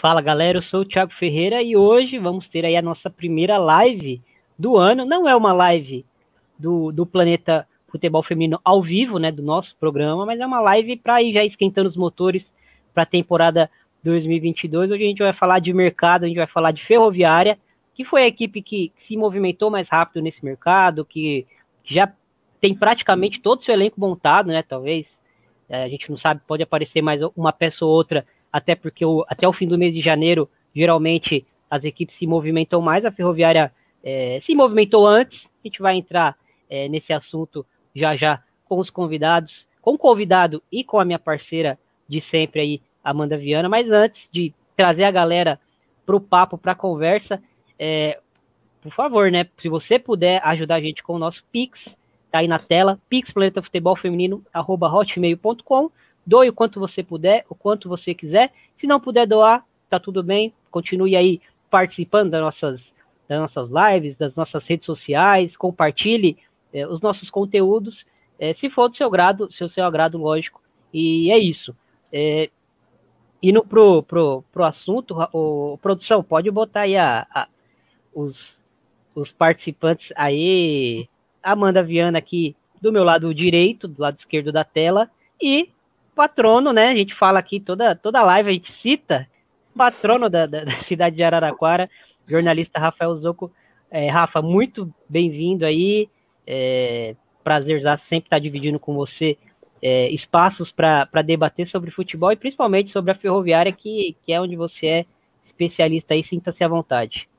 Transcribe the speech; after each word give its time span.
Fala 0.00 0.22
galera, 0.22 0.56
eu 0.56 0.62
sou 0.62 0.80
o 0.80 0.84
Thiago 0.86 1.12
Ferreira 1.12 1.62
e 1.62 1.76
hoje 1.76 2.16
vamos 2.16 2.48
ter 2.48 2.64
aí 2.64 2.74
a 2.74 2.80
nossa 2.80 3.10
primeira 3.10 3.58
live 3.58 4.22
do 4.58 4.78
ano. 4.78 5.04
Não 5.04 5.28
é 5.28 5.36
uma 5.36 5.52
live 5.52 6.06
do, 6.58 6.90
do 6.90 7.04
Planeta 7.04 7.68
Futebol 7.86 8.22
Feminino 8.22 8.58
ao 8.64 8.82
vivo, 8.82 9.18
né, 9.18 9.30
do 9.30 9.42
nosso 9.42 9.76
programa, 9.76 10.24
mas 10.24 10.40
é 10.40 10.46
uma 10.46 10.58
live 10.58 10.96
para 10.96 11.22
ir 11.22 11.34
já 11.34 11.44
esquentando 11.44 11.86
os 11.86 11.98
motores 11.98 12.50
para 12.94 13.02
a 13.02 13.06
temporada 13.06 13.70
2022. 14.02 14.90
Hoje 14.90 15.04
a 15.04 15.06
gente 15.06 15.22
vai 15.22 15.34
falar 15.34 15.58
de 15.58 15.70
mercado, 15.70 16.24
a 16.24 16.28
gente 16.28 16.38
vai 16.38 16.46
falar 16.46 16.70
de 16.70 16.82
Ferroviária, 16.82 17.58
que 17.94 18.02
foi 18.02 18.22
a 18.22 18.26
equipe 18.26 18.62
que, 18.62 18.90
se 18.96 19.18
movimentou 19.18 19.70
mais 19.70 19.90
rápido 19.90 20.22
nesse 20.22 20.42
mercado, 20.42 21.04
que, 21.04 21.46
já 21.84 22.10
tem 22.58 22.74
praticamente 22.74 23.38
todo 23.38 23.60
o 23.60 23.62
seu 23.62 23.74
elenco 23.74 24.00
montado, 24.00 24.46
né? 24.46 24.62
Talvez 24.62 25.22
é, 25.68 25.84
a 25.84 25.88
gente 25.90 26.08
não 26.08 26.16
sabe, 26.16 26.40
pode 26.46 26.62
aparecer 26.62 27.02
mais 27.02 27.20
uma 27.36 27.52
peça 27.52 27.84
ou 27.84 27.90
outra 27.90 28.24
até 28.52 28.74
porque 28.74 29.04
o, 29.04 29.24
até 29.28 29.46
o 29.46 29.52
fim 29.52 29.66
do 29.66 29.78
mês 29.78 29.94
de 29.94 30.00
janeiro, 30.00 30.48
geralmente 30.74 31.46
as 31.70 31.84
equipes 31.84 32.16
se 32.16 32.26
movimentam 32.26 32.80
mais, 32.80 33.04
a 33.04 33.12
Ferroviária 33.12 33.72
é, 34.02 34.40
se 34.42 34.54
movimentou 34.54 35.06
antes, 35.06 35.46
a 35.46 35.68
gente 35.68 35.80
vai 35.80 35.96
entrar 35.96 36.36
é, 36.68 36.88
nesse 36.88 37.12
assunto 37.12 37.64
já 37.94 38.16
já 38.16 38.42
com 38.64 38.78
os 38.78 38.90
convidados, 38.90 39.66
com 39.80 39.94
o 39.94 39.98
convidado 39.98 40.62
e 40.70 40.84
com 40.84 40.98
a 40.98 41.04
minha 41.04 41.18
parceira 41.18 41.78
de 42.08 42.20
sempre 42.20 42.60
aí, 42.60 42.82
Amanda 43.02 43.36
Viana, 43.36 43.68
mas 43.68 43.90
antes 43.90 44.28
de 44.32 44.52
trazer 44.76 45.04
a 45.04 45.10
galera 45.10 45.58
para 46.04 46.16
o 46.16 46.20
papo, 46.20 46.58
para 46.58 46.72
a 46.72 46.76
conversa, 46.76 47.42
é, 47.78 48.18
por 48.82 48.92
favor, 48.92 49.30
né, 49.30 49.46
se 49.58 49.68
você 49.68 49.98
puder 49.98 50.40
ajudar 50.44 50.76
a 50.76 50.80
gente 50.80 51.02
com 51.02 51.14
o 51.14 51.18
nosso 51.18 51.44
Pix, 51.52 51.94
tá 52.30 52.38
aí 52.38 52.48
na 52.48 52.58
tela, 52.58 52.98
pixplanetafutebolfeminino.com, 53.08 55.90
Doe 56.26 56.48
o 56.48 56.52
quanto 56.52 56.78
você 56.78 57.02
puder, 57.02 57.44
o 57.48 57.54
quanto 57.54 57.88
você 57.88 58.14
quiser. 58.14 58.52
Se 58.78 58.86
não 58.86 59.00
puder 59.00 59.26
doar, 59.26 59.64
tá 59.88 59.98
tudo 59.98 60.22
bem. 60.22 60.52
Continue 60.70 61.16
aí 61.16 61.40
participando 61.70 62.30
das 62.30 62.40
nossas, 62.40 62.92
das 63.28 63.40
nossas 63.40 63.70
lives, 63.70 64.16
das 64.16 64.34
nossas 64.34 64.66
redes 64.66 64.86
sociais. 64.86 65.56
Compartilhe 65.56 66.36
é, 66.72 66.86
os 66.86 67.00
nossos 67.00 67.30
conteúdos, 67.30 68.06
é, 68.38 68.54
se 68.54 68.70
for 68.70 68.88
do 68.88 68.96
seu 68.96 69.10
grado, 69.10 69.52
se 69.52 69.62
o 69.62 69.68
seu 69.68 69.84
agrado, 69.84 70.18
lógico. 70.18 70.62
E 70.92 71.30
é 71.30 71.38
isso. 71.38 71.76
É, 72.12 72.50
indo 73.42 73.64
pro, 73.64 74.02
pro, 74.02 74.44
pro 74.52 74.64
assunto, 74.64 75.16
o, 75.32 75.78
produção, 75.78 76.22
pode 76.22 76.50
botar 76.50 76.82
aí 76.82 76.96
a, 76.96 77.26
a, 77.32 77.48
os, 78.14 78.58
os 79.14 79.32
participantes 79.32 80.12
aí. 80.16 81.08
Amanda 81.42 81.82
Viana 81.82 82.18
aqui 82.18 82.54
do 82.80 82.92
meu 82.92 83.04
lado 83.04 83.34
direito, 83.34 83.88
do 83.88 84.00
lado 84.00 84.18
esquerdo 84.18 84.52
da 84.52 84.64
tela, 84.64 85.10
e 85.40 85.70
patrono, 86.20 86.70
né? 86.70 86.88
A 86.88 86.94
gente 86.94 87.14
fala 87.14 87.38
aqui 87.38 87.58
toda, 87.58 87.96
toda 87.96 88.20
live, 88.20 88.50
a 88.50 88.52
gente 88.52 88.70
cita 88.70 89.26
patrono 89.74 90.28
da, 90.28 90.44
da, 90.44 90.64
da 90.64 90.70
cidade 90.84 91.16
de 91.16 91.22
Araraquara, 91.22 91.88
jornalista 92.28 92.78
Rafael 92.78 93.16
Zoco. 93.16 93.50
É, 93.90 94.10
Rafa, 94.10 94.42
muito 94.42 94.92
bem-vindo 95.08 95.64
aí. 95.64 96.10
É, 96.46 97.16
prazer 97.42 97.80
já 97.80 97.96
sempre 97.96 98.26
estar 98.26 98.38
dividindo 98.38 98.78
com 98.78 98.92
você 98.92 99.38
é, 99.80 100.10
espaços 100.10 100.70
para 100.70 101.22
debater 101.24 101.66
sobre 101.66 101.90
futebol 101.90 102.30
e 102.30 102.36
principalmente 102.36 102.90
sobre 102.90 103.12
a 103.12 103.14
ferroviária, 103.14 103.72
que, 103.72 104.14
que 104.22 104.30
é 104.30 104.38
onde 104.38 104.56
você 104.56 104.86
é 104.86 105.06
especialista 105.46 106.12
aí. 106.12 106.22
Sinta-se 106.22 106.62
à 106.62 106.68
vontade. 106.68 107.30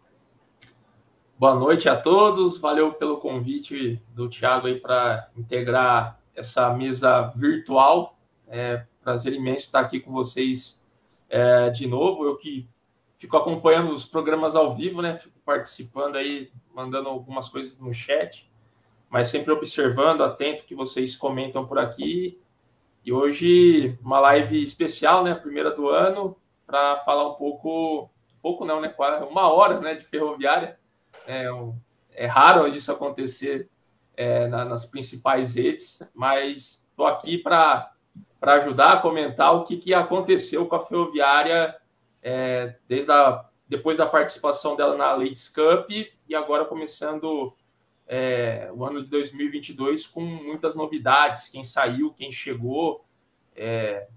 Boa 1.37 1.53
noite 1.53 1.87
a 1.87 1.95
todos, 1.95 2.57
valeu 2.57 2.93
pelo 2.93 3.17
convite 3.17 4.01
do 4.15 4.27
Thiago 4.27 4.65
aí 4.65 4.79
para 4.79 5.29
integrar 5.37 6.19
essa 6.35 6.73
mesa 6.73 7.31
virtual 7.35 8.17
é 8.51 8.85
prazer 9.01 9.33
imenso 9.33 9.65
estar 9.65 9.79
aqui 9.79 9.99
com 9.99 10.11
vocês 10.11 10.85
é, 11.29 11.69
de 11.69 11.87
novo. 11.87 12.25
Eu 12.25 12.35
que 12.37 12.69
fico 13.17 13.37
acompanhando 13.37 13.93
os 13.93 14.05
programas 14.05 14.55
ao 14.55 14.75
vivo, 14.75 15.01
né? 15.01 15.17
Fico 15.17 15.39
participando 15.45 16.17
aí, 16.17 16.51
mandando 16.73 17.07
algumas 17.07 17.47
coisas 17.47 17.79
no 17.79 17.93
chat, 17.93 18.51
mas 19.09 19.29
sempre 19.29 19.51
observando, 19.51 20.21
atento 20.21 20.65
que 20.65 20.75
vocês 20.75 21.15
comentam 21.15 21.65
por 21.65 21.79
aqui. 21.79 22.39
E 23.05 23.11
hoje 23.11 23.97
uma 24.01 24.19
live 24.19 24.61
especial, 24.61 25.23
né? 25.23 25.33
Primeira 25.33 25.71
do 25.71 25.89
ano, 25.89 26.37
para 26.67 26.97
falar 27.05 27.29
um 27.29 27.35
pouco, 27.35 28.09
pouco 28.41 28.65
não, 28.65 28.81
né? 28.81 28.93
Uma 29.29 29.51
hora, 29.51 29.79
né? 29.79 29.95
De 29.95 30.05
ferroviária. 30.05 30.77
É, 31.25 31.47
é 32.13 32.25
raro 32.25 32.67
isso 32.67 32.91
acontecer 32.91 33.69
é, 34.17 34.47
na, 34.47 34.65
nas 34.65 34.85
principais 34.85 35.55
redes, 35.55 36.01
mas 36.13 36.85
estou 36.89 37.07
aqui 37.07 37.37
para 37.37 37.91
para 38.41 38.55
ajudar 38.55 38.93
a 38.93 38.97
comentar 38.97 39.55
o 39.55 39.63
que, 39.63 39.77
que 39.77 39.93
aconteceu 39.93 40.65
com 40.65 40.75
a 40.75 40.83
Ferroviária 40.83 41.77
é, 42.23 42.75
desde 42.87 43.11
a, 43.11 43.45
depois 43.69 43.99
da 43.99 44.07
participação 44.07 44.75
dela 44.75 44.97
na 44.97 45.13
Leeds 45.13 45.47
Cup 45.47 45.91
e 45.91 46.35
agora 46.35 46.65
começando 46.65 47.55
é, 48.07 48.71
o 48.73 48.83
ano 48.83 49.03
de 49.03 49.09
2022 49.09 50.07
com 50.07 50.21
muitas 50.21 50.73
novidades, 50.73 51.49
quem 51.49 51.63
saiu, 51.63 52.15
quem 52.15 52.31
chegou, 52.31 53.05
é, 53.55 54.07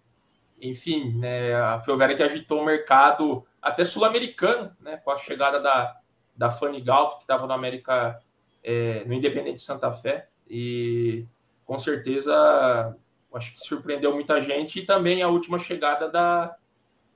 enfim, 0.58 1.18
né, 1.18 1.54
a 1.54 1.78
Ferroviária 1.80 2.16
que 2.16 2.22
agitou 2.22 2.62
o 2.62 2.64
mercado 2.64 3.44
até 3.60 3.84
sul-americano, 3.84 4.74
né, 4.80 4.96
com 4.96 5.10
a 5.10 5.18
chegada 5.18 5.60
da, 5.60 6.00
da 6.34 6.50
Fanny 6.50 6.80
Galto, 6.80 7.16
que 7.16 7.24
estava 7.24 7.46
no 7.46 7.52
América, 7.52 8.18
é, 8.62 9.04
no 9.04 9.12
Independente 9.12 9.60
Santa 9.60 9.92
Fé, 9.92 10.28
e 10.48 11.26
com 11.66 11.78
certeza 11.78 12.96
acho 13.34 13.54
que 13.54 13.60
surpreendeu 13.60 14.14
muita 14.14 14.40
gente, 14.40 14.80
e 14.80 14.86
também 14.86 15.22
a 15.22 15.28
última 15.28 15.58
chegada 15.58 16.08
da, 16.08 16.56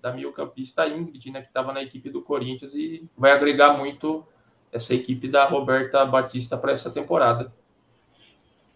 da 0.01 0.12
meio-campista 0.12 0.87
Ingrid, 0.87 1.31
né, 1.31 1.43
que 1.43 1.49
estava 1.49 1.73
na 1.73 1.83
equipe 1.83 2.11
do 2.11 2.23
Corinthians 2.23 2.75
e 2.75 3.09
vai 3.17 3.33
agregar 3.33 3.77
muito 3.77 4.27
essa 4.73 4.95
equipe 4.95 5.28
da 5.28 5.45
Roberta 5.45 6.05
Batista 6.05 6.57
para 6.57 6.73
essa 6.73 6.93
temporada. 6.93 7.53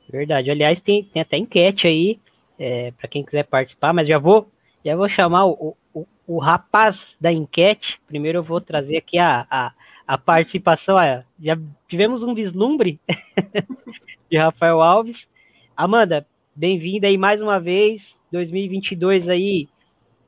Verdade. 0.08 0.50
Aliás, 0.50 0.81
tem, 0.81 1.04
tem 1.04 1.22
até 1.22 1.36
enquete 1.36 1.86
aí 1.86 2.20
é, 2.58 2.92
para 2.92 3.08
quem 3.08 3.25
quiser 3.25 3.44
participar, 3.44 3.92
mas 3.92 4.08
já 4.08 4.19
vou 4.19 4.50
já 4.84 4.97
vou 4.97 5.08
chamar 5.08 5.47
o, 5.47 5.76
o, 5.94 6.06
o, 6.26 6.38
rapaz 6.38 7.14
da 7.20 7.32
enquete. 7.32 8.00
Primeiro 8.06 8.38
eu 8.38 8.42
vou 8.42 8.60
trazer 8.60 8.97
aqui 8.97 9.16
a, 9.16 9.47
a, 9.48 9.72
a 10.06 10.19
participação. 10.19 10.97
já 11.41 11.56
tivemos 11.88 12.22
um 12.25 12.34
vislumbre 12.34 13.00
de 14.28 14.36
Rafael 14.36 14.82
Alves. 14.82 15.28
Amanda, 15.76 16.26
Bem-vinda 16.54 17.06
aí 17.06 17.16
mais 17.16 17.40
uma 17.40 17.58
vez, 17.58 18.18
2022 18.30 19.26
aí 19.26 19.68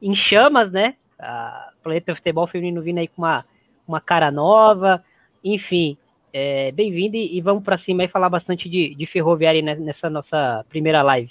em 0.01 0.15
chamas, 0.15 0.73
né? 0.73 0.95
A 1.19 1.71
Planeta 1.83 2.17
Futebol 2.17 2.47
Feminino 2.47 2.81
vindo 2.81 2.97
aí 2.97 3.09
com 3.09 3.21
uma, 3.21 3.45
uma 3.87 4.01
cara 4.01 4.31
nova, 4.31 5.05
enfim, 5.45 5.99
é, 6.33 6.73
bem-vindo 6.73 7.15
e, 7.17 7.37
e, 7.37 7.43
vamos 7.43 7.63
para 7.63 7.77
cima 7.77 8.05
e 8.05 8.09
falar 8.09 8.31
bastante 8.31 8.71
de, 8.71 8.95
de 8.95 9.07
ferroviária 9.07 9.61
nessa 9.61 10.09
nossa 10.09 10.65
primeira 10.71 11.03
live. 11.03 11.31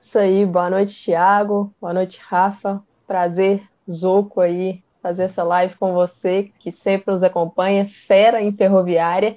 Isso 0.00 0.18
aí, 0.18 0.46
boa 0.46 0.70
noite, 0.70 1.04
Thiago, 1.04 1.70
boa 1.78 1.92
noite, 1.92 2.18
Rafa, 2.26 2.82
prazer, 3.06 3.62
Zoco 3.90 4.40
aí, 4.40 4.82
fazer 5.02 5.24
essa 5.24 5.44
live 5.44 5.74
com 5.74 5.92
você, 5.92 6.50
que 6.60 6.72
sempre 6.72 7.12
nos 7.12 7.22
acompanha, 7.22 7.86
fera 7.88 8.40
em 8.40 8.52
ferroviária. 8.52 9.36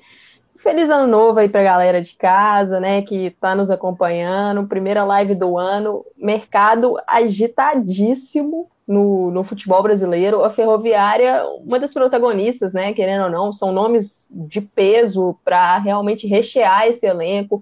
Feliz 0.62 0.90
ano 0.90 1.08
novo 1.08 1.40
aí 1.40 1.48
pra 1.48 1.64
galera 1.64 2.02
de 2.02 2.16
casa, 2.16 2.82
né, 2.82 3.02
que 3.02 3.32
tá 3.40 3.56
nos 3.56 3.72
acompanhando. 3.72 4.68
Primeira 4.68 5.06
live 5.06 5.34
do 5.34 5.58
ano, 5.58 6.06
mercado 6.18 6.98
agitadíssimo 7.08 8.70
no, 8.86 9.32
no 9.32 9.42
futebol 9.46 9.82
brasileiro. 9.82 10.44
A 10.44 10.50
Ferroviária, 10.50 11.46
uma 11.64 11.80
das 11.80 11.94
protagonistas, 11.94 12.74
né, 12.74 12.94
querendo 12.94 13.24
ou 13.24 13.30
não, 13.30 13.54
são 13.54 13.72
nomes 13.72 14.28
de 14.32 14.60
peso 14.60 15.40
para 15.46 15.78
realmente 15.78 16.28
rechear 16.28 16.88
esse 16.88 17.08
elenco. 17.08 17.62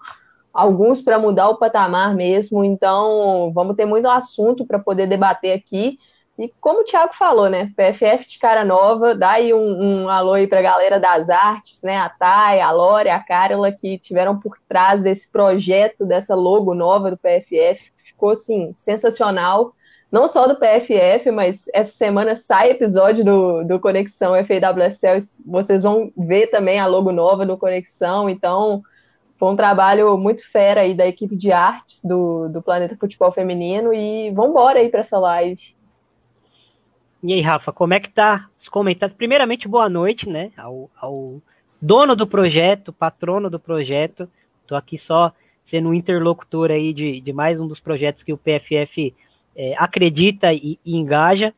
Alguns 0.52 1.00
para 1.00 1.20
mudar 1.20 1.50
o 1.50 1.58
patamar 1.58 2.16
mesmo, 2.16 2.64
então 2.64 3.52
vamos 3.54 3.76
ter 3.76 3.86
muito 3.86 4.08
assunto 4.08 4.66
para 4.66 4.80
poder 4.80 5.06
debater 5.06 5.54
aqui. 5.54 6.00
E 6.38 6.54
como 6.62 6.82
o 6.82 6.84
Thiago 6.84 7.16
falou, 7.16 7.50
né? 7.50 7.72
PFF 7.76 8.28
de 8.28 8.38
cara 8.38 8.64
nova, 8.64 9.16
dá 9.16 9.32
aí 9.32 9.52
um, 9.54 10.04
um 10.04 10.10
alô 10.10 10.34
aí 10.34 10.46
pra 10.46 10.62
galera 10.62 11.00
das 11.00 11.30
artes, 11.30 11.82
né? 11.82 11.98
A 11.98 12.10
Thay, 12.10 12.62
a 12.62 12.72
Lore, 12.72 13.10
a 13.10 13.20
Carla, 13.20 13.72
que 13.72 13.98
tiveram 13.98 14.40
por 14.40 14.56
trás 14.70 15.02
desse 15.02 15.32
projeto, 15.32 16.06
dessa 16.06 16.36
logo 16.36 16.76
nova 16.76 17.10
do 17.10 17.18
PFF. 17.18 17.92
Ficou, 18.04 18.30
assim, 18.30 18.76
sensacional. 18.78 19.74
Não 20.12 20.28
só 20.28 20.48
do 20.48 20.56
PFF, 20.56 21.32
mas 21.32 21.66
essa 21.74 21.92
semana 21.92 22.36
sai 22.36 22.70
episódio 22.70 23.26
do, 23.26 23.64
do 23.64 23.80
Conexão 23.80 24.34
FAWSL. 24.36 25.44
Vocês 25.48 25.82
vão 25.82 26.12
ver 26.16 26.48
também 26.48 26.80
a 26.80 26.86
logo 26.86 27.12
nova 27.12 27.48
do 27.48 27.58
Conexão. 27.58 28.30
Então, 28.30 28.84
foi 29.40 29.50
um 29.50 29.56
trabalho 29.56 30.16
muito 30.20 30.50
fera 30.50 30.82
aí 30.82 30.94
da 30.94 31.08
equipe 31.08 31.36
de 31.36 31.52
artes 31.52 32.06
do, 32.06 32.48
do 32.48 32.62
Planeta 32.62 32.96
Futebol 32.96 33.32
Feminino. 33.32 33.92
E 33.92 34.30
vamos 34.32 34.52
embora 34.52 34.80
aí 34.80 34.90
para 34.90 35.00
essa 35.00 35.18
live. 35.18 35.77
E 37.24 37.34
aí, 37.34 37.42
Rafa, 37.42 37.72
como 37.74 37.96
é 37.96 38.00
que 38.00 38.10
tá 38.10 38.48
os 38.60 38.70
comentários? 38.70 39.18
Primeiramente, 39.18 39.68
boa 39.68 39.90
noite, 39.90 40.30
né, 40.30 40.52
ao, 40.56 40.90
ao 40.96 41.42
dono 41.82 42.16
do 42.16 42.28
projeto, 42.28 42.94
patrono 42.94 43.50
do 43.50 43.60
projeto. 43.60 44.30
Tô 44.68 44.76
aqui 44.76 45.00
só 45.00 45.34
sendo 45.66 45.90
um 45.90 45.96
interlocutor 45.96 46.70
aí 46.70 46.94
de, 46.94 47.20
de 47.20 47.34
mais 47.34 47.60
um 47.60 47.68
dos 47.68 47.80
projetos 47.80 48.22
que 48.22 48.32
o 48.32 48.38
PFF 48.38 49.16
é, 49.56 49.74
acredita 49.78 50.54
e, 50.54 50.78
e, 50.86 50.96
engaja. 50.96 51.54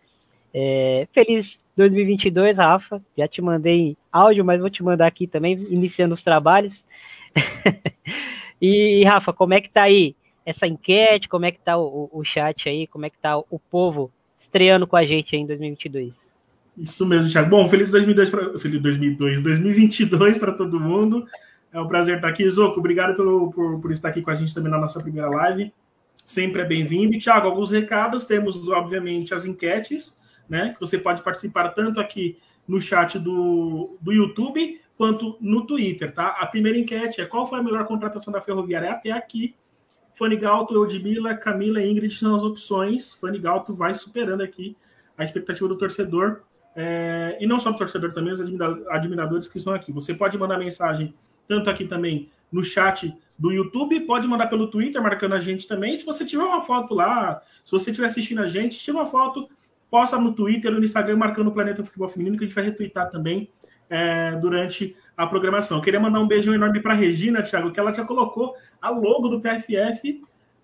É, 0.54 1.06
feliz 1.12 1.60
2022, 1.76 2.56
Rafa. 2.56 3.02
Já 3.18 3.28
te 3.28 3.42
mandei 3.42 3.98
áudio, 4.14 4.46
mas 4.46 4.62
vou 4.62 4.70
te 4.70 4.82
mandar 4.82 5.08
aqui 5.08 5.28
também, 5.28 5.56
iniciando 5.70 6.14
os 6.14 6.24
trabalhos. 6.24 6.86
e, 8.62 9.04
Rafa, 9.04 9.34
como 9.34 9.54
é 9.54 9.60
que 9.60 9.70
tá 9.70 9.84
aí 9.84 10.16
essa 10.46 10.66
enquete? 10.66 11.28
Como 11.28 11.46
é 11.46 11.52
que 11.52 11.60
tá 11.60 11.78
o, 11.78 12.10
o 12.14 12.24
chat 12.24 12.70
aí? 12.70 12.88
Como 12.88 13.06
é 13.06 13.10
que 13.10 13.18
tá 13.18 13.38
o 13.38 13.60
povo 13.70 14.10
estreando 14.50 14.88
com 14.88 14.96
a 14.96 15.06
gente 15.06 15.36
em 15.36 15.46
2022? 15.46 16.14
Isso 16.78 17.06
mesmo, 17.06 17.30
Thiago. 17.30 17.50
Bom, 17.50 17.70
feliz 17.70 17.92
2002 17.92 18.30
pra, 18.30 18.60
feliz 18.60 18.82
2002, 18.82 19.42
2022 19.42 20.38
para 20.38 20.54
todo 20.54 20.80
mundo. 20.80 21.26
É 21.72 21.80
um 21.80 21.88
prazer 21.88 22.16
estar 22.16 22.28
aqui. 22.28 22.50
Zoco, 22.50 22.80
obrigado 22.80 23.16
pelo, 23.16 23.52
por, 23.52 23.80
por 23.80 23.92
estar 23.92 24.10
aqui 24.10 24.22
com 24.22 24.32
a 24.32 24.36
gente 24.36 24.54
também 24.54 24.72
na 24.72 24.80
nossa 24.80 25.00
primeira 25.00 25.30
live. 25.30 25.72
Sempre 26.26 26.62
é 26.62 26.66
bem-vindo. 26.66 27.18
Thiago, 27.20 27.48
alguns 27.48 27.70
recados. 27.70 28.26
Temos, 28.26 28.68
obviamente, 28.70 29.34
as 29.34 29.46
enquetes, 29.46 30.18
né? 30.48 30.74
Que 30.74 30.80
você 30.80 30.98
pode 30.98 31.22
participar 31.22 31.70
tanto 31.70 32.00
aqui 32.00 32.38
no 32.68 32.80
chat 32.80 33.20
do, 33.20 33.98
do 34.02 34.12
YouTube 34.12 34.80
quanto 34.98 35.38
no 35.40 35.66
Twitter, 35.66 36.14
tá? 36.14 36.38
A 36.40 36.46
primeira 36.46 36.78
enquete 36.78 37.22
é 37.22 37.26
qual 37.26 37.46
foi 37.46 37.60
a 37.60 37.64
melhor 37.64 37.86
contratação 37.86 38.34
da 38.34 38.42
Ferroviária 38.42 38.92
até 38.92 39.12
aqui. 39.12 39.56
Fanigalto, 40.14 40.74
Eudmila, 40.74 41.36
Camila 41.36 41.82
e 41.82 41.90
Ingrid 41.90 42.14
são 42.14 42.36
as 42.36 42.44
opções. 42.44 43.14
Fanigalto 43.16 43.74
vai 43.74 43.94
superando 43.94 44.42
aqui 44.42 44.76
a 45.18 45.24
expectativa 45.24 45.68
do 45.68 45.78
torcedor. 45.78 46.42
É, 46.76 47.38
e 47.40 47.48
não 47.48 47.60
só 47.60 47.72
do 47.72 47.78
torcedor, 47.78 48.12
também 48.14 48.34
os 48.34 48.42
admiradores 48.90 49.48
que 49.48 49.58
estão 49.58 49.74
aqui. 49.74 49.92
Você 49.92 50.14
pode 50.14 50.38
mandar 50.38 50.58
mensagem 50.58 51.14
tanto 51.48 51.70
aqui 51.70 51.86
também 51.86 52.30
no 52.52 52.64
chat 52.64 53.16
do 53.38 53.52
YouTube, 53.52 54.02
pode 54.02 54.28
mandar 54.28 54.48
pelo 54.48 54.68
Twitter, 54.68 55.02
marcando 55.02 55.34
a 55.34 55.42
gente 55.42 55.68
também. 55.68 55.96
Se 55.96 56.06
você 56.06 56.26
tiver 56.26 56.44
uma 56.44 56.64
foto 56.64 56.94
lá, 56.94 57.42
se 57.64 57.72
você 57.72 57.92
estiver 57.92 58.08
assistindo 58.08 58.42
a 58.42 58.48
gente, 58.48 58.80
tira 58.80 58.98
uma 58.98 59.06
foto, 59.06 59.50
posta 59.90 60.18
no 60.18 60.34
Twitter 60.34 60.72
no 60.72 60.84
Instagram, 60.84 61.18
marcando 61.18 61.48
o 61.48 61.52
Planeta 61.52 61.84
Futebol 61.84 62.08
Feminino, 62.08 62.38
que 62.38 62.44
a 62.44 62.48
gente 62.48 62.56
vai 62.56 62.66
retweetar 62.66 63.10
também 63.10 63.50
é, 63.90 64.32
durante 64.36 64.96
a 65.18 65.26
programação. 65.28 65.82
Queria 65.82 66.00
mandar 66.00 66.20
um 66.20 66.28
beijo 66.28 66.54
enorme 66.54 66.82
para 66.82 66.94
Regina, 66.94 67.42
Thiago, 67.42 67.72
que 67.72 67.80
ela 67.80 67.94
já 67.94 68.06
colocou 68.06 68.56
a 68.82 68.90
logo 68.90 69.28
do 69.28 69.42
PFF 69.42 70.22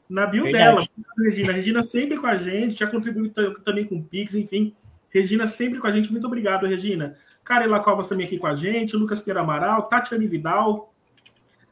na 0.10 0.26
bio 0.26 0.44
Verdade. 0.44 0.64
dela. 0.64 0.88
Regina, 1.18 1.52
Regina 1.52 1.84
sempre 1.84 2.18
com 2.18 2.28
a 2.28 2.36
gente, 2.36 2.80
já 2.80 2.88
contribuiu 2.88 3.32
também 3.64 3.86
com 3.86 3.96
o 3.96 4.04
Pix, 4.04 4.36
enfim. 4.36 4.74
Regina 5.10 5.48
sempre 5.48 5.80
com 5.80 5.88
a 5.88 5.92
gente. 5.92 6.12
Muito 6.12 6.28
obrigado, 6.28 6.68
Regina. 6.68 7.18
Carela 7.44 7.80
Covas 7.80 8.08
também 8.08 8.26
aqui 8.26 8.38
com 8.38 8.48
a 8.48 8.56
gente, 8.56 8.96
Lucas 8.96 9.22
Pera 9.22 9.42
Amaral, 9.42 9.84
Tatiane 9.84 10.28
Vidal, 10.28 10.94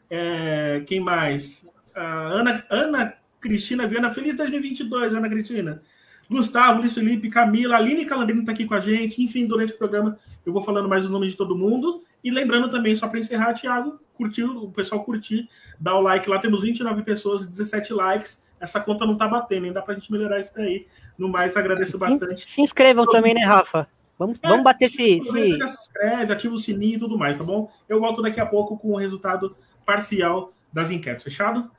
é, 0.10 0.84
quem 0.86 1.00
mais? 1.00 1.68
Ana, 1.96 2.64
Ana 2.70 3.14
Cristina 3.40 3.88
Viana, 3.88 4.10
feliz 4.12 4.36
2022, 4.36 5.14
Ana 5.14 5.30
Cristina. 5.30 5.82
Gustavo, 6.30 6.80
Luiz 6.80 6.94
Felipe, 6.94 7.30
Camila, 7.30 7.78
Aline 7.78 8.06
Calandrino 8.06 8.42
está 8.42 8.52
aqui 8.52 8.66
com 8.66 8.74
a 8.74 8.80
gente. 8.80 9.22
Enfim, 9.22 9.46
durante 9.46 9.74
o 9.74 9.78
programa 9.78 10.18
eu 10.46 10.54
vou 10.54 10.62
falando 10.62 10.90
mais 10.90 11.06
os 11.06 11.12
nomes 11.12 11.32
de 11.32 11.38
todo 11.38 11.58
mundo. 11.58 12.04
E 12.24 12.32
lembrando 12.32 12.70
também, 12.70 12.96
só 12.96 13.08
para 13.08 13.20
encerrar, 13.20 13.54
Thiago, 13.54 14.00
curtiu, 14.16 14.64
o 14.64 14.72
pessoal 14.72 15.04
curtir, 15.04 15.48
dá 15.80 15.96
o 15.96 16.02
like 16.02 16.30
lá. 16.30 16.40
Temos 16.40 16.62
29 16.62 17.04
pessoas, 17.04 17.46
17 17.46 17.94
likes. 17.94 18.44
Essa 18.60 18.80
conta 18.80 19.06
não 19.06 19.14
está 19.14 19.28
batendo, 19.28 19.66
ainda 19.66 19.82
para 19.82 19.94
a 19.94 19.98
gente 19.98 20.12
melhorar 20.12 20.40
isso 20.40 20.54
daí. 20.56 20.88
No 21.18 21.28
mais, 21.28 21.56
agradeço 21.58 21.98
bastante. 21.98 22.50
Se 22.50 22.62
inscrevam 22.62 23.06
também, 23.06 23.34
né, 23.34 23.46
Rafa? 23.46 23.88
Vamos, 24.18 24.38
é, 24.42 24.48
vamos 24.48 24.64
bater 24.64 24.86
esse. 24.86 24.96
Se 24.96 25.64
inscreve, 25.64 26.34
ativa 26.34 26.54
o 26.54 26.58
sininho 26.58 26.96
e 26.96 27.00
tudo 27.00 27.18
mais, 27.18 27.38
tá 27.38 27.44
bom? 27.44 27.70
Eu 27.90 28.00
volto 28.00 28.22
daqui 28.22 28.40
a 28.40 28.46
pouco 28.46 28.78
com 28.78 28.92
o 28.92 28.98
resultado 28.98 29.56
parcial 29.86 30.48
das 30.72 30.92
enquetes. 30.92 31.24
Fechado? 31.24 31.70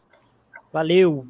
Valeu! 0.72 1.26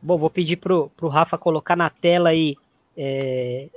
Bom, 0.00 0.18
vou 0.18 0.30
pedir 0.30 0.56
pro, 0.56 0.90
pro 0.96 1.08
Rafa 1.08 1.38
colocar 1.38 1.76
na 1.76 1.88
tela 1.88 2.30
aí 2.30 2.56
é, 2.96 3.68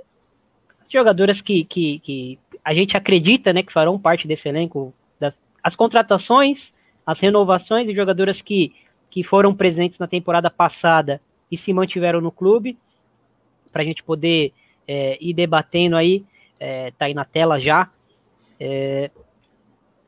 jogadoras 0.92 1.42
que, 1.42 1.64
que, 1.66 2.00
que 2.00 2.40
a 2.64 2.74
gente 2.74 2.96
acredita 2.98 3.54
né, 3.54 3.64
que 3.64 3.74
farão 3.74 4.00
parte 4.00 4.28
desse 4.28 4.48
elenco, 4.48 4.94
das, 5.20 5.42
as 5.64 5.76
contratações, 5.76 6.74
as 7.06 7.20
renovações 7.20 7.88
de 7.88 7.94
jogadoras 7.94 8.42
que, 8.42 8.74
que 9.10 9.24
foram 9.24 9.54
presentes 9.54 10.00
na 10.00 10.08
temporada 10.08 10.50
passada 10.50 11.22
e 11.52 11.58
se 11.58 11.72
mantiveram 11.72 12.22
no 12.22 12.32
clube, 12.32 12.78
para 13.72 13.82
a 13.82 13.86
gente 13.86 14.04
poder 14.04 14.54
é, 14.88 15.18
ir 15.22 15.34
debatendo 15.34 15.96
aí, 15.96 16.26
é, 16.60 16.92
tá 16.92 17.06
aí 17.06 17.14
na 17.14 17.26
tela 17.26 17.60
já. 17.60 17.90
É, 18.60 19.12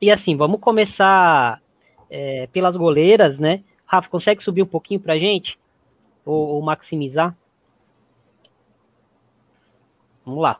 e 0.01 0.09
assim, 0.11 0.35
vamos 0.35 0.59
começar 0.59 1.61
é, 2.09 2.47
pelas 2.47 2.75
goleiras, 2.75 3.39
né? 3.39 3.63
Rafa, 3.85 4.09
consegue 4.09 4.43
subir 4.43 4.63
um 4.63 4.67
pouquinho 4.67 4.99
pra 4.99 5.17
gente? 5.17 5.59
Ou, 6.25 6.55
ou 6.55 6.61
maximizar? 6.61 7.35
Vamos 10.25 10.41
lá. 10.41 10.59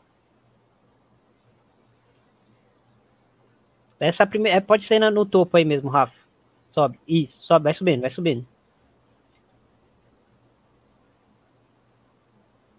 Essa 4.00 4.26
primeira, 4.26 4.58
é, 4.58 4.60
pode 4.60 4.84
ser 4.84 4.98
no 4.98 5.26
topo 5.26 5.56
aí 5.56 5.64
mesmo, 5.64 5.90
Rafa. 5.90 6.14
Sobe. 6.70 6.98
Isso, 7.06 7.36
sobe, 7.40 7.64
vai 7.64 7.74
subindo, 7.74 8.00
vai 8.00 8.10
subindo. 8.10 8.46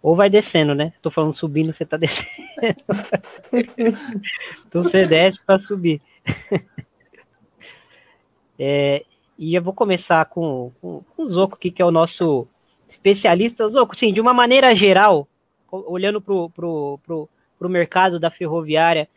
Ou 0.02 0.16
vai 0.16 0.30
descendo, 0.30 0.74
né? 0.74 0.94
Estou 0.96 1.12
falando 1.12 1.34
subindo, 1.34 1.74
você 1.74 1.86
tá 1.86 1.98
descendo. 1.98 2.30
então 4.66 4.84
você 4.84 5.06
desce 5.06 5.44
para 5.46 5.60
subir. 5.60 6.02
é, 8.58 9.04
e 9.38 9.56
eu 9.56 9.62
vou 9.62 9.74
começar 9.74 10.24
com, 10.26 10.72
com, 10.80 11.04
com 11.16 11.24
o 11.24 11.30
Zoco, 11.30 11.58
que 11.58 11.82
é 11.82 11.86
o 11.86 11.92
nosso 11.92 12.48
especialista. 12.90 13.68
Zoco, 13.68 13.96
sim, 13.96 14.14
de 14.14 14.22
uma 14.22 14.34
maneira 14.34 14.74
geral, 14.74 15.28
olhando 15.70 16.22
pro, 16.22 16.50
pro, 16.50 17.00
pro, 17.06 17.30
pro 17.58 17.70
mercado 17.70 18.20
da 18.20 18.32
ferroviária, 18.32 19.10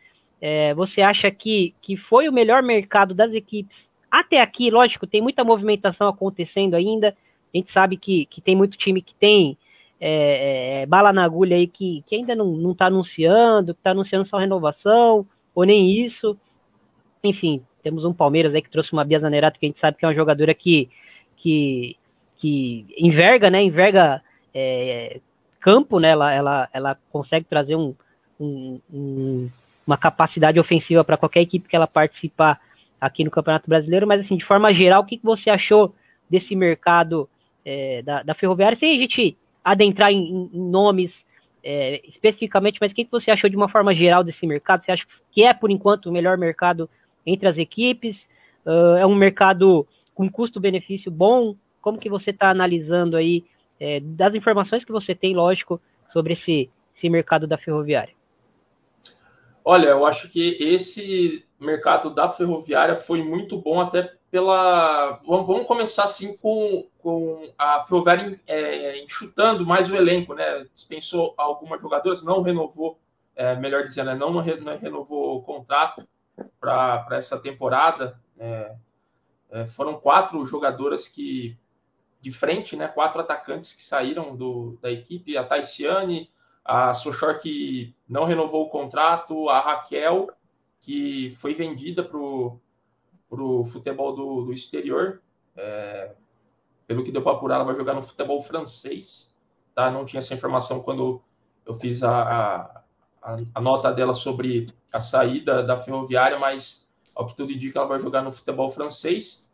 é, 0.45 0.73
você 0.73 1.01
acha 1.01 1.31
que, 1.31 1.73
que 1.81 1.95
foi 1.95 2.27
o 2.27 2.33
melhor 2.33 2.61
mercado 2.61 3.13
das 3.13 3.31
equipes 3.33 3.89
até 4.11 4.41
aqui? 4.41 4.69
Lógico, 4.69 5.07
tem 5.07 5.21
muita 5.21 5.41
movimentação 5.41 6.09
acontecendo 6.09 6.73
ainda. 6.73 7.15
A 7.53 7.57
gente 7.57 7.71
sabe 7.71 7.95
que, 7.95 8.25
que 8.25 8.41
tem 8.41 8.53
muito 8.53 8.77
time 8.77 9.01
que 9.01 9.15
tem 9.15 9.57
é, 10.01 10.81
é, 10.81 10.85
bala 10.85 11.13
na 11.13 11.23
agulha 11.23 11.55
aí 11.55 11.65
que, 11.65 12.03
que 12.05 12.15
ainda 12.15 12.35
não 12.35 12.73
está 12.73 12.87
anunciando, 12.87 13.73
que 13.73 13.79
está 13.79 13.91
anunciando 13.91 14.25
só 14.25 14.37
renovação, 14.37 15.25
ou 15.55 15.63
nem 15.63 16.03
isso. 16.03 16.37
Enfim, 17.23 17.63
temos 17.81 18.03
um 18.03 18.11
Palmeiras 18.11 18.53
aí 18.53 18.61
que 18.61 18.69
trouxe 18.69 18.91
uma 18.91 19.05
Bia 19.05 19.19
Zanerato, 19.19 19.57
que 19.57 19.65
a 19.65 19.69
gente 19.69 19.79
sabe 19.79 19.95
que 19.97 20.03
é 20.03 20.09
uma 20.09 20.13
jogadora 20.13 20.53
que, 20.53 20.89
que, 21.37 21.95
que 22.35 22.85
enverga, 22.97 23.49
né? 23.49 23.63
Enverga 23.63 24.21
é, 24.53 25.21
campo, 25.61 26.01
né? 26.01 26.09
Ela, 26.09 26.33
ela, 26.33 26.69
ela 26.73 26.97
consegue 27.13 27.45
trazer 27.45 27.77
um, 27.77 27.95
um, 28.37 28.81
um 28.93 29.49
uma 29.85 29.97
capacidade 29.97 30.59
ofensiva 30.59 31.03
para 31.03 31.17
qualquer 31.17 31.41
equipe 31.41 31.67
que 31.67 31.75
ela 31.75 31.87
participar 31.87 32.59
aqui 32.99 33.23
no 33.23 33.31
Campeonato 33.31 33.69
Brasileiro, 33.69 34.07
mas 34.07 34.21
assim, 34.21 34.37
de 34.37 34.45
forma 34.45 34.73
geral, 34.73 35.01
o 35.01 35.05
que, 35.05 35.17
que 35.17 35.25
você 35.25 35.49
achou 35.49 35.93
desse 36.29 36.55
mercado 36.55 37.29
é, 37.65 38.01
da, 38.01 38.23
da 38.23 38.33
Ferroviária? 38.33 38.77
Sem 38.77 38.95
a 38.95 38.99
gente 38.99 39.37
adentrar 39.63 40.11
em, 40.11 40.49
em 40.53 40.59
nomes 40.59 41.27
é, 41.63 42.01
especificamente, 42.07 42.77
mas 42.79 42.91
o 42.91 42.95
que, 42.95 43.05
que 43.05 43.11
você 43.11 43.31
achou 43.31 43.49
de 43.49 43.55
uma 43.55 43.69
forma 43.69 43.93
geral 43.95 44.23
desse 44.23 44.45
mercado? 44.45 44.83
Você 44.83 44.91
acha 44.91 45.05
que 45.31 45.43
é, 45.43 45.53
por 45.53 45.71
enquanto, 45.71 46.07
o 46.07 46.11
melhor 46.11 46.37
mercado 46.37 46.89
entre 47.25 47.47
as 47.47 47.57
equipes? 47.57 48.29
Uh, 48.65 48.97
é 48.97 49.05
um 49.05 49.15
mercado 49.15 49.87
com 50.13 50.29
custo-benefício 50.29 51.11
bom? 51.11 51.55
Como 51.81 51.97
que 51.97 52.09
você 52.09 52.31
está 52.31 52.49
analisando 52.49 53.15
aí, 53.17 53.43
é, 53.79 53.99
das 53.99 54.35
informações 54.35 54.85
que 54.85 54.91
você 54.91 55.15
tem, 55.15 55.33
lógico, 55.33 55.81
sobre 56.11 56.33
esse, 56.33 56.69
esse 56.95 57.09
mercado 57.09 57.47
da 57.47 57.57
ferroviária? 57.57 58.13
Olha, 59.65 59.89
eu 59.89 60.05
acho 60.05 60.29
que 60.29 60.57
esse 60.59 61.47
mercado 61.59 62.09
da 62.09 62.29
ferroviária 62.29 62.97
foi 62.97 63.23
muito 63.23 63.57
bom 63.57 63.79
até 63.79 64.13
pela. 64.29 65.21
Vamos 65.25 65.67
começar 65.67 66.05
assim 66.05 66.35
com, 66.37 66.87
com 66.97 67.53
a 67.55 67.85
Ferroviária 67.85 68.39
é, 68.47 69.01
enxutando 69.03 69.65
mais 69.65 69.91
o 69.91 69.95
elenco, 69.95 70.33
né? 70.33 70.65
Dispensou 70.73 71.35
algumas 71.37 71.79
jogadoras, 71.79 72.23
não 72.23 72.41
renovou, 72.41 72.99
é, 73.35 73.55
melhor 73.55 73.85
dizendo, 73.85 74.07
né? 74.07 74.15
não, 74.15 74.39
renovou 74.39 75.37
o 75.37 75.43
contrato 75.43 76.05
para 76.59 77.05
essa 77.11 77.39
temporada. 77.39 78.19
É, 78.39 78.75
é, 79.51 79.67
foram 79.67 79.99
quatro 79.99 80.43
jogadoras 80.45 81.07
que 81.07 81.55
de 82.19 82.31
frente, 82.31 82.75
né? 82.75 82.87
Quatro 82.87 83.21
atacantes 83.21 83.73
que 83.73 83.83
saíram 83.83 84.35
do, 84.35 84.79
da 84.81 84.91
equipe, 84.91 85.37
a 85.37 85.43
Taisiane, 85.43 86.29
a 86.63 86.93
Sochor 86.93 87.39
que 87.39 87.95
não 88.07 88.25
renovou 88.25 88.65
o 88.65 88.69
contrato, 88.69 89.49
a 89.49 89.59
Raquel 89.59 90.29
que 90.83 91.33
foi 91.37 91.53
vendida 91.53 92.03
para 92.03 92.17
o 92.17 93.65
futebol 93.65 94.13
do, 94.13 94.45
do 94.45 94.53
exterior. 94.53 95.21
É, 95.55 96.13
pelo 96.85 97.03
que 97.03 97.11
deu 97.11 97.21
para 97.21 97.31
apurar, 97.31 97.55
ela 97.55 97.63
vai 97.63 97.75
jogar 97.75 97.93
no 97.93 98.03
futebol 98.03 98.43
francês. 98.43 99.33
Tá? 99.73 99.89
Não 99.89 100.05
tinha 100.05 100.19
essa 100.19 100.33
informação 100.33 100.83
quando 100.83 101.21
eu 101.65 101.79
fiz 101.79 102.03
a, 102.03 102.83
a, 103.21 103.37
a 103.55 103.61
nota 103.61 103.91
dela 103.91 104.13
sobre 104.13 104.73
a 104.91 104.99
saída 104.99 105.63
da 105.63 105.81
ferroviária, 105.81 106.37
mas 106.37 106.87
ao 107.15 107.27
que 107.27 107.35
tudo 107.35 107.51
indica, 107.51 107.79
ela 107.79 107.87
vai 107.87 107.99
jogar 107.99 108.21
no 108.21 108.31
futebol 108.31 108.69
francês. 108.69 109.51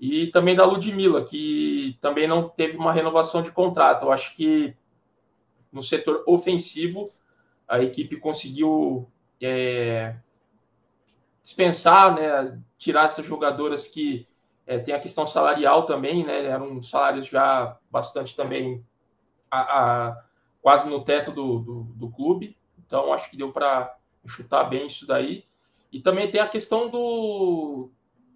E 0.00 0.28
também 0.28 0.56
da 0.56 0.64
Ludmilla, 0.64 1.24
que 1.24 1.96
também 2.00 2.26
não 2.26 2.48
teve 2.48 2.76
uma 2.76 2.92
renovação 2.92 3.42
de 3.42 3.52
contrato. 3.52 4.06
Eu 4.06 4.12
acho 4.12 4.34
que 4.34 4.74
no 5.72 5.82
setor 5.82 6.22
ofensivo, 6.26 7.04
a 7.66 7.82
equipe 7.82 8.16
conseguiu 8.16 9.08
é, 9.40 10.14
dispensar, 11.42 12.14
né, 12.14 12.60
tirar 12.78 13.06
essas 13.06 13.24
jogadoras 13.24 13.86
que 13.86 14.26
é, 14.66 14.78
tem 14.78 14.94
a 14.94 15.00
questão 15.00 15.26
salarial 15.26 15.86
também, 15.86 16.24
né, 16.24 16.44
eram 16.44 16.82
salários 16.82 17.26
já 17.26 17.78
bastante 17.90 18.36
também 18.36 18.84
a, 19.50 19.60
a 20.08 20.24
quase 20.60 20.88
no 20.88 21.04
teto 21.04 21.32
do, 21.32 21.58
do, 21.58 21.82
do, 21.94 22.10
clube, 22.10 22.56
então 22.86 23.12
acho 23.12 23.30
que 23.30 23.36
deu 23.36 23.52
para 23.52 23.96
chutar 24.26 24.64
bem 24.64 24.86
isso 24.86 25.06
daí. 25.06 25.44
E 25.90 26.00
também 26.00 26.30
tem 26.30 26.40
a 26.40 26.48
questão 26.48 26.88
do, 26.88 27.90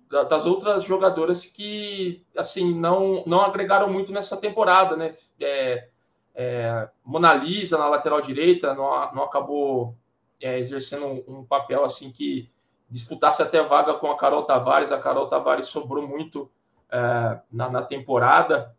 das 0.08 0.44
outras 0.44 0.84
jogadoras 0.84 1.46
que 1.46 2.24
assim 2.36 2.74
não, 2.74 3.22
não 3.26 3.40
agregaram 3.40 3.90
muito 3.90 4.12
nessa 4.12 4.36
temporada, 4.36 4.96
né? 4.96 5.14
É, 5.40 5.88
é, 6.36 6.88
Mona 7.02 7.32
Lisa 7.32 7.78
na 7.78 7.88
lateral 7.88 8.20
direita 8.20 8.74
não, 8.74 9.14
não 9.14 9.22
acabou 9.22 9.96
é, 10.40 10.58
exercendo 10.58 11.06
um, 11.06 11.38
um, 11.38 11.44
papel 11.44 11.82
assim 11.82 12.12
que 12.12 12.50
disputasse 12.90 13.42
até 13.42 13.62
vaga 13.62 13.94
com 13.94 14.10
a 14.10 14.18
Carol 14.18 14.44
Tavares. 14.44 14.92
A 14.92 15.00
Carol 15.00 15.28
Tavares 15.28 15.66
sobrou 15.66 16.06
muito 16.06 16.50
é, 16.92 17.40
na, 17.50 17.70
na, 17.70 17.82
temporada. 17.82 18.76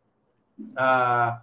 Ah, 0.76 1.42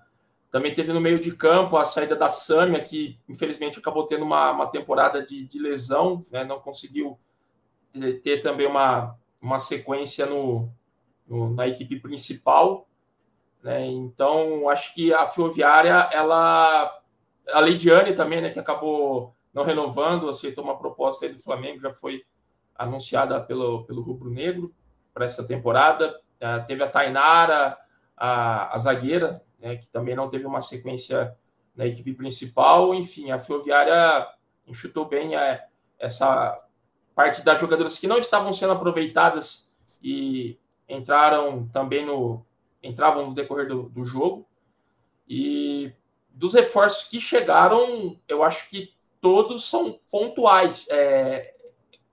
também 0.53 0.73
teve 0.73 0.93
no 0.93 1.01
meio 1.01 1.19
de 1.19 1.35
campo 1.35 1.77
a 1.77 1.85
saída 1.85 2.15
da 2.15 2.29
Sâmia, 2.29 2.81
que 2.81 3.19
infelizmente 3.29 3.81
acabou 3.81 4.07
tendo 4.07 4.25
uma, 4.25 4.53
uma 4.53 4.67
temporada 4.69 5.21
de, 5.27 5.49
de 5.49 5.59
lesão, 5.59 6.21
né? 6.31 6.45
não 6.45 6.61
conseguiu 6.61 7.19
ter, 7.93 8.21
ter 8.23 8.41
também 8.41 8.69
uma, 8.69 9.17
uma 9.43 9.59
sequência 9.59 10.27
no, 10.27 10.71
no, 11.27 11.53
na 11.53 11.67
equipe 11.67 11.99
principal. 11.99 12.87
Né? 13.65 13.87
Então, 13.87 14.69
acho 14.69 14.95
que 14.95 15.13
a 15.15 15.27
Ferroviária, 15.27 16.11
ela, 16.13 17.01
a 17.51 17.61
Leidiane 17.61 18.15
também, 18.15 18.43
né, 18.43 18.51
que 18.51 18.59
acabou 18.59 19.35
não 19.55 19.65
renovando, 19.65 20.29
aceitou 20.29 20.63
uma 20.63 20.79
proposta 20.79 21.27
do 21.31 21.39
Flamengo, 21.39 21.81
já 21.81 21.95
foi 21.95 22.23
anunciada 22.77 23.41
pelo, 23.41 23.85
pelo 23.85 24.03
Rubro 24.03 24.29
Negro 24.29 24.75
para 25.15 25.25
essa 25.25 25.43
temporada. 25.43 26.21
Uh, 26.43 26.67
teve 26.67 26.83
a 26.83 26.91
Tainara, 26.91 27.79
a, 28.15 28.75
a 28.75 28.79
zagueira, 28.79 29.43
né, 29.59 29.77
que 29.77 29.87
também 29.87 30.15
não 30.15 30.29
teve 30.29 30.45
uma 30.45 30.61
sequência 30.61 31.35
na 31.75 31.87
equipe 31.87 32.13
principal. 32.13 32.95
Enfim, 32.95 33.31
a 33.31 33.39
Ferroviária 33.39 34.29
enxutou 34.67 35.07
bem 35.07 35.37
a, 35.37 35.65
essa 35.99 36.55
parte 37.15 37.43
das 37.43 37.59
jogadoras 37.59 37.99
que 37.99 38.07
não 38.07 38.19
estavam 38.19 38.53
sendo 38.53 38.75
aproveitadas 38.75 39.73
e 40.03 40.59
entraram 40.87 41.67
também 41.69 42.05
no 42.05 42.45
entravam 42.85 43.29
no 43.29 43.35
decorrer 43.35 43.69
do, 43.69 43.85
do 43.89 44.05
jogo. 44.05 44.47
E 45.29 45.93
dos 46.31 46.53
reforços 46.53 47.09
que 47.09 47.21
chegaram, 47.21 48.19
eu 48.29 48.43
acho 48.43 48.69
que 48.69 48.93
todos 49.21 49.69
são 49.69 49.99
pontuais. 50.11 50.87
É, 50.91 51.55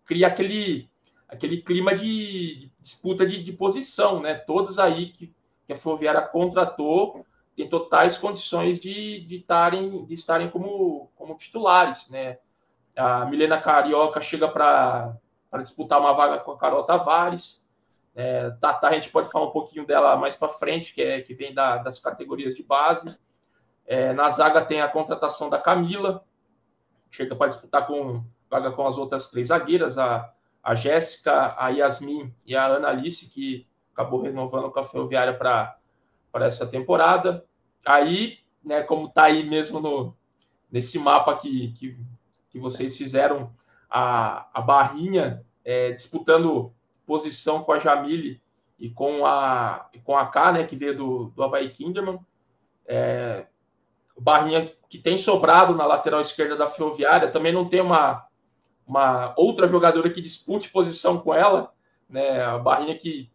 cria 0.05 0.27
aquele, 0.27 0.89
aquele 1.27 1.61
clima 1.61 1.93
de 1.93 2.71
disputa 2.79 3.25
de, 3.25 3.43
de 3.43 3.51
posição, 3.51 4.21
né? 4.21 4.35
Todos 4.35 4.79
aí 4.79 5.07
que, 5.07 5.33
que 5.67 5.73
a 5.73 5.77
Ferroviária 5.77 6.21
contratou 6.21 7.25
têm 7.55 7.69
totais 7.69 8.17
condições 8.17 8.79
de, 8.79 9.25
de, 9.25 9.39
tarem, 9.39 10.05
de 10.05 10.13
estarem 10.13 10.49
como, 10.49 11.11
como 11.15 11.37
titulares, 11.37 12.09
né? 12.09 12.37
A 12.95 13.25
Milena 13.25 13.61
Carioca 13.61 14.21
chega 14.21 14.47
para 14.47 15.17
disputar 15.59 15.99
uma 15.99 16.13
vaga 16.13 16.39
com 16.39 16.51
a 16.51 16.57
Carol 16.57 16.83
Tavares. 16.83 17.60
É, 18.15 18.51
a 18.61 18.93
gente 18.93 19.09
pode 19.09 19.31
falar 19.31 19.47
um 19.47 19.51
pouquinho 19.51 19.85
dela 19.85 20.15
mais 20.17 20.35
para 20.35 20.53
frente, 20.53 20.93
que, 20.93 21.01
é, 21.01 21.21
que 21.21 21.33
vem 21.33 21.53
da, 21.53 21.77
das 21.77 21.99
categorias 21.99 22.55
de 22.55 22.63
base. 22.63 23.15
É, 23.85 24.13
na 24.13 24.29
zaga 24.29 24.65
tem 24.65 24.81
a 24.81 24.87
contratação 24.87 25.49
da 25.49 25.59
Camila, 25.59 26.23
chega 27.09 27.35
para 27.35 27.47
disputar 27.47 27.87
com 27.87 28.23
vaga 28.49 28.71
com 28.71 28.85
as 28.85 28.97
outras 28.97 29.29
três 29.29 29.47
zagueiras, 29.47 29.97
a, 29.97 30.33
a 30.61 30.75
Jéssica, 30.75 31.55
a 31.57 31.69
Yasmin 31.69 32.33
e 32.45 32.55
a 32.55 32.65
Ana 32.65 32.89
Alice, 32.89 33.29
que 33.29 33.65
acabou 33.93 34.21
renovando 34.21 34.69
com 34.69 34.79
a 34.79 34.85
Ferroviária 34.85 35.33
para 35.33 35.77
essa 36.45 36.67
temporada. 36.67 37.45
Aí, 37.85 38.39
né, 38.63 38.83
como 38.83 39.07
está 39.07 39.23
aí 39.23 39.43
mesmo 39.47 39.79
no, 39.79 40.15
nesse 40.71 40.99
mapa 40.99 41.37
que, 41.37 41.71
que, 41.73 41.97
que 42.49 42.59
vocês 42.59 42.97
fizeram, 42.97 43.53
a, 43.89 44.47
a 44.53 44.61
Barrinha 44.61 45.45
é, 45.63 45.91
disputando 45.91 46.73
posição 47.05 47.63
com 47.63 47.71
a 47.71 47.79
Jamile 47.79 48.41
e 48.79 48.89
com 48.89 49.25
a, 49.25 49.89
com 50.03 50.17
a 50.17 50.25
K, 50.27 50.53
né, 50.53 50.63
que 50.65 50.75
veio 50.75 50.97
do, 50.97 51.25
do 51.35 51.43
Havaí 51.43 51.69
Kinderman. 51.69 52.19
É, 52.85 53.45
o 54.15 54.21
Barrinha, 54.21 54.71
que 54.89 54.97
tem 54.97 55.17
sobrado 55.17 55.75
na 55.75 55.85
lateral 55.85 56.21
esquerda 56.21 56.55
da 56.55 56.69
Ferroviária, 56.69 57.31
também 57.31 57.53
não 57.53 57.67
tem 57.67 57.81
uma, 57.81 58.25
uma 58.85 59.33
outra 59.37 59.67
jogadora 59.67 60.09
que 60.09 60.21
dispute 60.21 60.69
posição 60.69 61.19
com 61.19 61.33
ela. 61.33 61.73
Né, 62.09 62.43
a 62.43 62.57
Barrinha 62.57 62.97
que 62.97 63.31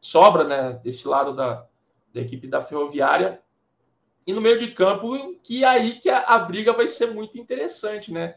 sobra 0.00 0.44
né, 0.44 0.80
desse 0.84 1.08
lado 1.08 1.34
da, 1.34 1.66
da 2.12 2.20
equipe 2.20 2.46
da 2.46 2.62
Ferroviária. 2.62 3.40
E 4.26 4.32
no 4.32 4.40
meio 4.40 4.58
de 4.58 4.72
campo, 4.72 5.34
que 5.42 5.64
é 5.64 5.66
aí 5.66 6.00
que 6.00 6.08
a, 6.08 6.20
a 6.20 6.38
briga 6.38 6.72
vai 6.72 6.88
ser 6.88 7.06
muito 7.10 7.38
interessante, 7.38 8.12
né? 8.12 8.36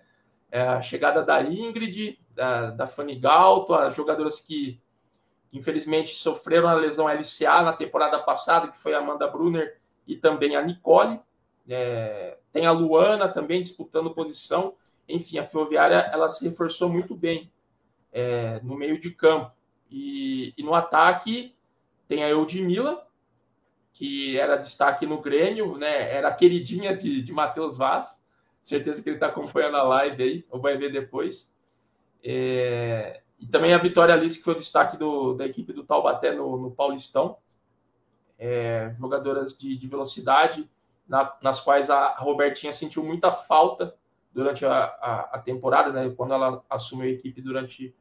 É 0.51 0.61
a 0.61 0.81
chegada 0.81 1.23
da 1.23 1.41
Ingrid, 1.43 2.19
da, 2.33 2.71
da 2.71 2.87
Fanny 2.87 3.19
Galto, 3.19 3.73
as 3.73 3.95
jogadoras 3.95 4.39
que 4.39 4.79
infelizmente 5.51 6.13
sofreram 6.15 6.67
a 6.67 6.73
lesão 6.73 7.07
LCA 7.07 7.61
na 7.61 7.73
temporada 7.73 8.19
passada, 8.19 8.67
que 8.67 8.77
foi 8.77 8.93
a 8.93 8.99
Amanda 8.99 9.27
Brunner 9.27 9.79
e 10.07 10.15
também 10.15 10.55
a 10.55 10.61
Nicole. 10.61 11.19
É, 11.69 12.37
tem 12.51 12.65
a 12.65 12.71
Luana 12.71 13.27
também 13.27 13.61
disputando 13.61 14.13
posição. 14.13 14.75
Enfim, 15.07 15.37
a 15.37 15.45
Ferroviária 15.45 16.09
ela 16.13 16.29
se 16.29 16.47
reforçou 16.47 16.89
muito 16.89 17.15
bem 17.15 17.51
é, 18.11 18.59
no 18.63 18.75
meio 18.75 18.99
de 18.99 19.11
campo. 19.11 19.51
E, 19.89 20.53
e, 20.57 20.63
no 20.63 20.73
ataque 20.73 21.55
tem 22.07 22.23
a 22.23 22.29
Eudmila, 22.29 23.05
que 23.93 24.37
era 24.37 24.57
destaque 24.57 25.05
no 25.05 25.21
Grêmio, 25.21 25.77
né? 25.77 26.13
era 26.13 26.33
queridinha 26.33 26.95
de, 26.95 27.21
de 27.21 27.31
Matheus 27.31 27.77
Vaz. 27.77 28.23
Certeza 28.67 29.01
que 29.01 29.07
ele 29.07 29.15
está 29.15 29.27
acompanhando 29.27 29.77
a 29.77 29.83
live 29.83 30.21
aí, 30.21 30.45
ou 30.49 30.59
vai 30.59 30.75
ver 30.75 30.91
depois. 30.91 31.49
É, 32.21 33.21
e 33.39 33.47
também 33.47 33.73
a 33.73 33.77
Vitória 33.77 34.13
Alice, 34.13 34.37
que 34.37 34.43
foi 34.43 34.55
o 34.55 34.59
destaque 34.59 34.97
do, 34.97 35.35
da 35.35 35.45
equipe 35.45 35.71
do 35.71 35.85
Taubaté 35.85 36.33
no, 36.33 36.57
no 36.57 36.71
Paulistão. 36.71 37.37
É, 38.37 38.93
jogadoras 38.99 39.57
de, 39.57 39.77
de 39.77 39.87
velocidade, 39.87 40.69
na, 41.07 41.33
nas 41.41 41.61
quais 41.61 41.89
a 41.89 42.17
Robertinha 42.17 42.73
sentiu 42.73 43.03
muita 43.03 43.31
falta 43.31 43.95
durante 44.33 44.65
a, 44.65 44.83
a, 44.83 45.19
a, 45.35 45.39
temporada, 45.39 45.91
né, 45.93 46.13
quando 46.15 46.33
ela 46.33 46.61
assumiu 46.69 47.07
a 47.07 47.11
equipe 47.11 47.41
durante 47.41 47.95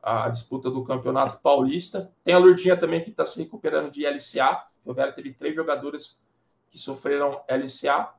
a 0.00 0.28
disputa 0.28 0.70
do 0.70 0.84
Campeonato 0.84 1.40
Paulista. 1.42 2.12
Tem 2.22 2.34
a 2.34 2.38
Lurdinha 2.38 2.76
também, 2.76 3.02
que 3.02 3.10
está 3.10 3.26
se 3.26 3.42
recuperando 3.42 3.90
de 3.90 4.06
LCA. 4.06 4.62
O 4.84 4.94
Vera 4.94 5.12
teve 5.12 5.34
três 5.34 5.56
jogadoras 5.56 6.24
que 6.70 6.78
sofreram 6.78 7.42
LCA. 7.48 8.14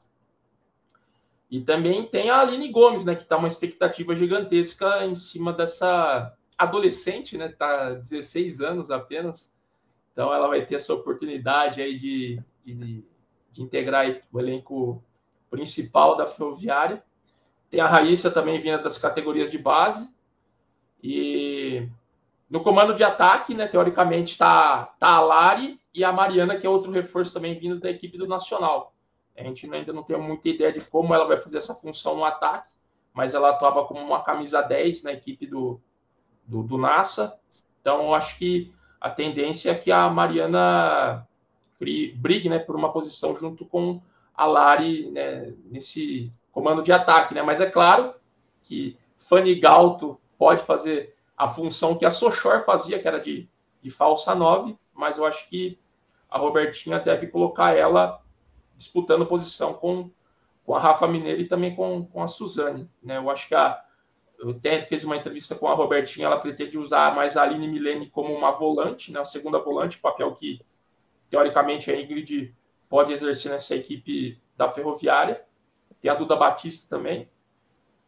E 1.49 1.61
também 1.61 2.05
tem 2.05 2.29
a 2.29 2.39
Aline 2.39 2.69
Gomes, 2.69 3.05
né, 3.05 3.15
que 3.15 3.23
está 3.23 3.37
uma 3.37 3.47
expectativa 3.47 4.15
gigantesca 4.15 5.05
em 5.05 5.15
cima 5.15 5.53
dessa 5.53 6.35
adolescente, 6.57 7.37
né, 7.37 7.49
tá 7.49 7.91
16 7.91 8.61
anos 8.61 8.89
apenas. 8.89 9.55
Então 10.11 10.33
ela 10.33 10.47
vai 10.47 10.65
ter 10.65 10.75
essa 10.75 10.93
oportunidade 10.93 11.81
aí 11.81 11.97
de, 11.97 12.41
de, 12.65 13.05
de 13.51 13.61
integrar 13.61 14.21
o 14.31 14.39
elenco 14.39 15.03
principal 15.49 16.17
da 16.17 16.25
Ferroviária. 16.25 17.03
Tem 17.69 17.79
a 17.79 17.87
Raíssa 17.87 18.31
também 18.31 18.59
vindo 18.59 18.81
das 18.81 18.97
categorias 18.97 19.51
de 19.51 19.57
base. 19.57 20.09
E 21.03 21.87
no 22.49 22.63
comando 22.63 22.95
de 22.95 23.03
ataque, 23.03 23.53
né, 23.53 23.67
teoricamente, 23.67 24.31
está 24.31 24.85
tá 24.99 25.09
a 25.09 25.21
Lari 25.21 25.79
e 25.93 26.03
a 26.03 26.11
Mariana, 26.11 26.57
que 26.57 26.65
é 26.65 26.69
outro 26.69 26.91
reforço 26.91 27.33
também 27.33 27.59
vindo 27.59 27.79
da 27.79 27.89
equipe 27.89 28.17
do 28.17 28.27
Nacional. 28.27 28.94
A 29.37 29.43
gente 29.43 29.71
ainda 29.71 29.91
não 29.91 30.03
tem 30.03 30.17
muita 30.17 30.47
ideia 30.49 30.71
de 30.71 30.81
como 30.81 31.13
ela 31.13 31.25
vai 31.25 31.39
fazer 31.39 31.57
essa 31.57 31.75
função 31.75 32.15
no 32.15 32.25
ataque, 32.25 32.71
mas 33.13 33.33
ela 33.33 33.49
atuava 33.49 33.85
como 33.85 34.01
uma 34.01 34.23
camisa 34.23 34.61
10 34.61 35.03
na 35.03 35.13
equipe 35.13 35.45
do, 35.45 35.79
do, 36.45 36.63
do 36.63 36.77
NASA. 36.77 37.37
Então, 37.81 38.03
eu 38.03 38.13
acho 38.13 38.37
que 38.37 38.73
a 38.99 39.09
tendência 39.09 39.71
é 39.71 39.75
que 39.75 39.91
a 39.91 40.09
Mariana 40.09 41.27
brigue 42.15 42.49
né, 42.49 42.59
por 42.59 42.75
uma 42.75 42.91
posição 42.91 43.35
junto 43.37 43.65
com 43.65 44.01
a 44.33 44.45
Lari 44.45 45.11
né, 45.11 45.53
nesse 45.65 46.31
comando 46.51 46.81
de 46.81 46.91
ataque. 46.91 47.33
Né? 47.33 47.41
Mas 47.41 47.61
é 47.61 47.69
claro 47.69 48.15
que 48.63 48.97
Fanny 49.29 49.55
Galto 49.55 50.19
pode 50.37 50.63
fazer 50.63 51.15
a 51.37 51.47
função 51.47 51.97
que 51.97 52.05
a 52.05 52.11
Sochor 52.11 52.63
fazia, 52.65 52.99
que 52.99 53.07
era 53.07 53.19
de, 53.19 53.47
de 53.81 53.89
falsa 53.89 54.33
9, 54.33 54.77
mas 54.93 55.17
eu 55.17 55.25
acho 55.25 55.47
que 55.49 55.77
a 56.29 56.37
Robertinha 56.37 56.99
deve 56.99 57.27
colocar 57.27 57.75
ela 57.75 58.21
disputando 58.75 59.25
posição 59.25 59.73
com, 59.73 60.09
com 60.65 60.75
a 60.75 60.79
Rafa 60.79 61.07
Mineiro 61.07 61.41
e 61.41 61.47
também 61.47 61.75
com, 61.75 62.05
com 62.05 62.21
a 62.21 62.27
Suzane. 62.27 62.89
Né? 63.01 63.17
Eu 63.17 63.29
acho 63.29 63.47
que 63.47 63.55
a. 63.55 63.81
Eu 64.37 64.49
até 64.49 64.81
fiz 64.81 65.03
uma 65.05 65.15
entrevista 65.15 65.55
com 65.55 65.65
a 65.67 65.73
Robertinha, 65.73 66.27
ela 66.27 66.37
pretende 66.37 66.77
usar 66.77 67.15
mais 67.15 67.37
a 67.37 67.43
Aline 67.43 67.69
Milene 67.69 68.09
como 68.09 68.33
uma 68.33 68.51
volante, 68.51 69.09
né? 69.09 69.21
a 69.21 69.25
segunda 69.25 69.59
volante, 69.59 69.97
papel 69.97 70.35
que, 70.35 70.59
teoricamente, 71.29 71.89
a 71.89 71.99
Ingrid 71.99 72.53
pode 72.89 73.13
exercer 73.13 73.49
nessa 73.49 73.75
equipe 73.75 74.37
da 74.57 74.69
Ferroviária. 74.69 75.41
Tem 76.01 76.11
a 76.11 76.15
Duda 76.15 76.35
Batista 76.35 76.97
também, 76.97 77.29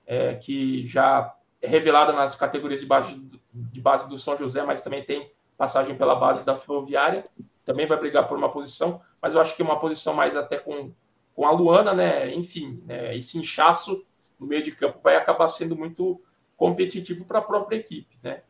é, 0.05 0.35
que 0.35 0.85
já 0.85 1.33
é 1.61 1.67
revelada 1.67 2.11
nas 2.11 2.35
categorias 2.35 2.81
de 2.81 2.85
base, 2.85 3.39
de 3.53 3.81
base 3.81 4.09
do 4.09 4.19
São 4.19 4.37
José, 4.37 4.61
mas 4.63 4.81
também 4.81 5.03
tem 5.03 5.31
passagem 5.57 5.97
pela 5.97 6.15
base 6.15 6.45
da 6.45 6.57
Ferroviária. 6.57 7.25
Também 7.65 7.87
vai 7.87 7.97
brigar 7.97 8.27
por 8.27 8.37
uma 8.37 8.51
posição, 8.51 9.01
mas 9.21 9.33
eu 9.33 9.41
acho 9.41 9.55
que 9.55 9.63
uma 9.63 9.79
posição 9.79 10.13
mais 10.13 10.37
até 10.37 10.57
com, 10.57 10.91
com 11.35 11.45
a 11.45 11.51
Luana, 11.51 11.93
né? 11.93 12.33
Enfim, 12.33 12.81
né? 12.85 13.15
esse 13.15 13.37
inchaço 13.37 14.05
no 14.39 14.47
meio 14.47 14.63
de 14.63 14.71
campo 14.71 14.99
vai 15.03 15.15
acabar 15.15 15.47
sendo 15.47 15.75
muito 15.75 16.21
competitivo 16.55 17.25
para 17.25 17.39
a 17.39 17.43
própria 17.43 17.77
equipe, 17.77 18.17
né? 18.21 18.41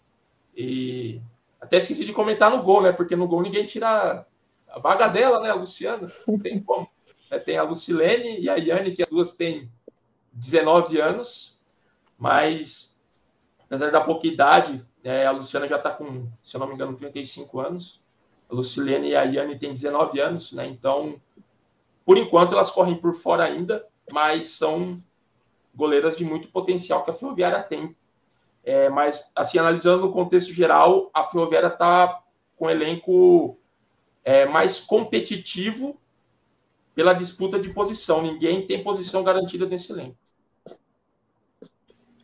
E 0.56 1.22
até 1.60 1.78
esqueci 1.78 2.06
de 2.06 2.14
comentar 2.14 2.50
no 2.50 2.64
gol, 2.64 2.82
né? 2.82 2.92
Porque 2.92 3.16
no 3.16 3.28
gol 3.28 3.42
ninguém 3.42 3.66
tira 3.66 4.26
a 4.68 4.80
vaga 4.80 5.08
dela, 5.08 5.40
né? 5.42 5.50
A 5.50 5.56
Luciana, 5.56 6.12
não 6.28 6.40
tem 6.40 6.62
como. 6.62 6.90
É, 7.30 7.38
tem 7.38 7.58
a 7.58 7.64
Lucilene 7.64 8.40
e 8.40 8.50
a 8.50 8.56
Yane, 8.56 8.94
que 8.94 9.02
as 9.02 9.10
duas 9.10 9.34
têm 9.34 9.70
19 10.32 11.00
anos, 11.00 11.58
mas 12.18 12.96
apesar 13.60 13.92
da 13.92 14.00
pouca 14.00 14.28
idade, 14.28 14.86
é, 15.04 15.26
a 15.26 15.32
Luciana 15.32 15.68
já 15.68 15.78
está 15.78 15.92
com, 15.92 16.30
se 16.42 16.56
eu 16.56 16.60
não 16.60 16.68
me 16.68 16.74
engano, 16.74 16.96
35 16.96 17.60
anos. 17.60 18.02
A 18.50 18.56
Lucilene 18.56 19.10
e 19.10 19.16
a 19.16 19.24
Yane 19.24 19.60
têm 19.60 19.74
19 19.74 20.20
anos, 20.20 20.52
né? 20.52 20.68
Então, 20.68 21.20
por 22.06 22.18
enquanto, 22.18 22.54
elas 22.54 22.72
correm 22.72 22.96
por 22.96 23.14
fora 23.14 23.44
ainda, 23.44 23.86
mas 24.12 24.48
são 24.52 24.92
goleiras 25.76 26.18
de 26.18 26.24
muito 26.24 26.48
potencial 26.48 27.04
que 27.04 27.12
a 27.12 27.14
Ferroviária 27.14 27.62
tem. 27.62 27.96
É, 28.64 28.90
mas, 28.90 29.30
assim, 29.36 29.60
analisando 29.60 30.08
no 30.08 30.12
contexto 30.12 30.52
geral, 30.52 31.10
a 31.14 31.26
Ferroviária 31.26 31.68
está 31.68 32.22
com 32.58 32.70
elenco 32.70 33.58
é, 34.24 34.46
mais 34.46 34.80
competitivo 34.80 36.00
pela 36.96 37.14
disputa 37.14 37.60
de 37.60 37.70
posição. 37.74 38.22
Ninguém 38.22 38.66
tem 38.66 38.84
posição 38.84 39.24
garantida 39.24 39.66
nesse 39.66 39.92
elenco. 39.92 40.18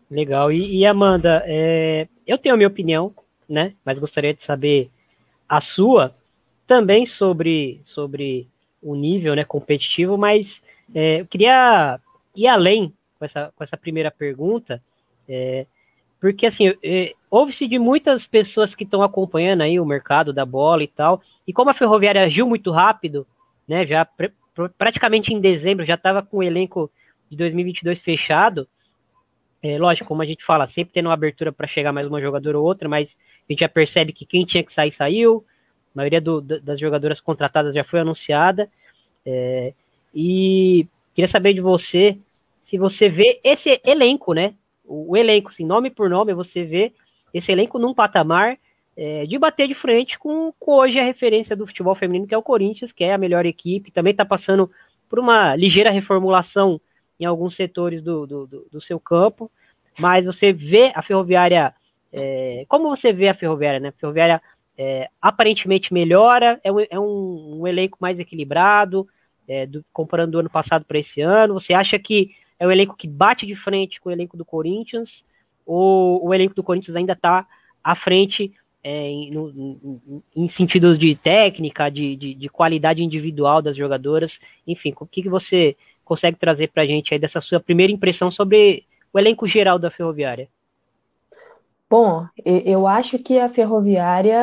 Legal. 0.09 0.51
E, 0.51 0.79
e 0.79 0.85
Amanda, 0.85 1.43
é, 1.45 2.07
eu 2.25 2.37
tenho 2.37 2.55
a 2.55 2.57
minha 2.57 2.67
opinião, 2.67 3.13
né? 3.47 3.73
Mas 3.85 3.99
gostaria 3.99 4.33
de 4.33 4.43
saber 4.43 4.89
a 5.57 5.61
sua 5.61 6.11
também 6.65 7.05
sobre, 7.05 7.81
sobre 7.83 8.47
o 8.81 8.95
nível 8.95 9.35
né, 9.35 9.43
competitivo, 9.43 10.17
mas 10.17 10.61
é, 10.93 11.21
eu 11.21 11.27
queria 11.27 11.99
ir 12.35 12.47
além 12.47 12.93
com 13.19 13.25
essa, 13.25 13.53
com 13.55 13.63
essa 13.63 13.77
primeira 13.77 14.09
pergunta, 14.09 14.81
é, 15.29 15.65
porque 16.19 16.45
assim, 16.45 16.73
é, 16.83 17.13
ouve-se 17.29 17.67
de 17.67 17.77
muitas 17.77 18.25
pessoas 18.25 18.73
que 18.73 18.83
estão 18.83 19.03
acompanhando 19.03 19.61
aí 19.61 19.79
o 19.79 19.85
mercado 19.85 20.33
da 20.33 20.45
bola 20.45 20.83
e 20.83 20.87
tal, 20.87 21.21
e 21.47 21.53
como 21.53 21.69
a 21.69 21.73
Ferroviária 21.75 22.23
agiu 22.23 22.47
muito 22.47 22.71
rápido, 22.71 23.27
né, 23.67 23.85
já 23.85 24.07
praticamente 24.77 25.33
em 25.33 25.39
dezembro 25.39 25.85
já 25.85 25.95
estava 25.95 26.21
com 26.23 26.37
o 26.37 26.43
elenco 26.43 26.89
de 27.29 27.37
2022 27.37 28.01
fechado. 28.01 28.67
É, 29.63 29.77
lógico, 29.77 30.09
como 30.09 30.21
a 30.21 30.25
gente 30.25 30.43
fala, 30.43 30.67
sempre 30.67 30.93
tendo 30.93 31.05
uma 31.07 31.13
abertura 31.13 31.49
para 31.49 31.65
chegar 31.65 31.93
mais 31.93 32.05
uma 32.05 32.19
jogadora 32.19 32.59
ou 32.59 32.65
outra, 32.65 32.89
mas 32.89 33.17
a 33.47 33.53
gente 33.53 33.61
já 33.61 33.69
percebe 33.69 34.11
que 34.11 34.25
quem 34.25 34.43
tinha 34.45 34.61
que 34.61 34.73
sair 34.73 34.91
saiu. 34.91 35.45
A 35.95 35.99
maioria 35.99 36.19
do, 36.19 36.41
das 36.41 36.77
jogadoras 36.77 37.21
contratadas 37.21 37.73
já 37.73 37.83
foi 37.85 38.01
anunciada. 38.01 38.69
É, 39.25 39.73
e 40.13 40.85
queria 41.15 41.29
saber 41.29 41.53
de 41.53 41.61
você 41.61 42.17
se 42.63 42.77
você 42.77 43.07
vê 43.07 43.39
esse 43.41 43.79
elenco, 43.85 44.33
né? 44.33 44.53
O, 44.83 45.11
o 45.11 45.17
elenco, 45.17 45.49
assim, 45.49 45.65
nome 45.65 45.89
por 45.89 46.09
nome, 46.09 46.33
você 46.33 46.65
vê 46.65 46.91
esse 47.33 47.49
elenco 47.49 47.79
num 47.79 47.93
patamar 47.93 48.57
é, 48.97 49.25
de 49.25 49.37
bater 49.39 49.67
de 49.67 49.73
frente 49.73 50.19
com, 50.19 50.53
com, 50.59 50.73
hoje 50.73 50.99
a 50.99 51.05
referência 51.05 51.55
do 51.55 51.65
futebol 51.65 51.95
feminino, 51.95 52.27
que 52.27 52.35
é 52.35 52.37
o 52.37 52.43
Corinthians, 52.43 52.91
que 52.91 53.03
é 53.03 53.13
a 53.13 53.17
melhor 53.17 53.45
equipe, 53.45 53.91
também 53.91 54.11
está 54.11 54.25
passando 54.25 54.69
por 55.09 55.19
uma 55.19 55.55
ligeira 55.55 55.89
reformulação 55.89 56.81
em 57.23 57.25
alguns 57.25 57.55
setores 57.55 58.01
do, 58.01 58.27
do, 58.27 58.47
do, 58.47 58.67
do 58.71 58.81
seu 58.81 58.99
campo, 58.99 59.49
mas 59.97 60.25
você 60.25 60.51
vê 60.51 60.91
a 60.93 61.01
Ferroviária, 61.01 61.73
é, 62.11 62.65
como 62.67 62.89
você 62.89 63.13
vê 63.13 63.29
a 63.29 63.33
Ferroviária, 63.33 63.79
né? 63.79 63.89
A 63.89 63.93
Ferroviária 63.93 64.41
é, 64.77 65.07
aparentemente 65.21 65.93
melhora, 65.93 66.59
é 66.63 66.71
um, 66.71 66.79
é 66.79 66.99
um, 66.99 67.61
um 67.61 67.67
elenco 67.67 67.97
mais 68.01 68.19
equilibrado, 68.19 69.07
é, 69.47 69.65
do, 69.65 69.85
comparando 69.93 70.33
do 70.33 70.39
ano 70.39 70.49
passado 70.49 70.85
para 70.85 70.99
esse 70.99 71.21
ano, 71.21 71.53
você 71.53 71.73
acha 71.73 71.97
que 71.97 72.31
é 72.59 72.67
o 72.67 72.71
elenco 72.71 72.95
que 72.95 73.07
bate 73.07 73.45
de 73.45 73.55
frente 73.55 73.99
com 74.01 74.09
o 74.09 74.11
elenco 74.11 74.35
do 74.35 74.45
Corinthians, 74.45 75.23
ou 75.65 76.25
o 76.25 76.33
elenco 76.33 76.55
do 76.55 76.63
Corinthians 76.63 76.95
ainda 76.95 77.13
está 77.13 77.45
à 77.83 77.95
frente 77.95 78.53
é, 78.83 79.07
em, 79.07 79.31
no, 79.31 80.21
em, 80.35 80.49
sentidos 80.49 80.99
de 80.99 81.15
técnica, 81.15 81.89
de, 81.89 82.15
de, 82.15 82.33
de, 82.33 82.49
qualidade 82.49 83.01
individual 83.01 83.61
das 83.61 83.77
jogadoras. 83.77 84.39
Enfim, 84.67 84.93
o 84.99 85.05
que, 85.05 85.23
que 85.23 85.29
você 85.29 85.77
consegue 86.03 86.37
trazer 86.37 86.69
para 86.69 86.83
a 86.83 86.85
gente 86.85 87.13
aí 87.13 87.19
dessa 87.19 87.41
sua 87.41 87.59
primeira 87.59 87.91
impressão 87.91 88.31
sobre 88.31 88.85
o 89.13 89.19
elenco 89.19 89.47
geral 89.47 89.77
da 89.77 89.91
Ferroviária? 89.91 90.47
Bom, 91.89 92.25
eu 92.43 92.87
acho 92.87 93.19
que 93.19 93.37
a 93.39 93.49
Ferroviária 93.49 94.41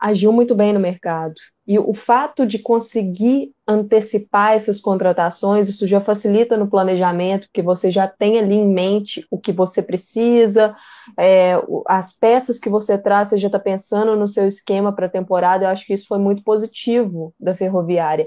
agiu 0.00 0.32
muito 0.32 0.52
bem 0.52 0.72
no 0.72 0.80
mercado. 0.80 1.34
E 1.64 1.78
o 1.78 1.94
fato 1.94 2.46
de 2.46 2.58
conseguir 2.58 3.52
antecipar 3.66 4.52
essas 4.54 4.80
contratações, 4.80 5.68
isso 5.68 5.86
já 5.86 6.00
facilita 6.00 6.56
no 6.56 6.68
planejamento, 6.68 7.46
porque 7.46 7.62
você 7.62 7.90
já 7.90 8.08
tem 8.08 8.38
ali 8.38 8.54
em 8.54 8.68
mente 8.68 9.26
o 9.30 9.38
que 9.38 9.52
você 9.52 9.80
precisa, 9.82 10.76
é, 11.18 11.54
as 11.86 12.12
peças 12.12 12.58
que 12.58 12.68
você 12.68 12.96
traz, 12.98 13.28
você 13.28 13.38
já 13.38 13.48
está 13.48 13.58
pensando 13.58 14.16
no 14.16 14.26
seu 14.26 14.46
esquema 14.48 14.92
para 14.92 15.06
a 15.06 15.10
temporada. 15.10 15.64
Eu 15.64 15.68
acho 15.68 15.86
que 15.86 15.94
isso 15.94 16.06
foi 16.08 16.18
muito 16.18 16.42
positivo 16.42 17.32
da 17.38 17.54
Ferroviária. 17.54 18.26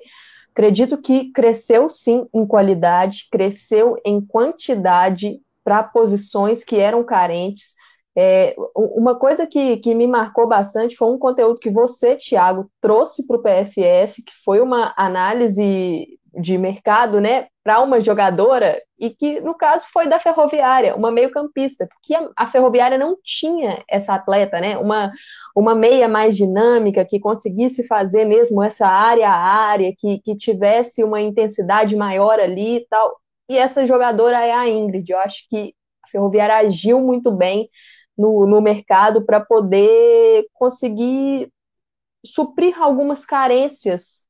Acredito 0.60 0.98
que 0.98 1.32
cresceu 1.32 1.90
sim 1.90 2.28
em 2.34 2.46
qualidade, 2.46 3.30
cresceu 3.32 3.96
em 4.04 4.20
quantidade 4.20 5.40
para 5.64 5.82
posições 5.82 6.66
que 6.66 6.76
eram 6.76 7.02
carentes. 7.02 7.76
É, 8.14 8.54
uma 8.76 9.18
coisa 9.18 9.48
que, 9.48 9.78
que 9.78 9.96
me 9.96 10.06
marcou 10.06 10.50
bastante 10.50 10.98
foi 10.98 11.08
um 11.08 11.18
conteúdo 11.18 11.62
que 11.62 11.70
você, 11.70 12.18
Tiago, 12.18 12.70
trouxe 12.82 13.26
para 13.26 13.38
o 13.38 13.42
PFF, 13.42 14.22
que 14.22 14.34
foi 14.44 14.60
uma 14.60 14.94
análise 14.98 16.19
de 16.34 16.58
mercado, 16.58 17.20
né, 17.20 17.48
para 17.64 17.82
uma 17.82 18.02
jogadora 18.02 18.82
e 18.98 19.10
que 19.10 19.40
no 19.40 19.56
caso 19.56 19.86
foi 19.92 20.08
da 20.08 20.20
Ferroviária, 20.20 20.96
uma 20.96 21.12
meio-campista, 21.12 21.88
porque 21.88 22.14
a, 22.14 22.30
a, 22.36 22.48
Ferroviária 22.48 22.98
não 22.98 23.18
tinha 23.24 23.84
essa 23.90 24.14
atleta, 24.14 24.60
né, 24.60 24.78
uma, 24.78 25.12
uma 25.56 25.74
meia 25.76 26.08
mais 26.08 26.36
dinâmica 26.36 27.06
que 27.06 27.20
conseguisse 27.20 27.86
fazer 27.88 28.26
mesmo 28.26 28.62
essa 28.64 28.88
área 28.88 29.30
a 29.30 29.36
área, 29.36 29.94
que, 29.98 30.20
que 30.20 30.36
tivesse 30.36 31.04
uma 31.04 31.22
intensidade 31.22 31.96
maior 31.96 32.40
ali 32.40 32.78
e 32.78 32.88
tal. 32.90 33.20
E 33.48 33.58
essa 33.58 33.86
jogadora 33.86 34.46
é 34.46 34.52
a 34.52 34.68
Ingrid. 34.68 35.12
Eu 35.12 35.20
acho 35.20 35.48
que 35.50 35.74
a 36.04 36.08
Ferroviária 36.10 36.56
agiu 36.56 37.00
muito 37.00 37.32
bem 37.32 37.70
no, 38.18 38.46
no 38.46 38.62
mercado 38.62 39.26
para 39.26 39.40
poder 39.40 40.46
conseguir 40.54 41.50
suprir 42.26 42.80
algumas 42.82 43.26
carências, 43.26 44.26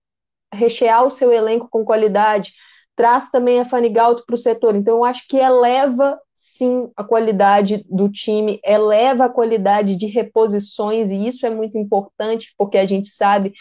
rechear 0.54 1.06
o 1.06 1.12
seu 1.12 1.32
elenco 1.32 1.68
com 1.70 1.86
qualidade, 1.86 2.54
traz 2.96 3.30
também 3.30 3.60
a 3.60 3.66
Fanny 3.66 3.90
Galto 3.90 4.24
para 4.26 4.36
o 4.36 4.38
setor. 4.38 4.76
Então, 4.76 4.98
eu 4.98 5.06
acho 5.06 5.26
que 5.28 5.38
eleva, 5.38 6.20
sim, 6.34 6.90
a 6.98 7.04
qualidade 7.04 7.86
do 7.90 8.10
time, 8.10 8.60
eleva 8.64 9.26
a 9.26 9.30
qualidade 9.30 9.96
de 9.96 10.06
reposições, 10.06 11.10
e 11.10 11.28
isso 11.28 11.46
é 11.46 11.50
muito 11.50 11.78
importante, 11.78 12.54
porque 12.58 12.78
a 12.78 12.86
gente 12.86 13.10
sabe 13.10 13.54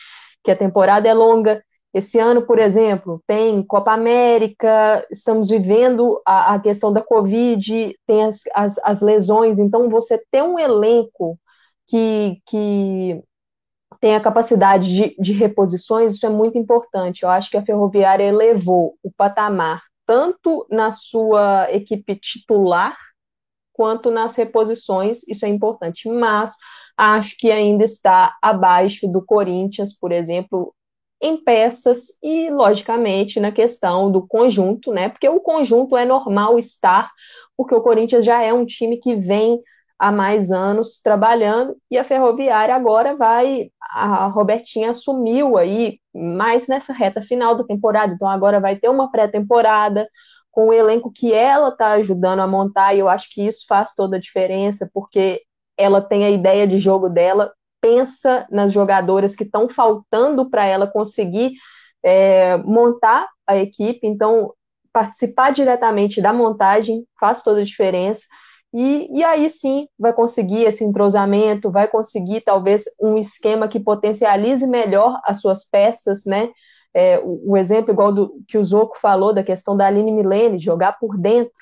que 0.43 0.51
a 0.51 0.57
temporada 0.57 1.09
é 1.09 1.15
longa, 1.15 1.63
esse 1.93 2.19
ano, 2.19 2.43
por 2.43 2.59
exemplo, 2.59 3.23
tem 3.27 3.63
Copa 3.63 3.93
América, 3.93 5.07
estamos 5.11 5.49
vivendo 5.49 6.21
a, 6.25 6.55
a 6.55 6.61
questão 6.61 6.93
da 6.93 7.03
Covid, 7.03 7.97
tem 8.07 8.25
as, 8.25 8.43
as, 8.55 8.79
as, 8.85 9.01
lesões, 9.01 9.59
então 9.59 9.89
você 9.89 10.23
ter 10.31 10.43
um 10.43 10.59
elenco 10.59 11.39
que, 11.87 12.41
que 12.47 13.23
tem 14.01 14.15
a 14.15 14.21
capacidade 14.21 14.95
de, 14.95 15.17
de 15.19 15.33
reposições, 15.33 16.15
isso 16.15 16.27
é 16.27 16.29
muito 16.29 16.59
importante. 16.59 17.23
Eu 17.23 17.31
acho 17.31 17.51
que 17.51 17.57
a 17.57 17.65
Ferroviária 17.65 18.25
elevou 18.25 18.97
o 19.03 19.11
patamar 19.11 19.83
tanto 20.07 20.67
na 20.71 20.91
sua 20.91 21.71
equipe 21.71 22.17
titular 22.17 22.97
quanto 23.73 24.11
nas 24.11 24.35
reposições, 24.35 25.21
isso 25.29 25.45
é 25.45 25.49
importante, 25.49 26.09
mas 26.09 26.57
acho 26.97 27.37
que 27.39 27.51
ainda 27.51 27.85
está 27.85 28.37
abaixo 28.43 29.07
do 29.07 29.25
Corinthians, 29.25 29.97
por 29.97 30.11
exemplo, 30.11 30.75
em 31.23 31.37
peças 31.37 32.07
e, 32.23 32.51
logicamente, 32.51 33.39
na 33.39 33.53
questão 33.53 34.11
do 34.11 34.27
conjunto, 34.27 34.93
né? 34.93 35.09
Porque 35.09 35.29
o 35.29 35.41
conjunto 35.41 35.97
é 35.97 36.05
normal 36.05 36.59
estar, 36.59 37.11
porque 37.57 37.75
o 37.75 37.81
Corinthians 37.81 38.25
já 38.25 38.43
é 38.43 38.53
um 38.53 38.65
time 38.65 38.97
que 38.97 39.15
vem 39.15 39.61
há 39.99 40.13
mais 40.13 40.53
anos 40.53 41.01
trabalhando 41.03 41.77
e 41.91 41.99
a 41.99 42.05
Ferroviária 42.05 42.75
agora 42.75 43.17
vai. 43.17 43.71
A 43.91 44.27
Robertinha 44.27 44.91
assumiu 44.91 45.57
aí 45.57 45.99
mais 46.15 46.69
nessa 46.69 46.93
reta 46.93 47.21
final 47.23 47.55
da 47.57 47.65
temporada, 47.65 48.13
então 48.15 48.29
agora 48.29 48.61
vai 48.61 48.77
ter 48.77 48.89
uma 48.89 49.11
pré-temporada 49.11 50.09
com 50.51 50.69
o 50.69 50.73
elenco 50.73 51.11
que 51.13 51.33
ela 51.33 51.69
está 51.69 51.93
ajudando 51.93 52.41
a 52.41 52.47
montar, 52.47 52.95
e 52.95 52.99
eu 52.99 53.09
acho 53.09 53.29
que 53.33 53.47
isso 53.47 53.65
faz 53.69 53.95
toda 53.95 54.17
a 54.17 54.21
diferença, 54.21 54.91
porque 54.93 55.41
ela 55.77 56.01
tem 56.01 56.25
a 56.25 56.31
ideia 56.31 56.67
de 56.67 56.79
jogo 56.79 57.09
dela 57.09 57.53
pensa 57.81 58.47
nas 58.51 58.73
jogadoras 58.73 59.35
que 59.35 59.45
estão 59.45 59.69
faltando 59.69 60.51
para 60.51 60.65
ela 60.65 60.87
conseguir 60.87 61.53
é, 62.03 62.57
montar 62.59 63.29
a 63.47 63.57
equipe. 63.57 64.07
Então, 64.07 64.53
participar 64.93 65.53
diretamente 65.53 66.21
da 66.21 66.33
montagem 66.33 67.05
faz 67.21 67.43
toda 67.43 67.61
a 67.61 67.65
diferença. 67.65 68.27
E, 68.73 69.09
e 69.19 69.25
aí 69.25 69.49
sim 69.49 69.89
vai 69.99 70.13
conseguir 70.13 70.65
esse 70.65 70.85
entrosamento, 70.85 71.71
vai 71.71 71.89
conseguir 71.89 72.43
talvez 72.43 72.85
um 73.01 73.17
esquema 73.17 73.67
que 73.67 73.81
potencialize 73.81 74.67
melhor 74.67 75.19
as 75.25 75.41
suas 75.41 75.65
peças, 75.65 76.25
né? 76.27 76.51
É, 76.93 77.19
o, 77.21 77.53
o, 77.53 77.57
exemplo 77.57 77.93
igual 77.93 78.13
do 78.13 78.43
que 78.47 78.59
o 78.59 78.65
Zoco 78.65 78.99
falou 78.99 79.33
da 79.33 79.43
questão 79.43 79.77
da 79.77 79.87
Aline 79.87 80.13
Milene, 80.13 80.59
jogar 80.59 80.99
por 80.99 81.17
dentro, 81.17 81.53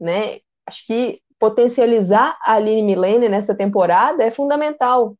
né? 0.00 0.38
Acho 0.66 0.86
que 0.86 1.20
potencializar 1.38 2.36
a 2.42 2.54
Aline 2.54 2.82
Milene 2.82 3.28
nessa 3.28 3.54
temporada 3.54 4.24
é 4.24 4.30
fundamental. 4.30 5.16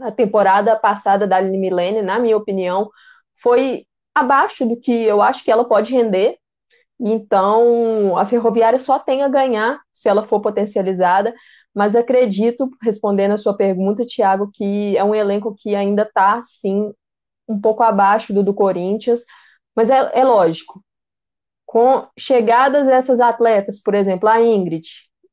A 0.00 0.10
temporada 0.10 0.76
passada 0.76 1.26
da 1.26 1.36
Aline 1.36 1.58
Milene, 1.58 2.02
na 2.02 2.18
minha 2.18 2.36
opinião, 2.36 2.90
foi 3.42 3.86
abaixo 4.14 4.66
do 4.66 4.76
que 4.76 4.92
eu 4.92 5.22
acho 5.22 5.44
que 5.44 5.50
ela 5.50 5.64
pode 5.64 5.92
render, 5.92 6.38
então, 7.06 8.16
a 8.16 8.24
ferroviária 8.24 8.78
só 8.78 8.98
tem 8.98 9.22
a 9.22 9.28
ganhar 9.28 9.78
se 9.92 10.08
ela 10.08 10.26
for 10.26 10.40
potencializada, 10.40 11.34
mas 11.74 11.94
acredito, 11.94 12.70
respondendo 12.80 13.32
a 13.32 13.36
sua 13.38 13.54
pergunta, 13.54 14.06
Tiago, 14.06 14.50
que 14.52 14.96
é 14.96 15.04
um 15.04 15.14
elenco 15.14 15.54
que 15.54 15.74
ainda 15.74 16.02
está, 16.04 16.40
sim, 16.40 16.92
um 17.48 17.60
pouco 17.60 17.82
abaixo 17.82 18.32
do 18.32 18.42
do 18.42 18.54
Corinthians, 18.54 19.24
mas 19.76 19.90
é, 19.90 20.12
é 20.18 20.24
lógico. 20.24 20.82
Com 21.66 22.06
chegadas 22.18 22.86
dessas 22.86 23.20
atletas, 23.20 23.80
por 23.80 23.94
exemplo, 23.94 24.28
a 24.28 24.40
Ingrid, 24.40 24.88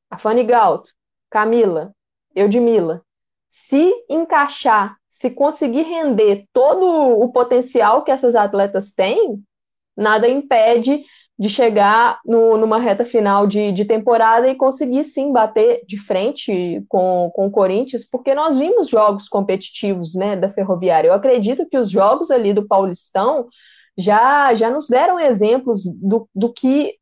a 0.10 0.18
Fanny 0.18 0.44
Galto, 0.44 0.92
Camila, 1.30 1.94
Eudmila, 2.36 3.02
se 3.48 3.94
encaixar, 4.10 4.98
se 5.08 5.30
conseguir 5.30 5.84
render 5.84 6.46
todo 6.52 6.86
o 6.86 7.32
potencial 7.32 8.04
que 8.04 8.12
essas 8.12 8.36
atletas 8.36 8.92
têm, 8.94 9.42
nada 9.96 10.28
impede 10.28 11.06
de 11.40 11.50
chegar 11.50 12.20
no, 12.26 12.56
numa 12.58 12.78
reta 12.78 13.04
final 13.04 13.48
de, 13.48 13.72
de, 13.72 13.84
temporada 13.84 14.48
e 14.48 14.56
conseguir 14.56 15.04
sim 15.04 15.32
bater 15.32 15.84
de 15.88 15.98
frente 15.98 16.84
com, 16.88 17.32
com 17.34 17.48
o 17.48 17.52
Corinthians, 17.52 18.08
porque 18.08 18.36
nós 18.36 18.58
vimos 18.58 18.88
jogos 18.88 19.28
competitivos 19.28 20.14
né, 20.14 20.36
da 20.36 20.52
Ferroviária. 20.52 21.08
Eu 21.08 21.14
acredito 21.14 21.68
que 21.68 21.78
os 21.78 21.90
jogos 21.90 22.30
ali 22.30 22.54
do 22.54 22.68
Paulistão 22.68 23.48
já, 23.98 24.54
já 24.54 24.70
nos 24.70 24.88
deram 24.88 25.20
exemplos 25.20 25.84
do, 25.86 26.30
do 26.34 26.54
que 26.54 26.96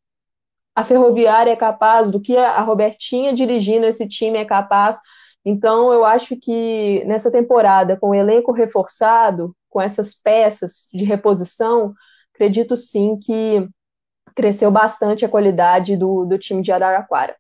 a 0.74 0.86
Ferroviária 0.86 1.52
é 1.52 1.58
capaz, 1.58 2.10
do 2.10 2.22
que 2.22 2.38
a 2.38 2.62
Robertinha 2.62 3.34
dirigindo 3.34 3.86
esse 3.86 4.08
time 4.08 4.38
é 4.38 4.46
capaz. 4.46 4.98
Então, 5.44 5.92
eu 5.92 6.06
acho 6.06 6.38
que 6.38 7.04
nessa 7.06 7.30
temporada, 7.30 7.98
com 7.98 8.12
o 8.12 8.16
elenco 8.16 8.54
reforçado, 8.54 9.54
com 9.70 9.82
essas 9.82 10.14
peças 10.14 10.88
de 10.94 11.04
reposição, 11.04 11.94
acredito 12.34 12.78
sim 12.78 13.18
que 13.18 13.68
cresceu 14.40 14.72
bastante 14.72 15.26
a 15.26 15.30
qualidade 15.30 15.98
do, 15.98 16.24
do 16.24 16.40
time 16.40 16.64
de 16.64 16.72
Araraquara. 16.72 17.36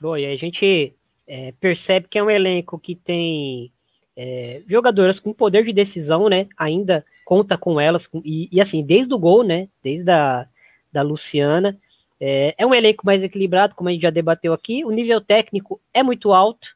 Bom, 0.00 0.16
e 0.16 0.26
a 0.26 0.34
gente 0.34 0.92
é, 1.28 1.52
percebe 1.60 2.08
que 2.08 2.18
é 2.18 2.22
um 2.24 2.28
elenco 2.28 2.80
que 2.80 2.96
tem 2.96 3.72
é, 4.16 4.62
jogadoras 4.66 5.20
com 5.20 5.32
poder 5.32 5.64
de 5.64 5.72
decisão, 5.72 6.28
né? 6.28 6.48
Ainda 6.56 7.04
conta 7.24 7.56
com 7.56 7.80
elas, 7.80 8.08
e, 8.24 8.48
e 8.50 8.60
assim, 8.60 8.82
desde 8.82 9.14
o 9.14 9.18
gol, 9.18 9.44
né? 9.44 9.68
Desde 9.80 10.10
a 10.10 10.48
da 10.92 11.02
Luciana. 11.02 11.78
É, 12.20 12.52
é, 12.58 12.66
um 12.66 12.74
elenco 12.74 13.06
mais 13.06 13.22
equilibrado, 13.22 13.76
como 13.76 13.88
a 13.88 13.92
gente 13.92 14.02
já 14.02 14.10
debateu 14.10 14.52
aqui. 14.52 14.84
O 14.84 14.90
nível 14.90 15.20
técnico 15.20 15.80
é 15.94 16.02
muito 16.02 16.32
alto, 16.32 16.66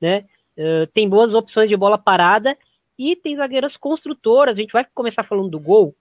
né? 0.00 0.24
Uh, 0.56 0.86
tem 0.94 1.06
boas 1.08 1.34
opções 1.34 1.68
de 1.68 1.76
bola 1.76 1.98
parada 1.98 2.56
e 3.00 3.16
tem 3.16 3.34
zagueiras 3.34 3.78
construtoras. 3.78 4.54
A 4.54 4.60
gente 4.60 4.72
vai 4.72 4.84
começar 4.94 5.22
falando 5.22 5.48
do 5.48 5.58
gol. 5.58 5.94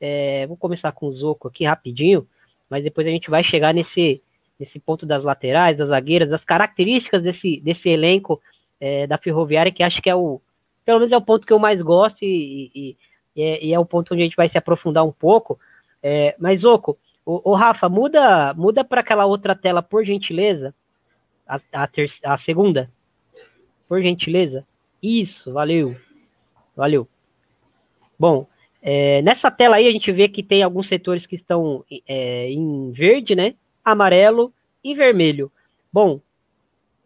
É, 0.00 0.46
vou 0.46 0.56
começar 0.56 0.90
com 0.92 1.06
o 1.06 1.12
Zoco 1.12 1.48
aqui 1.48 1.66
rapidinho, 1.66 2.26
mas 2.70 2.82
depois 2.82 3.06
a 3.06 3.10
gente 3.10 3.28
vai 3.28 3.44
chegar 3.44 3.74
nesse, 3.74 4.22
nesse 4.58 4.78
ponto 4.78 5.04
das 5.04 5.22
laterais, 5.22 5.76
das 5.76 5.88
zagueiras, 5.88 6.30
das 6.30 6.46
características 6.46 7.22
desse, 7.22 7.60
desse 7.60 7.90
elenco 7.90 8.40
é, 8.80 9.06
da 9.06 9.18
Ferroviária, 9.18 9.70
que 9.70 9.82
acho 9.82 10.00
que 10.00 10.08
é 10.08 10.14
o, 10.14 10.40
pelo 10.82 11.00
menos 11.00 11.12
é 11.12 11.16
o 11.18 11.22
ponto 11.22 11.46
que 11.46 11.52
eu 11.52 11.58
mais 11.58 11.82
gosto 11.82 12.22
e, 12.22 12.70
e, 12.74 12.96
e, 13.36 13.42
é, 13.42 13.64
e 13.66 13.74
é, 13.74 13.78
o 13.78 13.84
ponto 13.84 14.14
onde 14.14 14.22
a 14.22 14.24
gente 14.24 14.36
vai 14.36 14.48
se 14.48 14.56
aprofundar 14.56 15.04
um 15.04 15.12
pouco. 15.12 15.60
É, 16.02 16.34
mas, 16.38 16.60
Zoco, 16.60 16.96
o, 17.24 17.50
o, 17.50 17.54
Rafa, 17.54 17.86
muda 17.86 18.54
muda 18.54 18.82
para 18.82 19.02
aquela 19.02 19.26
outra 19.26 19.54
tela, 19.54 19.82
por 19.82 20.06
gentileza. 20.06 20.74
A, 21.46 21.60
a, 21.72 21.86
ter, 21.86 22.10
a 22.24 22.38
segunda. 22.38 22.90
Por 23.86 24.00
gentileza. 24.00 24.66
Isso, 25.02 25.52
valeu. 25.52 25.96
Valeu. 26.76 27.08
Bom, 28.18 28.46
é, 28.82 29.22
nessa 29.22 29.50
tela 29.50 29.76
aí 29.76 29.88
a 29.88 29.90
gente 29.90 30.12
vê 30.12 30.28
que 30.28 30.42
tem 30.42 30.62
alguns 30.62 30.86
setores 30.86 31.26
que 31.26 31.34
estão 31.34 31.84
é, 32.06 32.50
em 32.50 32.92
verde, 32.92 33.34
né? 33.34 33.54
Amarelo 33.84 34.52
e 34.84 34.94
vermelho. 34.94 35.50
Bom, 35.92 36.20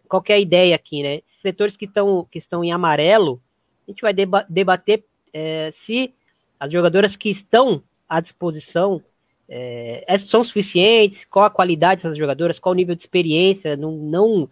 qual 0.09 0.23
é 0.29 0.35
a 0.35 0.41
ideia 0.41 0.75
aqui, 0.75 1.03
né? 1.03 1.21
Setores 1.27 1.77
que, 1.77 1.85
estão 1.85 2.27
que 2.31 2.39
estão 2.39 2.65
em 2.65 2.73
amarelo, 2.73 3.41
a 3.87 3.91
gente 3.91 4.03
vai 4.03 4.13
deba 4.13 4.45
debater 4.49 5.05
é, 5.33 5.71
se 5.73 6.13
as 6.59 6.71
jogadoras 6.71 7.17
que 7.17 7.31
estão 7.31 7.83
à 8.09 8.21
disposição 8.21 9.01
é, 9.49 10.05
é, 10.07 10.19
são 10.19 10.45
suficientes, 10.45 11.25
qual 11.25 11.45
a 11.45 11.51
qualidade 11.51 12.03
dessas 12.03 12.19
jogadoras, 12.19 12.59
qual 12.59 12.73
o 12.73 12.77
nível 12.77 12.95
de 12.95 13.03
experiência, 13.03 13.77
não, 13.77 13.93
não, 13.93 14.49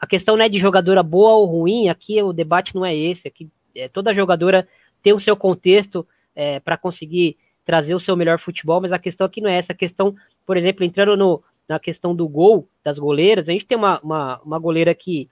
a 0.00 0.06
questão 0.06 0.36
não 0.36 0.44
é 0.44 0.48
de 0.48 0.58
jogadora 0.58 1.02
boa 1.02 1.34
ou 1.34 1.46
ruim, 1.46 1.88
aqui 1.88 2.22
o 2.22 2.32
debate 2.32 2.74
não 2.74 2.84
é 2.84 2.96
esse, 2.96 3.28
aqui 3.28 3.48
é, 3.76 3.88
toda 3.88 4.14
jogadora 4.14 4.66
tem 5.02 5.12
o 5.12 5.20
seu 5.20 5.36
contexto 5.36 6.06
é, 6.34 6.60
para 6.60 6.76
conseguir 6.76 7.36
trazer 7.64 7.94
o 7.94 8.00
seu 8.00 8.16
melhor 8.16 8.38
futebol, 8.38 8.80
mas 8.80 8.92
a 8.92 8.98
questão 8.98 9.26
aqui 9.26 9.40
não 9.40 9.50
é 9.50 9.58
essa. 9.58 9.72
A 9.72 9.76
questão, 9.76 10.14
por 10.46 10.56
exemplo, 10.56 10.84
entrando 10.84 11.16
no, 11.16 11.42
na 11.68 11.78
questão 11.78 12.14
do 12.14 12.28
gol 12.28 12.68
das 12.84 12.98
goleiras, 12.98 13.48
a 13.48 13.52
gente 13.52 13.66
tem 13.66 13.76
uma, 13.76 14.00
uma, 14.00 14.40
uma 14.44 14.58
goleira 14.58 14.94
que 14.94 15.28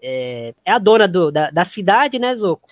é, 0.00 0.54
é, 0.64 0.72
a 0.72 0.78
dona 0.78 1.06
do, 1.06 1.30
da, 1.30 1.50
da 1.50 1.64
cidade, 1.64 2.18
né, 2.18 2.34
Zoco? 2.34 2.68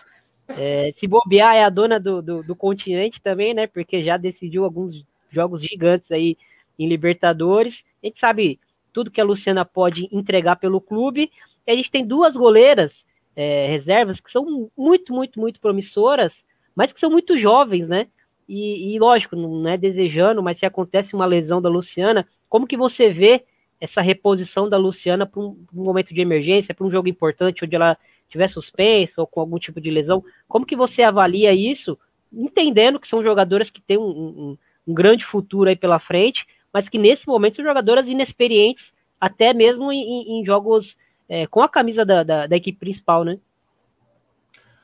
É, 0.48 0.90
se 0.94 1.06
bobear, 1.06 1.54
é 1.54 1.62
a 1.62 1.70
dona 1.70 2.00
do, 2.00 2.20
do, 2.20 2.42
do, 2.42 2.56
continente 2.56 3.20
também, 3.22 3.54
né? 3.54 3.68
Porque 3.68 4.02
já 4.02 4.16
decidiu 4.16 4.64
alguns 4.64 5.04
jogos 5.30 5.62
gigantes 5.62 6.10
aí 6.10 6.36
em 6.76 6.88
Libertadores. 6.88 7.84
A 8.02 8.06
gente 8.06 8.18
sabe 8.18 8.58
tudo 8.92 9.12
que 9.12 9.20
a 9.20 9.24
Luciana 9.24 9.64
pode 9.64 10.08
entregar 10.10 10.56
pelo 10.56 10.80
clube. 10.80 11.30
E 11.64 11.70
a 11.70 11.76
gente 11.76 11.90
tem 11.90 12.04
duas 12.04 12.36
goleiras 12.36 13.04
é, 13.34 13.66
reservas 13.68 14.20
que 14.20 14.30
são 14.30 14.70
muito, 14.76 15.12
muito, 15.12 15.38
muito 15.38 15.60
promissoras, 15.60 16.44
mas 16.74 16.92
que 16.92 17.00
são 17.00 17.10
muito 17.10 17.36
jovens, 17.36 17.88
né? 17.88 18.08
E, 18.48 18.94
e, 18.94 18.98
lógico, 18.98 19.36
não 19.36 19.68
é 19.68 19.76
desejando, 19.76 20.42
mas 20.42 20.58
se 20.58 20.66
acontece 20.66 21.14
uma 21.14 21.24
lesão 21.24 21.62
da 21.62 21.68
Luciana, 21.68 22.26
como 22.48 22.66
que 22.66 22.76
você 22.76 23.12
vê 23.12 23.44
essa 23.80 24.00
reposição 24.00 24.68
da 24.68 24.76
Luciana 24.76 25.24
para 25.24 25.40
um, 25.40 25.64
um, 25.72 25.84
momento 25.84 26.12
de 26.12 26.20
emergência, 26.20 26.74
para 26.74 26.84
um 26.84 26.90
jogo 26.90 27.08
importante 27.08 27.64
onde 27.64 27.76
ela 27.76 27.96
tiver 28.28 28.48
suspensa 28.48 29.20
ou 29.20 29.26
com 29.26 29.40
algum 29.40 29.58
tipo 29.58 29.80
de 29.80 29.90
lesão? 29.90 30.22
Como 30.48 30.66
que 30.66 30.74
você 30.74 31.02
avalia 31.02 31.54
isso, 31.54 31.96
entendendo 32.32 32.98
que 32.98 33.08
são 33.08 33.22
jogadoras 33.22 33.70
que 33.70 33.80
têm 33.80 33.96
um, 33.96 34.02
um, 34.02 34.58
um 34.86 34.94
grande 34.94 35.24
futuro 35.24 35.70
aí 35.70 35.76
pela 35.76 35.98
frente, 35.98 36.46
mas 36.72 36.88
que 36.88 36.98
nesse 36.98 37.26
momento 37.26 37.56
são 37.56 37.64
jogadoras 37.64 38.08
inexperientes, 38.08 38.92
até 39.20 39.54
mesmo 39.54 39.92
em, 39.92 40.40
em 40.40 40.44
jogos 40.44 40.96
é, 41.30 41.46
com 41.46 41.62
a 41.62 41.68
camisa 41.68 42.04
da, 42.04 42.24
da, 42.24 42.46
da, 42.48 42.56
equipe 42.56 42.80
principal, 42.80 43.22
né? 43.22 43.38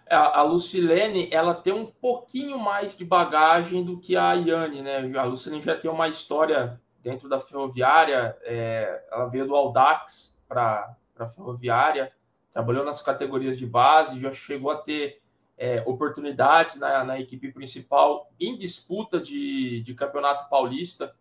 A, 0.08 0.38
a 0.38 0.42
Lucilene, 0.44 1.28
ela 1.32 1.52
tem 1.52 1.72
um 1.72 1.86
pouquinho 1.86 2.56
mais 2.56 2.96
de 2.96 3.04
bagagem 3.04 3.84
do 3.84 3.98
que 3.98 4.16
a 4.16 4.32
Iane, 4.34 4.80
né? 4.80 5.18
A 5.18 5.24
Lucilene 5.24 5.60
já 5.60 5.76
tem 5.76 5.90
uma 5.90 6.06
história 6.06 6.80
dentro 7.02 7.28
da 7.28 7.40
Ferroviária, 7.40 8.36
é, 8.42 9.04
ela 9.10 9.26
veio 9.26 9.48
do 9.48 9.56
Audax 9.56 10.38
para 10.48 10.94
a 11.18 11.26
Ferroviária, 11.26 12.12
trabalhou 12.52 12.84
nas 12.84 13.02
categorias 13.02 13.58
de 13.58 13.66
base, 13.66 14.20
já 14.20 14.32
chegou 14.32 14.70
a 14.70 14.76
ter 14.76 15.20
é, 15.58 15.82
oportunidades 15.84 16.76
na, 16.76 17.02
na, 17.02 17.18
equipe 17.18 17.50
principal 17.50 18.30
em 18.38 18.56
disputa 18.56 19.18
de, 19.18 19.82
de 19.82 19.94
campeonato 19.94 20.48
paulista. 20.48 21.12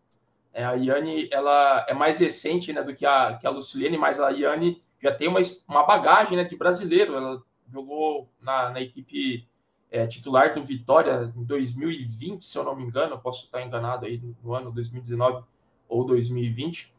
É, 0.53 0.63
a 0.63 0.73
Iane 0.73 1.27
ela 1.31 1.83
é 1.89 1.93
mais 1.95 2.19
recente 2.19 2.71
né, 2.71 2.83
do 2.83 2.95
que 2.95 3.05
a, 3.05 3.37
que 3.39 3.47
a 3.47 3.49
Lucilene, 3.49 3.97
mas 3.97 4.19
a 4.19 4.29
Iane 4.29 4.84
já 5.05 5.13
tem 5.13 5.27
uma, 5.27 5.39
uma 5.67 5.83
bagagem 5.83 6.35
né, 6.35 6.43
de 6.43 6.57
brasileiro. 6.57 7.15
Ela 7.15 7.41
jogou 7.71 8.27
na, 8.41 8.71
na 8.71 8.81
equipe 8.81 9.47
é, 9.91 10.07
titular 10.07 10.55
do 10.55 10.65
Vitória 10.65 11.31
em 11.35 11.43
2020, 11.43 12.43
se 12.43 12.57
eu 12.57 12.63
não 12.63 12.75
me 12.75 12.83
engano, 12.83 13.19
posso 13.19 13.45
estar 13.45 13.61
enganado 13.61 14.07
aí 14.07 14.19
no 14.43 14.53
ano 14.53 14.71
2019 14.71 15.45
ou 15.87 16.03
2020. 16.05 16.91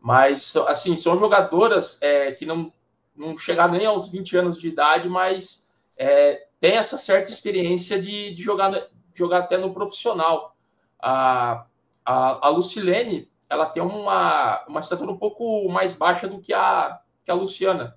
Mas, 0.00 0.56
assim, 0.56 0.96
são 0.96 1.18
jogadoras 1.18 2.00
é, 2.02 2.32
que 2.32 2.46
não, 2.46 2.72
não 3.14 3.36
chegaram 3.36 3.74
nem 3.74 3.86
aos 3.86 4.08
20 4.08 4.36
anos 4.38 4.58
de 4.58 4.68
idade, 4.68 5.08
mas 5.08 5.70
é, 5.98 6.46
tem 6.58 6.72
essa 6.72 6.96
certa 6.96 7.30
experiência 7.30 8.00
de, 8.00 8.34
de 8.34 8.42
jogar, 8.42 8.88
jogar 9.14 9.40
até 9.40 9.58
no 9.58 9.74
profissional. 9.74 10.56
A, 11.00 11.66
a, 12.04 12.46
a 12.46 12.48
Lucilene, 12.48 13.30
ela 13.48 13.66
tem 13.66 13.82
uma, 13.82 14.64
uma 14.66 14.80
estatura 14.80 15.12
um 15.12 15.18
pouco 15.18 15.68
mais 15.68 15.94
baixa 15.94 16.26
do 16.26 16.40
que 16.40 16.54
a, 16.54 16.98
que 17.24 17.30
a 17.30 17.34
Luciana. 17.34 17.96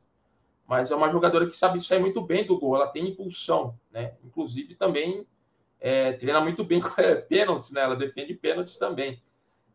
Mas 0.67 0.89
é 0.89 0.95
uma 0.95 1.11
jogadora 1.11 1.45
que 1.47 1.55
sabe 1.55 1.79
sair 1.79 1.99
muito 1.99 2.21
bem 2.21 2.45
do 2.45 2.59
gol, 2.59 2.75
ela 2.75 2.87
tem 2.87 3.09
impulsão, 3.09 3.77
né? 3.91 4.13
Inclusive 4.23 4.75
também 4.75 5.25
é, 5.79 6.13
treina 6.13 6.41
muito 6.41 6.63
bem 6.63 6.81
é, 6.97 7.15
pênaltis, 7.15 7.71
né? 7.71 7.81
Ela 7.81 7.95
defende 7.95 8.33
pênaltis 8.33 8.77
também. 8.77 9.21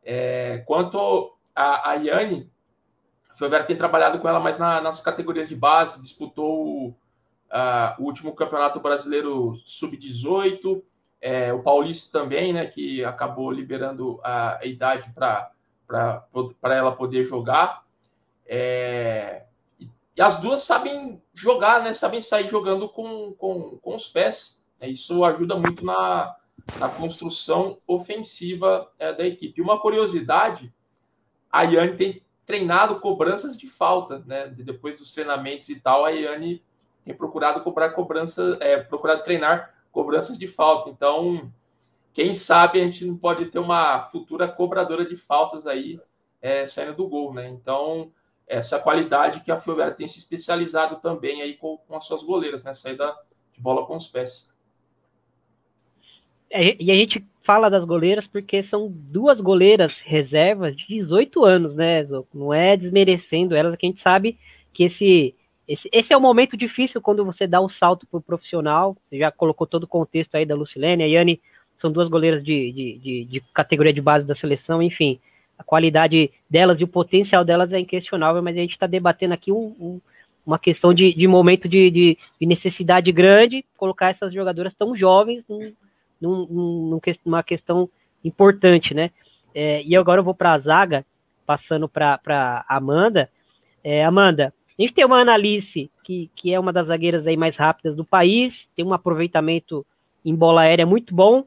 É, 0.02 0.58
quanto 0.66 1.36
a, 1.54 1.90
a 1.90 1.94
Yane, 1.94 2.50
a 3.28 3.36
Ferroviária 3.36 3.66
tem 3.66 3.76
trabalhado 3.76 4.18
com 4.18 4.28
ela 4.28 4.40
mais 4.40 4.58
na, 4.58 4.80
nas 4.80 5.00
categorias 5.00 5.48
de 5.48 5.54
base, 5.54 6.02
disputou 6.02 6.88
uh, 7.50 7.94
o 7.98 8.04
último 8.04 8.34
Campeonato 8.34 8.80
Brasileiro 8.80 9.56
Sub-18, 9.64 10.82
é, 11.20 11.52
o 11.52 11.62
Paulista 11.62 12.18
também, 12.18 12.52
né, 12.52 12.66
que 12.66 13.04
acabou 13.04 13.50
liberando 13.50 14.18
a, 14.24 14.58
a 14.58 14.64
idade 14.64 15.12
para 15.14 15.52
ela 16.62 16.92
poder 16.92 17.24
jogar. 17.24 17.84
É, 18.52 19.44
e 19.78 20.20
as 20.20 20.40
duas 20.40 20.62
sabem 20.62 21.22
jogar, 21.32 21.84
né, 21.84 21.94
sabem 21.94 22.20
sair 22.20 22.48
jogando 22.48 22.88
com, 22.88 23.32
com, 23.34 23.78
com 23.78 23.94
os 23.94 24.08
pés. 24.08 24.60
Isso 24.82 25.22
ajuda 25.24 25.54
muito 25.54 25.84
na, 25.84 26.34
na 26.80 26.88
construção 26.88 27.78
ofensiva 27.86 28.90
é, 28.98 29.12
da 29.12 29.24
equipe. 29.24 29.62
Uma 29.62 29.78
curiosidade, 29.78 30.72
a 31.48 31.62
Yane 31.62 31.96
tem 31.96 32.22
treinado 32.44 32.98
cobranças 32.98 33.56
de 33.56 33.68
falta, 33.68 34.18
né? 34.26 34.48
Depois 34.48 34.98
dos 34.98 35.12
treinamentos 35.14 35.68
e 35.68 35.76
tal, 35.78 36.04
a 36.04 36.10
Yane 36.10 36.60
tem 37.04 37.14
procurado 37.14 37.62
cobrar 37.62 37.90
cobrança, 37.90 38.58
é, 38.60 38.78
procurado 38.78 39.22
treinar 39.22 39.72
cobranças 39.92 40.36
de 40.36 40.48
falta. 40.48 40.90
Então, 40.90 41.52
quem 42.12 42.34
sabe 42.34 42.80
a 42.80 42.84
gente 42.84 43.04
não 43.04 43.16
pode 43.16 43.44
ter 43.46 43.60
uma 43.60 44.08
futura 44.10 44.48
cobradora 44.48 45.04
de 45.04 45.16
faltas 45.16 45.68
aí 45.68 46.00
é, 46.42 46.66
saindo 46.66 46.96
do 46.96 47.06
gol, 47.06 47.32
né? 47.32 47.48
Então, 47.48 48.10
essa 48.50 48.80
qualidade 48.80 49.40
que 49.40 49.52
a 49.52 49.60
Ferroviária 49.60 49.94
tem 49.94 50.08
se 50.08 50.18
especializado 50.18 50.96
também 50.96 51.40
aí 51.40 51.54
com, 51.54 51.78
com 51.78 51.96
as 51.96 52.04
suas 52.04 52.22
goleiras, 52.22 52.64
né? 52.64 52.74
Saída 52.74 53.14
de 53.52 53.60
bola 53.60 53.86
com 53.86 53.96
os 53.96 54.08
pés. 54.08 54.50
É, 56.50 56.76
e 56.82 56.90
a 56.90 56.94
gente 56.94 57.24
fala 57.42 57.70
das 57.70 57.84
goleiras 57.84 58.26
porque 58.26 58.60
são 58.62 58.88
duas 58.90 59.40
goleiras 59.40 60.00
reservas 60.00 60.76
de 60.76 60.84
18 60.88 61.44
anos, 61.44 61.76
né, 61.76 62.04
Não 62.34 62.52
é 62.52 62.76
desmerecendo 62.76 63.54
elas, 63.54 63.76
que 63.76 63.86
a 63.86 63.88
gente 63.88 64.00
sabe 64.00 64.36
que 64.72 64.84
esse 64.84 65.34
esse, 65.68 65.88
esse 65.92 66.12
é 66.12 66.16
o 66.16 66.20
momento 66.20 66.56
difícil 66.56 67.00
quando 67.00 67.24
você 67.24 67.46
dá 67.46 67.60
o 67.60 67.68
salto 67.68 68.04
para 68.04 68.18
o 68.18 68.22
profissional. 68.22 68.96
Você 69.08 69.18
já 69.18 69.30
colocou 69.30 69.64
todo 69.64 69.84
o 69.84 69.88
contexto 69.88 70.34
aí 70.34 70.44
da 70.44 70.56
Lucilene, 70.56 71.04
a 71.04 71.06
Yane 71.06 71.40
são 71.78 71.92
duas 71.92 72.08
goleiras 72.08 72.42
de, 72.42 72.72
de, 72.72 72.98
de, 72.98 73.24
de, 73.26 73.40
categoria 73.54 73.92
de 73.92 74.00
base 74.00 74.26
da 74.26 74.34
seleção, 74.34 74.82
enfim. 74.82 75.20
A 75.60 75.62
qualidade 75.62 76.30
delas 76.48 76.80
e 76.80 76.84
o 76.84 76.88
potencial 76.88 77.44
delas 77.44 77.70
é 77.70 77.78
inquestionável, 77.78 78.42
mas 78.42 78.56
a 78.56 78.60
gente 78.60 78.70
está 78.70 78.86
debatendo 78.86 79.34
aqui 79.34 79.52
um, 79.52 79.76
um, 79.78 80.00
uma 80.46 80.58
questão 80.58 80.94
de, 80.94 81.12
de 81.12 81.26
momento 81.26 81.68
de, 81.68 81.90
de, 81.90 82.16
necessidade 82.46 83.12
grande, 83.12 83.62
colocar 83.76 84.08
essas 84.08 84.32
jogadoras 84.32 84.72
tão 84.72 84.96
jovens 84.96 85.44
num, 85.46 85.70
num, 86.18 86.46
num, 86.46 87.00
numa 87.26 87.42
questão 87.42 87.90
importante, 88.24 88.94
né? 88.94 89.10
É, 89.54 89.82
e 89.82 89.94
agora 89.94 90.20
eu 90.20 90.24
vou 90.24 90.34
para 90.34 90.54
a 90.54 90.58
zaga, 90.58 91.04
passando 91.44 91.86
para 91.86 92.64
Amanda. 92.66 93.28
É, 93.84 94.02
Amanda, 94.02 94.54
a 94.78 94.82
gente 94.82 94.94
tem 94.94 95.04
uma 95.04 95.20
Analice, 95.20 95.90
que, 96.02 96.30
que 96.34 96.54
é 96.54 96.58
uma 96.58 96.72
das 96.72 96.86
zagueiras 96.86 97.26
aí 97.26 97.36
mais 97.36 97.58
rápidas 97.58 97.94
do 97.94 98.04
país, 98.04 98.70
tem 98.74 98.82
um 98.82 98.94
aproveitamento 98.94 99.84
em 100.24 100.34
bola 100.34 100.62
aérea 100.62 100.86
muito 100.86 101.14
bom. 101.14 101.44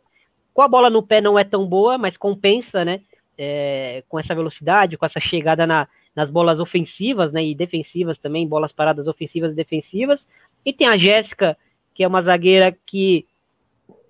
Com 0.54 0.62
a 0.62 0.68
bola 0.68 0.88
no 0.88 1.02
pé 1.02 1.20
não 1.20 1.40
é 1.40 1.44
tão 1.44 1.66
boa, 1.66 1.98
mas 1.98 2.16
compensa, 2.16 2.86
né? 2.86 3.02
É, 3.46 4.04
com 4.08 4.18
essa 4.18 4.34
velocidade, 4.34 4.98
com 4.98 5.06
essa 5.06 5.20
chegada 5.20 5.68
na, 5.68 5.88
nas 6.16 6.30
bolas 6.30 6.60
ofensivas, 6.60 7.34
né? 7.34 7.44
E 7.44 7.54
defensivas 7.54 8.18
também, 8.18 8.48
bolas 8.48 8.72
paradas 8.72 9.08
ofensivas 9.08 9.52
e 9.52 9.56
defensivas. 9.56 10.28
E 10.66 10.72
tem 10.72 10.88
a 10.88 10.98
Jéssica, 10.98 11.58
que 11.94 12.04
é 12.04 12.08
uma 12.08 12.22
zagueira 12.22 12.76
que 12.86 13.26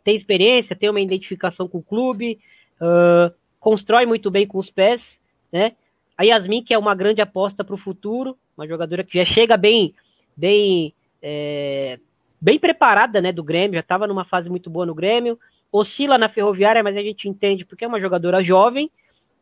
tem 0.03 0.15
experiência, 0.15 0.75
tem 0.75 0.89
uma 0.89 1.01
identificação 1.01 1.67
com 1.67 1.79
o 1.79 1.83
clube, 1.83 2.39
uh, 2.79 3.33
constrói 3.59 4.05
muito 4.05 4.29
bem 4.29 4.45
com 4.45 4.59
os 4.59 4.69
pés, 4.69 5.19
né? 5.51 5.73
A 6.17 6.23
Yasmin, 6.23 6.63
que 6.63 6.73
é 6.73 6.77
uma 6.77 6.93
grande 6.93 7.21
aposta 7.21 7.63
para 7.63 7.73
o 7.73 7.77
futuro, 7.77 8.37
uma 8.55 8.67
jogadora 8.67 9.03
que 9.03 9.17
já 9.17 9.25
chega 9.25 9.57
bem, 9.57 9.95
bem, 10.37 10.93
é, 11.21 11.97
bem 12.39 12.59
preparada, 12.59 13.19
né, 13.19 13.31
do 13.31 13.43
Grêmio, 13.43 13.75
já 13.75 13.79
estava 13.79 14.05
numa 14.05 14.23
fase 14.23 14.47
muito 14.47 14.69
boa 14.69 14.85
no 14.85 14.93
Grêmio, 14.93 15.39
oscila 15.71 16.19
na 16.19 16.29
Ferroviária, 16.29 16.83
mas 16.83 16.95
a 16.95 17.01
gente 17.01 17.27
entende 17.27 17.65
porque 17.65 17.83
é 17.83 17.87
uma 17.87 17.99
jogadora 17.99 18.43
jovem. 18.43 18.91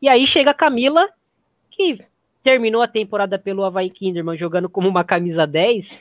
E 0.02 0.10
aí 0.10 0.26
chega 0.26 0.52
a 0.52 0.56
Camila, 0.56 1.08
que 1.70 2.04
terminou 2.44 2.82
a 2.82 2.88
temporada 2.88 3.38
pelo 3.38 3.64
Havaí 3.64 3.90
Kinderman 3.90 4.38
jogando 4.38 4.68
como 4.68 4.90
uma 4.90 5.04
camisa 5.04 5.46
10, 5.46 5.98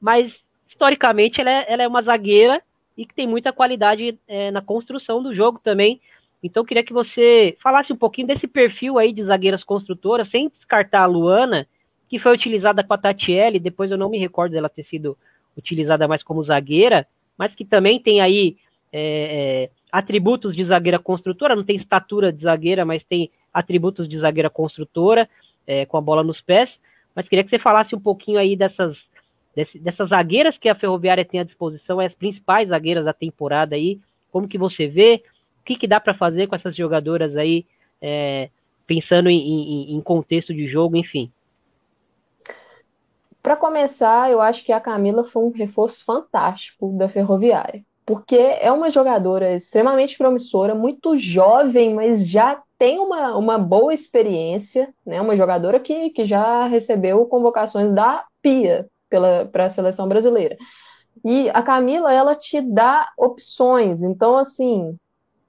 mas 0.00 0.42
historicamente 0.66 1.40
ela 1.40 1.50
é, 1.50 1.72
ela 1.72 1.82
é 1.82 1.88
uma 1.88 2.02
zagueira 2.02 2.62
e 2.96 3.04
que 3.04 3.14
tem 3.14 3.26
muita 3.26 3.52
qualidade 3.52 4.18
é, 4.26 4.50
na 4.50 4.62
construção 4.62 5.22
do 5.22 5.34
jogo 5.34 5.60
também. 5.62 6.00
Então 6.42 6.62
eu 6.62 6.66
queria 6.66 6.84
que 6.84 6.92
você 6.92 7.56
falasse 7.62 7.92
um 7.92 7.96
pouquinho 7.96 8.26
desse 8.26 8.46
perfil 8.46 8.98
aí 8.98 9.12
de 9.12 9.24
zagueiras 9.24 9.62
construtoras, 9.62 10.28
sem 10.28 10.48
descartar 10.48 11.02
a 11.02 11.06
Luana, 11.06 11.66
que 12.08 12.18
foi 12.18 12.32
utilizada 12.32 12.82
com 12.84 12.94
a 12.94 12.98
Tatiele, 12.98 13.58
depois 13.58 13.90
eu 13.90 13.98
não 13.98 14.10
me 14.10 14.18
recordo 14.18 14.52
dela 14.52 14.68
ter 14.68 14.84
sido 14.84 15.16
utilizada 15.56 16.06
mais 16.08 16.22
como 16.22 16.42
zagueira, 16.42 17.06
mas 17.36 17.54
que 17.54 17.64
também 17.64 18.00
tem 18.00 18.20
aí 18.20 18.56
é, 18.92 19.70
é, 19.70 19.70
atributos 19.94 20.56
de 20.56 20.64
zagueira 20.64 20.98
construtora, 20.98 21.54
não 21.54 21.62
tem 21.62 21.76
estatura 21.76 22.32
de 22.32 22.42
zagueira, 22.42 22.84
mas 22.84 23.04
tem 23.04 23.30
atributos 23.52 24.08
de 24.08 24.18
zagueira 24.18 24.50
construtora, 24.50 25.30
é, 25.64 25.86
com 25.86 25.96
a 25.96 26.00
bola 26.00 26.24
nos 26.24 26.40
pés. 26.40 26.80
Mas 27.14 27.28
queria 27.28 27.44
que 27.44 27.50
você 27.50 27.60
falasse 27.60 27.94
um 27.94 28.00
pouquinho 28.00 28.40
aí 28.40 28.56
dessas, 28.56 29.08
dessas 29.76 30.08
zagueiras 30.08 30.58
que 30.58 30.68
a 30.68 30.74
Ferroviária 30.74 31.24
tem 31.24 31.38
à 31.38 31.44
disposição, 31.44 32.00
as 32.00 32.12
principais 32.12 32.66
zagueiras 32.66 33.04
da 33.04 33.12
temporada 33.12 33.76
aí, 33.76 34.00
como 34.32 34.48
que 34.48 34.58
você 34.58 34.88
vê, 34.88 35.22
o 35.60 35.64
que, 35.64 35.76
que 35.76 35.86
dá 35.86 36.00
para 36.00 36.12
fazer 36.12 36.48
com 36.48 36.56
essas 36.56 36.74
jogadoras 36.74 37.36
aí, 37.36 37.64
é, 38.02 38.50
pensando 38.88 39.30
em, 39.30 39.38
em, 39.38 39.94
em 39.94 40.00
contexto 40.00 40.52
de 40.52 40.66
jogo, 40.66 40.96
enfim. 40.96 41.30
Para 43.40 43.54
começar, 43.54 44.28
eu 44.28 44.40
acho 44.40 44.64
que 44.64 44.72
a 44.72 44.80
Camila 44.80 45.22
foi 45.22 45.44
um 45.44 45.52
reforço 45.52 46.04
fantástico 46.04 46.92
da 46.98 47.08
Ferroviária, 47.08 47.84
porque 48.06 48.36
é 48.36 48.70
uma 48.70 48.90
jogadora 48.90 49.54
extremamente 49.54 50.16
promissora, 50.18 50.74
muito 50.74 51.18
jovem, 51.18 51.94
mas 51.94 52.28
já 52.28 52.62
tem 52.78 52.98
uma, 52.98 53.36
uma 53.36 53.58
boa 53.58 53.94
experiência, 53.94 54.92
né? 55.06 55.20
Uma 55.20 55.36
jogadora 55.36 55.80
que, 55.80 56.10
que 56.10 56.24
já 56.24 56.66
recebeu 56.66 57.24
convocações 57.26 57.92
da 57.92 58.24
PIA 58.42 58.86
para 59.52 59.66
a 59.66 59.70
seleção 59.70 60.08
brasileira. 60.08 60.56
E 61.24 61.48
a 61.50 61.62
Camila, 61.62 62.12
ela 62.12 62.34
te 62.34 62.60
dá 62.60 63.08
opções. 63.16 64.02
Então, 64.02 64.36
assim, 64.36 64.98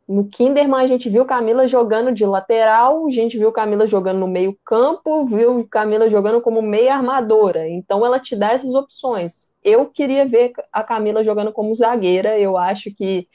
no 0.08 0.28
Kinderman, 0.30 0.82
a 0.82 0.88
gente 0.88 1.10
viu 1.10 1.26
Camila 1.26 1.68
jogando 1.68 2.12
de 2.12 2.26
lateral, 2.26 3.08
a 3.08 3.12
gente 3.12 3.38
viu 3.38 3.52
Camila 3.52 3.88
jogando 3.88 4.20
no 4.20 4.28
meio-campo, 4.28 5.26
viu 5.26 5.68
Camila 5.68 6.10
jogando 6.10 6.40
como 6.42 6.62
meia 6.62 6.96
armadora. 6.96 7.68
Então, 7.68 8.06
ela 8.06 8.20
te 8.20 8.36
dá 8.36 8.52
essas 8.52 8.76
opções. 8.76 9.50
Eu 9.64 9.88
queria 9.88 10.28
ver 10.28 10.54
a 10.72 10.84
Camila 10.84 11.24
jogando 11.24 11.52
como 11.52 11.74
zagueira, 11.74 12.38
eu 12.40 12.56
acho 12.56 12.94
que, 12.94 13.28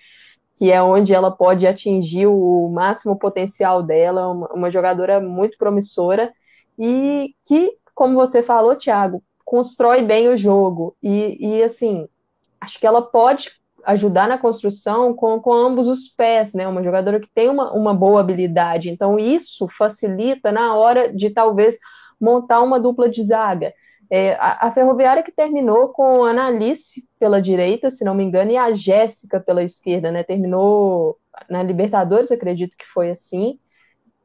que 0.55 0.71
é 0.71 0.81
onde 0.81 1.13
ela 1.13 1.31
pode 1.33 1.67
atingir 1.67 2.29
o 2.29 2.69
máximo 2.69 3.19
potencial 3.19 3.83
dela, 3.83 4.29
uma, 4.29 4.47
uma 4.53 4.71
jogadora 4.71 5.21
muito 5.21 5.59
promissora 5.59 6.33
e 6.79 7.35
que, 7.45 7.73
como 7.95 8.15
você 8.15 8.45
falou, 8.45 8.77
Thiago, 8.77 9.23
constrói 9.45 10.03
bem 10.03 10.29
o 10.29 10.37
jogo. 10.37 10.97
E, 11.03 11.57
e 11.59 11.63
assim, 11.65 12.09
acho 12.61 12.79
que 12.79 12.87
ela 12.87 13.03
pode 13.03 13.60
ajudar 13.85 14.29
na 14.29 14.39
construção 14.39 15.15
com, 15.15 15.41
com 15.41 15.53
ambos 15.53 15.89
os 15.89 16.09
pés, 16.09 16.55
né? 16.55 16.67
Uma 16.67 16.83
jogadora 16.83 17.21
que 17.21 17.29
tem 17.35 17.49
uma, 17.49 17.73
uma 17.73 17.95
boa 17.95 18.21
habilidade. 18.21 18.91
Então, 18.91 19.19
isso 19.19 19.69
facilita 19.77 20.53
na 20.53 20.75
hora 20.75 21.13
de 21.13 21.31
talvez 21.31 21.79
montar 22.21 22.61
uma 22.63 22.79
dupla 22.79 23.09
de 23.09 23.23
zaga. 23.23 23.73
É, 24.11 24.35
a, 24.35 24.69
a, 24.69 24.73
Ferroviária 24.73 25.23
que 25.23 25.31
terminou 25.31 25.89
com 25.89 26.25
a 26.25 26.31
Analice 26.31 27.09
pela 27.19 27.41
direita, 27.41 27.91
se 27.91 28.05
não 28.05 28.15
me 28.15 28.25
engano, 28.25 28.51
e 28.51 28.57
a 28.57 28.73
Jéssica 28.73 29.39
pela 29.39 29.63
esquerda, 29.63 30.11
né? 30.11 30.23
Terminou 30.23 31.17
na 31.49 31.63
Libertadores, 31.63 32.33
acredito 32.33 32.77
que 32.77 32.87
foi 32.87 33.11
assim. 33.11 33.59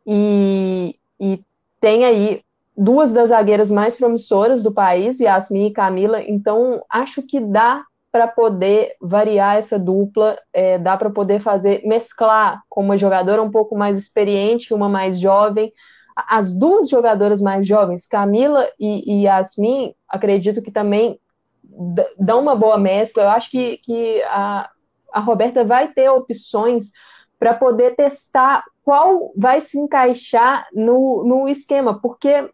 E, 0.06 0.98
e 1.20 1.41
tem 1.80 2.04
aí 2.04 2.41
duas 2.76 3.13
das 3.13 3.30
zagueiras 3.30 3.72
mais 3.72 3.96
promissoras 3.96 4.62
do 4.62 4.72
país, 4.72 5.20
Yasmin 5.20 5.68
e 5.68 5.74
Camila, 5.74 6.22
então 6.22 6.84
acho 6.89 7.22
que 7.22 7.39
dá 7.39 7.86
para 8.15 8.30
poder 8.30 8.95
variar 9.01 9.58
essa 9.58 9.78
dupla, 9.78 10.39
é, 10.54 10.78
dá 10.78 10.95
para 10.95 11.10
poder 11.10 11.41
fazer, 11.41 11.86
mesclar 11.86 12.63
com 12.69 12.82
uma 12.82 12.97
jogadora 12.97 13.43
um 13.43 13.51
pouco 13.51 13.78
mais 13.78 13.97
experiente, 13.97 14.73
uma 14.73 14.88
mais 14.88 15.19
jovem. 15.19 15.73
As 16.15 16.54
duas 16.54 16.88
jogadoras 16.88 17.41
mais 17.41 17.67
jovens, 17.67 18.08
Camila 18.08 18.69
e, 18.80 19.04
e 19.19 19.23
Yasmin, 19.25 19.93
acredito 20.08 20.62
que 20.62 20.71
também 20.71 21.19
dão 22.17 22.39
uma 22.39 22.56
boa 22.56 22.78
mescla. 22.78 23.23
Eu 23.23 23.30
acho 23.32 23.51
que, 23.51 23.80
que 23.80 24.23
a, 24.30 24.69
a 25.12 25.19
Roberta 25.19 25.65
vai 25.65 25.89
ter 25.89 26.10
opções 26.10 26.91
para 27.38 27.54
poder 27.54 27.97
testar 27.97 28.63
qual 28.82 29.34
vai 29.36 29.60
se 29.60 29.78
encaixar 29.78 30.65
no, 30.73 31.21
no 31.25 31.49
esquema, 31.49 31.99
porque 31.99 32.49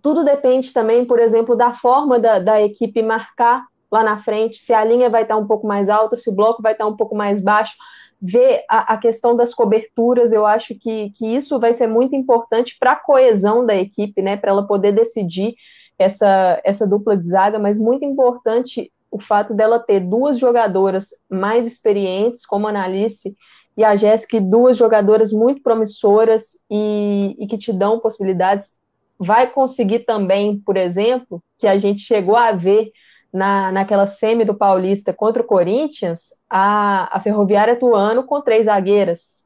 tudo 0.00 0.24
depende 0.24 0.72
também, 0.72 1.04
por 1.04 1.18
exemplo, 1.18 1.56
da 1.56 1.74
forma 1.74 2.20
da, 2.20 2.38
da 2.38 2.62
equipe 2.62 3.02
marcar 3.02 3.66
lá 3.90 4.02
na 4.02 4.18
frente, 4.18 4.58
se 4.58 4.72
a 4.72 4.84
linha 4.84 5.08
vai 5.08 5.22
estar 5.22 5.36
um 5.36 5.46
pouco 5.46 5.66
mais 5.66 5.88
alta, 5.88 6.16
se 6.16 6.28
o 6.28 6.32
bloco 6.32 6.62
vai 6.62 6.72
estar 6.72 6.86
um 6.86 6.96
pouco 6.96 7.14
mais 7.14 7.40
baixo. 7.40 7.74
ver 8.20 8.64
a, 8.68 8.94
a, 8.94 8.98
questão 8.98 9.36
das 9.36 9.54
coberturas, 9.54 10.32
eu 10.32 10.46
acho 10.46 10.74
que, 10.74 11.10
que 11.10 11.26
isso 11.26 11.60
vai 11.60 11.74
ser 11.74 11.86
muito 11.86 12.16
importante 12.16 12.76
para 12.78 12.92
a 12.92 12.96
coesão 12.96 13.64
da 13.64 13.76
equipe, 13.76 14.22
né? 14.22 14.36
Para 14.36 14.50
ela 14.50 14.66
poder 14.66 14.92
decidir 14.92 15.54
essa, 15.98 16.60
essa 16.64 16.86
dupla 16.86 17.16
de 17.16 17.26
zaga, 17.28 17.58
mas 17.58 17.78
muito 17.78 18.04
importante 18.04 18.90
o 19.10 19.20
fato 19.20 19.54
dela 19.54 19.78
ter 19.78 20.00
duas 20.00 20.38
jogadoras 20.38 21.08
mais 21.28 21.66
experientes, 21.66 22.44
como 22.44 22.66
a 22.66 22.70
Analice 22.70 23.36
e 23.76 23.84
a 23.84 23.94
Jéssica, 23.96 24.40
duas 24.40 24.76
jogadoras 24.76 25.32
muito 25.32 25.62
promissoras 25.62 26.58
e, 26.70 27.36
e 27.38 27.46
que 27.46 27.58
te 27.58 27.72
dão 27.72 28.00
possibilidades. 28.00 28.76
Vai 29.18 29.50
conseguir 29.50 30.00
também, 30.00 30.58
por 30.58 30.76
exemplo, 30.76 31.42
que 31.58 31.66
a 31.66 31.78
gente 31.78 32.00
chegou 32.00 32.36
a 32.36 32.52
ver 32.52 32.90
na, 33.36 33.70
naquela 33.70 34.06
semi 34.06 34.46
do 34.46 34.54
Paulista 34.54 35.12
contra 35.12 35.42
o 35.42 35.46
Corinthians, 35.46 36.32
a, 36.48 37.14
a 37.14 37.20
Ferroviária 37.20 37.74
atuando 37.74 38.24
com 38.24 38.40
três 38.40 38.64
zagueiras. 38.64 39.44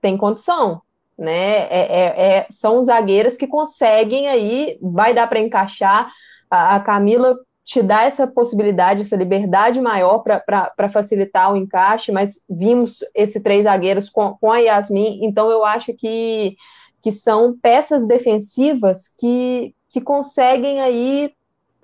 Tem 0.00 0.16
condição, 0.16 0.82
né? 1.16 1.68
É, 1.68 1.68
é, 1.70 2.38
é, 2.38 2.46
são 2.50 2.84
zagueiras 2.84 3.36
que 3.36 3.46
conseguem 3.46 4.26
aí, 4.26 4.76
vai 4.82 5.14
dar 5.14 5.28
para 5.28 5.38
encaixar. 5.38 6.10
A, 6.50 6.74
a, 6.74 6.80
Camila 6.80 7.36
te 7.64 7.80
dá 7.80 8.02
essa 8.02 8.26
possibilidade, 8.26 9.02
essa 9.02 9.14
liberdade 9.14 9.80
maior 9.80 10.18
para 10.18 10.90
facilitar 10.92 11.52
o 11.52 11.56
encaixe, 11.56 12.10
mas 12.10 12.40
vimos 12.50 13.04
esses 13.14 13.40
três 13.40 13.64
zagueiros 13.64 14.10
com, 14.10 14.34
com 14.34 14.50
a 14.50 14.58
Yasmin, 14.58 15.24
então 15.24 15.48
eu 15.48 15.64
acho 15.64 15.94
que, 15.94 16.56
que 17.00 17.12
são 17.12 17.56
peças 17.56 18.04
defensivas 18.04 19.08
que, 19.16 19.72
que 19.88 20.00
conseguem 20.00 20.80
aí 20.80 21.32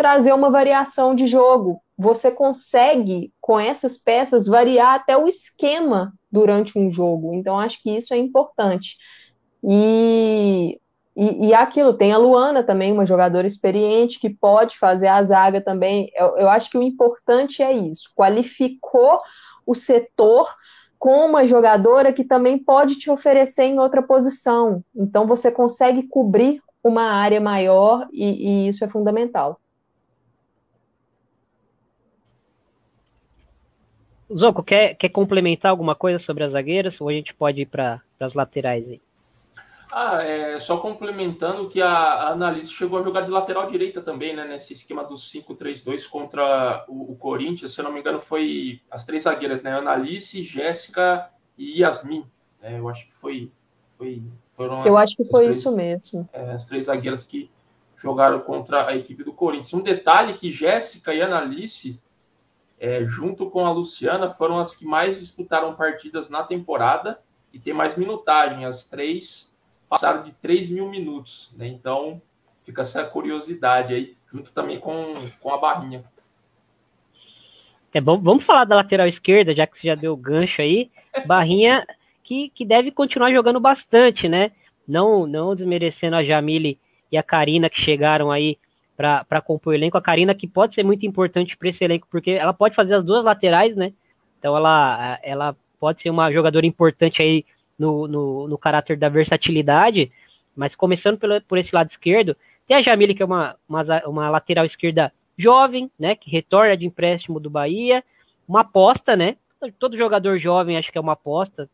trazer 0.01 0.33
uma 0.33 0.49
variação 0.49 1.15
de 1.15 1.27
jogo. 1.27 1.83
Você 1.99 2.31
consegue, 2.31 3.31
com 3.39 3.61
essas 3.61 3.99
peças, 3.99 4.47
variar 4.47 4.95
até 4.95 5.15
o 5.15 5.29
esquema 5.29 6.15
durante 6.33 6.79
um 6.79 6.91
jogo. 6.91 7.35
Então, 7.35 7.59
acho 7.59 7.83
que 7.83 7.95
isso 7.95 8.15
é 8.15 8.17
importante. 8.17 8.97
E, 9.63 10.81
e, 11.15 11.49
e 11.49 11.53
aquilo, 11.53 11.93
tem 11.93 12.15
a 12.15 12.17
Luana 12.17 12.63
também, 12.63 12.91
uma 12.91 13.05
jogadora 13.05 13.47
experiente, 13.47 14.19
que 14.19 14.31
pode 14.31 14.79
fazer 14.79 15.09
a 15.09 15.23
zaga 15.23 15.61
também. 15.61 16.11
Eu, 16.15 16.39
eu 16.39 16.49
acho 16.49 16.71
que 16.71 16.79
o 16.79 16.83
importante 16.83 17.63
é 17.63 17.71
isso. 17.71 18.11
Qualificou 18.17 19.21
o 19.67 19.75
setor 19.75 20.49
com 20.99 21.27
uma 21.27 21.45
jogadora 21.45 22.11
que 22.11 22.25
também 22.25 22.57
pode 22.57 22.95
te 22.95 23.11
oferecer 23.11 23.65
em 23.65 23.79
outra 23.79 24.01
posição. 24.01 24.83
Então, 24.97 25.27
você 25.27 25.53
consegue 25.53 26.05
cobrir 26.05 26.63
uma 26.83 27.03
área 27.03 27.39
maior 27.39 28.09
e, 28.11 28.65
e 28.65 28.69
isso 28.69 28.83
é 28.83 28.89
fundamental. 28.89 29.60
Zoco, 34.37 34.62
quer, 34.62 34.95
quer 34.95 35.09
complementar 35.09 35.71
alguma 35.71 35.95
coisa 35.95 36.19
sobre 36.19 36.45
as 36.45 36.53
zagueiras 36.53 37.01
ou 37.01 37.09
a 37.09 37.12
gente 37.12 37.35
pode 37.35 37.62
ir 37.62 37.66
para 37.66 38.01
as 38.19 38.33
laterais 38.35 38.88
aí? 38.88 39.01
Ah, 39.93 40.23
é, 40.23 40.61
só 40.61 40.77
complementando 40.77 41.69
que 41.69 41.83
a, 41.83 41.88
a 41.88 42.31
Annalise 42.31 42.71
chegou 42.71 43.01
a 43.01 43.03
jogar 43.03 43.23
de 43.23 43.31
lateral 43.31 43.66
direita 43.66 44.01
também, 44.01 44.37
né? 44.37 44.47
Nesse 44.47 44.73
esquema 44.73 45.03
do 45.03 45.16
5-3-2 45.16 46.09
contra 46.09 46.85
o, 46.88 47.12
o, 47.12 47.16
Corinthians, 47.16 47.73
se 47.73 47.81
eu 47.81 47.85
não 47.85 47.93
me 47.93 47.99
engano, 47.99 48.21
foi 48.21 48.81
as 48.88 49.05
três 49.05 49.25
zagueiras, 49.25 49.64
né? 49.64 49.73
Annalise, 49.73 50.45
Jéssica 50.45 51.29
e 51.59 51.81
Yasmin. 51.81 52.25
É, 52.62 52.79
eu 52.79 52.88
acho 52.88 53.09
que 53.09 53.14
foi. 53.14 53.51
foi 53.99 54.23
foram 54.57 54.87
eu 54.87 54.97
acho 54.97 55.16
que 55.16 55.25
foi 55.25 55.45
três, 55.45 55.57
isso 55.57 55.73
mesmo. 55.73 56.29
É, 56.33 56.53
as 56.53 56.66
três 56.66 56.87
zagueiras 56.87 57.25
que 57.25 57.51
jogaram 57.97 58.38
contra 58.40 58.87
a 58.87 58.97
equipe 58.97 59.25
do 59.25 59.33
Corinthians. 59.33 59.75
Um 59.75 59.83
detalhe 59.83 60.35
que 60.35 60.53
Jéssica 60.53 61.12
e 61.12 61.21
Annalise 61.21 62.01
é, 62.81 63.05
junto 63.05 63.51
com 63.51 63.66
a 63.66 63.71
Luciana, 63.71 64.31
foram 64.31 64.59
as 64.59 64.75
que 64.75 64.87
mais 64.87 65.21
disputaram 65.21 65.75
partidas 65.75 66.31
na 66.31 66.43
temporada 66.43 67.21
e 67.53 67.59
tem 67.59 67.75
mais 67.75 67.95
minutagem. 67.95 68.64
As 68.64 68.87
três 68.88 69.55
passaram 69.87 70.23
de 70.23 70.33
3 70.33 70.71
mil 70.71 70.88
minutos, 70.88 71.53
né? 71.55 71.69
Então 71.69 72.23
fica 72.64 72.81
essa 72.81 73.05
curiosidade 73.05 73.93
aí, 73.93 74.16
junto 74.33 74.51
também 74.53 74.81
com, 74.81 75.29
com 75.40 75.53
a 75.53 75.59
Barrinha. 75.59 76.05
É, 77.93 78.01
bom, 78.01 78.19
vamos 78.19 78.45
falar 78.45 78.64
da 78.64 78.77
lateral 78.77 79.07
esquerda, 79.07 79.55
já 79.55 79.66
que 79.66 79.79
você 79.79 79.88
já 79.88 79.95
deu 79.95 80.16
gancho 80.16 80.62
aí. 80.62 80.90
Barrinha 81.27 81.85
que, 82.23 82.49
que 82.49 82.64
deve 82.64 82.93
continuar 82.93 83.33
jogando 83.33 83.61
bastante, 83.61 84.29
né? 84.29 84.53
Não, 84.87 85.27
não 85.27 85.55
desmerecendo 85.55 86.16
a 86.16 86.25
Jamile 86.25 86.79
e 87.12 87.19
a 87.19 87.23
Karina 87.23 87.69
que 87.69 87.81
chegaram 87.81 88.31
aí 88.31 88.57
para 89.01 89.41
compor 89.41 89.73
o 89.73 89.77
elenco. 89.77 89.97
A 89.97 90.03
Karina, 90.03 90.35
que 90.35 90.47
pode 90.47 90.75
ser 90.75 90.85
muito 90.85 91.07
importante 91.07 91.57
para 91.57 91.71
esse 91.71 91.83
elenco, 91.83 92.07
porque 92.11 92.33
ela 92.33 92.53
pode 92.53 92.75
fazer 92.75 92.95
as 92.95 93.05
duas 93.05 93.25
laterais, 93.25 93.75
né? 93.75 93.93
Então 94.39 94.55
ela, 94.55 95.19
ela 95.23 95.57
pode 95.79 96.03
ser 96.03 96.11
uma 96.11 96.31
jogadora 96.31 96.67
importante 96.67 97.23
aí 97.23 97.45
no, 97.79 98.07
no, 98.07 98.49
no 98.49 98.59
caráter 98.59 98.99
da 98.99 99.09
versatilidade, 99.09 100.13
mas 100.55 100.75
começando 100.75 101.19
pelo, 101.19 101.41
por 101.43 101.57
esse 101.57 101.75
lado 101.75 101.89
esquerdo, 101.89 102.37
tem 102.67 102.77
a 102.77 102.83
Jamile, 102.83 103.15
que 103.15 103.23
é 103.23 103.27
uma, 103.27 103.57
uma, 103.67 103.83
uma 104.07 104.31
lateral 104.31 104.67
esquerda 104.67 105.11
jovem, 105.39 105.91
né? 105.99 106.15
Que 106.15 106.31
retorna 106.31 106.77
de 106.77 106.85
empréstimo 106.85 107.41
do 107.41 107.49
Bahia, 107.49 108.05
uma 108.47 108.61
aposta, 108.61 109.17
né? 109.17 109.37
Todo 109.79 109.97
jogador 109.97 110.39
jovem 110.39 110.77
acho 110.77 110.93
que 110.93 110.99
é 110.99 111.01
uma 111.01 111.13
aposta, 111.13 111.71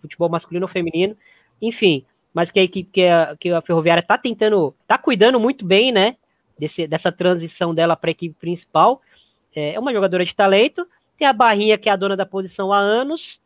futebol 0.00 0.30
masculino 0.30 0.64
ou 0.64 0.72
feminino, 0.72 1.14
enfim, 1.60 2.04
mas 2.32 2.50
que, 2.50 2.66
que, 2.68 2.84
que, 2.84 3.06
a, 3.06 3.36
que 3.38 3.50
a 3.50 3.60
Ferroviária 3.60 4.02
tá 4.02 4.16
tentando, 4.16 4.74
tá 4.86 4.96
cuidando 4.96 5.38
muito 5.38 5.64
bem, 5.64 5.92
né? 5.92 6.16
Desse, 6.58 6.86
dessa 6.86 7.10
transição 7.10 7.74
dela 7.74 7.96
para 7.96 8.10
a 8.10 8.12
equipe 8.12 8.34
principal. 8.38 9.00
É, 9.54 9.74
é, 9.74 9.78
uma 9.78 9.92
jogadora 9.92 10.24
de 10.24 10.34
talento. 10.34 10.86
Tem 11.18 11.26
a 11.26 11.32
Barrinha, 11.32 11.78
que 11.78 11.88
é 11.88 11.92
a 11.92 11.96
dona 11.96 12.16
da 12.16 12.26
posição 12.26 12.72
há 12.72 12.78
anos. 12.78 13.40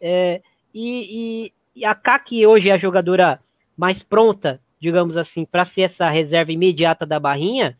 É, 0.00 0.40
e, 0.72 1.52
e, 1.74 1.80
e, 1.80 1.84
a 1.84 1.94
K, 1.94 2.18
que 2.18 2.46
hoje 2.46 2.68
é 2.68 2.72
a 2.72 2.78
jogadora 2.78 3.40
mais 3.76 4.02
pronta, 4.02 4.60
digamos 4.78 5.16
assim, 5.16 5.44
para 5.44 5.64
ser 5.64 5.82
essa 5.82 6.08
reserva 6.08 6.52
imediata 6.52 7.06
da 7.06 7.18
Barrinha, 7.18 7.76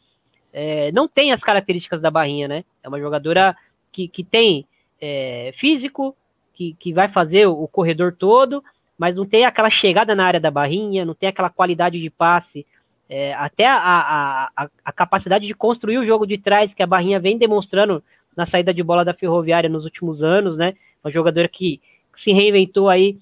é, 0.52 0.90
não 0.92 1.06
tem 1.08 1.32
as 1.32 1.42
características 1.42 2.00
da 2.00 2.10
Barrinha, 2.10 2.48
né? 2.48 2.64
É 2.82 2.88
uma 2.88 3.00
jogadora 3.00 3.56
que, 3.92 4.08
que 4.08 4.24
tem 4.24 4.66
é, 5.00 5.52
físico, 5.56 6.16
que, 6.54 6.74
que 6.78 6.92
vai 6.92 7.08
fazer 7.08 7.46
o, 7.46 7.64
o 7.64 7.68
corredor 7.68 8.14
todo, 8.16 8.62
mas 8.96 9.16
não 9.16 9.26
tem 9.26 9.44
aquela 9.44 9.68
chegada 9.68 10.14
na 10.14 10.24
área 10.24 10.40
da 10.40 10.50
Barrinha, 10.50 11.04
não 11.04 11.14
tem 11.14 11.28
aquela 11.28 11.50
qualidade 11.50 12.00
de 12.00 12.08
passe 12.08 12.64
é, 13.16 13.32
até 13.34 13.64
a, 13.64 13.76
a, 13.76 14.50
a, 14.56 14.68
a, 14.84 14.92
capacidade 14.92 15.46
de 15.46 15.54
construir 15.54 15.98
o 15.98 16.04
jogo 16.04 16.26
de 16.26 16.36
trás 16.36 16.74
que 16.74 16.82
a 16.82 16.86
Barrinha 16.86 17.20
vem 17.20 17.38
demonstrando 17.38 18.02
na 18.36 18.44
saída 18.44 18.74
de 18.74 18.82
bola 18.82 19.04
da 19.04 19.14
Ferroviária 19.14 19.70
nos 19.70 19.84
últimos 19.84 20.20
anos, 20.20 20.56
né? 20.56 20.74
Uma 21.04 21.12
jogadora 21.12 21.46
que, 21.46 21.80
se 22.16 22.32
reinventou 22.32 22.88
aí 22.88 23.16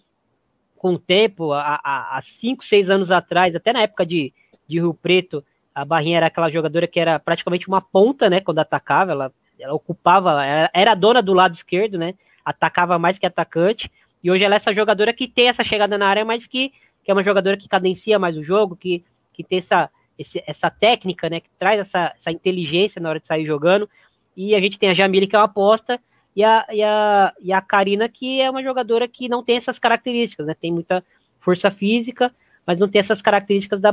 com 0.79 0.95
o 0.95 0.99
tempo, 0.99 1.53
há 1.53 2.19
5, 2.23 2.65
6 2.65 2.89
anos 2.89 3.11
atrás, 3.11 3.55
até 3.55 3.71
na 3.71 3.83
época 3.83 4.07
de, 4.07 4.33
de 4.67 4.81
Rio 4.81 4.95
Preto, 4.95 5.45
a 5.75 5.85
Barrinha 5.85 6.17
era 6.17 6.27
aquela 6.29 6.51
jogadora 6.51 6.87
que 6.87 6.99
era 6.99 7.19
praticamente 7.19 7.69
uma 7.69 7.83
ponta, 7.83 8.31
né? 8.31 8.41
Quando 8.41 8.61
atacava, 8.61 9.13
ela, 9.13 9.33
ela 9.61 9.75
ocupava, 9.75 10.43
era, 10.43 10.71
era 10.73 10.95
dona 10.95 11.21
do 11.21 11.35
lado 11.35 11.53
esquerdo, 11.53 11.99
né? 11.99 12.15
Atacava 12.43 12.99
mais 12.99 13.19
que 13.19 13.27
atacante. 13.27 13.93
E 14.25 14.31
hoje 14.31 14.43
ela 14.43 14.55
é 14.55 14.57
essa 14.57 14.73
jogadora 14.73 15.13
que 15.13 15.29
tem 15.29 15.49
essa 15.49 15.63
chegada 15.63 15.99
na 15.99 16.07
área, 16.07 16.25
mas 16.25 16.47
que, 16.47 16.73
que 17.05 17.11
é 17.11 17.13
uma 17.13 17.23
jogadora 17.23 17.59
que 17.59 17.69
cadencia 17.69 18.19
mais 18.19 18.38
o 18.38 18.43
jogo, 18.43 18.75
que 18.75 19.05
que 19.33 19.45
tem 19.45 19.59
essa, 19.59 19.91
esse, 20.19 20.43
essa 20.47 20.71
técnica, 20.71 21.29
né, 21.29 21.41
que 21.41 21.49
traz 21.59 21.81
essa, 21.81 22.13
essa 22.19 22.31
inteligência 22.31 23.01
na 23.01 23.09
hora 23.09 23.21
de 23.21 23.27
sair 23.27 23.47
jogando. 23.47 23.89
E 24.37 24.55
a 24.55 24.61
gente 24.61 24.79
tem 24.79 24.91
a 24.91 24.95
Jamile, 24.95 25.27
que 25.27 25.37
é 25.37 25.39
uma 25.39 25.45
aposta, 25.45 26.01
e 26.35 26.43
a, 26.43 26.67
e, 26.71 26.83
a, 26.83 27.35
e 27.41 27.53
a 27.53 27.61
Karina, 27.61 28.09
que 28.09 28.41
é 28.41 28.51
uma 28.51 28.63
jogadora 28.63 29.07
que 29.07 29.29
não 29.29 29.45
tem 29.45 29.57
essas 29.57 29.79
características, 29.79 30.47
né? 30.47 30.55
Tem 30.55 30.73
muita 30.73 31.05
força 31.41 31.71
física, 31.71 32.35
mas 32.67 32.79
não 32.79 32.89
tem 32.89 33.01
essas 33.01 33.21
características 33.21 33.81
da. 33.81 33.93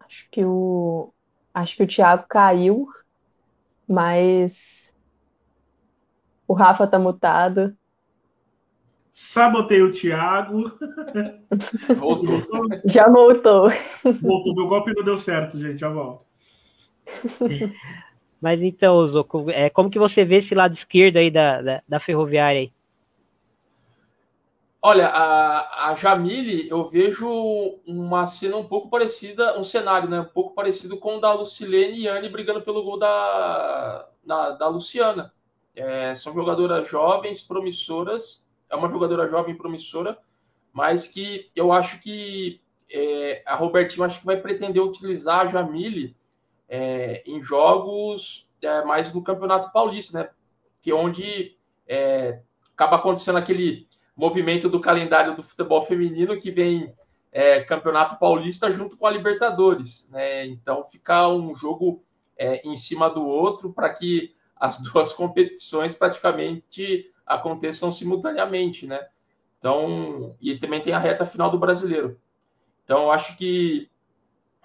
Acho 0.00 0.28
que 0.30 0.44
o. 0.44 1.12
Acho 1.52 1.76
que 1.76 1.82
o 1.82 1.86
Thiago 1.86 2.24
caiu, 2.28 2.88
mas 3.86 4.94
o 6.46 6.54
Rafa 6.54 6.86
tá 6.86 6.98
mutado. 6.98 7.76
Sabotei 9.10 9.82
o 9.82 9.92
Thiago. 9.92 10.72
Voltou. 11.96 12.42
Já 12.86 13.08
voltou. 13.08 13.70
Voltou. 14.20 14.54
Meu 14.54 14.66
golpe 14.66 14.92
não 14.94 15.04
deu 15.04 15.18
certo, 15.18 15.58
gente. 15.58 15.80
Já 15.80 15.88
volto. 15.88 16.24
Mas 18.40 18.62
então, 18.62 19.06
Zoco, 19.08 19.50
é, 19.50 19.68
como 19.68 19.90
que 19.90 19.98
você 19.98 20.24
vê 20.24 20.36
esse 20.36 20.54
lado 20.54 20.72
esquerdo 20.74 21.16
aí 21.16 21.30
da, 21.30 21.60
da, 21.60 21.82
da 21.88 22.00
ferroviária 22.00 22.60
aí? 22.60 22.72
Olha, 24.80 25.08
a, 25.08 25.90
a 25.90 25.94
Jamile, 25.96 26.68
eu 26.68 26.88
vejo 26.88 27.28
uma 27.84 28.28
cena 28.28 28.56
um 28.56 28.64
pouco 28.64 28.88
parecida, 28.88 29.58
um 29.58 29.64
cenário, 29.64 30.08
né? 30.08 30.20
Um 30.20 30.24
pouco 30.24 30.54
parecido 30.54 30.96
com 30.96 31.16
o 31.16 31.20
da 31.20 31.32
Lucilene 31.32 31.98
e 31.98 32.08
Anne 32.08 32.28
brigando 32.28 32.62
pelo 32.62 32.84
gol 32.84 32.96
da, 32.96 34.08
da, 34.24 34.50
da 34.52 34.68
Luciana. 34.68 35.32
É, 35.74 36.14
são 36.14 36.32
jogadoras 36.32 36.88
jovens, 36.88 37.42
promissoras, 37.42 38.47
é 38.70 38.76
uma 38.76 38.90
jogadora 38.90 39.28
jovem 39.28 39.54
promissora, 39.54 40.18
mas 40.72 41.06
que 41.06 41.46
eu 41.56 41.72
acho 41.72 42.00
que 42.00 42.60
é, 42.90 43.42
a 43.46 43.54
Robertinho 43.54 44.04
acho 44.04 44.20
que 44.20 44.26
vai 44.26 44.36
pretender 44.36 44.82
utilizar 44.82 45.40
a 45.40 45.46
Jamile 45.46 46.16
é, 46.68 47.22
em 47.26 47.42
jogos 47.42 48.48
é, 48.62 48.84
mais 48.84 49.10
do 49.10 49.22
Campeonato 49.22 49.72
Paulista, 49.72 50.18
né? 50.18 50.30
que 50.82 50.90
é 50.90 50.94
onde 50.94 51.56
é, 51.86 52.40
acaba 52.74 52.96
acontecendo 52.96 53.38
aquele 53.38 53.88
movimento 54.16 54.68
do 54.68 54.80
calendário 54.80 55.36
do 55.36 55.42
futebol 55.42 55.82
feminino 55.82 56.38
que 56.40 56.50
vem 56.50 56.94
é, 57.30 57.62
Campeonato 57.62 58.18
Paulista 58.18 58.70
junto 58.72 58.96
com 58.96 59.06
a 59.06 59.10
Libertadores. 59.10 60.08
Né? 60.10 60.46
Então 60.46 60.84
fica 60.84 61.28
um 61.28 61.54
jogo 61.54 62.02
em 62.62 62.76
cima 62.76 63.10
do 63.10 63.24
outro 63.24 63.72
para 63.72 63.92
que 63.92 64.32
as 64.54 64.78
duas 64.82 65.12
competições 65.12 65.96
praticamente 65.96 67.12
aconteçam 67.28 67.92
simultaneamente, 67.92 68.86
né? 68.86 69.06
Então, 69.58 70.36
e 70.40 70.58
também 70.58 70.80
tem 70.80 70.92
a 70.92 70.98
reta 70.98 71.26
final 71.26 71.50
do 71.50 71.58
brasileiro. 71.58 72.18
Então, 72.84 73.02
eu 73.02 73.12
acho 73.12 73.36
que 73.36 73.90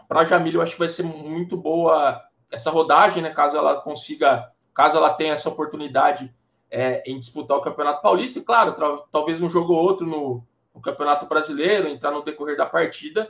para 0.07 0.21
a 0.21 0.25
Jamila, 0.25 0.57
eu 0.57 0.61
acho 0.61 0.73
que 0.73 0.79
vai 0.79 0.89
ser 0.89 1.03
muito 1.03 1.57
boa 1.57 2.21
essa 2.51 2.69
rodagem, 2.69 3.23
né? 3.23 3.31
Caso 3.31 3.57
ela 3.57 3.81
consiga, 3.81 4.51
caso 4.73 4.95
ela 4.95 5.13
tenha 5.13 5.33
essa 5.33 5.49
oportunidade 5.49 6.33
é, 6.69 7.03
em 7.09 7.19
disputar 7.19 7.57
o 7.57 7.61
Campeonato 7.61 8.01
Paulista, 8.01 8.39
e 8.39 8.43
claro, 8.43 8.75
talvez 9.11 9.41
um 9.41 9.49
jogo 9.49 9.73
ou 9.73 9.83
outro 9.83 10.05
no, 10.05 10.43
no, 10.73 10.81
Campeonato 10.81 11.25
Brasileiro, 11.25 11.87
entrar 11.87 12.11
no 12.11 12.23
decorrer 12.23 12.55
da 12.55 12.65
partida, 12.65 13.29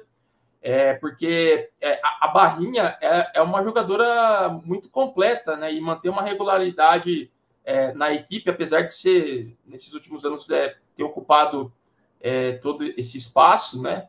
é, 0.62 0.94
porque 0.96 1.70
é, 1.80 2.00
a, 2.04 2.26
a, 2.26 2.28
Barrinha 2.30 2.98
é, 3.02 3.32
é, 3.36 3.42
uma 3.42 3.64
jogadora 3.64 4.50
muito 4.50 4.90
completa, 4.90 5.56
né? 5.56 5.74
E 5.74 5.80
manter 5.80 6.10
uma 6.10 6.22
regularidade 6.22 7.32
é, 7.66 7.94
na 7.94 8.14
equipe, 8.14 8.50
apesar 8.50 8.82
de 8.82 8.94
ser, 8.94 9.56
nesses 9.66 9.94
últimos 9.94 10.26
anos, 10.26 10.50
é, 10.50 10.76
ter 10.96 11.04
ocupado 11.04 11.72
é, 12.20 12.54
todo 12.54 12.84
esse 12.84 13.18
espaço, 13.18 13.82
né? 13.82 14.08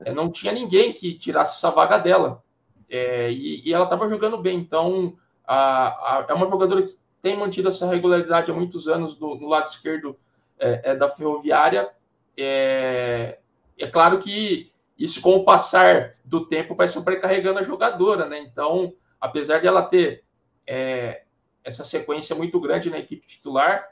É, 0.00 0.12
não 0.12 0.30
tinha 0.30 0.52
ninguém 0.52 0.92
que 0.92 1.14
tirasse 1.14 1.56
essa 1.56 1.70
vaga 1.70 1.98
dela. 1.98 2.42
É, 2.88 3.30
e, 3.30 3.68
e, 3.68 3.74
ela 3.74 3.84
estava 3.84 4.08
jogando 4.08 4.38
bem. 4.38 4.58
Então, 4.58 5.16
a, 5.46 6.18
a, 6.18 6.26
é 6.28 6.34
uma 6.34 6.48
jogadora 6.48 6.82
que 6.82 6.96
tem 7.20 7.36
mantido 7.36 7.68
essa 7.68 7.86
regularidade 7.86 8.50
há 8.50 8.54
muitos 8.54 8.88
anos 8.88 9.16
do, 9.16 9.34
no 9.34 9.48
lado 9.48 9.66
esquerdo 9.66 10.16
é, 10.58 10.94
da 10.94 11.10
Ferroviária. 11.10 11.90
É, 12.36 13.38
é, 13.76 13.86
claro 13.88 14.18
que 14.18 14.72
isso, 14.96 15.20
com 15.20 15.36
o 15.36 15.44
passar 15.44 16.10
do 16.24 16.46
tempo, 16.46 16.74
vai 16.74 16.88
sobrecarregando 16.88 17.58
a 17.58 17.64
jogadora, 17.64 18.26
né? 18.26 18.38
Então, 18.40 18.94
apesar 19.20 19.60
de 19.60 19.66
ela 19.66 19.82
ter 19.82 20.24
é, 20.66 21.22
essa 21.68 21.84
sequência 21.84 22.34
muito 22.34 22.58
grande 22.58 22.88
na 22.88 22.98
equipe 22.98 23.26
titular, 23.26 23.90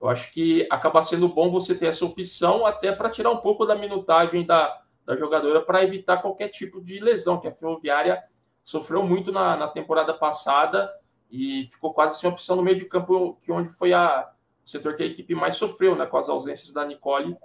eu 0.00 0.08
acho 0.08 0.32
que 0.32 0.66
acaba 0.68 1.00
sendo 1.02 1.28
bom 1.28 1.48
você 1.48 1.72
ter 1.76 1.86
essa 1.86 2.04
opção 2.04 2.66
até 2.66 2.90
para 2.90 3.08
tirar 3.08 3.30
um 3.30 3.36
pouco 3.36 3.64
da 3.64 3.76
minutagem 3.76 4.44
da, 4.44 4.82
da 5.06 5.16
jogadora 5.16 5.62
para 5.62 5.84
evitar 5.84 6.20
qualquer 6.20 6.48
tipo 6.48 6.82
de 6.82 6.98
lesão, 6.98 7.38
que 7.38 7.46
a 7.46 7.54
Ferroviária 7.54 8.20
sofreu 8.64 9.04
muito 9.04 9.30
na, 9.30 9.56
na 9.56 9.68
temporada 9.68 10.12
passada 10.12 10.92
e 11.30 11.68
ficou 11.70 11.94
quase 11.94 12.18
sem 12.18 12.28
opção 12.28 12.56
no 12.56 12.62
meio 12.62 12.80
de 12.80 12.86
campo, 12.86 13.38
que 13.44 13.52
onde 13.52 13.68
foi 13.70 13.92
a, 13.92 14.28
o 14.64 14.68
setor 14.68 14.96
que 14.96 15.04
a 15.04 15.06
equipe 15.06 15.32
mais 15.32 15.56
sofreu, 15.56 15.94
né, 15.94 16.04
com 16.04 16.16
as 16.16 16.28
ausências 16.28 16.72
da 16.72 16.84
Nicole 16.84 17.36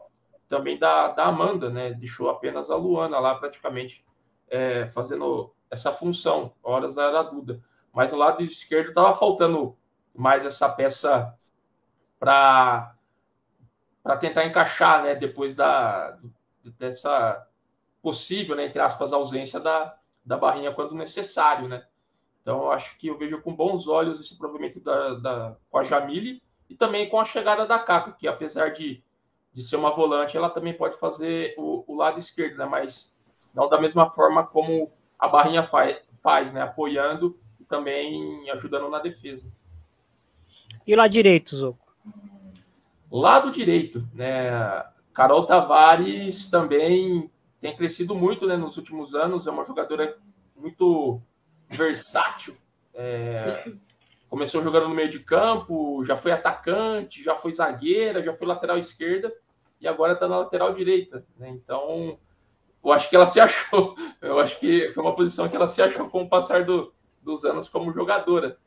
também 0.50 0.80
da, 0.80 1.10
da 1.10 1.26
Amanda, 1.26 1.70
né, 1.70 1.94
deixou 1.94 2.32
apenas 2.32 2.72
a 2.72 2.76
Luana 2.76 3.20
lá 3.20 3.36
praticamente 3.36 4.04
é, 4.50 4.88
fazendo 4.88 5.54
essa 5.70 5.92
função, 5.92 6.54
horas 6.64 6.98
era 6.98 7.22
Duda. 7.22 7.62
Mas 7.98 8.12
no 8.12 8.18
lado 8.20 8.44
esquerdo 8.44 8.90
estava 8.90 9.16
faltando 9.16 9.76
mais 10.14 10.46
essa 10.46 10.70
peça 10.70 11.36
para 12.20 12.96
tentar 14.22 14.46
encaixar, 14.46 15.02
né, 15.02 15.16
depois 15.16 15.56
da, 15.56 16.16
dessa 16.78 17.44
possível, 18.00 18.56
né, 18.56 18.66
entre 18.66 18.80
aspas, 18.80 19.12
ausência 19.12 19.60
da, 19.60 19.98
da 20.24 20.38
barrinha 20.38 20.72
quando 20.72 20.94
necessário, 20.94 21.68
né. 21.68 21.88
Então, 22.44 22.66
eu 22.66 22.72
acho 22.72 22.96
que 23.00 23.08
eu 23.08 23.18
vejo 23.18 23.42
com 23.42 23.56
bons 23.56 23.88
olhos 23.88 24.20
esse 24.20 24.38
provimento 24.38 24.80
da, 24.80 25.16
da, 25.16 25.56
com 25.68 25.80
a 25.80 25.84
Jamile 25.84 26.40
e 26.70 26.76
também 26.76 27.10
com 27.10 27.20
a 27.20 27.26
chegada 27.26 27.66
da 27.66 27.80
Caco, 27.80 28.16
que 28.16 28.28
apesar 28.28 28.74
de, 28.74 29.04
de 29.52 29.64
ser 29.64 29.76
uma 29.76 29.90
volante, 29.96 30.38
ela 30.38 30.52
também 30.52 30.78
pode 30.78 31.00
fazer 31.00 31.56
o, 31.58 31.84
o 31.88 31.96
lado 31.96 32.20
esquerdo, 32.20 32.58
né, 32.60 32.66
mas 32.66 33.20
não 33.56 33.68
da 33.68 33.82
mesma 33.82 34.08
forma 34.12 34.46
como 34.46 34.94
a 35.18 35.28
barrinha 35.28 35.68
faz, 35.68 36.00
faz 36.22 36.54
né, 36.54 36.62
apoiando 36.62 37.36
também 37.68 38.50
ajudando 38.52 38.90
na 38.90 39.00
defesa. 39.00 39.52
E 40.86 40.96
lado 40.96 41.12
direito, 41.12 41.56
Zoco? 41.58 41.94
Lado 43.12 43.52
direito, 43.52 44.08
né? 44.14 44.86
Carol 45.14 45.46
Tavares 45.46 46.50
também 46.50 47.30
tem 47.60 47.76
crescido 47.76 48.14
muito 48.14 48.46
né, 48.46 48.56
nos 48.56 48.78
últimos 48.78 49.16
anos, 49.16 49.48
é 49.48 49.52
uma 49.52 49.66
jogadora 49.66 50.18
muito 50.56 51.22
versátil. 51.70 52.54
É, 52.94 53.72
começou 54.30 54.64
jogando 54.64 54.90
no 54.90 54.96
meio 54.96 55.10
de 55.10 55.20
campo, 55.20 56.04
já 56.06 56.16
foi 56.16 56.32
atacante, 56.32 57.24
já 57.24 57.36
foi 57.36 57.54
zagueira, 57.54 58.24
já 58.24 58.34
foi 58.34 58.48
lateral 58.48 58.78
esquerda 58.78 59.34
e 59.80 59.88
agora 59.88 60.14
está 60.14 60.28
na 60.28 60.40
lateral 60.40 60.74
direita. 60.74 61.26
Né? 61.38 61.50
Então, 61.50 62.20
eu 62.84 62.92
acho 62.92 63.10
que 63.10 63.16
ela 63.16 63.28
se 63.28 63.40
achou. 63.42 63.96
Eu 64.22 64.40
acho 64.40 64.60
que 64.60 64.92
foi 64.94 65.04
uma 65.04 65.16
posição 65.16 65.48
que 65.50 65.56
ela 65.56 65.68
se 65.68 65.82
achou 65.82 66.10
com 66.10 66.24
o 66.24 66.30
passar 66.30 66.64
do, 66.64 66.94
dos 67.28 67.44
anos 67.44 67.68
como 67.68 67.94
jogadora. 67.94 68.58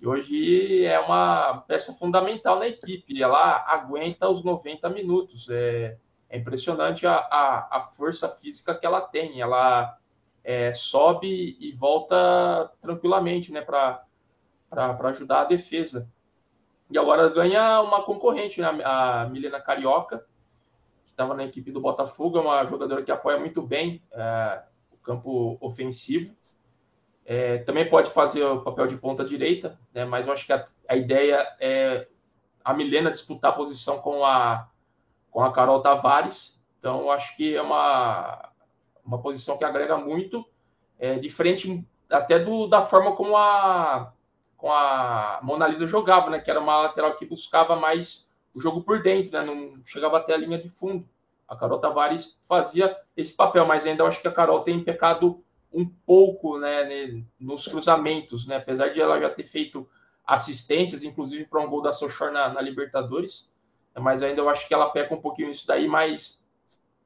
E 0.00 0.06
hoje 0.06 0.84
é 0.84 0.98
uma 0.98 1.58
peça 1.68 1.94
fundamental 1.94 2.58
na 2.58 2.66
equipe. 2.66 3.22
Ela 3.22 3.64
aguenta 3.68 4.28
os 4.28 4.42
90 4.42 4.88
minutos. 4.90 5.48
É, 5.48 5.96
é 6.28 6.38
impressionante 6.38 7.06
a, 7.06 7.16
a, 7.16 7.78
a, 7.78 7.80
força 7.96 8.28
física 8.28 8.74
que 8.74 8.84
ela 8.84 9.00
tem. 9.00 9.40
Ela 9.40 9.96
é, 10.42 10.72
sobe 10.72 11.56
e 11.60 11.72
volta 11.72 12.72
tranquilamente 12.80 13.52
né, 13.52 13.60
para 13.60 14.04
ajudar 15.04 15.42
a 15.42 15.44
defesa. 15.44 16.10
E 16.90 16.98
agora 16.98 17.28
ganha 17.28 17.80
uma 17.80 18.02
concorrente, 18.02 18.60
né, 18.60 18.66
a 18.84 19.28
Milena 19.30 19.60
Carioca, 19.60 20.26
que 21.04 21.10
estava 21.10 21.34
na 21.34 21.44
equipe 21.44 21.70
do 21.70 21.80
Botafogo, 21.80 22.38
é 22.38 22.40
uma 22.40 22.66
jogadora 22.66 23.02
que 23.04 23.12
apoia 23.12 23.38
muito 23.38 23.62
bem 23.62 24.02
é, 24.10 24.62
o 24.90 24.96
campo 24.96 25.56
ofensivo. 25.60 26.34
É, 27.32 27.58
também 27.58 27.88
pode 27.88 28.10
fazer 28.10 28.42
o 28.42 28.60
papel 28.60 28.88
de 28.88 28.96
ponta 28.96 29.24
direita, 29.24 29.78
né, 29.94 30.04
mas 30.04 30.26
eu 30.26 30.32
acho 30.32 30.44
que 30.44 30.52
a, 30.52 30.66
a, 30.88 30.96
ideia 30.96 31.46
é 31.60 32.08
a 32.64 32.74
Milena 32.74 33.12
disputar 33.12 33.52
a 33.52 33.54
posição 33.54 34.00
com 34.00 34.24
a, 34.24 34.68
com 35.30 35.40
a 35.40 35.52
Carol 35.52 35.80
Tavares. 35.80 36.60
Então, 36.80 37.02
eu 37.02 37.10
acho 37.12 37.36
que 37.36 37.54
é 37.54 37.62
uma, 37.62 38.50
uma 39.04 39.22
posição 39.22 39.56
que 39.56 39.64
agrega 39.64 39.96
muito, 39.96 40.44
é, 40.98 41.20
diferente 41.20 41.86
até 42.10 42.36
do, 42.36 42.66
da 42.66 42.82
forma 42.82 43.14
como 43.14 43.36
a, 43.36 44.12
com 44.56 44.72
a 44.72 45.38
Mona 45.40 45.68
Lisa 45.68 45.86
jogava, 45.86 46.30
né, 46.30 46.40
que 46.40 46.50
era 46.50 46.58
uma 46.58 46.80
lateral 46.80 47.14
que 47.14 47.24
buscava 47.24 47.76
mais 47.76 48.28
o 48.56 48.60
jogo 48.60 48.82
por 48.82 49.04
dentro, 49.04 49.30
né, 49.30 49.44
não 49.44 49.80
chegava 49.86 50.18
até 50.18 50.34
a 50.34 50.36
linha 50.36 50.58
de 50.58 50.68
fundo. 50.68 51.08
A 51.46 51.54
Carol 51.54 51.78
Tavares 51.78 52.42
fazia 52.48 52.96
esse 53.16 53.36
papel, 53.36 53.64
mas 53.66 53.86
ainda 53.86 54.02
eu 54.02 54.08
acho 54.08 54.20
que 54.20 54.26
a 54.26 54.32
Carol 54.32 54.64
tem 54.64 54.82
pecado 54.82 55.44
um 55.72 55.86
pouco 55.86 56.58
né, 56.58 57.22
nos 57.38 57.66
cruzamentos, 57.66 58.46
né? 58.46 58.56
apesar 58.56 58.88
de 58.88 59.00
ela 59.00 59.20
já 59.20 59.30
ter 59.30 59.44
feito 59.44 59.88
assistências, 60.26 61.04
inclusive 61.04 61.44
para 61.46 61.60
um 61.60 61.68
gol 61.68 61.82
da 61.82 61.92
Sochor 61.92 62.30
na, 62.32 62.48
na, 62.48 62.60
Libertadores, 62.60 63.50
mas 63.98 64.22
ainda 64.22 64.40
eu 64.40 64.48
acho 64.48 64.66
que 64.66 64.74
ela 64.74 64.90
peca 64.90 65.14
um 65.14 65.20
pouquinho 65.20 65.48
nisso 65.48 65.66
daí, 65.66 65.88
mas 65.88 66.46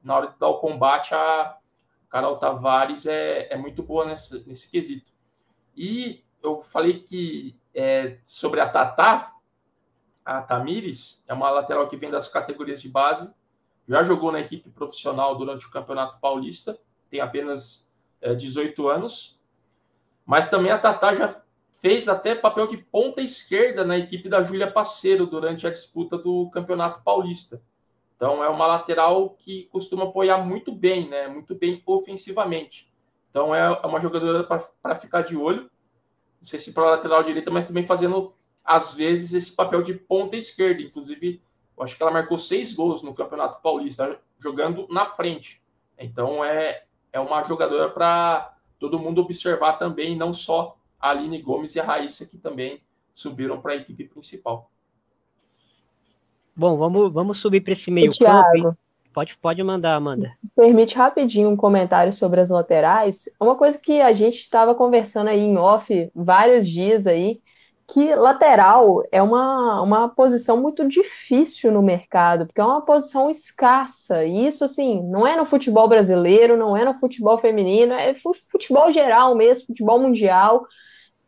na 0.03 0.15
hora 0.15 0.27
de 0.27 0.37
dar 0.37 0.47
o 0.47 0.59
combate, 0.59 1.13
a 1.13 1.57
Carol 2.09 2.37
Tavares 2.37 3.05
é, 3.05 3.51
é 3.51 3.57
muito 3.57 3.81
boa 3.81 4.05
nesse, 4.05 4.47
nesse 4.47 4.69
quesito. 4.69 5.11
E 5.75 6.23
eu 6.41 6.63
falei 6.63 6.99
que 6.99 7.59
é, 7.73 8.19
sobre 8.23 8.59
a 8.59 8.69
Tatá, 8.69 9.33
a 10.23 10.41
Tamires, 10.41 11.23
é 11.27 11.33
uma 11.33 11.49
lateral 11.49 11.87
que 11.87 11.97
vem 11.97 12.09
das 12.09 12.27
categorias 12.27 12.81
de 12.81 12.89
base, 12.89 13.35
já 13.87 14.03
jogou 14.03 14.31
na 14.31 14.39
equipe 14.39 14.69
profissional 14.69 15.35
durante 15.35 15.65
o 15.65 15.71
Campeonato 15.71 16.19
Paulista, 16.19 16.79
tem 17.09 17.19
apenas 17.19 17.84
18 18.33 18.89
é, 18.89 18.95
anos. 18.95 19.39
Mas 20.25 20.49
também 20.49 20.71
a 20.71 20.79
Tatá 20.79 21.13
já 21.13 21.41
fez 21.81 22.07
até 22.07 22.33
papel 22.33 22.67
de 22.67 22.77
ponta 22.77 23.21
esquerda 23.21 23.83
na 23.83 23.97
equipe 23.97 24.27
da 24.27 24.41
Júlia 24.41 24.71
Passeiro 24.71 25.27
durante 25.27 25.67
a 25.67 25.69
disputa 25.69 26.17
do 26.17 26.49
Campeonato 26.49 27.03
Paulista. 27.03 27.61
Então 28.15 28.43
é 28.43 28.49
uma 28.49 28.65
lateral 28.65 29.31
que 29.31 29.69
costuma 29.71 30.05
apoiar 30.05 30.39
muito 30.39 30.71
bem, 30.71 31.07
né? 31.07 31.27
Muito 31.27 31.53
bem 31.53 31.83
ofensivamente. 31.85 32.91
Então 33.29 33.53
é, 33.53 33.59
é 33.59 33.85
uma 33.85 33.99
jogadora 33.99 34.43
para 34.81 34.95
ficar 34.95 35.21
de 35.21 35.35
olho. 35.35 35.69
Não 36.41 36.47
sei 36.47 36.57
se 36.57 36.73
para 36.73 36.91
lateral 36.91 37.23
direita, 37.23 37.51
mas 37.51 37.67
também 37.67 37.85
fazendo 37.85 38.33
às 38.63 38.95
vezes 38.95 39.33
esse 39.33 39.51
papel 39.51 39.83
de 39.83 39.93
ponta 39.93 40.35
esquerda. 40.35 40.81
Inclusive, 40.81 41.41
eu 41.77 41.83
acho 41.83 41.95
que 41.95 42.01
ela 42.01 42.11
marcou 42.11 42.37
seis 42.37 42.73
gols 42.73 43.03
no 43.03 43.13
Campeonato 43.13 43.61
Paulista, 43.61 44.19
jogando 44.39 44.87
na 44.89 45.07
frente. 45.07 45.61
Então 45.99 46.43
é, 46.43 46.84
é 47.15 47.19
uma 47.19 47.41
jogadora 47.43 47.89
para 47.89 48.53
todo 48.77 48.99
mundo 48.99 49.21
observar 49.21 49.79
também, 49.79 50.17
não 50.17 50.33
só 50.33 50.75
a 50.99 51.11
Aline 51.11 51.41
Gomes 51.41 51.73
e 51.73 51.79
a 51.79 51.83
Raíssa, 51.83 52.25
que 52.25 52.37
também 52.37 52.81
subiram 53.13 53.61
para 53.61 53.71
a 53.71 53.75
equipe 53.77 54.03
principal. 54.03 54.69
Bom, 56.53 56.75
vamos, 56.75 57.13
vamos 57.13 57.39
subir 57.39 57.61
para 57.61 57.71
esse 57.71 57.89
meio 57.89 58.11
campo. 58.17 58.77
Pode, 59.13 59.37
pode 59.37 59.63
mandar, 59.63 59.95
Amanda. 59.95 60.33
Permite 60.57 60.97
rapidinho 60.97 61.49
um 61.49 61.55
comentário 61.55 62.11
sobre 62.11 62.41
as 62.41 62.49
laterais. 62.49 63.29
Uma 63.39 63.55
coisa 63.55 63.79
que 63.79 64.01
a 64.01 64.11
gente 64.11 64.35
estava 64.35 64.75
conversando 64.75 65.29
aí 65.29 65.39
em 65.39 65.57
off 65.57 66.11
vários 66.13 66.67
dias 66.67 67.07
aí, 67.07 67.39
que 67.87 68.15
lateral 68.15 69.03
é 69.11 69.21
uma, 69.21 69.81
uma 69.81 70.09
posição 70.09 70.59
muito 70.59 70.87
difícil 70.87 71.71
no 71.71 71.83
mercado, 71.83 72.45
porque 72.45 72.59
é 72.59 72.63
uma 72.63 72.81
posição 72.83 73.29
escassa. 73.29 74.25
E 74.25 74.47
isso, 74.47 74.63
assim, 74.63 75.03
não 75.03 75.25
é 75.25 75.35
no 75.35 75.45
futebol 75.45 75.87
brasileiro, 75.87 76.57
não 76.57 76.75
é 76.75 76.83
no 76.83 76.99
futebol 76.99 77.37
feminino, 77.37 77.93
é 77.93 78.15
futebol 78.51 78.91
geral 78.91 79.35
mesmo, 79.35 79.67
futebol 79.67 79.99
mundial. 79.99 80.65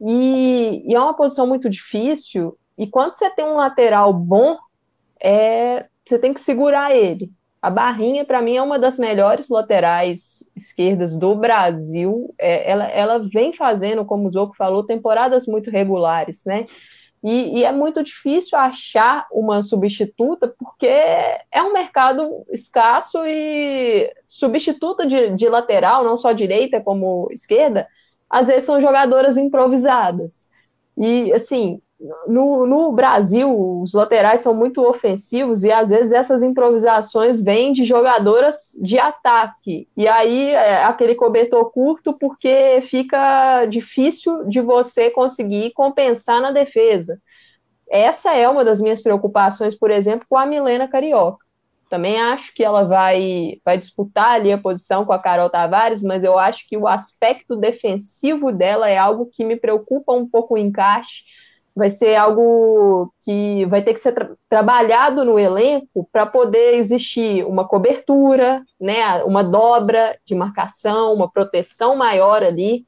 E, 0.02 0.84
e 0.86 0.96
é 0.96 1.00
uma 1.00 1.14
posição 1.14 1.46
muito 1.46 1.70
difícil. 1.70 2.58
E 2.78 2.88
quando 2.88 3.16
você 3.16 3.30
tem 3.30 3.46
um 3.46 3.56
lateral 3.56 4.12
bom, 4.12 4.58
é, 5.22 5.88
você 6.06 6.18
tem 6.18 6.34
que 6.34 6.42
segurar 6.42 6.96
ele. 6.96 7.32
A 7.68 7.70
Barrinha, 7.70 8.24
para 8.24 8.42
mim, 8.42 8.56
é 8.56 8.62
uma 8.62 8.80
das 8.80 8.98
melhores 8.98 9.50
laterais 9.50 10.42
esquerdas 10.56 11.18
do 11.18 11.36
Brasil. 11.36 12.34
É, 12.40 12.72
ela, 12.72 12.86
ela 12.86 13.20
vem 13.20 13.52
fazendo, 13.52 14.06
como 14.06 14.30
o 14.30 14.32
Zoco 14.32 14.56
falou, 14.56 14.86
temporadas 14.86 15.46
muito 15.46 15.70
regulares, 15.70 16.46
né? 16.46 16.66
E, 17.22 17.60
e, 17.60 17.66
é 17.66 17.72
muito 17.74 18.02
difícil 18.02 18.58
achar 18.58 19.28
uma 19.34 19.62
substituta, 19.62 20.48
porque 20.48 20.88
é 20.88 21.62
um 21.62 21.74
mercado 21.74 22.46
escasso 22.54 23.18
e 23.26 24.14
substituta 24.26 25.06
de, 25.06 25.32
de 25.32 25.50
lateral, 25.50 26.06
não 26.06 26.18
só 26.18 26.32
direita 26.32 26.80
como 26.80 27.28
esquerda, 27.34 27.86
às 28.30 28.48
vezes 28.48 28.64
são 28.64 28.80
jogadoras 28.80 29.36
improvisadas. 29.36 30.48
E, 30.98 31.34
assim, 31.34 31.82
no, 32.28 32.68
no, 32.68 32.92
Brasil, 32.92 33.82
os 33.82 33.94
laterais 33.94 34.42
são 34.42 34.54
muito 34.54 34.84
ofensivos 34.84 35.64
e 35.64 35.72
às 35.72 35.90
vezes 35.90 36.12
essas 36.12 36.44
improvisações 36.44 37.42
vêm 37.42 37.74
de 37.74 37.86
jogadoras 37.86 38.78
de 38.82 39.00
ataque. 39.00 39.88
E 39.98 40.08
aí 40.08 40.50
é 40.50 40.84
aquele 40.84 41.16
cobertor 41.16 41.72
curto 41.72 42.14
porque 42.14 42.84
fica 42.88 43.66
difícil 43.66 44.46
de 44.48 44.62
você 44.62 45.10
conseguir 45.10 45.72
compensar 45.74 46.40
na 46.40 46.52
defesa. 46.52 47.20
Essa 47.90 48.34
é 48.36 48.48
uma 48.48 48.64
das 48.64 48.80
minhas 48.80 49.02
preocupações, 49.02 49.74
por 49.74 49.90
exemplo, 49.90 50.28
com 50.30 50.38
a 50.38 50.46
Milena 50.46 50.88
Carioca. 50.88 51.46
Também 51.90 52.20
acho 52.22 52.54
que 52.54 52.64
ela 52.64 52.84
vai, 52.84 53.60
vai 53.64 53.78
disputar 53.78 54.32
ali 54.32 54.52
a 54.52 54.58
posição 54.58 55.06
com 55.06 55.14
a 55.14 55.20
Carol 55.20 55.50
Tavares, 55.50 56.04
mas 56.04 56.24
eu 56.24 56.38
acho 56.38 56.68
que 56.68 56.78
o 56.78 56.88
aspecto 56.88 57.56
defensivo 57.56 58.52
dela 58.52 58.90
é 58.90 58.98
algo 58.98 59.30
que 59.32 59.44
me 59.44 59.56
preocupa 59.56 60.12
um 60.12 60.28
pouco 60.28 60.56
o 60.56 60.58
encaixe 60.58 61.24
vai 61.78 61.92
ser 61.92 62.16
algo 62.16 63.14
que 63.24 63.64
vai 63.68 63.84
ter 63.84 63.94
que 63.94 64.00
ser 64.00 64.12
tra 64.12 64.32
trabalhado 64.50 65.24
no 65.24 65.38
elenco 65.38 66.10
para 66.12 66.26
poder 66.26 66.76
existir 66.76 67.46
uma 67.46 67.68
cobertura, 67.68 68.64
né, 68.82 69.24
uma 69.24 69.44
dobra 69.44 70.18
de 70.26 70.34
marcação, 70.34 71.14
uma 71.14 71.30
proteção 71.32 71.96
maior 71.96 72.44
ali, 72.44 72.84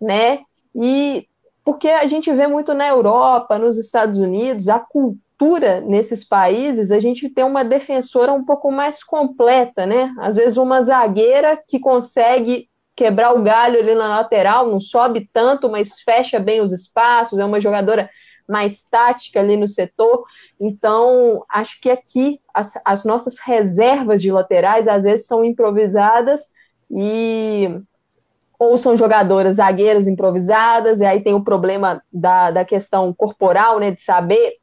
né? 0.00 0.38
E 0.72 1.26
porque 1.64 1.88
a 1.88 2.06
gente 2.06 2.32
vê 2.32 2.46
muito 2.46 2.72
na 2.72 2.86
Europa, 2.86 3.58
nos 3.58 3.76
Estados 3.76 4.18
Unidos, 4.18 4.68
a 4.68 4.78
cultura 4.78 5.80
nesses 5.80 6.24
países, 6.24 6.92
a 6.92 7.00
gente 7.00 7.28
tem 7.28 7.44
uma 7.44 7.64
defensora 7.64 8.32
um 8.32 8.44
pouco 8.44 8.70
mais 8.70 9.02
completa, 9.02 9.84
né? 9.84 10.14
Às 10.20 10.36
vezes 10.36 10.56
uma 10.56 10.80
zagueira 10.80 11.60
que 11.66 11.80
consegue 11.80 12.68
quebrar 12.94 13.34
o 13.34 13.42
galho 13.42 13.80
ali 13.80 13.94
na 13.96 14.08
lateral, 14.08 14.68
não 14.68 14.78
sobe 14.78 15.28
tanto, 15.32 15.68
mas 15.68 16.00
fecha 16.00 16.38
bem 16.38 16.60
os 16.60 16.72
espaços, 16.72 17.38
é 17.38 17.44
uma 17.44 17.60
jogadora 17.60 18.08
mais 18.48 18.84
tática 18.84 19.40
ali 19.40 19.56
no 19.56 19.68
setor. 19.68 20.24
Então, 20.58 21.44
acho 21.48 21.80
que 21.80 21.90
aqui 21.90 22.40
as, 22.52 22.74
as 22.84 23.04
nossas 23.04 23.38
reservas 23.38 24.22
de 24.22 24.32
laterais 24.32 24.88
às 24.88 25.04
vezes 25.04 25.26
são 25.26 25.44
improvisadas 25.44 26.50
e 26.90 27.80
ou 28.58 28.76
são 28.76 28.96
jogadoras 28.96 29.56
zagueiras 29.56 30.08
improvisadas, 30.08 30.98
e 31.00 31.04
aí 31.04 31.22
tem 31.22 31.32
o 31.32 31.44
problema 31.44 32.02
da, 32.12 32.50
da 32.50 32.64
questão 32.64 33.14
corporal, 33.14 33.78
né, 33.78 33.92
de 33.92 34.00
saber 34.00 34.56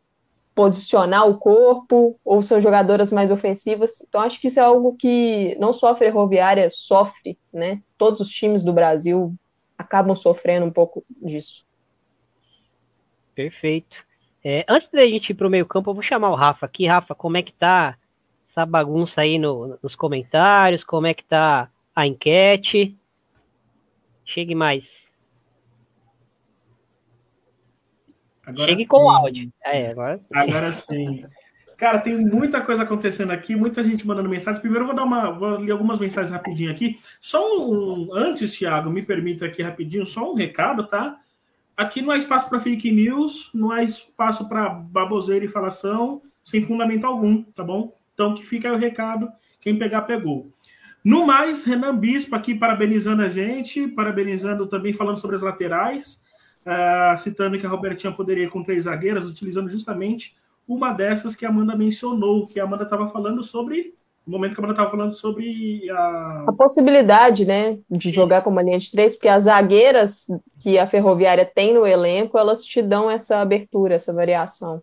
posicionar 0.54 1.30
o 1.30 1.38
corpo, 1.38 2.20
ou 2.24 2.42
são 2.42 2.60
jogadoras 2.60 3.12
mais 3.12 3.32
ofensivas. 3.32 4.02
Então, 4.08 4.22
acho 4.22 4.40
que 4.40 4.48
isso 4.48 4.60
é 4.60 4.64
algo 4.64 4.96
que 4.98 5.56
não 5.60 5.74
só 5.74 5.90
a 5.90 5.96
Ferroviária 5.96 6.70
sofre, 6.70 7.38
né? 7.52 7.82
Todos 7.98 8.22
os 8.22 8.30
times 8.30 8.64
do 8.64 8.72
Brasil 8.72 9.34
acabam 9.78 10.16
sofrendo 10.16 10.66
um 10.66 10.72
pouco 10.72 11.04
disso. 11.22 11.66
Perfeito. 13.36 13.98
É, 14.44 14.66
antes 14.70 14.88
da 14.90 15.06
gente 15.06 15.32
ir 15.32 15.34
para 15.34 15.48
o 15.48 15.50
meio 15.50 15.66
campo, 15.66 15.90
eu 15.90 15.94
vou 15.94 16.04
chamar 16.04 16.30
o 16.30 16.36
Rafa 16.36 16.66
aqui. 16.66 16.88
Rafa, 16.88 17.14
como 17.14 17.36
é 17.36 17.44
que 17.44 17.52
tá 17.52 17.98
essa 18.50 18.66
bagunça 18.66 19.22
aí 19.22 19.38
no, 19.38 19.78
nos 19.84 19.96
comentários? 19.96 20.84
Como 20.84 21.06
é 21.06 21.14
que 21.14 21.26
tá 21.26 21.70
a 21.96 22.08
enquete? 22.08 22.98
Chegue 24.24 24.56
mais. 24.56 25.06
Agora 28.46 28.70
Chegue 28.70 28.84
sim. 28.84 28.88
com 28.88 29.06
o 29.06 29.10
áudio. 29.10 29.52
É, 29.64 29.92
agora... 29.92 30.22
agora 30.34 30.72
sim. 30.72 31.22
Cara, 31.78 32.00
tem 32.00 32.18
muita 32.18 32.62
coisa 32.62 32.84
acontecendo 32.84 33.32
aqui, 33.32 33.54
muita 33.56 33.84
gente 33.84 34.08
mandando 34.08 34.30
mensagem. 34.30 34.62
Primeiro 34.62 34.84
eu 34.84 34.88
vou 34.88 34.96
dar 34.96 35.04
uma, 35.04 35.32
vou 35.32 35.58
ler 35.58 35.72
algumas 35.72 36.00
mensagens 36.00 36.32
rapidinho 36.32 36.72
aqui. 36.72 36.98
Só 37.20 37.44
um, 37.60 38.14
antes, 38.14 38.58
Thiago, 38.58 38.90
me 38.90 39.04
permita 39.04 39.46
aqui 39.46 39.62
rapidinho, 39.62 40.06
só 40.06 40.32
um 40.32 40.36
recado, 40.36 40.88
tá? 40.88 41.20
Aqui 41.78 42.02
não 42.02 42.12
há 42.12 42.18
espaço 42.18 42.48
para 42.48 42.60
fake 42.60 42.92
news, 42.92 43.50
não 43.54 43.72
há 43.72 43.84
espaço 43.84 44.48
para 44.48 44.70
baboseira 44.70 45.44
e 45.44 45.50
falação 45.50 46.22
sem 46.44 46.64
fundamento 46.64 47.06
algum, 47.06 47.44
tá 47.44 47.64
bom? 47.64 47.94
Então 48.14 48.34
que 48.36 48.46
fica 48.46 48.72
o 48.72 48.78
recado, 48.78 49.30
quem 49.60 49.78
pegar, 49.78 50.04
pegou. 50.04 50.52
No 51.04 51.26
mais, 51.26 51.64
Renan 51.64 51.98
Bispo 51.98 52.36
aqui 52.36 52.56
parabenizando 52.56 53.24
a 53.24 53.30
gente, 53.30 53.88
parabenizando 53.88 54.68
também, 54.68 54.94
falando 54.94 55.20
sobre 55.20 55.36
as 55.36 55.42
laterais, 55.42 56.24
uh, 56.66 57.18
citando 57.18 57.60
que 57.60 57.66
a 57.66 57.70
Robertinha 57.70 58.14
poderia 58.14 58.46
ir 58.46 58.50
com 58.50 58.64
três 58.64 58.86
zagueiras, 58.86 59.30
utilizando 59.30 59.70
justamente 59.70 60.36
uma 60.68 60.92
dessas 60.92 61.36
que 61.36 61.46
a 61.46 61.50
Amanda 61.50 61.76
mencionou, 61.76 62.48
que 62.48 62.60
a 62.60 62.64
Amanda 62.64 62.84
estava 62.84 63.08
falando 63.08 63.44
sobre 63.44 63.94
no 64.26 64.34
momento 64.34 64.56
que 64.56 64.60
a 64.60 64.64
Amanda 64.64 64.74
estava 64.74 64.90
falando 64.90 65.14
sobre 65.14 65.90
a... 65.92 66.46
a 66.48 66.54
possibilidade, 66.54 67.46
né, 67.46 67.78
de 67.90 68.12
jogar 68.12 68.42
com 68.42 68.50
uma 68.50 68.64
linha 68.64 68.80
de 68.80 68.92
três, 68.92 69.14
porque 69.16 69.28
as 69.28 69.44
zagueiras 69.44 70.26
que 70.60 70.80
a 70.80 70.88
Ferroviária 70.88 71.46
tem 71.46 71.74
no 71.74 71.86
elenco, 71.86 72.38
elas 72.38 72.64
te 72.64 72.82
dão 72.82 73.10
essa 73.10 73.40
abertura, 73.40 73.96
essa 73.96 74.12
variação. 74.12 74.82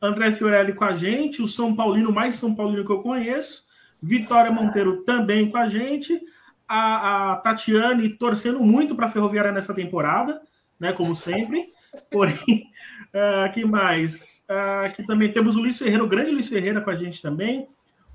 André 0.00 0.32
Fiorelli 0.32 0.74
com 0.74 0.84
a 0.84 0.94
gente, 0.94 1.42
o 1.42 1.48
São 1.48 1.74
Paulino 1.74 2.12
mais 2.12 2.36
São 2.36 2.54
Paulino 2.54 2.84
que 2.84 2.92
eu 2.92 3.02
conheço, 3.02 3.64
Vitória 4.02 4.52
Monteiro 4.52 5.02
também 5.04 5.50
com 5.50 5.56
a 5.56 5.66
gente, 5.66 6.20
a, 6.68 7.32
a 7.32 7.36
Tatiane 7.36 8.14
torcendo 8.18 8.60
muito 8.60 8.94
para 8.94 9.06
a 9.06 9.10
Ferroviária 9.10 9.52
nessa 9.52 9.72
temporada, 9.72 10.42
né, 10.78 10.92
como 10.92 11.16
sempre. 11.16 11.62
Porém, 12.10 12.68
uh, 13.14 13.50
que 13.54 13.64
mais? 13.64 14.44
Uh, 14.50 14.84
aqui 14.84 15.06
também 15.06 15.32
temos 15.32 15.56
o 15.56 15.60
Luiz 15.60 15.78
Ferreira, 15.78 16.04
o 16.04 16.08
grande 16.08 16.30
Luiz 16.30 16.48
Ferreira 16.48 16.80
com 16.80 16.90
a 16.90 16.96
gente 16.96 17.22
também. 17.22 17.66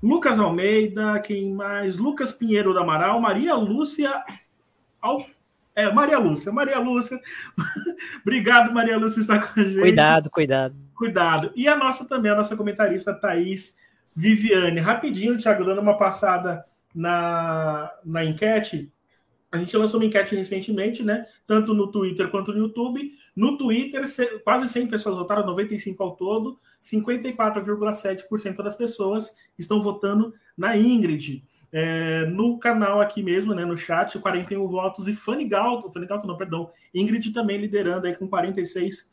Lucas 0.02 0.38
Almeida, 0.38 1.20
quem 1.20 1.52
mais? 1.52 1.98
Lucas 1.98 2.32
Pinheiro 2.32 2.72
da 2.72 2.80
Amaral, 2.80 3.20
Maria 3.20 3.54
Lúcia. 3.54 4.24
Al... 5.00 5.26
É, 5.74 5.92
Maria 5.92 6.18
Lúcia, 6.18 6.50
Maria 6.50 6.78
Lúcia. 6.78 7.20
Obrigado, 8.22 8.72
Maria 8.72 8.96
Lúcia, 8.96 9.20
estar 9.20 9.40
com 9.40 9.60
a 9.60 9.64
gente. 9.64 9.80
Cuidado, 9.80 10.30
cuidado. 10.30 10.76
Cuidado. 10.94 11.52
E 11.54 11.68
a 11.68 11.76
nossa 11.76 12.06
também, 12.06 12.30
a 12.30 12.34
nossa 12.34 12.56
comentarista 12.56 13.14
Thaís 13.14 13.76
Viviane. 14.16 14.80
Rapidinho, 14.80 15.38
Thiago, 15.38 15.64
dando 15.64 15.80
uma 15.80 15.96
passada 15.96 16.64
na, 16.94 17.90
na 18.04 18.24
enquete. 18.24 18.92
A 19.52 19.58
gente 19.58 19.76
lançou 19.76 20.00
uma 20.00 20.06
enquete 20.06 20.34
recentemente, 20.36 21.02
né? 21.02 21.26
Tanto 21.46 21.74
no 21.74 21.90
Twitter 21.90 22.30
quanto 22.30 22.52
no 22.52 22.58
YouTube. 22.58 23.12
No 23.34 23.58
Twitter, 23.58 24.04
quase 24.44 24.68
100 24.68 24.86
pessoas 24.88 25.16
votaram, 25.16 25.46
95 25.46 26.02
ao 26.02 26.16
todo. 26.16 26.58
54,7% 26.82 28.62
das 28.62 28.74
pessoas 28.74 29.34
estão 29.58 29.82
votando 29.82 30.34
na 30.56 30.76
Ingrid. 30.76 31.44
É, 31.72 32.26
no 32.26 32.58
canal 32.58 33.00
aqui 33.00 33.22
mesmo, 33.22 33.54
né, 33.54 33.64
no 33.64 33.76
chat, 33.76 34.18
41 34.18 34.66
votos. 34.66 35.08
E 35.08 35.14
Fanny 35.14 35.46
Galto, 35.46 35.90
Fanny 35.90 36.06
Galto 36.06 36.26
não, 36.26 36.36
perdão, 36.36 36.70
Ingrid 36.92 37.32
também 37.32 37.58
liderando 37.58 38.06
aí 38.06 38.14
com 38.14 38.28
46% 38.28 39.04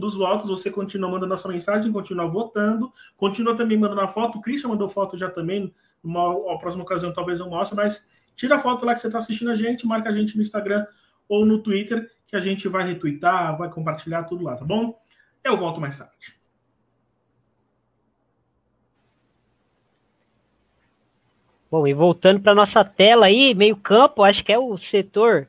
dos 0.00 0.14
votos. 0.14 0.48
Você 0.48 0.70
continua 0.70 1.10
mandando 1.10 1.34
a 1.34 1.36
sua 1.36 1.52
mensagem, 1.52 1.92
continua 1.92 2.26
votando, 2.26 2.92
continua 3.16 3.56
também 3.56 3.76
mandando 3.76 4.00
a 4.00 4.08
foto. 4.08 4.38
O 4.38 4.40
Christian 4.40 4.70
mandou 4.70 4.88
foto 4.88 5.18
já 5.18 5.28
também. 5.28 5.74
Numa 6.02 6.58
próxima 6.58 6.84
ocasião 6.84 7.12
talvez 7.12 7.40
eu 7.40 7.50
mostre, 7.50 7.76
mas 7.76 8.02
Tira 8.38 8.54
a 8.54 8.58
foto 8.60 8.86
lá 8.86 8.94
que 8.94 9.00
você 9.00 9.08
está 9.08 9.18
assistindo 9.18 9.50
a 9.50 9.56
gente, 9.56 9.84
marca 9.84 10.08
a 10.08 10.12
gente 10.12 10.36
no 10.36 10.42
Instagram 10.42 10.86
ou 11.28 11.44
no 11.44 11.60
Twitter, 11.60 12.08
que 12.24 12.36
a 12.36 12.40
gente 12.40 12.68
vai 12.68 12.86
retweetar, 12.86 13.58
vai 13.58 13.68
compartilhar 13.68 14.22
tudo 14.22 14.44
lá, 14.44 14.56
tá 14.56 14.64
bom? 14.64 14.96
Eu 15.42 15.56
volto 15.56 15.80
mais 15.80 15.98
tarde. 15.98 16.37
Bom, 21.70 21.86
e 21.86 21.92
voltando 21.92 22.40
para 22.40 22.54
nossa 22.54 22.82
tela 22.82 23.26
aí, 23.26 23.54
meio 23.54 23.76
campo, 23.76 24.22
acho 24.22 24.42
que 24.42 24.52
é 24.52 24.58
o 24.58 24.76
setor. 24.78 25.46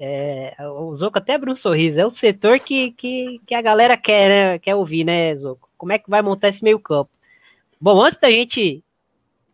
É, 0.00 0.54
o 0.60 0.94
Zoco 0.94 1.18
até 1.18 1.34
abriu 1.34 1.52
um 1.52 1.56
sorriso. 1.56 2.00
É 2.00 2.06
o 2.06 2.10
setor 2.10 2.58
que, 2.60 2.92
que, 2.92 3.40
que 3.46 3.54
a 3.54 3.60
galera 3.60 3.96
quer, 3.96 4.28
né, 4.28 4.58
quer 4.58 4.74
ouvir, 4.74 5.04
né, 5.04 5.34
Zoco? 5.36 5.68
Como 5.76 5.92
é 5.92 5.98
que 5.98 6.08
vai 6.08 6.22
montar 6.22 6.48
esse 6.48 6.64
meio 6.64 6.80
campo? 6.80 7.10
Bom, 7.80 8.02
antes 8.02 8.18
da 8.18 8.30
gente 8.30 8.82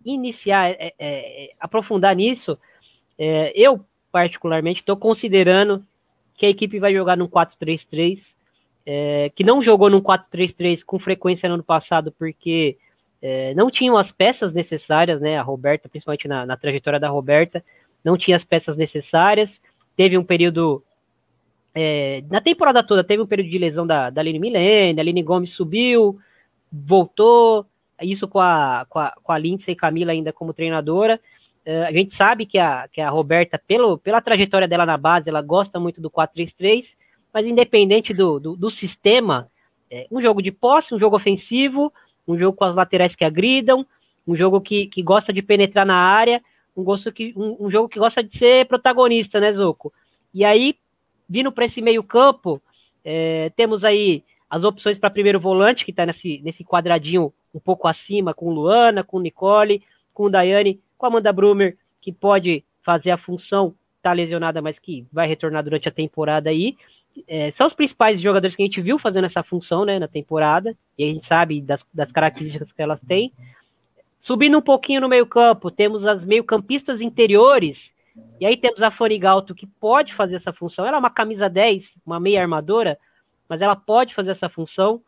iniciar, 0.04 0.70
é, 0.70 0.94
é, 0.98 1.50
aprofundar 1.58 2.14
nisso, 2.14 2.56
é, 3.18 3.52
eu, 3.56 3.84
particularmente, 4.12 4.80
estou 4.80 4.96
considerando 4.96 5.84
que 6.36 6.46
a 6.46 6.50
equipe 6.50 6.78
vai 6.78 6.92
jogar 6.92 7.16
num 7.16 7.28
4-3-3. 7.28 8.34
é, 8.86 9.30
que 9.34 9.42
não 9.42 9.62
jogou 9.62 9.88
num 9.90 10.00
4-3-3 10.00 10.84
com 10.84 10.98
frequência 10.98 11.48
no 11.48 11.54
ano 11.54 11.64
passado, 11.64 12.12
porque 12.12 12.76
é, 13.26 13.54
não 13.54 13.70
tinham 13.70 13.96
as 13.96 14.12
peças 14.12 14.52
necessárias, 14.52 15.18
né? 15.18 15.38
A 15.38 15.42
Roberta, 15.42 15.88
principalmente 15.88 16.28
na, 16.28 16.44
na, 16.44 16.58
trajetória 16.58 17.00
da 17.00 17.08
Roberta, 17.08 17.64
não 18.04 18.18
tinha 18.18 18.36
as 18.36 18.44
peças 18.44 18.76
necessárias. 18.76 19.62
Teve 19.96 20.18
um 20.18 20.22
período. 20.22 20.84
É, 21.74 22.22
na 22.30 22.38
temporada 22.42 22.84
toda, 22.84 23.02
teve 23.02 23.22
um 23.22 23.26
período 23.26 23.48
de 23.48 23.56
lesão 23.56 23.86
da, 23.86 24.10
da 24.10 24.20
Aline 24.20 24.38
Milene, 24.38 25.00
a 25.00 25.02
Aline 25.02 25.22
Gomes 25.22 25.52
subiu, 25.52 26.18
voltou, 26.70 27.64
isso 28.02 28.28
com 28.28 28.40
a, 28.40 28.84
com 28.90 28.98
a, 28.98 29.14
com 29.22 29.32
a 29.32 29.38
Lindsay 29.38 29.74
Camila 29.74 30.12
ainda 30.12 30.30
como 30.30 30.52
treinadora. 30.52 31.18
Uh, 31.66 31.84
a 31.88 31.92
gente 31.92 32.14
sabe 32.14 32.44
que 32.44 32.58
a, 32.58 32.86
que 32.92 33.00
a 33.00 33.08
Roberta, 33.08 33.58
pelo, 33.58 33.96
pela 33.96 34.20
trajetória 34.20 34.68
dela 34.68 34.84
na 34.84 34.98
base, 34.98 35.30
ela 35.30 35.40
gosta 35.40 35.80
muito 35.80 35.98
do 35.98 36.10
4-3-3, 36.10 36.94
mas 37.32 37.46
independente 37.46 38.12
do, 38.12 38.38
do, 38.38 38.54
do 38.54 38.70
sistema, 38.70 39.48
é, 39.90 40.06
um 40.12 40.20
jogo 40.20 40.42
de 40.42 40.52
posse, 40.52 40.94
um 40.94 40.98
jogo 40.98 41.16
ofensivo, 41.16 41.90
um 42.26 42.38
jogo 42.38 42.56
com 42.56 42.64
as 42.64 42.74
laterais 42.74 43.14
que 43.14 43.24
agridam, 43.24 43.86
um 44.26 44.34
jogo 44.34 44.60
que, 44.60 44.86
que 44.86 45.02
gosta 45.02 45.32
de 45.32 45.42
penetrar 45.42 45.86
na 45.86 45.96
área, 45.96 46.42
um, 46.76 46.82
gosto 46.82 47.12
que, 47.12 47.32
um, 47.36 47.66
um 47.66 47.70
jogo 47.70 47.88
que 47.88 47.98
gosta 47.98 48.22
de 48.22 48.36
ser 48.36 48.66
protagonista, 48.66 49.38
né, 49.38 49.52
Zoco? 49.52 49.92
E 50.32 50.44
aí, 50.44 50.76
vindo 51.28 51.52
para 51.52 51.66
esse 51.66 51.80
meio 51.80 52.02
campo, 52.02 52.60
é, 53.04 53.50
temos 53.56 53.84
aí 53.84 54.24
as 54.48 54.64
opções 54.64 54.98
para 54.98 55.10
primeiro 55.10 55.38
volante, 55.38 55.84
que 55.84 55.90
está 55.90 56.06
nesse, 56.06 56.40
nesse 56.42 56.64
quadradinho 56.64 57.32
um 57.52 57.60
pouco 57.60 57.86
acima, 57.86 58.34
com 58.34 58.50
Luana, 58.50 59.04
com 59.04 59.20
Nicole, 59.20 59.82
com 60.12 60.30
Daiane, 60.30 60.80
com 60.96 61.06
Amanda 61.06 61.32
Brumer, 61.32 61.76
que 62.00 62.12
pode 62.12 62.64
fazer 62.82 63.10
a 63.10 63.18
função, 63.18 63.74
tá 64.02 64.12
lesionada, 64.12 64.60
mas 64.60 64.78
que 64.78 65.06
vai 65.12 65.26
retornar 65.26 65.62
durante 65.64 65.88
a 65.88 65.92
temporada 65.92 66.50
aí. 66.50 66.76
É, 67.28 67.50
são 67.50 67.66
os 67.66 67.74
principais 67.74 68.20
jogadores 68.20 68.56
que 68.56 68.62
a 68.62 68.66
gente 68.66 68.80
viu 68.80 68.98
fazendo 68.98 69.24
essa 69.24 69.42
função 69.42 69.84
né, 69.84 69.98
na 69.98 70.08
temporada, 70.08 70.76
e 70.98 71.04
a 71.04 71.06
gente 71.06 71.26
sabe 71.26 71.60
das, 71.60 71.86
das 71.92 72.10
características 72.10 72.72
que 72.72 72.82
elas 72.82 73.00
têm. 73.00 73.32
Subindo 74.18 74.58
um 74.58 74.62
pouquinho 74.62 75.00
no 75.00 75.08
meio-campo, 75.08 75.70
temos 75.70 76.06
as 76.06 76.24
meio-campistas 76.24 77.00
interiores, 77.00 77.92
e 78.40 78.46
aí 78.46 78.56
temos 78.56 78.82
a 78.82 78.90
Fanny 78.90 79.18
Galto, 79.18 79.54
que 79.54 79.66
pode 79.66 80.14
fazer 80.14 80.36
essa 80.36 80.52
função. 80.52 80.86
Ela 80.86 80.96
é 80.96 81.00
uma 81.00 81.10
camisa 81.10 81.48
10, 81.48 81.98
uma 82.06 82.20
meia 82.20 82.40
armadora, 82.40 82.98
mas 83.48 83.60
ela 83.60 83.76
pode 83.76 84.14
fazer 84.14 84.30
essa 84.30 84.48
função. 84.48 85.02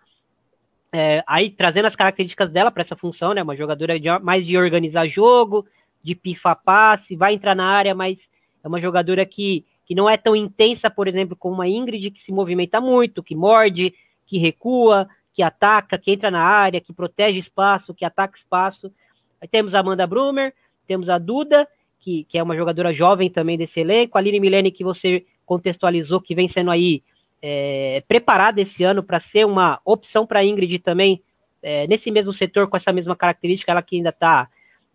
É, 0.93 1.23
aí 1.27 1.51
trazendo 1.51 1.87
as 1.87 1.97
características 1.97 2.51
dela 2.51 2.71
para 2.71 2.83
essa 2.83 2.97
função, 2.97 3.33
né? 3.33 3.43
Uma 3.43 3.57
jogadora 3.57 3.99
de, 3.99 4.09
mais 4.21 4.47
de 4.47 4.57
organizar 4.57 5.07
jogo, 5.09 5.67
de 6.03 6.15
pifar 6.15 6.61
passe, 6.65 7.17
vai 7.17 7.35
entrar 7.35 7.55
na 7.55 7.67
área, 7.67 7.95
mas 7.95 8.31
é 8.63 8.69
uma 8.69 8.81
jogadora 8.81 9.25
que, 9.27 9.65
que 9.87 9.95
não 9.95 10.11
é 10.11 10.17
tão 10.17 10.35
intensa, 10.35 10.91
por 10.91 11.07
exemplo, 11.07 11.37
como 11.37 11.55
uma 11.55 11.69
Ingrid, 11.69 12.11
que 12.11 12.23
se 12.23 12.33
movimenta 12.33 12.81
muito, 12.81 13.23
que 13.23 13.37
morde, 13.37 13.95
que 14.27 14.37
recua, 14.37 15.09
que 15.33 15.43
ataca, 15.43 15.97
que 15.97 16.11
entra 16.11 16.31
na 16.31 16.43
área, 16.43 16.81
que 16.81 16.93
protege 16.93 17.39
espaço, 17.39 17.95
que 17.95 18.05
ataca 18.05 18.37
espaço. 18.37 18.93
Aí 19.41 19.47
temos 19.47 19.75
a 19.75 19.81
Amanda 19.81 20.07
Brumer, 20.07 20.53
temos 20.89 21.09
a 21.09 21.19
Duda, 21.19 21.69
que, 22.01 22.25
que 22.25 22.37
é 22.37 22.43
uma 22.43 22.57
jogadora 22.57 22.93
jovem 22.93 23.31
também 23.31 23.57
desse 23.57 23.79
elenco, 23.79 24.19
a 24.19 24.21
Lili 24.21 24.41
Milene, 24.41 24.73
que 24.73 24.83
você 24.83 25.25
contextualizou, 25.45 26.21
que 26.21 26.35
vem 26.35 26.49
sendo 26.49 26.73
aí 26.73 27.03
é, 27.41 28.03
preparada 28.09 28.61
esse 28.61 28.83
ano 28.83 29.05
para 29.05 29.21
ser 29.21 29.47
uma 29.47 29.81
opção 29.85 30.27
para 30.27 30.41
a 30.41 30.45
Ingrid 30.45 30.81
também, 30.81 31.23
é, 31.63 31.87
nesse 31.87 32.11
mesmo 32.11 32.33
setor, 32.33 32.69
com 32.69 32.77
essa 32.77 32.93
mesma 32.93 33.15
característica, 33.15 33.71
ela 33.71 33.83
que 33.83 33.97
ainda 33.97 34.09
está 34.09 34.49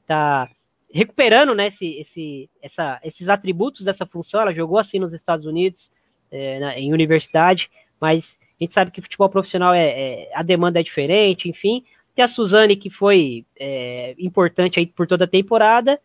tá 0.06 0.50
recuperando 0.94 1.56
né, 1.56 1.68
esse, 1.68 1.86
esse, 2.00 2.50
essa, 2.62 3.00
esses 3.04 3.30
atributos 3.30 3.86
dessa 3.86 4.06
função. 4.06 4.42
Ela 4.42 4.54
jogou 4.54 4.78
assim 4.78 5.00
nos 5.00 5.14
Estados 5.14 5.46
Unidos, 5.46 5.92
é, 6.32 6.60
na, 6.60 6.78
em 6.78 6.94
universidade, 6.94 7.70
mas 8.00 8.40
a 8.60 8.64
gente 8.64 8.74
sabe 8.74 8.92
que 8.92 9.02
futebol 9.02 9.30
profissional 9.30 9.74
é, 9.74 9.90
é, 9.90 10.32
a 10.34 10.44
demanda 10.44 10.80
é 10.80 10.84
diferente, 10.84 11.50
enfim. 11.50 11.84
Tem 12.16 12.24
a 12.24 12.28
Suzane, 12.28 12.76
que 12.76 12.90
foi 12.90 13.46
é, 13.60 14.16
importante 14.20 14.80
aí 14.80 14.86
por 14.86 15.08
toda 15.08 15.26
a 15.26 15.28
temporada, 15.28 16.00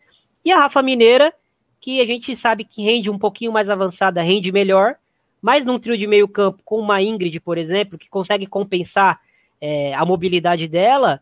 e 0.45 0.53
a 0.53 0.59
Rafa 0.59 0.81
Mineira, 0.81 1.33
que 1.81 2.01
a 2.01 2.07
gente 2.07 2.35
sabe 2.37 2.65
que 2.65 2.83
rende 2.83 3.11
um 3.11 3.19
pouquinho 3.19 3.53
mais 3.53 3.69
avançada, 3.69 4.23
rende 4.23 4.51
melhor, 4.51 4.97
mas 5.43 5.65
num 5.65 5.79
trio 5.79 5.99
de 5.99 6.07
meio 6.07 6.27
campo 6.29 6.63
com 6.65 6.79
uma 6.79 7.03
Ingrid, 7.03 7.39
por 7.41 7.59
exemplo, 7.59 7.99
que 7.99 8.09
consegue 8.09 8.47
compensar 8.47 9.21
é, 9.61 9.95
a 9.95 10.05
mobilidade 10.05 10.67
dela, 10.67 11.21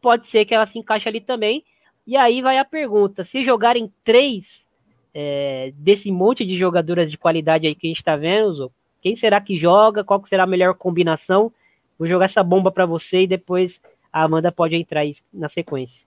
pode 0.00 0.26
ser 0.26 0.44
que 0.44 0.54
ela 0.54 0.66
se 0.66 0.78
encaixe 0.78 1.08
ali 1.08 1.20
também. 1.20 1.64
E 2.06 2.16
aí 2.16 2.42
vai 2.42 2.58
a 2.58 2.64
pergunta: 2.64 3.24
se 3.24 3.44
jogarem 3.44 3.92
três 4.02 4.64
é, 5.12 5.72
desse 5.76 6.10
monte 6.10 6.44
de 6.44 6.58
jogadoras 6.58 7.10
de 7.10 7.16
qualidade 7.16 7.66
aí 7.66 7.74
que 7.74 7.86
a 7.86 7.90
gente 7.90 7.98
está 7.98 8.16
vendo, 8.16 8.70
quem 9.00 9.16
será 9.16 9.40
que 9.40 9.58
joga? 9.58 10.04
Qual 10.04 10.24
será 10.26 10.44
a 10.44 10.46
melhor 10.46 10.74
combinação? 10.74 11.52
Vou 11.98 12.08
jogar 12.08 12.26
essa 12.26 12.42
bomba 12.42 12.72
para 12.72 12.86
você 12.86 13.22
e 13.22 13.26
depois 13.26 13.80
a 14.12 14.22
Amanda 14.22 14.50
pode 14.50 14.74
entrar 14.74 15.00
aí 15.00 15.16
na 15.32 15.48
sequência. 15.48 16.02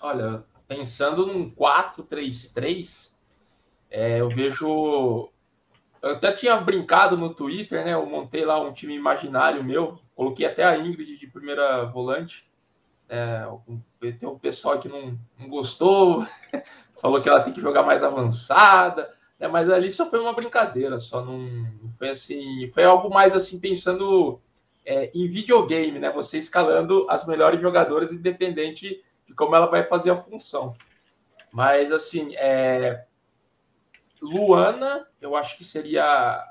Olha, 0.00 0.44
pensando 0.66 1.26
num 1.26 1.50
4-3-3, 1.50 3.12
é, 3.90 4.20
eu 4.20 4.28
vejo. 4.28 5.30
Eu 6.02 6.12
até 6.12 6.32
tinha 6.32 6.56
brincado 6.56 7.16
no 7.16 7.34
Twitter, 7.34 7.84
né? 7.84 7.92
Eu 7.92 8.06
montei 8.06 8.44
lá 8.44 8.58
um 8.60 8.72
time 8.72 8.94
imaginário 8.94 9.62
meu, 9.62 9.98
coloquei 10.14 10.46
até 10.46 10.64
a 10.64 10.78
Ingrid 10.78 11.18
de 11.18 11.26
primeira 11.26 11.84
volante. 11.84 12.48
É, 13.08 13.46
tem 14.00 14.28
um 14.28 14.38
pessoal 14.38 14.78
que 14.78 14.88
não, 14.88 15.18
não 15.38 15.48
gostou, 15.48 16.26
falou 17.00 17.20
que 17.20 17.28
ela 17.28 17.42
tem 17.42 17.52
que 17.52 17.60
jogar 17.60 17.82
mais 17.82 18.02
avançada, 18.02 19.12
né, 19.38 19.46
mas 19.46 19.70
ali 19.70 19.92
só 19.92 20.08
foi 20.08 20.20
uma 20.20 20.32
brincadeira, 20.32 20.98
só 20.98 21.24
não, 21.24 21.66
foi 21.98 22.10
assim, 22.10 22.68
foi 22.72 22.84
algo 22.84 23.10
mais 23.10 23.34
assim 23.34 23.60
pensando 23.60 24.40
é, 24.84 25.10
em 25.14 25.28
videogame, 25.28 25.98
né? 25.98 26.10
Você 26.10 26.38
escalando 26.38 27.06
as 27.08 27.26
melhores 27.26 27.60
jogadoras, 27.60 28.12
independente 28.12 29.02
de 29.26 29.34
como 29.34 29.54
ela 29.54 29.66
vai 29.66 29.84
fazer 29.84 30.10
a 30.10 30.16
função. 30.16 30.74
Mas 31.52 31.92
assim, 31.92 32.34
é, 32.36 33.04
Luana, 34.20 35.06
eu 35.20 35.36
acho 35.36 35.56
que 35.56 35.64
seria 35.64 36.04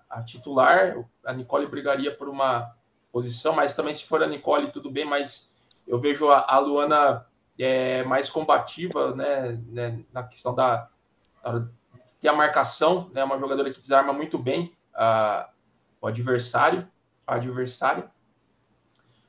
a 0.10 0.22
titular. 0.24 1.06
A 1.26 1.34
Nicole 1.34 1.68
brigaria 1.68 2.16
por 2.16 2.30
uma 2.30 2.74
posição, 3.12 3.54
mas 3.54 3.76
também 3.76 3.94
se 3.94 4.06
for 4.06 4.22
a 4.24 4.28
Nicole, 4.28 4.72
tudo 4.72 4.90
bem, 4.90 5.06
mas 5.06 5.54
eu 5.88 6.00
vejo 6.00 6.30
a, 6.30 6.46
a 6.48 6.60
Luana 6.60 7.26
é, 7.60 8.04
mais 8.04 8.30
combativa, 8.30 9.14
né, 9.14 9.60
né, 9.68 10.04
na 10.14 10.24
questão 10.24 10.56
da, 10.56 10.90
da 11.44 11.68
a 12.28 12.34
marcação, 12.34 13.10
né, 13.14 13.24
uma 13.24 13.40
jogadora 13.40 13.72
que 13.72 13.80
desarma 13.80 14.12
muito 14.12 14.38
bem 14.38 14.76
a, 14.94 15.50
o 16.02 16.08
adversário, 16.08 16.88
a 17.26 17.36
adversária. 17.36 18.10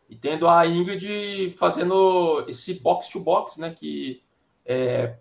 E 0.09 0.17
tendo 0.17 0.49
a 0.49 0.67
Ingrid 0.67 1.55
fazendo 1.57 2.45
esse 2.49 2.75
box 2.75 3.09
to 3.09 3.21
box, 3.21 3.61
né, 3.61 3.71
que 3.73 4.23
é, 4.65 5.17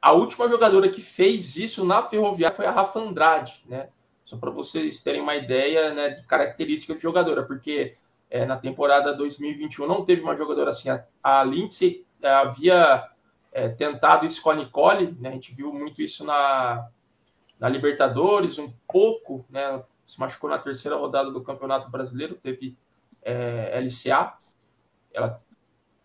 a 0.00 0.12
última 0.12 0.48
jogadora 0.48 0.88
que 0.88 1.00
fez 1.00 1.56
isso 1.56 1.84
na 1.84 2.02
Ferroviária 2.02 2.56
foi 2.56 2.66
a 2.66 2.70
Rafa 2.70 2.98
Andrade, 2.98 3.60
né? 3.66 3.88
Só 4.24 4.36
para 4.36 4.50
vocês 4.50 5.02
terem 5.02 5.20
uma 5.20 5.36
ideia 5.36 5.94
né, 5.94 6.10
de 6.10 6.22
característica 6.24 6.94
de 6.94 7.00
jogadora, 7.00 7.44
porque 7.44 7.94
é, 8.30 8.44
na 8.44 8.56
temporada 8.56 9.14
2021 9.14 9.86
não 9.86 10.04
teve 10.04 10.22
uma 10.22 10.36
jogadora 10.36 10.70
assim. 10.70 10.90
A, 10.90 11.04
a 11.22 11.44
Lindsay 11.44 12.04
é, 12.22 12.28
havia 12.28 13.08
é, 13.52 13.68
tentado 13.68 14.26
isso 14.26 14.42
com 14.42 14.50
a 14.50 14.54
Nicole, 14.54 15.16
né? 15.20 15.30
a 15.30 15.32
gente 15.32 15.54
viu 15.54 15.72
muito 15.72 16.02
isso 16.02 16.24
na, 16.24 16.88
na 17.58 17.68
Libertadores, 17.68 18.58
um 18.58 18.72
pouco, 18.86 19.44
né? 19.48 19.82
se 20.04 20.20
machucou 20.20 20.48
na 20.48 20.58
terceira 20.58 20.96
rodada 20.96 21.30
do 21.30 21.42
Campeonato 21.42 21.90
Brasileiro, 21.90 22.36
teve 22.36 22.76
é, 23.22 23.78
LCA. 23.80 24.34
Ela 25.12 25.38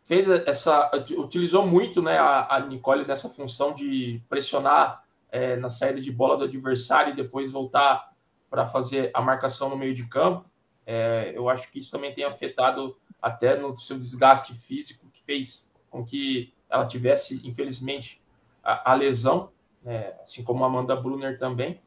fez 0.06 0.28
essa, 0.28 0.92
utilizou 1.18 1.66
muito 1.66 2.02
né, 2.02 2.18
a, 2.18 2.56
a 2.56 2.60
Nicole 2.60 3.06
nessa 3.06 3.30
função 3.30 3.74
de 3.74 4.22
pressionar 4.28 5.04
é, 5.32 5.56
na 5.56 5.70
saída 5.70 6.02
de 6.02 6.12
bola 6.12 6.38
do 6.38 6.44
adversário 6.44 7.14
e 7.14 7.16
depois 7.16 7.52
voltar 7.52 8.12
para 8.50 8.68
fazer 8.68 9.12
a 9.14 9.22
marcação 9.22 9.70
no 9.70 9.78
meio 9.78 9.94
de 9.94 10.06
campo. 10.06 10.51
É, 10.86 11.32
eu 11.36 11.50
acho 11.50 11.72
que 11.72 11.80
isso 11.80 11.92
também 11.92 12.14
tem 12.14 12.24
afetado 12.24 12.98
até 13.22 13.56
no 13.56 13.76
seu 13.78 13.98
desgaste 13.98 14.54
físico, 14.54 15.08
que 15.12 15.22
fez 15.24 15.72
com 15.90 16.04
que 16.04 16.54
ela 16.70 16.88
tivesse, 16.88 17.42
infelizmente, 17.48 18.22
a, 18.64 18.92
a 18.92 18.94
lesão, 18.96 19.52
né, 19.84 20.14
assim 20.24 20.44
como 20.44 20.64
a 20.64 20.68
Amanda 20.68 20.96
Brunner 20.96 21.38
também. 21.38 21.80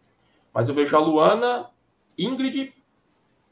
Mas 0.53 0.69
eu 0.69 0.75
vejo 0.75 0.97
a 0.97 1.01
Luana, 1.01 1.71
Ingrid, 2.17 2.73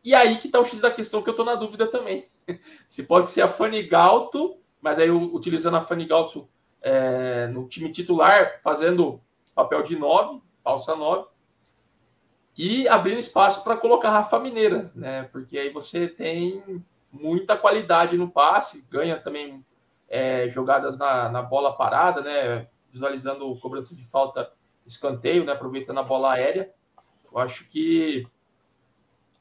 e 0.05 0.15
aí 0.15 0.39
que 0.39 0.47
está 0.47 0.61
o 0.61 0.65
X 0.65 0.81
da 0.81 0.91
questão 0.91 1.23
que 1.23 1.29
eu 1.29 1.33
estou 1.33 1.47
na 1.47 1.55
dúvida 1.55 1.87
também. 1.87 2.29
Se 2.89 3.03
pode 3.03 3.31
ser 3.31 3.43
a 3.43 3.49
Fanny 3.49 3.83
Galto, 3.85 4.57
mas 4.81 4.99
aí 4.99 5.11
utilizando 5.11 5.77
a 5.77 5.81
Fanny 5.81 6.07
Galto 6.07 6.49
é, 6.81 7.47
no 7.49 7.69
time 7.69 7.91
titular, 7.91 8.61
fazendo 8.63 9.21
papel 9.55 9.83
de 9.83 9.97
9, 9.97 10.41
falsa 10.63 10.97
9, 10.97 11.29
e 12.57 12.87
abrindo 12.89 13.19
espaço 13.19 13.65
para 13.65 13.77
colocar 13.77 14.09
a 14.09 14.21
Rafa 14.21 14.39
Mineira, 14.39 14.91
né? 14.95 15.25
Porque 15.33 15.59
aí 15.59 15.71
você 15.71 16.07
tem 16.07 16.85
muita 17.11 17.57
qualidade 17.57 18.17
no 18.17 18.31
passe, 18.31 18.87
ganha 18.91 19.19
também 19.19 19.65
é, 20.09 20.49
jogadas 20.49 20.99
na, 20.99 21.29
na, 21.29 21.43
bola 21.43 21.77
parada, 21.77 22.21
né? 22.21 22.67
Visualizando 22.91 23.57
cobrança 23.57 23.97
de 23.97 24.05
falta, 24.05 24.53
escanteio, 24.87 25.45
né? 25.45 25.53
Aproveitando 25.53 25.99
a 25.99 26.03
bola 26.03 26.33
aérea. 26.33 26.71
Eu 27.31 27.39
acho 27.39 27.69
que 27.71 28.27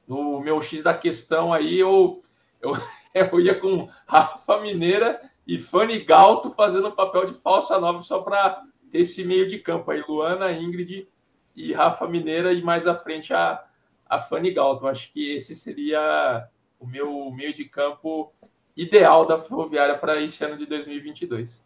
no 0.07 0.39
meu 0.39 0.61
X 0.61 0.83
da 0.83 0.93
questão 0.93 1.53
aí, 1.53 1.77
eu, 1.77 2.23
eu, 2.61 2.73
eu 3.13 3.39
ia 3.39 3.59
com 3.59 3.89
Rafa 4.07 4.61
Mineira 4.61 5.21
e 5.45 5.59
Fanny 5.59 5.99
Galto 5.99 6.51
fazendo 6.51 6.87
o 6.87 6.95
papel 6.95 7.31
de 7.31 7.39
falsa 7.39 7.77
nova 7.77 8.01
só 8.01 8.21
para 8.21 8.63
ter 8.89 8.99
esse 8.99 9.25
meio 9.25 9.49
de 9.49 9.59
campo 9.59 9.91
aí, 9.91 10.01
Luana, 10.07 10.51
Ingrid 10.51 11.07
e 11.55 11.73
Rafa 11.73 12.07
Mineira 12.07 12.53
e 12.53 12.61
mais 12.61 12.87
à 12.87 12.95
frente 12.95 13.33
a, 13.33 13.63
a 14.07 14.19
Fanny 14.19 14.51
Galto. 14.51 14.87
Acho 14.87 15.11
que 15.11 15.35
esse 15.35 15.55
seria 15.55 16.47
o 16.79 16.87
meu 16.87 17.31
meio 17.31 17.53
de 17.53 17.65
campo 17.65 18.33
ideal 18.75 19.25
da 19.25 19.39
Ferroviária 19.39 19.97
para 19.97 20.21
esse 20.21 20.43
ano 20.43 20.57
de 20.57 20.65
2022. 20.65 21.63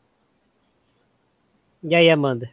E 1.83 1.95
aí, 1.95 2.09
Amanda? 2.09 2.49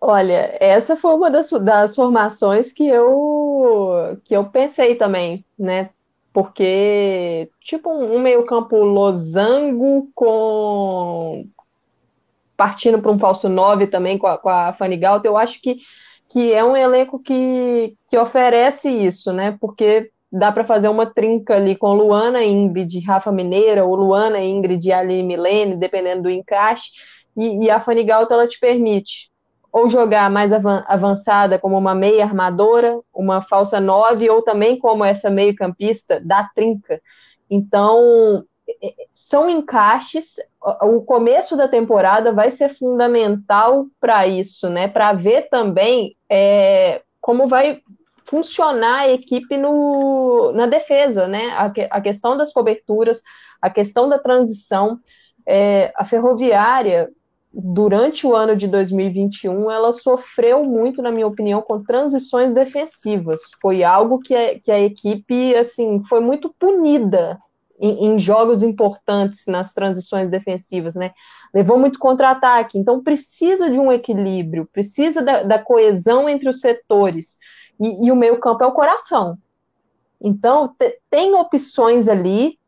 Olha, 0.00 0.56
essa 0.60 0.96
foi 0.96 1.14
uma 1.14 1.30
das, 1.30 1.50
das 1.50 1.94
formações 1.94 2.72
que 2.72 2.86
eu 2.86 4.18
que 4.24 4.34
eu 4.34 4.44
pensei 4.44 4.94
também, 4.94 5.44
né? 5.58 5.90
Porque, 6.32 7.50
tipo, 7.60 7.90
um 7.90 8.20
meio-campo 8.20 8.76
losango 8.76 10.10
com 10.14 11.48
partindo 12.58 13.00
para 13.00 13.12
um 13.12 13.18
falso 13.20 13.48
9 13.48 13.86
também 13.86 14.18
com 14.18 14.26
a, 14.26 14.36
com 14.36 14.48
a 14.48 14.72
Fanny 14.72 14.96
Galto, 14.96 15.24
eu 15.24 15.36
acho 15.36 15.62
que, 15.62 15.78
que 16.28 16.52
é 16.52 16.64
um 16.64 16.76
elenco 16.76 17.20
que, 17.20 17.94
que 18.08 18.18
oferece 18.18 18.90
isso, 18.90 19.32
né? 19.32 19.56
Porque 19.60 20.10
dá 20.30 20.50
para 20.50 20.64
fazer 20.64 20.88
uma 20.88 21.06
trinca 21.06 21.54
ali 21.54 21.76
com 21.76 21.94
Luana, 21.94 22.44
Ingrid, 22.44 22.98
Rafa 23.06 23.30
Mineira, 23.30 23.84
ou 23.84 23.94
Luana, 23.94 24.40
Ingrid 24.40 24.90
Aline 24.90 25.22
Milene, 25.22 25.76
dependendo 25.76 26.24
do 26.24 26.30
encaixe, 26.30 26.90
e, 27.36 27.64
e 27.66 27.70
a 27.70 27.78
Fanny 27.78 28.02
Galto, 28.02 28.34
ela 28.34 28.48
te 28.48 28.58
permite 28.58 29.30
ou 29.70 29.88
jogar 29.88 30.28
mais 30.28 30.50
avançada 30.52 31.58
como 31.58 31.78
uma 31.78 31.94
meia 31.94 32.24
armadora, 32.24 32.98
uma 33.14 33.42
falsa 33.42 33.78
nove, 33.78 34.28
ou 34.28 34.42
também 34.42 34.78
como 34.78 35.04
essa 35.04 35.30
meio 35.30 35.54
campista 35.54 36.18
da 36.20 36.42
trinca. 36.54 37.00
Então, 37.48 38.42
são 39.14 39.48
encaixes, 39.48 40.36
o 40.82 41.00
começo 41.02 41.56
da 41.56 41.68
temporada 41.68 42.32
vai 42.32 42.50
ser 42.50 42.74
fundamental 42.74 43.86
para 44.00 44.26
isso, 44.26 44.68
né? 44.68 44.88
Para 44.88 45.12
ver 45.12 45.48
também 45.48 46.16
é, 46.28 47.02
como 47.20 47.48
vai 47.48 47.80
funcionar 48.26 49.00
a 49.00 49.10
equipe 49.10 49.56
no, 49.56 50.52
na 50.52 50.66
defesa, 50.66 51.26
né? 51.26 51.50
A, 51.50 51.72
a 51.90 52.00
questão 52.00 52.36
das 52.36 52.52
coberturas, 52.52 53.22
a 53.60 53.70
questão 53.70 54.08
da 54.08 54.18
transição. 54.18 54.98
É, 55.46 55.92
a 55.96 56.04
ferroviária 56.04 57.10
durante 57.52 58.26
o 58.26 58.36
ano 58.36 58.54
de 58.54 58.68
2021, 58.68 59.70
ela 59.70 59.90
sofreu 59.92 60.62
muito, 60.62 61.00
na 61.00 61.10
minha 61.10 61.26
opinião, 61.26 61.62
com 61.62 61.82
transições 61.82 62.52
defensivas. 62.52 63.40
Foi 63.60 63.82
algo 63.82 64.18
que 64.18 64.34
a, 64.34 64.60
que 64.60 64.70
a 64.70 64.78
equipe, 64.78 65.56
assim, 65.56 66.04
foi 66.04 66.20
muito 66.20 66.54
punida 66.58 67.38
em, 67.80 68.06
em 68.06 68.18
jogos 68.18 68.62
importantes 68.62 69.46
nas 69.46 69.72
transições 69.72 70.30
defensivas, 70.30 70.94
né? 70.94 71.12
Levou 71.54 71.78
muito 71.78 71.98
contra-ataque, 71.98 72.78
então 72.78 73.02
precisa 73.02 73.70
de 73.70 73.78
um 73.78 73.90
equilíbrio, 73.90 74.68
precisa 74.72 75.22
da, 75.22 75.42
da 75.42 75.58
coesão 75.58 76.28
entre 76.28 76.48
os 76.48 76.60
setores. 76.60 77.38
E, 77.80 78.06
e 78.06 78.12
o 78.12 78.16
meio-campo 78.16 78.62
é 78.62 78.66
o 78.66 78.72
coração. 78.72 79.38
Então, 80.20 80.74
te, 80.78 80.98
tem 81.08 81.34
opções 81.34 82.08
ali, 82.08 82.58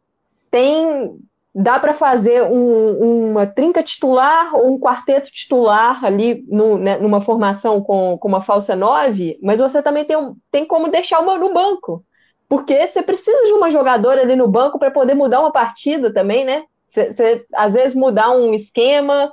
tem 0.51 1.19
dá 1.53 1.81
para 1.81 1.93
fazer 1.93 2.45
um, 2.45 3.31
uma 3.31 3.47
trinca 3.47 3.83
titular 3.83 4.55
ou 4.55 4.75
um 4.75 4.79
quarteto 4.79 5.31
titular 5.33 6.05
ali 6.05 6.45
no, 6.49 6.79
né, 6.79 6.97
numa 6.99 7.21
formação 7.21 7.83
com, 7.83 8.17
com, 8.19 8.29
uma 8.29 8.41
falsa 8.41 8.77
nove, 8.77 9.37
mas 9.43 9.59
você 9.59 9.83
também 9.83 10.05
tem, 10.05 10.17
tem 10.51 10.65
como 10.65 10.89
deixar 10.89 11.19
uma 11.19 11.37
no 11.37 11.53
banco. 11.53 12.05
Porque 12.51 12.85
você 12.85 13.01
precisa 13.01 13.47
de 13.47 13.53
uma 13.53 13.71
jogadora 13.71 14.23
ali 14.23 14.35
no 14.35 14.49
banco 14.49 14.77
para 14.77 14.91
poder 14.91 15.15
mudar 15.15 15.39
uma 15.39 15.53
partida 15.53 16.13
também, 16.13 16.45
né? 16.45 16.65
Você, 16.89 17.47
às 17.55 17.75
vezes 17.75 17.97
mudar 17.97 18.33
um 18.33 18.53
esquema. 18.53 19.33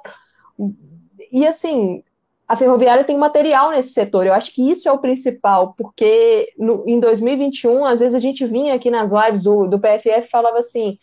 E 1.31 1.47
assim, 1.47 2.03
a 2.47 2.55
Ferroviária 2.55 3.03
tem 3.03 3.17
material 3.17 3.71
nesse 3.71 3.89
setor. 3.89 4.27
Eu 4.27 4.33
acho 4.33 4.53
que 4.53 4.69
isso 4.69 4.87
é 4.87 4.91
o 4.91 4.99
principal, 4.99 5.73
porque 5.75 6.53
no, 6.59 6.83
em 6.87 6.99
2021, 6.99 7.85
às 7.85 8.01
vezes 8.01 8.13
a 8.13 8.19
gente 8.19 8.45
vinha 8.45 8.75
aqui 8.75 8.91
nas 8.91 9.11
lives 9.11 9.41
do, 9.41 9.65
do 9.65 9.79
PFF 9.79 10.19
e 10.19 10.29
falava 10.29 10.59
assim: 10.59 10.99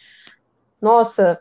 nossa, 0.81 1.41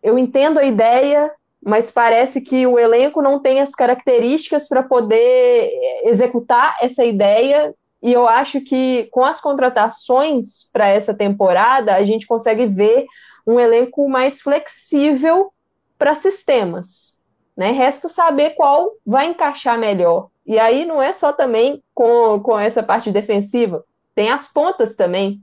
eu 0.00 0.16
entendo 0.16 0.60
a 0.60 0.64
ideia, 0.64 1.32
mas 1.60 1.90
parece 1.90 2.40
que 2.40 2.64
o 2.64 2.78
elenco 2.78 3.20
não 3.20 3.40
tem 3.40 3.60
as 3.60 3.74
características 3.74 4.68
para 4.68 4.84
poder 4.84 5.72
executar 6.04 6.76
essa 6.80 7.04
ideia. 7.04 7.74
E 8.02 8.12
eu 8.12 8.26
acho 8.26 8.60
que 8.60 9.08
com 9.10 9.24
as 9.24 9.40
contratações 9.40 10.68
para 10.72 10.88
essa 10.88 11.14
temporada, 11.14 11.94
a 11.94 12.04
gente 12.04 12.26
consegue 12.26 12.66
ver 12.66 13.06
um 13.46 13.60
elenco 13.60 14.08
mais 14.08 14.40
flexível 14.40 15.52
para 15.96 16.14
sistemas. 16.14 17.18
Né? 17.56 17.70
Resta 17.70 18.08
saber 18.08 18.50
qual 18.50 18.92
vai 19.06 19.26
encaixar 19.26 19.78
melhor. 19.78 20.28
E 20.44 20.58
aí 20.58 20.84
não 20.84 21.00
é 21.00 21.12
só 21.12 21.32
também 21.32 21.82
com, 21.94 22.40
com 22.40 22.58
essa 22.58 22.82
parte 22.82 23.12
defensiva, 23.12 23.84
tem 24.14 24.30
as 24.30 24.48
pontas 24.48 24.96
também. 24.96 25.40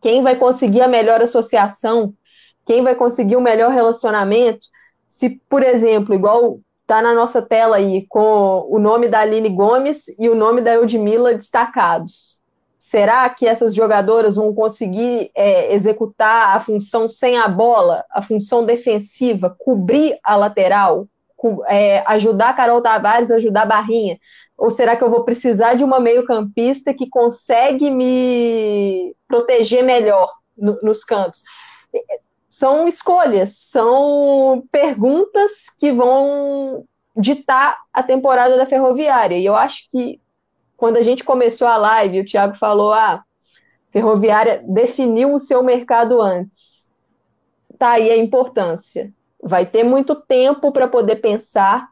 Quem 0.00 0.22
vai 0.22 0.36
conseguir 0.36 0.82
a 0.82 0.88
melhor 0.88 1.22
associação? 1.22 2.12
quem 2.66 2.82
vai 2.82 2.96
conseguir 2.96 3.36
o 3.36 3.40
melhor 3.40 3.70
relacionamento, 3.70 4.66
se, 5.06 5.40
por 5.48 5.62
exemplo, 5.62 6.14
igual 6.14 6.58
está 6.86 7.02
na 7.02 7.12
nossa 7.12 7.42
tela 7.42 7.76
aí, 7.76 8.06
com 8.08 8.64
o 8.70 8.78
nome 8.78 9.08
da 9.08 9.18
Aline 9.18 9.48
Gomes 9.48 10.06
e 10.20 10.28
o 10.28 10.36
nome 10.36 10.60
da 10.60 10.74
Eudmila 10.74 11.34
destacados. 11.34 12.40
Será 12.78 13.28
que 13.28 13.44
essas 13.44 13.74
jogadoras 13.74 14.36
vão 14.36 14.54
conseguir 14.54 15.32
é, 15.34 15.74
executar 15.74 16.56
a 16.56 16.60
função 16.60 17.10
sem 17.10 17.36
a 17.36 17.48
bola, 17.48 18.04
a 18.08 18.22
função 18.22 18.64
defensiva, 18.64 19.54
cobrir 19.58 20.16
a 20.22 20.36
lateral, 20.36 21.08
é, 21.66 22.04
ajudar 22.06 22.50
a 22.50 22.54
Carol 22.54 22.80
Tavares, 22.80 23.32
ajudar 23.32 23.62
a 23.62 23.66
Barrinha? 23.66 24.16
Ou 24.56 24.70
será 24.70 24.94
que 24.94 25.02
eu 25.02 25.10
vou 25.10 25.24
precisar 25.24 25.74
de 25.74 25.82
uma 25.82 25.98
meio-campista 25.98 26.94
que 26.94 27.10
consegue 27.10 27.90
me 27.90 29.12
proteger 29.26 29.82
melhor 29.82 30.30
no, 30.56 30.78
nos 30.80 31.02
cantos? 31.02 31.42
São 32.56 32.88
escolhas, 32.88 33.50
são 33.54 34.66
perguntas 34.72 35.68
que 35.78 35.92
vão 35.92 36.86
ditar 37.14 37.78
a 37.92 38.02
temporada 38.02 38.56
da 38.56 38.64
Ferroviária. 38.64 39.36
E 39.36 39.44
eu 39.44 39.54
acho 39.54 39.86
que 39.90 40.18
quando 40.74 40.96
a 40.96 41.02
gente 41.02 41.22
começou 41.22 41.68
a 41.68 41.76
live, 41.76 42.20
o 42.20 42.24
Thiago 42.24 42.56
falou: 42.56 42.94
ah, 42.94 43.22
Ferroviária 43.90 44.64
definiu 44.66 45.34
o 45.34 45.38
seu 45.38 45.62
mercado 45.62 46.18
antes. 46.22 46.88
Tá 47.78 47.90
aí 47.90 48.10
a 48.10 48.16
importância. 48.16 49.12
Vai 49.42 49.66
ter 49.66 49.84
muito 49.84 50.14
tempo 50.14 50.72
para 50.72 50.88
poder 50.88 51.16
pensar. 51.16 51.86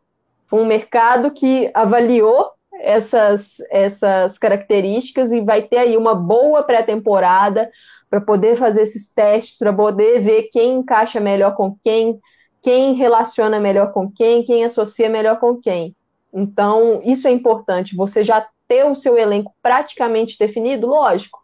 Um 0.50 0.64
mercado 0.64 1.30
que 1.30 1.70
avaliou 1.74 2.52
essas, 2.80 3.56
essas 3.70 4.38
características 4.38 5.30
e 5.30 5.42
vai 5.42 5.62
ter 5.62 5.76
aí 5.76 5.96
uma 5.96 6.14
boa 6.14 6.62
pré-temporada, 6.62 7.70
para 8.14 8.20
poder 8.20 8.54
fazer 8.54 8.82
esses 8.82 9.08
testes, 9.08 9.58
para 9.58 9.72
poder 9.72 10.20
ver 10.20 10.44
quem 10.52 10.74
encaixa 10.74 11.18
melhor 11.18 11.56
com 11.56 11.76
quem, 11.82 12.20
quem 12.62 12.94
relaciona 12.94 13.58
melhor 13.58 13.92
com 13.92 14.08
quem, 14.08 14.44
quem 14.44 14.64
associa 14.64 15.10
melhor 15.10 15.40
com 15.40 15.56
quem. 15.56 15.96
Então, 16.32 17.00
isso 17.04 17.26
é 17.26 17.32
importante. 17.32 17.96
Você 17.96 18.22
já 18.22 18.46
ter 18.68 18.84
o 18.84 18.94
seu 18.94 19.18
elenco 19.18 19.52
praticamente 19.60 20.38
definido, 20.38 20.86
lógico. 20.86 21.42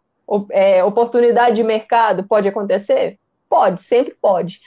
É, 0.49 0.81
oportunidade 0.81 1.57
de 1.57 1.63
mercado 1.63 2.23
pode 2.23 2.47
acontecer? 2.47 3.19
Pode, 3.49 3.81
sempre 3.81 4.15
pode. 4.21 4.61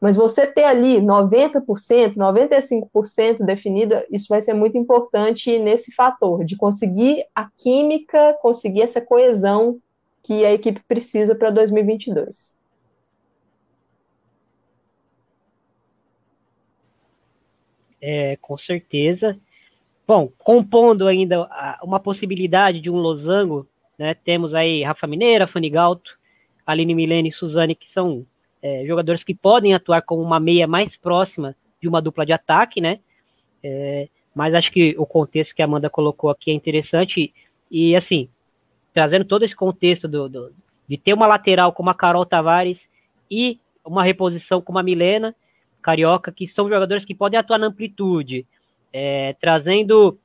Mas 0.00 0.16
você 0.16 0.46
ter 0.46 0.64
ali 0.64 0.98
90%, 0.98 2.14
95% 2.16 3.44
definida, 3.44 4.06
isso 4.10 4.28
vai 4.30 4.40
ser 4.40 4.54
muito 4.54 4.78
importante 4.78 5.58
nesse 5.58 5.92
fator, 5.92 6.42
de 6.42 6.56
conseguir 6.56 7.22
a 7.34 7.50
química, 7.58 8.34
conseguir 8.40 8.80
essa 8.80 9.02
coesão 9.02 9.78
que 10.30 10.44
a 10.44 10.52
equipe 10.52 10.80
precisa 10.86 11.34
para 11.34 11.50
2022. 11.50 12.54
É, 18.00 18.36
com 18.40 18.56
certeza. 18.56 19.36
Bom, 20.06 20.30
compondo 20.38 21.08
ainda 21.08 21.50
uma 21.82 21.98
possibilidade 21.98 22.80
de 22.80 22.88
um 22.88 22.94
losango, 22.94 23.66
né, 23.98 24.14
temos 24.14 24.54
aí 24.54 24.84
Rafa 24.84 25.04
Mineira, 25.08 25.48
Fanny 25.48 25.68
Galto, 25.68 26.16
Aline 26.64 26.94
Milene 26.94 27.30
e 27.30 27.32
Suzane, 27.32 27.74
que 27.74 27.90
são 27.90 28.24
é, 28.62 28.84
jogadores 28.86 29.24
que 29.24 29.34
podem 29.34 29.74
atuar 29.74 30.02
como 30.02 30.22
uma 30.22 30.38
meia 30.38 30.68
mais 30.68 30.96
próxima 30.96 31.56
de 31.82 31.88
uma 31.88 32.00
dupla 32.00 32.24
de 32.24 32.32
ataque, 32.32 32.80
né? 32.80 33.00
É, 33.64 34.08
mas 34.32 34.54
acho 34.54 34.70
que 34.70 34.94
o 34.96 35.04
contexto 35.04 35.56
que 35.56 35.60
a 35.62 35.64
Amanda 35.64 35.90
colocou 35.90 36.30
aqui 36.30 36.52
é 36.52 36.54
interessante. 36.54 37.34
E 37.68 37.96
assim, 37.96 38.28
trazendo 38.92 39.24
todo 39.24 39.44
esse 39.44 39.54
contexto 39.54 40.08
do, 40.08 40.28
do, 40.28 40.52
de 40.88 40.96
ter 40.96 41.14
uma 41.14 41.26
lateral 41.26 41.72
como 41.72 41.90
a 41.90 41.94
Carol 41.94 42.26
Tavares 42.26 42.88
e 43.30 43.58
uma 43.84 44.02
reposição 44.02 44.60
como 44.60 44.78
a 44.78 44.82
Milena 44.82 45.34
Carioca, 45.82 46.30
que 46.30 46.46
são 46.46 46.68
jogadores 46.68 47.04
que 47.04 47.14
podem 47.14 47.38
atuar 47.38 47.58
na 47.58 47.66
amplitude, 47.66 48.46
é, 48.92 49.34
trazendo 49.40 50.18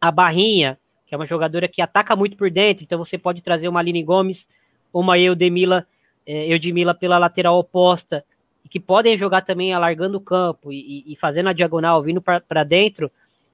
a 0.00 0.10
Barrinha, 0.10 0.78
que 1.06 1.14
é 1.14 1.18
uma 1.18 1.26
jogadora 1.26 1.68
que 1.68 1.82
ataca 1.82 2.14
muito 2.16 2.36
por 2.36 2.50
dentro, 2.50 2.84
então 2.84 2.98
você 2.98 3.18
pode 3.18 3.42
trazer 3.42 3.68
uma 3.68 3.80
Aline 3.80 4.02
Gomes 4.02 4.48
uma 4.92 5.18
Eudemila, 5.18 5.86
é, 6.26 6.52
Eudemila 6.52 6.94
pela 6.94 7.18
lateral 7.18 7.58
oposta, 7.58 8.24
que 8.70 8.78
podem 8.78 9.16
jogar 9.16 9.42
também 9.42 9.72
alargando 9.72 10.18
o 10.18 10.20
campo 10.20 10.70
e, 10.72 11.04
e 11.10 11.16
fazendo 11.16 11.48
a 11.48 11.54
diagonal, 11.54 12.02
vindo 12.02 12.20
para 12.20 12.64
dentro, 12.64 13.10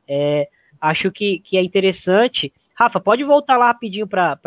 é, 0.09 0.49
acho 0.81 1.11
que, 1.13 1.39
que 1.39 1.57
é 1.57 1.63
interessante. 1.63 2.53
Rafa, 2.75 2.99
pode 3.01 3.23
voltar 3.23 3.57
lá 3.57 3.67
rapidinho 3.67 4.07
para 4.07 4.39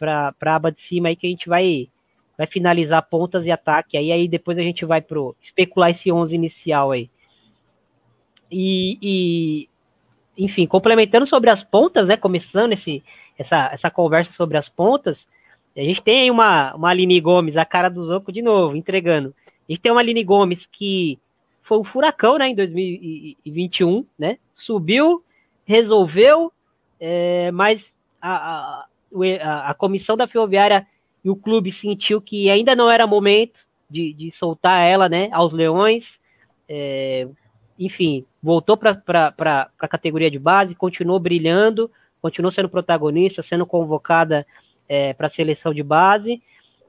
a 0.00 0.54
aba 0.54 0.72
de 0.72 0.82
cima 0.82 1.08
aí 1.08 1.16
que 1.16 1.26
a 1.26 1.30
gente 1.30 1.48
vai, 1.48 1.88
vai 2.36 2.46
finalizar 2.46 3.08
pontas 3.08 3.46
e 3.46 3.50
ataque. 3.50 3.96
Aí, 3.96 4.10
aí 4.10 4.26
depois 4.26 4.58
a 4.58 4.62
gente 4.62 4.84
vai 4.84 5.00
pro 5.00 5.36
especular 5.40 5.90
esse 5.90 6.10
11 6.10 6.34
inicial 6.34 6.90
aí. 6.90 7.08
E, 8.50 8.98
e, 9.00 9.68
enfim, 10.36 10.66
complementando 10.66 11.26
sobre 11.26 11.48
as 11.48 11.62
pontas, 11.62 12.08
né? 12.08 12.16
Começando 12.16 12.72
esse, 12.72 13.04
essa, 13.38 13.70
essa 13.72 13.90
conversa 13.90 14.32
sobre 14.32 14.58
as 14.58 14.68
pontas, 14.68 15.28
a 15.76 15.80
gente 15.80 16.02
tem 16.02 16.22
aí 16.22 16.30
uma, 16.30 16.74
uma 16.74 16.90
Aline 16.90 17.20
Gomes, 17.20 17.56
a 17.56 17.64
cara 17.64 17.88
do 17.88 18.04
Zoco 18.04 18.32
de 18.32 18.42
novo, 18.42 18.76
entregando. 18.76 19.34
A 19.46 19.72
gente 19.72 19.80
tem 19.80 19.92
uma 19.92 20.00
Aline 20.00 20.24
Gomes 20.24 20.66
que 20.66 21.18
foi 21.62 21.78
um 21.78 21.84
furacão, 21.84 22.36
né, 22.36 22.48
em 22.48 22.54
2021, 22.54 24.04
né? 24.18 24.38
Subiu, 24.56 25.22
resolveu, 25.64 26.52
é, 27.00 27.50
mas 27.52 27.94
a, 28.20 28.84
a, 29.12 29.70
a, 29.70 29.74
comissão 29.74 30.16
da 30.16 30.28
Ferroviária 30.28 30.86
e 31.24 31.30
o 31.30 31.36
clube 31.36 31.72
sentiu 31.72 32.20
que 32.20 32.50
ainda 32.50 32.76
não 32.76 32.90
era 32.90 33.06
momento 33.06 33.60
de, 33.88 34.12
de 34.12 34.30
soltar 34.30 34.86
ela, 34.86 35.08
né, 35.08 35.30
aos 35.32 35.52
leões. 35.52 36.20
É, 36.68 37.26
enfim, 37.78 38.24
voltou 38.42 38.76
para 38.76 39.02
a 39.78 39.88
categoria 39.88 40.30
de 40.30 40.38
base, 40.38 40.74
continuou 40.74 41.18
brilhando, 41.18 41.90
continuou 42.20 42.52
sendo 42.52 42.68
protagonista, 42.68 43.42
sendo 43.42 43.64
convocada 43.64 44.46
é, 44.88 45.14
para 45.14 45.26
a 45.28 45.30
seleção 45.30 45.72
de 45.72 45.82
base. 45.82 46.42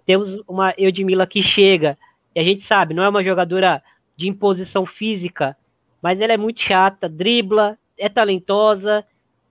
Temos 0.05 0.41
uma 0.47 0.74
Eudmila 0.78 1.26
que 1.26 1.41
chega, 1.41 1.97
e 2.36 2.39
a 2.39 2.43
gente 2.43 2.64
sabe, 2.66 2.93
não 2.93 3.03
é 3.03 3.09
uma 3.09 3.24
jogadora 3.24 3.82
de 4.18 4.28
imposição 4.28 4.86
física, 4.86 5.55
mas 6.01 6.20
ela 6.20 6.34
é 6.34 6.38
muito 6.38 6.62
chata, 6.62 7.07
dribla, 7.07 7.78
é 7.97 8.09
talentosa, 8.09 9.05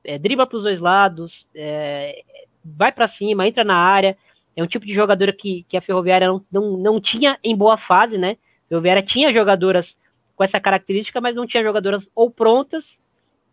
é, 0.04 0.18
dribla 0.18 0.46
para 0.46 0.56
os 0.56 0.62
dois 0.64 0.80
lados, 0.80 1.46
é, 1.54 2.22
vai 2.64 2.92
para 2.92 3.08
cima, 3.08 3.46
entra 3.46 3.64
na 3.64 3.76
área. 3.76 4.16
É 4.56 4.62
um 4.62 4.66
tipo 4.66 4.84
de 4.84 4.94
jogadora 4.94 5.32
que, 5.32 5.64
que 5.68 5.76
a 5.76 5.80
Ferroviária 5.80 6.28
não, 6.28 6.44
não, 6.50 6.76
não 6.76 7.00
tinha 7.00 7.38
em 7.42 7.56
boa 7.56 7.78
fase, 7.78 8.18
né? 8.18 8.36
A 8.66 8.68
Ferroviária 8.68 9.02
tinha 9.02 9.32
jogadoras 9.32 9.96
com 10.36 10.44
essa 10.44 10.60
característica, 10.60 11.20
mas 11.20 11.34
não 11.34 11.46
tinha 11.46 11.62
jogadoras 11.62 12.08
ou 12.14 12.30
prontas, 12.30 13.00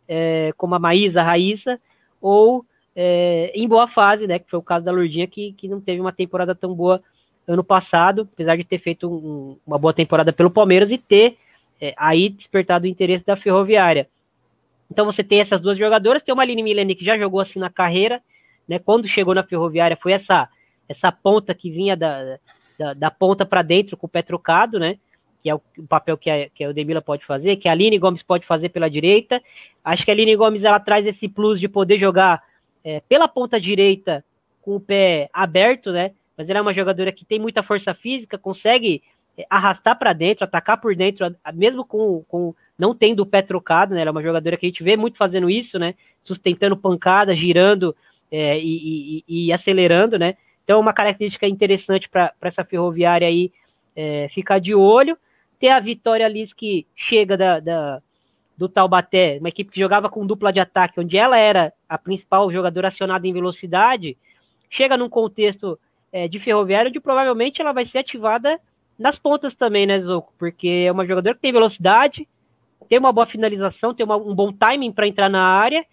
é, 0.08 0.54
como 0.58 0.76
a 0.76 0.80
Maísa, 0.80 1.22
a 1.22 1.24
Raíssa, 1.24 1.80
ou 2.22 2.66
é, 2.96 3.52
em 3.54 3.68
boa 3.68 3.88
fase, 3.88 4.26
né? 4.26 4.40
Que 4.40 4.50
foi 4.50 4.60
o 4.60 4.64
caso 4.64 4.86
da 4.86 4.92
Lourdinha, 4.92 5.28
que, 5.28 5.54
que 5.54 5.68
não 5.68 5.80
teve 5.80 6.02
uma 6.02 6.12
temporada 6.12 6.56
tão 6.56 6.74
boa 6.74 7.02
ano 7.48 7.64
passado, 7.64 8.28
apesar 8.34 8.58
de 8.58 8.64
ter 8.64 8.80
feito 8.80 9.10
um, 9.10 9.58
uma 9.66 9.78
boa 9.78 9.94
temporada 9.94 10.34
pelo 10.34 10.52
Palmeiras 10.52 10.92
e 10.92 10.98
ter 10.98 11.38
é, 11.80 11.94
aí 11.96 12.30
despertado 12.30 12.86
o 12.86 12.90
interesse 12.90 13.26
da 13.26 13.38
Ferroviária. 13.38 14.08
Então 14.90 15.06
você 15.06 15.24
tem 15.24 15.42
essas 15.42 15.62
duas 15.62 15.78
jogadoras, 15.78 16.24
tem 16.24 16.34
uma 16.34 16.44
Aline 16.44 16.64
Milene 16.64 16.96
que 16.96 17.06
já 17.06 17.18
jogou 17.18 17.40
assim 17.40 17.60
na 17.60 17.70
carreira, 17.70 18.22
né? 18.68 18.80
Quando 18.80 19.08
chegou 19.08 19.34
na 19.34 19.44
Ferroviária 19.44 19.98
foi 20.02 20.14
essa 20.14 20.50
essa 20.90 21.12
ponta 21.12 21.54
que 21.54 21.70
vinha 21.70 21.98
da, 21.98 22.38
da, 22.80 22.94
da 22.94 23.12
ponta 23.12 23.46
para 23.46 23.62
dentro 23.62 23.98
com 23.98 24.06
o 24.06 24.10
pé 24.10 24.22
trocado, 24.22 24.80
né? 24.80 24.98
Que 25.44 25.50
é 25.50 25.56
o, 25.56 25.62
o 25.78 25.88
papel 25.88 26.18
que 26.18 26.30
a, 26.30 26.50
que 26.50 26.64
a 26.64 26.72
Demila 26.72 27.02
pode 27.02 27.26
fazer, 27.26 27.58
que 27.58 27.68
a 27.68 27.74
Aline 27.74 28.00
Gomes 28.00 28.24
pode 28.24 28.46
fazer 28.46 28.70
pela 28.70 28.90
direita. 28.90 29.42
Acho 29.84 30.06
que 30.06 30.12
a 30.12 30.14
Aline 30.14 30.36
Gomes 30.36 30.64
ela 30.64 30.80
traz 30.80 31.06
esse 31.06 31.28
plus 31.28 31.60
de 31.60 31.68
poder 31.68 32.00
jogar 32.00 32.42
é, 32.84 33.02
pela 33.02 33.28
ponta 33.28 33.60
direita 33.60 34.24
com 34.62 34.78
o 34.78 34.80
pé 34.80 35.30
aberto, 35.34 35.92
né? 35.92 36.12
Mas 36.38 36.50
ela 36.50 36.60
é 36.60 36.62
uma 36.62 36.74
jogadora 36.74 37.12
que 37.12 37.26
tem 37.26 37.40
muita 37.40 37.64
força 37.64 37.94
física, 37.94 38.38
consegue 38.38 39.02
é, 39.38 39.46
arrastar 39.50 39.98
para 39.98 40.14
dentro, 40.14 40.44
atacar 40.44 40.80
por 40.80 40.96
dentro, 40.96 41.36
mesmo 41.54 41.84
com, 41.84 42.24
com 42.28 42.56
não 42.78 42.96
tendo 42.96 43.22
o 43.22 43.26
pé 43.26 43.42
trocado, 43.42 43.96
né? 43.96 44.02
Ela 44.02 44.10
é 44.10 44.12
uma 44.12 44.22
jogadora 44.22 44.56
que 44.56 44.66
a 44.66 44.70
gente 44.70 44.84
vê 44.84 44.96
muito 44.96 45.18
fazendo 45.18 45.50
isso, 45.50 45.80
né? 45.80 45.96
Sustentando 46.24 46.78
pancada, 46.78 47.36
girando 47.36 47.96
é, 48.32 48.60
e, 48.60 49.24
e, 49.28 49.48
e, 49.48 49.54
acelerando, 49.54 50.20
né? 50.20 50.36
Então, 50.64 50.80
uma 50.80 50.94
característica 50.94 51.48
interessante 51.48 52.10
para 52.10 52.34
essa 52.42 52.64
ferroviária 52.64 53.28
aí 53.28 53.52
é, 53.96 54.28
ficar 54.30 54.60
de 54.60 54.76
olho. 54.76 55.18
Ter 55.60 55.70
a 55.70 55.80
Vitória 55.80 56.28
Liz 56.28 56.54
que 56.54 56.86
chega 56.96 57.36
da, 57.36 57.60
da 57.60 58.02
do 58.56 58.68
Taubaté, 58.68 59.38
uma 59.40 59.50
equipe 59.50 59.72
que 59.72 59.80
jogava 59.80 60.10
com 60.10 60.26
dupla 60.26 60.52
de 60.52 60.60
ataque, 60.60 61.00
onde 61.00 61.16
ela 61.16 61.38
era 61.38 61.72
a 61.88 61.96
principal 61.96 62.52
jogadora 62.52 62.88
acionada 62.88 63.28
em 63.28 63.32
velocidade, 63.32 64.18
chega 64.68 64.98
num 64.98 65.08
contexto 65.08 65.80
é, 66.12 66.28
de 66.28 66.40
ferroviário 66.40 66.90
onde 66.90 67.00
provavelmente 67.00 67.62
ela 67.62 67.72
vai 67.72 67.86
ser 67.86 68.00
ativada 68.00 68.60
nas 68.98 69.20
pontas 69.20 69.54
também, 69.54 69.86
né, 69.86 70.00
Zoco? 70.00 70.34
Porque 70.40 70.86
é 70.88 70.92
uma 70.92 71.06
jogadora 71.06 71.36
que 71.36 71.42
tem 71.42 71.52
velocidade, 71.52 72.28
tem 72.88 73.00
uma 73.00 73.12
boa 73.12 73.26
finalização, 73.26 73.94
tem 73.94 74.06
uma, 74.06 74.18
um 74.18 74.34
bom 74.34 74.52
timing 74.52 74.92
para 74.92 75.08
entrar 75.08 75.30
na 75.30 75.42
área, 75.42 75.86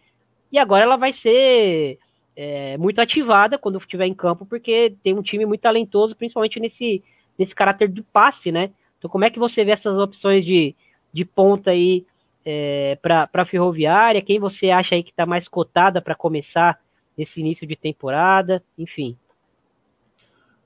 e 0.50 0.58
agora 0.58 0.84
ela 0.84 0.96
vai 0.96 1.12
ser 1.12 1.98
é, 2.36 2.76
muito 2.78 3.00
ativada 3.00 3.58
quando 3.58 3.78
estiver 3.78 4.06
em 4.06 4.14
campo, 4.14 4.46
porque 4.46 4.94
tem 5.02 5.14
um 5.14 5.22
time 5.22 5.46
muito 5.46 5.60
talentoso, 5.60 6.16
principalmente 6.16 6.60
nesse, 6.60 7.02
nesse 7.38 7.54
caráter 7.54 7.88
de 7.88 8.02
passe, 8.02 8.50
né? 8.50 8.70
Então, 8.98 9.10
como 9.10 9.24
é 9.24 9.30
que 9.30 9.38
você 9.38 9.64
vê 9.64 9.72
essas 9.72 9.98
opções 9.98 10.44
de, 10.44 10.74
de 11.12 11.24
ponta 11.24 11.70
aí 11.70 12.06
é, 12.44 12.98
para 13.02 13.28
a 13.32 13.44
Ferroviária? 13.44 14.22
Quem 14.22 14.38
você 14.38 14.70
acha 14.70 14.94
aí 14.94 15.02
que 15.02 15.10
está 15.10 15.26
mais 15.26 15.48
cotada 15.48 16.00
para 16.00 16.14
começar 16.14 16.80
esse 17.16 17.40
início 17.40 17.66
de 17.66 17.76
temporada? 17.76 18.62
Enfim. 18.78 19.16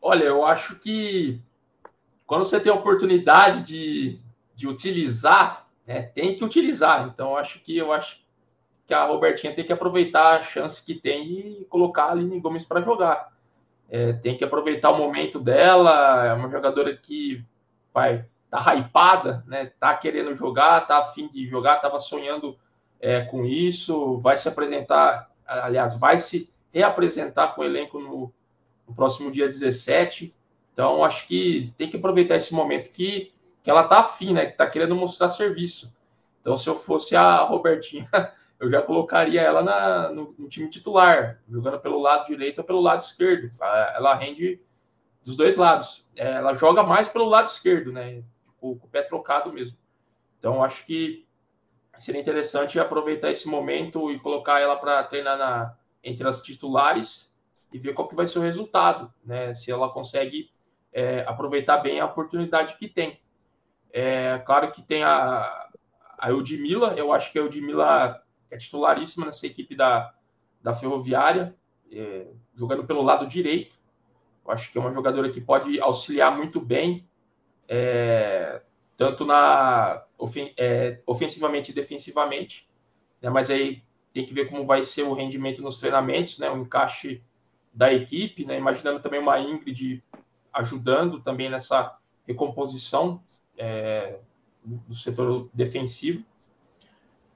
Olha, 0.00 0.24
eu 0.24 0.44
acho 0.44 0.78
que 0.78 1.40
quando 2.26 2.44
você 2.44 2.60
tem 2.60 2.70
a 2.70 2.76
oportunidade 2.76 3.64
de, 3.64 4.18
de 4.54 4.68
utilizar, 4.68 5.67
né, 5.88 6.02
tem 6.02 6.36
que 6.36 6.44
utilizar. 6.44 7.08
Então, 7.08 7.34
acho 7.34 7.60
que 7.64 7.76
eu 7.76 7.90
acho 7.92 8.20
que 8.86 8.92
a 8.92 9.06
Robertinha 9.06 9.54
tem 9.54 9.64
que 9.64 9.72
aproveitar 9.72 10.36
a 10.36 10.42
chance 10.42 10.84
que 10.84 10.94
tem 10.94 11.60
e 11.62 11.64
colocar 11.64 12.04
a 12.04 12.10
Aline 12.12 12.38
Gomes 12.40 12.64
para 12.64 12.82
jogar. 12.82 13.32
É, 13.90 14.12
tem 14.12 14.36
que 14.36 14.44
aproveitar 14.44 14.90
o 14.90 14.98
momento 14.98 15.40
dela, 15.40 16.26
é 16.26 16.34
uma 16.34 16.50
jogadora 16.50 16.94
que 16.94 17.42
vai 17.92 18.26
tá 18.50 18.74
hypada, 18.74 19.42
né? 19.46 19.72
Tá 19.80 19.94
querendo 19.94 20.34
jogar, 20.34 20.86
tá 20.86 20.98
afim 20.98 21.28
de 21.28 21.46
jogar, 21.46 21.80
tava 21.80 21.98
sonhando 21.98 22.56
é, 23.00 23.22
com 23.22 23.44
isso, 23.44 24.18
vai 24.18 24.36
se 24.36 24.48
apresentar, 24.48 25.30
aliás, 25.46 25.98
vai 25.98 26.18
se 26.18 26.50
reapresentar 26.72 27.54
com 27.54 27.62
o 27.62 27.64
elenco 27.64 27.98
no, 27.98 28.32
no, 28.86 28.94
próximo 28.94 29.30
dia 29.30 29.46
17. 29.46 30.34
Então, 30.72 31.04
acho 31.04 31.26
que 31.26 31.72
tem 31.78 31.88
que 31.88 31.96
aproveitar 31.96 32.36
esse 32.36 32.54
momento 32.54 32.90
que, 32.90 33.32
que 33.68 33.70
ela 33.70 33.86
tá 33.86 34.00
afim, 34.00 34.32
né? 34.32 34.46
Que 34.46 34.56
tá 34.56 34.66
querendo 34.66 34.96
mostrar 34.96 35.28
serviço. 35.28 35.94
Então, 36.40 36.56
se 36.56 36.66
eu 36.70 36.80
fosse 36.80 37.14
a 37.14 37.42
Robertinha, 37.42 38.08
eu 38.58 38.70
já 38.70 38.80
colocaria 38.80 39.42
ela 39.42 39.60
na, 39.60 40.08
no, 40.08 40.34
no, 40.38 40.48
time 40.48 40.70
titular, 40.70 41.38
jogando 41.46 41.78
pelo 41.78 42.00
lado 42.00 42.24
direito 42.24 42.60
ou 42.60 42.64
pelo 42.64 42.80
lado 42.80 43.02
esquerdo. 43.02 43.50
Ela 43.60 44.14
rende 44.14 44.58
dos 45.22 45.36
dois 45.36 45.54
lados. 45.54 46.08
É, 46.16 46.30
ela 46.36 46.54
joga 46.54 46.82
mais 46.82 47.10
pelo 47.10 47.26
lado 47.26 47.48
esquerdo, 47.48 47.92
né? 47.92 48.22
com, 48.58 48.74
com 48.74 48.86
o 48.86 48.90
pé 48.90 49.02
trocado 49.02 49.52
mesmo. 49.52 49.76
Então, 50.38 50.64
acho 50.64 50.86
que 50.86 51.26
seria 51.98 52.22
interessante 52.22 52.80
aproveitar 52.80 53.30
esse 53.30 53.46
momento 53.46 54.10
e 54.10 54.18
colocar 54.18 54.60
ela 54.60 54.76
para 54.76 55.04
treinar 55.04 55.36
na, 55.36 55.76
entre 56.02 56.26
as 56.26 56.40
titulares 56.40 57.38
e 57.70 57.78
ver 57.78 57.92
qual 57.92 58.08
que 58.08 58.16
vai 58.16 58.26
ser 58.26 58.38
o 58.38 58.42
resultado, 58.42 59.12
né? 59.22 59.52
Se 59.52 59.70
ela 59.70 59.90
consegue 59.90 60.50
é, 60.90 61.20
aproveitar 61.28 61.76
bem 61.76 62.00
a 62.00 62.06
oportunidade 62.06 62.78
que 62.78 62.88
tem. 62.88 63.20
É, 63.92 64.38
claro 64.38 64.70
que 64.70 64.82
tem 64.82 65.02
a, 65.02 65.68
a 66.18 66.30
Eudmila, 66.30 66.94
eu 66.96 67.12
acho 67.12 67.32
que 67.32 67.38
a 67.38 67.42
Eudmila 67.42 68.22
é 68.50 68.56
titularíssima 68.56 69.26
nessa 69.26 69.46
equipe 69.46 69.74
da, 69.74 70.12
da 70.62 70.74
Ferroviária, 70.74 71.54
é, 71.90 72.26
jogando 72.54 72.84
pelo 72.84 73.02
lado 73.02 73.26
direito. 73.26 73.76
Eu 74.44 74.50
acho 74.50 74.70
que 74.70 74.78
é 74.78 74.80
uma 74.80 74.92
jogadora 74.92 75.30
que 75.30 75.40
pode 75.40 75.80
auxiliar 75.80 76.36
muito 76.36 76.60
bem 76.60 77.08
é, 77.68 78.62
tanto 78.96 79.24
na 79.24 80.02
ofen 80.16 80.52
é, 80.56 81.00
ofensivamente 81.06 81.70
e 81.70 81.74
defensivamente, 81.74 82.68
né, 83.20 83.30
mas 83.30 83.50
aí 83.50 83.82
tem 84.12 84.24
que 84.24 84.34
ver 84.34 84.48
como 84.48 84.66
vai 84.66 84.84
ser 84.84 85.02
o 85.02 85.12
rendimento 85.12 85.62
nos 85.62 85.78
treinamentos, 85.78 86.38
né, 86.38 86.50
o 86.50 86.56
encaixe 86.58 87.22
da 87.72 87.92
equipe, 87.92 88.44
né, 88.44 88.58
imaginando 88.58 89.00
também 89.00 89.20
uma 89.20 89.38
Ingrid 89.38 90.02
ajudando 90.52 91.20
também 91.20 91.50
nessa 91.50 91.96
recomposição 92.26 93.22
é, 93.58 94.18
do 94.64 94.94
setor 94.94 95.50
defensivo. 95.52 96.24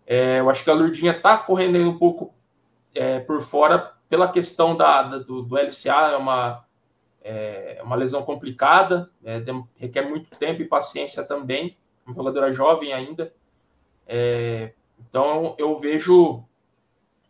É, 0.06 0.40
eu 0.40 0.48
acho 0.48 0.64
que 0.64 0.70
a 0.70 0.74
Lurdinha 0.74 1.12
está 1.12 1.36
correndo 1.36 1.78
um 1.78 1.98
pouco 1.98 2.32
é, 2.94 3.20
por 3.20 3.42
fora 3.42 3.94
pela 4.08 4.30
questão 4.30 4.76
da, 4.76 5.02
da 5.02 5.18
do, 5.18 5.42
do, 5.42 5.56
LCA, 5.56 6.12
é 6.12 6.16
uma 6.16 6.64
é 7.24 7.80
uma 7.84 7.94
lesão 7.94 8.22
complicada, 8.24 9.08
é, 9.24 9.40
requer 9.76 10.02
muito 10.02 10.36
tempo 10.38 10.60
e 10.60 10.68
paciência 10.68 11.24
também. 11.24 11.76
Uma 12.04 12.16
jogadora 12.16 12.52
jovem 12.52 12.92
ainda. 12.92 13.32
É, 14.06 14.72
então 14.98 15.54
eu 15.56 15.78
vejo 15.78 16.44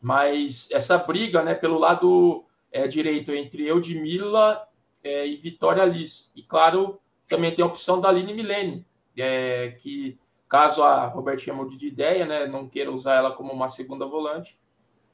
Mas 0.01 0.69
essa 0.73 0.99
briga, 0.99 1.43
né, 1.43 1.55
pelo 1.55 1.79
lado 1.79 2.45
é, 2.73 2.89
direito 2.89 3.33
entre 3.33 3.67
Eudmila 3.67 4.67
é, 5.05 5.27
e 5.27 5.37
Vitória 5.37 5.85
Liz. 5.85 6.33
E 6.35 6.43
claro, 6.43 7.01
também 7.33 7.55
tem 7.55 7.65
a 7.65 7.69
opção 7.69 7.99
da 7.99 8.11
Aline 8.11 8.35
Milene, 8.35 8.85
é, 9.17 9.71
que 9.81 10.19
caso 10.49 10.83
a 10.83 11.07
Robertinha 11.07 11.57
mude 11.57 11.79
de 11.79 11.87
ideia, 11.87 12.27
né, 12.27 12.47
não 12.47 12.69
queira 12.69 12.93
usar 12.93 13.15
ela 13.15 13.33
como 13.33 13.51
uma 13.51 13.71
segunda 13.71 14.05
volante, 14.05 14.55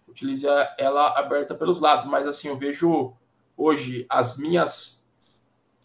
utiliza 0.09 0.51
ela 0.77 1.17
aberta 1.17 1.55
pelos 1.55 1.81
lados. 1.81 2.07
Mas 2.07 2.27
assim, 2.27 2.49
eu 2.49 2.57
vejo 2.57 3.13
hoje 3.57 4.05
as 4.09 4.37
minhas 4.37 5.07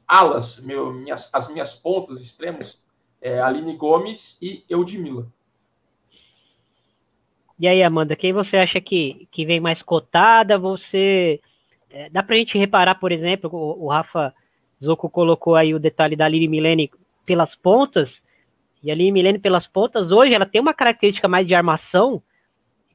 alas, 0.07 0.59
meu, 0.63 0.91
minhas, 0.91 1.29
as 1.31 1.53
minhas 1.53 1.75
pontas 1.75 2.19
extremos, 2.19 2.81
é, 3.21 3.39
Aline 3.39 3.75
Gomes 3.77 4.39
e 4.41 4.65
Eudmila. 4.67 5.27
E 7.59 7.67
aí, 7.67 7.83
Amanda, 7.83 8.15
quem 8.15 8.33
você 8.33 8.57
acha 8.57 8.81
que, 8.81 9.27
que 9.31 9.45
vem 9.45 9.59
mais 9.59 9.83
cotada? 9.83 10.57
Você. 10.57 11.39
É, 11.91 12.09
dá 12.09 12.23
pra 12.23 12.35
gente 12.35 12.57
reparar, 12.57 12.95
por 12.95 13.11
exemplo, 13.11 13.51
o, 13.53 13.85
o 13.85 13.89
Rafa 13.89 14.33
Zoco 14.83 15.09
colocou 15.09 15.55
aí 15.55 15.73
o 15.73 15.79
detalhe 15.79 16.15
da 16.15 16.25
Aline 16.25 16.47
Milene 16.47 16.91
pelas 17.25 17.55
pontas. 17.55 18.23
E 18.83 18.89
a 18.89 18.93
Aline 18.93 19.11
Milene 19.11 19.39
pelas 19.39 19.67
pontas, 19.67 20.11
hoje, 20.11 20.33
ela 20.33 20.45
tem 20.45 20.59
uma 20.59 20.73
característica 20.73 21.27
mais 21.27 21.47
de 21.47 21.55
armação. 21.55 22.21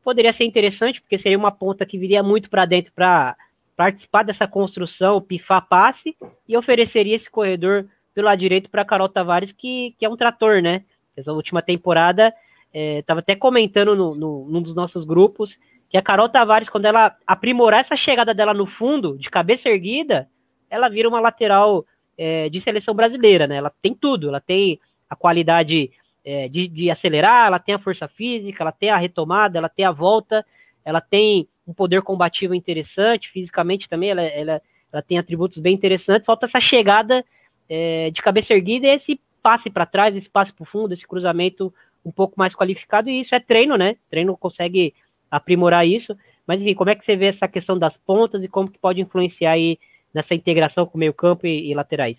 Poderia 0.05 0.32
ser 0.32 0.45
interessante, 0.45 1.01
porque 1.01 1.18
seria 1.18 1.39
uma 1.39 1.51
ponta 1.51 1.86
que 1.86 1.99
viria 1.99 2.22
muito 2.22 2.51
para 2.51 2.64
dentro 2.64 2.93
para 2.95 3.36
participar 3.76 4.24
dessa 4.24 4.47
construção, 4.47 5.20
pifar 5.20 5.66
passe 5.68 6.16
e 6.47 6.57
ofereceria 6.57 7.14
esse 7.14 7.30
corredor 7.30 7.86
pelo 8.14 8.26
lado 8.26 8.39
direito 8.39 8.68
para 8.68 8.84
Carol 8.84 9.09
Tavares, 9.09 9.53
que, 9.53 9.95
que 9.99 10.05
é 10.05 10.09
um 10.09 10.16
trator, 10.16 10.61
né? 10.61 10.84
Essa 11.16 11.32
última 11.32 11.62
temporada, 11.62 12.34
estava 12.74 13.20
é, 13.20 13.22
até 13.22 13.36
comentando 13.36 13.95
no, 13.95 14.14
no, 14.14 14.49
num 14.49 14.62
dos 14.62 14.74
nossos 14.74 15.05
grupos, 15.05 15.59
que 15.89 15.97
a 15.97 16.03
Carol 16.03 16.28
Tavares, 16.28 16.68
quando 16.68 16.84
ela 16.84 17.16
aprimorar 17.26 17.80
essa 17.80 17.97
chegada 17.97 18.34
dela 18.34 18.53
no 18.53 18.66
fundo, 18.66 19.16
de 19.16 19.30
cabeça 19.30 19.68
erguida, 19.68 20.28
ela 20.70 20.88
vira 20.88 21.08
uma 21.08 21.20
lateral 21.20 21.84
é, 22.16 22.48
de 22.48 22.60
seleção 22.60 22.94
brasileira, 22.94 23.46
né? 23.46 23.56
Ela 23.56 23.72
tem 23.82 23.94
tudo, 23.94 24.28
ela 24.28 24.40
tem 24.40 24.80
a 25.08 25.16
qualidade 25.16 25.90
é, 26.24 26.48
de, 26.48 26.68
de 26.68 26.90
acelerar, 26.90 27.46
ela 27.46 27.58
tem 27.58 27.74
a 27.74 27.78
força 27.78 28.08
física, 28.08 28.62
ela 28.62 28.72
tem 28.72 28.90
a 28.90 28.96
retomada, 28.96 29.58
ela 29.58 29.68
tem 29.68 29.84
a 29.84 29.92
volta, 29.92 30.44
ela 30.84 31.00
tem 31.00 31.48
um 31.66 31.72
poder 31.72 32.02
combativo 32.02 32.54
interessante, 32.54 33.30
fisicamente 33.30 33.88
também 33.88 34.10
ela, 34.10 34.22
ela, 34.22 34.62
ela 34.92 35.02
tem 35.02 35.18
atributos 35.18 35.58
bem 35.58 35.74
interessantes, 35.74 36.26
falta 36.26 36.46
essa 36.46 36.60
chegada 36.60 37.24
é, 37.68 38.10
de 38.10 38.22
cabeça 38.22 38.54
erguida 38.54 38.86
e 38.86 38.90
esse 38.90 39.20
passe 39.42 39.70
para 39.70 39.86
trás, 39.86 40.16
esse 40.16 40.28
passe 40.28 40.52
para 40.52 40.62
o 40.62 40.66
fundo, 40.66 40.92
esse 40.92 41.06
cruzamento 41.06 41.72
um 42.04 42.10
pouco 42.10 42.34
mais 42.36 42.54
qualificado, 42.54 43.10
e 43.10 43.20
isso 43.20 43.34
é 43.34 43.40
treino, 43.40 43.76
né? 43.76 43.96
Treino 44.10 44.36
consegue 44.36 44.94
aprimorar 45.30 45.86
isso. 45.86 46.16
Mas 46.46 46.62
enfim, 46.62 46.74
como 46.74 46.90
é 46.90 46.94
que 46.94 47.04
você 47.04 47.16
vê 47.16 47.26
essa 47.26 47.46
questão 47.46 47.78
das 47.78 47.96
pontas 47.96 48.42
e 48.42 48.48
como 48.48 48.70
que 48.70 48.78
pode 48.78 49.00
influenciar 49.00 49.52
aí 49.52 49.78
nessa 50.12 50.34
integração 50.34 50.86
com 50.86 50.98
meio 50.98 51.14
campo 51.14 51.46
e, 51.46 51.70
e 51.70 51.74
laterais? 51.74 52.18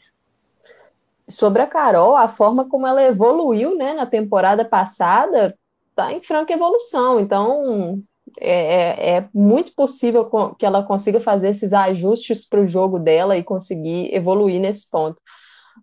Sobre 1.28 1.62
a 1.62 1.68
Carol, 1.68 2.16
a 2.16 2.28
forma 2.28 2.68
como 2.68 2.88
ela 2.88 3.04
evoluiu, 3.04 3.76
né, 3.76 3.94
na 3.94 4.06
temporada 4.06 4.66
passada, 4.66 5.56
está 5.90 6.12
em 6.12 6.22
franca 6.22 6.54
evolução. 6.54 7.20
Então, 7.20 8.02
é, 8.40 8.52
é, 8.52 9.18
é, 9.18 9.30
muito 9.34 9.74
possível 9.74 10.30
que 10.58 10.66
ela 10.66 10.84
consiga 10.84 11.20
fazer 11.20 11.50
esses 11.50 11.74
ajustes 11.74 12.48
para 12.48 12.62
o 12.62 12.68
jogo 12.68 13.00
dela 13.00 13.38
e 13.38 13.44
conseguir 13.44 14.14
evoluir 14.14 14.60
nesse 14.60 14.90
ponto. 14.90 15.20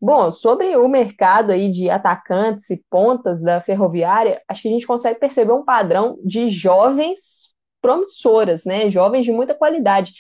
Bom, 0.00 0.30
sobre 0.30 0.76
o 0.76 0.88
mercado 0.88 1.52
aí 1.52 1.70
de 1.70 1.88
atacantes 1.88 2.68
e 2.70 2.82
pontas 2.90 3.42
da 3.42 3.61
Ferroviária, 3.61 4.42
acho 4.48 4.62
que 4.62 4.68
a 4.68 4.72
gente 4.72 4.86
consegue 4.86 5.18
perceber 5.18 5.52
um 5.52 5.64
padrão 5.64 6.18
de 6.22 6.50
jovens 6.50 7.54
promissoras, 7.80 8.64
né? 8.64 8.90
Jovens 8.90 9.24
de 9.24 9.32
muita 9.32 9.54
qualidade. 9.54 10.12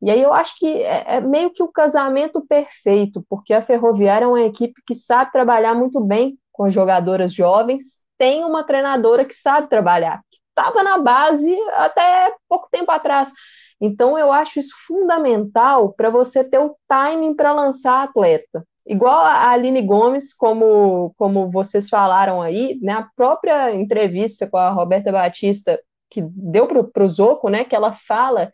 E 0.00 0.10
aí 0.10 0.22
eu 0.22 0.32
acho 0.32 0.56
que 0.58 0.66
é, 0.66 1.16
é 1.16 1.20
meio 1.20 1.50
que 1.50 1.62
o 1.62 1.72
casamento 1.72 2.40
perfeito, 2.46 3.24
porque 3.28 3.52
a 3.52 3.62
Ferroviária 3.62 4.24
é 4.24 4.28
uma 4.28 4.42
equipe 4.42 4.80
que 4.86 4.94
sabe 4.94 5.32
trabalhar 5.32 5.74
muito 5.74 6.00
bem 6.00 6.38
com 6.52 6.70
jogadoras 6.70 7.32
jovens, 7.32 7.98
tem 8.16 8.44
uma 8.44 8.64
treinadora 8.64 9.24
que 9.24 9.34
sabe 9.34 9.68
trabalhar, 9.68 10.20
estava 10.48 10.82
na 10.82 10.98
base 10.98 11.56
até 11.74 12.34
pouco 12.48 12.68
tempo 12.70 12.90
atrás. 12.90 13.32
Então, 13.80 14.18
eu 14.18 14.32
acho 14.32 14.58
isso 14.58 14.74
fundamental 14.86 15.92
para 15.92 16.10
você 16.10 16.42
ter 16.42 16.58
o 16.58 16.76
timing 16.88 17.34
para 17.34 17.52
lançar 17.52 18.02
atleta. 18.02 18.64
Igual 18.84 19.20
a 19.20 19.50
Aline 19.50 19.82
Gomes, 19.82 20.34
como, 20.34 21.14
como 21.16 21.50
vocês 21.50 21.88
falaram 21.88 22.40
aí, 22.40 22.78
né, 22.82 22.92
a 22.92 23.08
própria 23.14 23.72
entrevista 23.74 24.48
com 24.48 24.56
a 24.56 24.70
Roberta 24.70 25.12
Batista, 25.12 25.78
que 26.10 26.22
deu 26.22 26.66
para 26.66 27.04
o 27.04 27.08
Zoco, 27.08 27.48
né, 27.50 27.64
que 27.64 27.76
ela 27.76 27.92
fala 27.92 28.50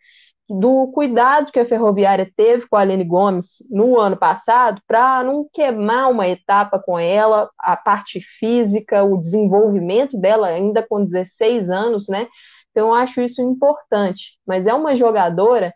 do 0.48 0.88
cuidado 0.88 1.50
que 1.50 1.58
a 1.58 1.66
Ferroviária 1.66 2.30
teve 2.36 2.68
com 2.68 2.76
a 2.76 2.80
Aline 2.80 3.04
Gomes 3.04 3.66
no 3.70 3.98
ano 3.98 4.16
passado 4.16 4.80
para 4.86 5.22
não 5.24 5.48
queimar 5.52 6.10
uma 6.10 6.28
etapa 6.28 6.78
com 6.78 6.98
ela, 6.98 7.50
a 7.58 7.76
parte 7.76 8.20
física, 8.20 9.02
o 9.02 9.16
desenvolvimento 9.16 10.18
dela 10.18 10.48
ainda 10.48 10.86
com 10.86 11.02
16 11.02 11.70
anos, 11.70 12.08
né? 12.08 12.28
Então 12.70 12.88
eu 12.88 12.94
acho 12.94 13.22
isso 13.22 13.40
importante. 13.40 14.38
Mas 14.46 14.66
é 14.66 14.74
uma 14.74 14.94
jogadora 14.94 15.72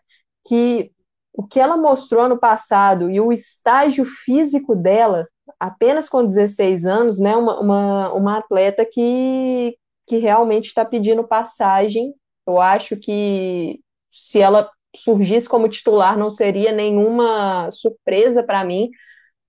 que 0.47 0.91
o 1.33 1.47
que 1.47 1.59
ela 1.59 1.77
mostrou 1.77 2.27
no 2.27 2.37
passado 2.37 3.09
e 3.09 3.19
o 3.19 3.31
estágio 3.31 4.05
físico 4.05 4.75
dela, 4.75 5.27
apenas 5.59 6.09
com 6.09 6.25
16 6.25 6.85
anos, 6.85 7.19
né? 7.19 7.35
Uma, 7.35 7.59
uma, 7.59 8.13
uma 8.13 8.37
atleta 8.37 8.85
que, 8.85 9.75
que 10.05 10.17
realmente 10.17 10.67
está 10.67 10.85
pedindo 10.85 11.23
passagem. 11.23 12.13
Eu 12.45 12.59
acho 12.59 12.97
que 12.97 13.79
se 14.11 14.39
ela 14.39 14.69
surgisse 14.95 15.47
como 15.47 15.69
titular, 15.69 16.17
não 16.17 16.31
seria 16.31 16.71
nenhuma 16.71 17.69
surpresa 17.71 18.43
para 18.43 18.63
mim, 18.63 18.89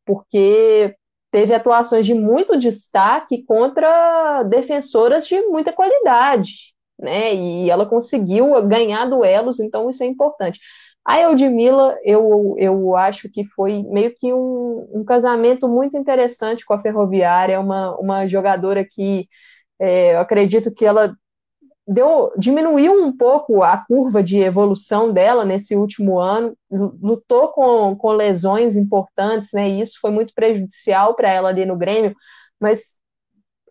porque 0.05 0.95
teve 1.31 1.55
atuações 1.55 2.07
de 2.07 2.15
muito 2.15 2.59
destaque 2.59 3.45
contra 3.45 4.43
defensoras 4.45 5.27
de 5.27 5.41
muita 5.43 5.73
qualidade, 5.73 6.75
né? 6.99 7.35
E 7.35 7.71
ela 7.71 7.87
conseguiu 7.87 8.61
ganhar 8.67 9.07
duelos, 9.07 9.61
então 9.61 9.89
isso 9.91 10.03
é 10.03 10.07
importante. 10.07 10.61
A 11.05 11.21
Eudmila, 11.23 11.97
eu, 12.05 12.55
eu 12.59 12.97
acho 12.97 13.29
que 13.31 13.45
foi 13.45 13.83
meio 13.85 14.15
que 14.15 14.33
um, 14.33 14.89
um 14.93 15.05
casamento 15.05 15.67
muito 15.69 15.97
interessante 15.97 16.65
com 16.65 16.75
a 16.75 16.83
Ferroviária, 16.83 17.59
uma, 17.61 17.97
uma 17.99 18.27
jogadora 18.29 18.85
que 18.85 19.27
é, 19.79 20.15
eu 20.15 20.21
acredito 20.21 20.73
que 20.73 20.85
ela 20.85 21.15
deu, 21.93 22.33
diminuiu 22.39 23.05
um 23.05 23.17
pouco 23.17 23.63
a 23.63 23.77
curva 23.79 24.23
de 24.23 24.39
evolução 24.39 25.13
dela 25.13 25.45
nesse 25.45 25.75
último 25.75 26.21
ano, 26.21 26.57
lutou 26.71 27.49
com, 27.49 27.97
com 27.97 28.13
lesões 28.13 28.77
importantes, 28.77 29.51
né? 29.53 29.69
E 29.69 29.81
isso 29.81 29.99
foi 30.01 30.13
muito 30.13 30.33
prejudicial 30.33 31.15
para 31.15 31.31
ela 31.31 31.49
ali 31.49 31.67
no 31.67 31.77
Grêmio, 31.77 32.15
mas 32.61 32.95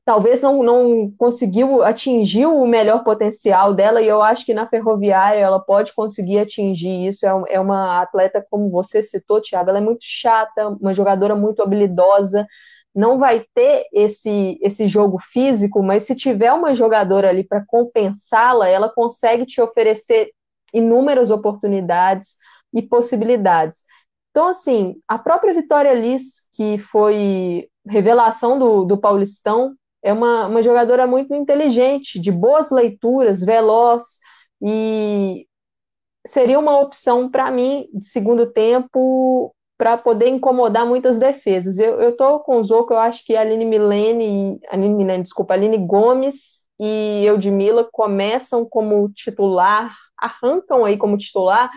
talvez 0.04 0.42
não, 0.42 0.62
não 0.62 1.14
conseguiu 1.18 1.82
atingir 1.82 2.46
o 2.46 2.66
melhor 2.68 3.04
potencial 3.04 3.74
dela, 3.74 4.02
e 4.02 4.08
eu 4.08 4.22
acho 4.22 4.46
que 4.46 4.54
na 4.54 4.68
ferroviária 4.68 5.40
ela 5.40 5.60
pode 5.60 5.94
conseguir 5.94 6.40
atingir 6.40 7.06
isso. 7.06 7.26
É, 7.26 7.30
é 7.50 7.60
uma 7.60 8.02
atleta, 8.02 8.46
como 8.50 8.70
você 8.70 9.02
citou, 9.02 9.42
Thiago, 9.42 9.70
ela 9.70 9.80
é 9.80 9.82
muito 9.82 10.04
chata, 10.04 10.68
uma 10.68 10.94
jogadora 10.94 11.36
muito 11.36 11.62
habilidosa 11.62 12.46
não 12.94 13.18
vai 13.20 13.46
ter 13.54 13.86
esse, 13.94 14.58
esse 14.62 14.88
jogo 14.88 15.20
físico, 15.20 15.82
mas 15.84 16.04
se 16.04 16.16
tiver 16.16 16.52
uma 16.52 16.74
jogadora 16.74 17.30
ali 17.30 17.44
para 17.44 17.66
compensá-la, 17.66 18.68
ela 18.68 18.90
consegue 18.90 19.46
te 19.46 19.62
oferecer 19.62 20.32
inúmeras 20.74 21.32
oportunidades 21.32 22.38
e 22.74 22.82
possibilidades. 22.82 23.84
Então, 24.32 24.48
assim, 24.48 24.96
a 25.08 25.18
própria 25.18 25.54
Vitória 25.54 25.94
Liz, 25.94 26.48
que 26.54 26.78
foi 26.78 27.68
revelação 27.86 28.60
do, 28.60 28.86
do 28.86 28.98
Paulistão, 28.98 29.76
é 30.02 30.14
uma, 30.14 30.48
uma 30.48 30.64
jogadora 30.64 31.06
muito 31.08 31.34
inteligente, 31.34 32.20
de 32.20 32.32
boas 32.32 32.72
leituras, 32.72 33.44
veloz, 33.44 34.04
e 34.62 35.48
seria 36.26 36.60
uma 36.60 36.80
opção 36.80 37.30
para 37.30 37.50
mim 37.52 37.88
de 37.94 38.06
segundo 38.06 38.52
tempo 38.52 39.54
para 39.80 39.98
poder 39.98 40.28
incomodar 40.28 40.86
muitas 40.86 41.18
defesas. 41.18 41.80
Eu, 41.80 42.02
eu 42.02 42.18
tô 42.18 42.42
com 42.42 42.58
o 42.58 42.64
Zoco, 42.66 42.92
eu 42.94 43.00
acho 43.00 43.26
que 43.26 43.34
a 43.34 43.40
Aline 43.40 43.64
Milene, 43.64 44.60
Aline 44.70 44.94
Milene, 44.94 45.24
desculpa, 45.24 45.54
Aline 45.54 45.78
Gomes 45.78 46.66
e 46.78 47.24
Eudmila 47.26 47.88
começam 47.90 48.66
como 48.66 49.10
titular, 49.14 49.96
arrancam 50.18 50.84
aí 50.84 50.98
como 50.98 51.18
titular, 51.18 51.72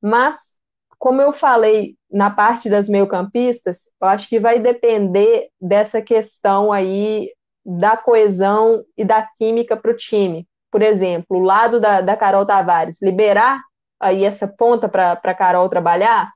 mas 0.00 0.54
como 0.98 1.20
eu 1.20 1.34
falei 1.34 1.96
na 2.10 2.30
parte 2.30 2.70
das 2.70 2.88
meio-campistas, 2.88 3.90
eu 4.00 4.08
acho 4.08 4.26
que 4.26 4.40
vai 4.40 4.58
depender 4.58 5.48
dessa 5.60 6.00
questão 6.00 6.72
aí 6.72 7.30
da 7.62 7.94
coesão 7.94 8.82
e 8.96 9.04
da 9.04 9.22
química 9.36 9.76
para 9.76 9.90
o 9.90 9.96
time. 9.96 10.48
Por 10.70 10.80
exemplo, 10.80 11.36
o 11.36 11.42
lado 11.42 11.78
da, 11.78 12.00
da 12.00 12.16
Carol 12.16 12.46
Tavares, 12.46 13.02
liberar 13.02 13.60
aí 14.00 14.24
essa 14.24 14.48
ponta 14.48 14.88
para 14.88 15.12
a 15.12 15.34
Carol 15.34 15.68
trabalhar, 15.68 16.32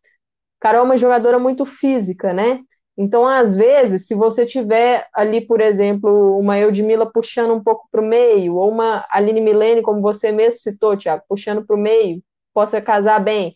Carol 0.61 0.83
é 0.83 0.85
uma 0.85 0.99
jogadora 0.99 1.39
muito 1.39 1.65
física, 1.65 2.33
né? 2.33 2.61
Então, 2.97 3.25
às 3.27 3.55
vezes, 3.57 4.07
se 4.09 4.15
você 4.15 4.45
tiver 4.45 5.07
ali, 5.15 5.41
por 5.47 5.61
exemplo, 5.61 6.37
uma 6.39 6.59
Eudmila 6.59 7.11
puxando 7.11 7.55
um 7.55 7.63
pouco 7.63 7.87
para 7.93 8.01
o 8.03 8.05
meio, 8.05 8.57
ou 8.57 8.71
uma 8.71 9.07
Aline 9.11 9.41
Milene, 9.41 9.83
como 9.83 10.01
você 10.03 10.33
mesmo 10.33 10.59
citou, 10.61 10.97
Tiago, 10.97 11.23
puxando 11.29 11.65
para 11.65 11.77
o 11.77 11.79
meio, 11.79 12.21
possa 12.53 12.81
casar 12.83 13.21
bem. 13.23 13.55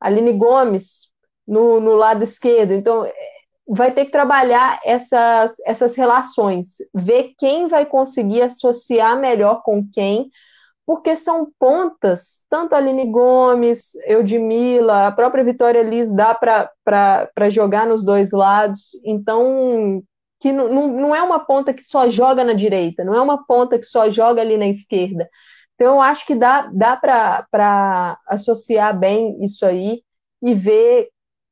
Aline 0.00 0.32
Gomes 0.34 1.08
no, 1.46 1.80
no 1.80 1.94
lado 1.94 2.24
esquerdo. 2.24 2.72
Então, 2.72 3.06
vai 3.68 3.92
ter 3.92 4.06
que 4.06 4.12
trabalhar 4.12 4.80
essas, 4.84 5.56
essas 5.66 5.96
relações, 5.96 6.76
ver 6.94 7.32
quem 7.38 7.68
vai 7.68 7.84
conseguir 7.86 8.42
associar 8.42 9.18
melhor 9.18 9.62
com 9.64 9.84
quem, 9.92 10.30
porque 10.86 11.16
são 11.16 11.48
pontas, 11.58 12.44
tanto 12.48 12.74
a 12.74 12.78
Aline 12.78 13.10
Gomes, 13.10 13.96
Eudmila, 14.06 15.08
a 15.08 15.12
própria 15.12 15.42
Vitória 15.42 15.82
Liz 15.82 16.14
dá 16.14 16.32
para 16.32 17.50
jogar 17.50 17.86
nos 17.86 18.04
dois 18.04 18.30
lados, 18.30 18.90
então 19.04 20.00
que 20.38 20.52
não, 20.52 20.88
não 20.88 21.16
é 21.16 21.22
uma 21.22 21.40
ponta 21.40 21.74
que 21.74 21.82
só 21.82 22.08
joga 22.08 22.44
na 22.44 22.52
direita, 22.52 23.02
não 23.02 23.14
é 23.14 23.20
uma 23.20 23.44
ponta 23.44 23.78
que 23.78 23.86
só 23.86 24.10
joga 24.10 24.40
ali 24.40 24.56
na 24.56 24.68
esquerda. 24.68 25.28
Então 25.74 25.94
eu 25.94 26.00
acho 26.00 26.24
que 26.24 26.34
dá, 26.36 26.70
dá 26.72 26.96
para 26.96 28.18
associar 28.28 28.96
bem 28.96 29.42
isso 29.44 29.66
aí 29.66 30.02
e 30.40 30.54
ver 30.54 31.08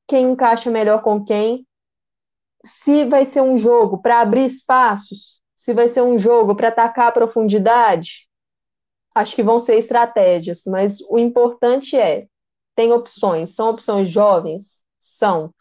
quem 0.06 0.30
encaixa 0.30 0.70
melhor 0.70 1.02
com 1.02 1.24
quem, 1.24 1.66
se 2.64 3.04
vai 3.04 3.24
ser 3.24 3.40
um 3.40 3.58
jogo 3.58 4.00
para 4.00 4.20
abrir 4.20 4.44
espaços, 4.44 5.40
se 5.56 5.74
vai 5.74 5.88
ser 5.88 6.02
um 6.02 6.18
jogo 6.18 6.54
para 6.54 6.68
atacar 6.68 7.08
a 7.08 7.12
profundidade, 7.12 8.28
acho 9.14 9.34
que 9.34 9.42
vão 9.42 9.60
ser 9.60 9.76
estratégias, 9.76 10.62
mas 10.66 11.00
o 11.08 11.18
importante 11.18 11.96
é, 11.96 12.26
tem 12.74 12.92
opções, 12.92 13.54
são 13.54 13.70
opções 13.70 14.10
jovens? 14.10 14.78
São. 14.98 15.52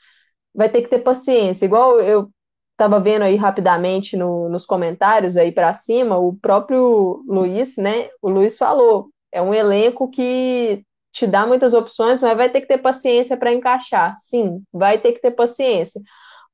Vai 0.53 0.69
ter 0.69 0.83
que 0.83 0.89
ter 0.89 0.99
paciência, 0.99 1.65
igual 1.65 1.99
eu 1.99 2.29
estava 2.71 2.99
vendo 2.99 3.23
aí 3.23 3.35
rapidamente 3.35 4.17
no, 4.17 4.49
nos 4.49 4.65
comentários 4.65 5.37
aí 5.37 5.51
para 5.51 5.73
cima, 5.73 6.17
o 6.17 6.35
próprio 6.35 7.23
Luiz, 7.27 7.77
né? 7.77 8.09
O 8.21 8.29
Luiz 8.29 8.57
falou, 8.57 9.09
é 9.31 9.41
um 9.41 9.53
elenco 9.53 10.09
que 10.09 10.83
te 11.11 11.27
dá 11.27 11.45
muitas 11.45 11.73
opções, 11.73 12.21
mas 12.21 12.35
vai 12.35 12.49
ter 12.51 12.61
que 12.61 12.67
ter 12.67 12.79
paciência 12.79 13.37
para 13.37 13.53
encaixar. 13.53 14.13
Sim, 14.15 14.63
vai 14.71 14.99
ter 14.99 15.13
que 15.13 15.21
ter 15.21 15.31
paciência. 15.31 16.01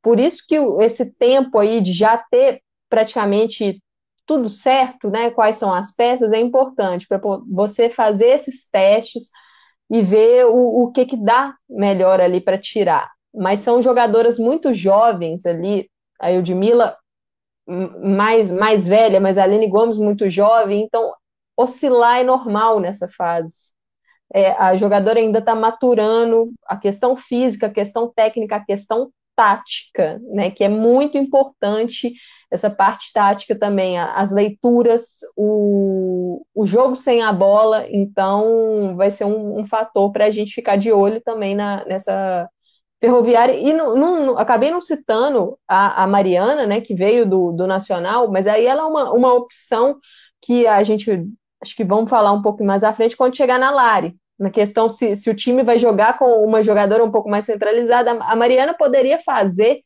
Por 0.01 0.19
isso 0.19 0.43
que 0.47 0.55
esse 0.81 1.05
tempo 1.05 1.59
aí 1.59 1.81
de 1.81 1.93
já 1.93 2.17
ter 2.17 2.61
praticamente 2.89 3.81
tudo 4.29 4.47
certo, 4.47 5.09
né? 5.09 5.31
Quais 5.31 5.55
são 5.55 5.73
as 5.73 5.91
peças, 5.91 6.31
é 6.31 6.39
importante 6.39 7.07
para 7.07 7.19
você 7.51 7.89
fazer 7.89 8.27
esses 8.27 8.69
testes 8.69 9.31
e 9.89 10.03
ver 10.03 10.45
o, 10.45 10.83
o 10.83 10.91
que, 10.91 11.03
que 11.03 11.17
dá 11.17 11.55
melhor 11.67 12.21
ali 12.21 12.39
para 12.39 12.55
tirar. 12.55 13.11
Mas 13.33 13.61
são 13.61 13.81
jogadoras 13.81 14.37
muito 14.37 14.71
jovens 14.71 15.47
ali, 15.47 15.89
a 16.21 16.31
Eudmila 16.31 16.95
mais, 17.67 18.51
mais 18.51 18.87
velha, 18.87 19.19
mas 19.19 19.35
a 19.35 19.43
Aline 19.43 19.67
Gomes 19.67 19.97
muito 19.97 20.29
jovem, 20.29 20.83
então 20.83 21.11
oscilar 21.57 22.19
é 22.19 22.23
normal 22.23 22.79
nessa 22.79 23.07
fase. 23.07 23.71
É, 24.31 24.51
a 24.51 24.75
jogadora 24.75 25.19
ainda 25.19 25.39
está 25.39 25.55
maturando 25.55 26.51
a 26.67 26.77
questão 26.77 27.17
física, 27.17 27.65
a 27.65 27.71
questão 27.71 28.13
técnica, 28.15 28.57
a 28.57 28.63
questão 28.63 29.11
tática, 29.35 30.19
né, 30.33 30.51
que 30.51 30.63
é 30.63 30.69
muito 30.69 31.17
importante 31.17 32.13
essa 32.51 32.69
parte 32.69 33.13
tática 33.13 33.57
também, 33.57 33.99
as 33.99 34.31
leituras, 34.31 35.19
o, 35.35 36.43
o 36.53 36.65
jogo 36.65 36.95
sem 36.95 37.21
a 37.21 37.31
bola, 37.31 37.85
então 37.89 38.95
vai 38.95 39.11
ser 39.11 39.25
um, 39.25 39.59
um 39.59 39.67
fator 39.67 40.11
para 40.11 40.25
a 40.25 40.31
gente 40.31 40.53
ficar 40.53 40.75
de 40.75 40.91
olho 40.91 41.21
também 41.21 41.55
na, 41.55 41.85
nessa 41.85 42.49
ferroviária. 42.99 43.53
E 43.53 43.71
acabei 44.37 44.71
não 44.71 44.81
citando 44.81 45.57
a, 45.67 46.03
a, 46.03 46.07
Mariana, 46.07 46.65
né, 46.65 46.81
que 46.81 46.95
veio 46.95 47.27
do, 47.27 47.51
do 47.51 47.67
Nacional, 47.67 48.29
mas 48.31 48.47
aí 48.47 48.65
ela 48.65 48.81
é 48.81 48.85
uma, 48.85 49.11
uma 49.11 49.33
opção 49.33 49.97
que 50.41 50.65
a 50.65 50.83
gente 50.83 51.27
acho 51.61 51.75
que 51.75 51.83
vamos 51.83 52.09
falar 52.09 52.31
um 52.31 52.41
pouco 52.41 52.63
mais 52.63 52.83
à 52.83 52.93
frente 52.93 53.17
quando 53.17 53.35
chegar 53.37 53.59
na 53.59 53.71
Lari. 53.71 54.15
Na 54.39 54.49
questão 54.49 54.89
se, 54.89 55.17
se 55.17 55.29
o 55.29 55.35
time 55.35 55.63
vai 55.63 55.77
jogar 55.77 56.17
com 56.17 56.25
uma 56.43 56.63
jogadora 56.63 57.03
um 57.03 57.11
pouco 57.11 57.29
mais 57.29 57.45
centralizada, 57.45 58.11
a 58.11 58.35
Mariana 58.35 58.73
poderia 58.73 59.19
fazer 59.19 59.81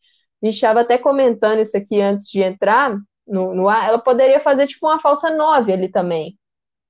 gente 0.46 0.56
estava 0.56 0.82
até 0.82 0.98
comentando 0.98 1.60
isso 1.60 1.78
aqui 1.78 2.02
antes 2.02 2.30
de 2.30 2.42
entrar 2.42 2.98
no, 3.28 3.56
no 3.56 3.70
ar, 3.70 3.88
ela 3.88 4.00
poderia 4.00 4.40
fazer 4.40 4.68
tipo 4.68 4.88
uma 4.88 5.00
falsa 5.00 5.30
nove 5.30 5.72
ali 5.72 5.90
também. 5.90 6.38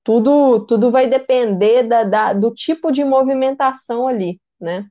Tudo, 0.04 0.66
tudo 0.66 0.92
vai 0.92 1.10
depender 1.10 1.84
da, 1.84 2.04
da, 2.04 2.34
do 2.34 2.54
tipo 2.54 2.92
de 2.92 3.04
movimentação 3.04 4.08
ali, 4.08 4.40
né? 4.60 4.88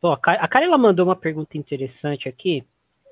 Bom, 0.00 0.12
a 0.12 0.48
Carla 0.48 0.76
mandou 0.76 1.06
uma 1.06 1.16
pergunta 1.16 1.56
interessante 1.56 2.28
aqui. 2.28 2.64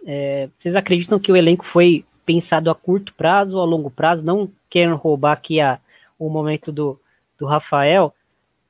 É, 0.04 0.48
vocês 0.56 0.74
acreditam 0.74 1.20
que 1.20 1.30
o 1.30 1.36
elenco 1.36 1.64
foi 1.64 2.04
pensado 2.26 2.68
a 2.68 2.74
curto 2.74 3.14
prazo 3.14 3.56
ou 3.56 3.62
a 3.62 3.64
longo 3.64 3.90
prazo? 3.90 4.22
Não 4.22 4.50
querendo 4.68 4.96
roubar 4.96 5.32
aqui 5.32 5.60
a, 5.60 5.78
o 6.18 6.28
momento 6.28 6.72
do, 6.72 7.00
do 7.38 7.46
Rafael, 7.46 8.14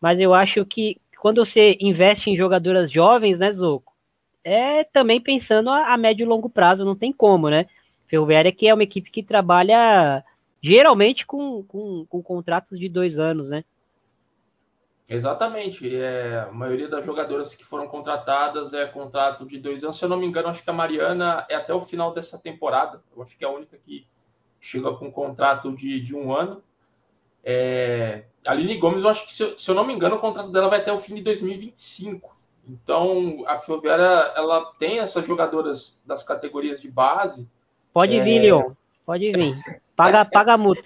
mas 0.01 0.21
eu 0.21 0.35
acho 0.35 0.65
que 0.67 0.99
quando 1.21 1.45
você 1.45 1.77
investe 1.81 2.31
em 2.31 2.37
jogadoras 2.37 2.91
jovens, 2.91 3.39
né, 3.39 3.53
Zoco? 3.53 3.93
É 4.43 4.85
também 4.85 5.21
pensando 5.21 5.71
a, 5.71 5.93
a 5.93 5.97
médio 5.99 6.25
e 6.25 6.27
longo 6.27 6.49
prazo, 6.49 6.85
não 6.85 6.97
tem 6.97 7.13
como, 7.13 7.51
né? 7.51 7.67
Ferroviária 8.09 8.51
que 8.51 8.67
é 8.67 8.75
uma 8.75 8.83
equipe 8.83 9.11
que 9.11 9.23
trabalha 9.23 10.25
geralmente 10.63 11.27
com, 11.27 11.63
com, 11.65 12.07
com 12.09 12.23
contratos 12.23 12.79
de 12.79 12.89
dois 12.89 13.19
anos, 13.19 13.49
né? 13.49 13.65
Exatamente. 15.09 15.95
É, 15.95 16.47
a 16.49 16.53
maioria 16.53 16.89
das 16.89 17.05
jogadoras 17.05 17.55
que 17.55 17.65
foram 17.65 17.89
contratadas 17.89 18.73
é 18.73 18.87
contrato 18.87 19.45
de 19.45 19.59
dois 19.59 19.83
anos. 19.83 19.99
Se 19.99 20.05
eu 20.05 20.09
não 20.09 20.17
me 20.17 20.27
engano, 20.27 20.49
acho 20.49 20.63
que 20.63 20.71
a 20.71 20.73
Mariana 20.73 21.45
é 21.49 21.57
até 21.57 21.75
o 21.75 21.85
final 21.85 22.15
dessa 22.15 22.39
temporada. 22.39 23.03
Eu 23.15 23.23
acho 23.23 23.37
que 23.37 23.45
é 23.45 23.49
a 23.49 23.51
única 23.51 23.77
que 23.77 24.07
chega 24.61 24.93
com 24.95 25.11
contrato 25.11 25.77
de, 25.77 26.01
de 26.01 26.15
um 26.15 26.33
ano. 26.33 26.63
É, 27.43 28.25
a 28.47 28.53
Aline 28.53 28.79
Gomes, 28.79 29.03
eu 29.03 29.11
acho 29.11 29.27
que, 29.27 29.33
se 29.33 29.43
eu, 29.43 29.59
se 29.59 29.71
eu, 29.71 29.75
não 29.75 29.87
me 29.87 29.93
engano, 29.93 30.17
o 30.17 30.21
contrato 30.21 30.51
dela 30.51 30.69
vai 30.69 30.81
até 30.81 30.93
o 30.93 30.99
fim 30.99 31.15
de 31.15 31.23
2025. 31.23 32.31
Então, 32.69 33.45
a 33.47 33.59
Ferroviária, 33.59 34.33
ela 34.37 34.73
tem 34.79 34.99
essas 34.99 35.27
jogadoras 35.27 36.01
das 36.07 36.23
categorias 36.23 36.81
de 36.81 36.91
base. 36.91 37.51
Pode 37.93 38.17
é... 38.17 38.23
vir, 38.23 38.41
Leon. 38.41 38.73
Pode 39.05 39.33
vir. 39.33 39.83
Paga, 39.97 40.25
paga 40.31 40.55
a 40.55 40.59
multa. 40.59 40.83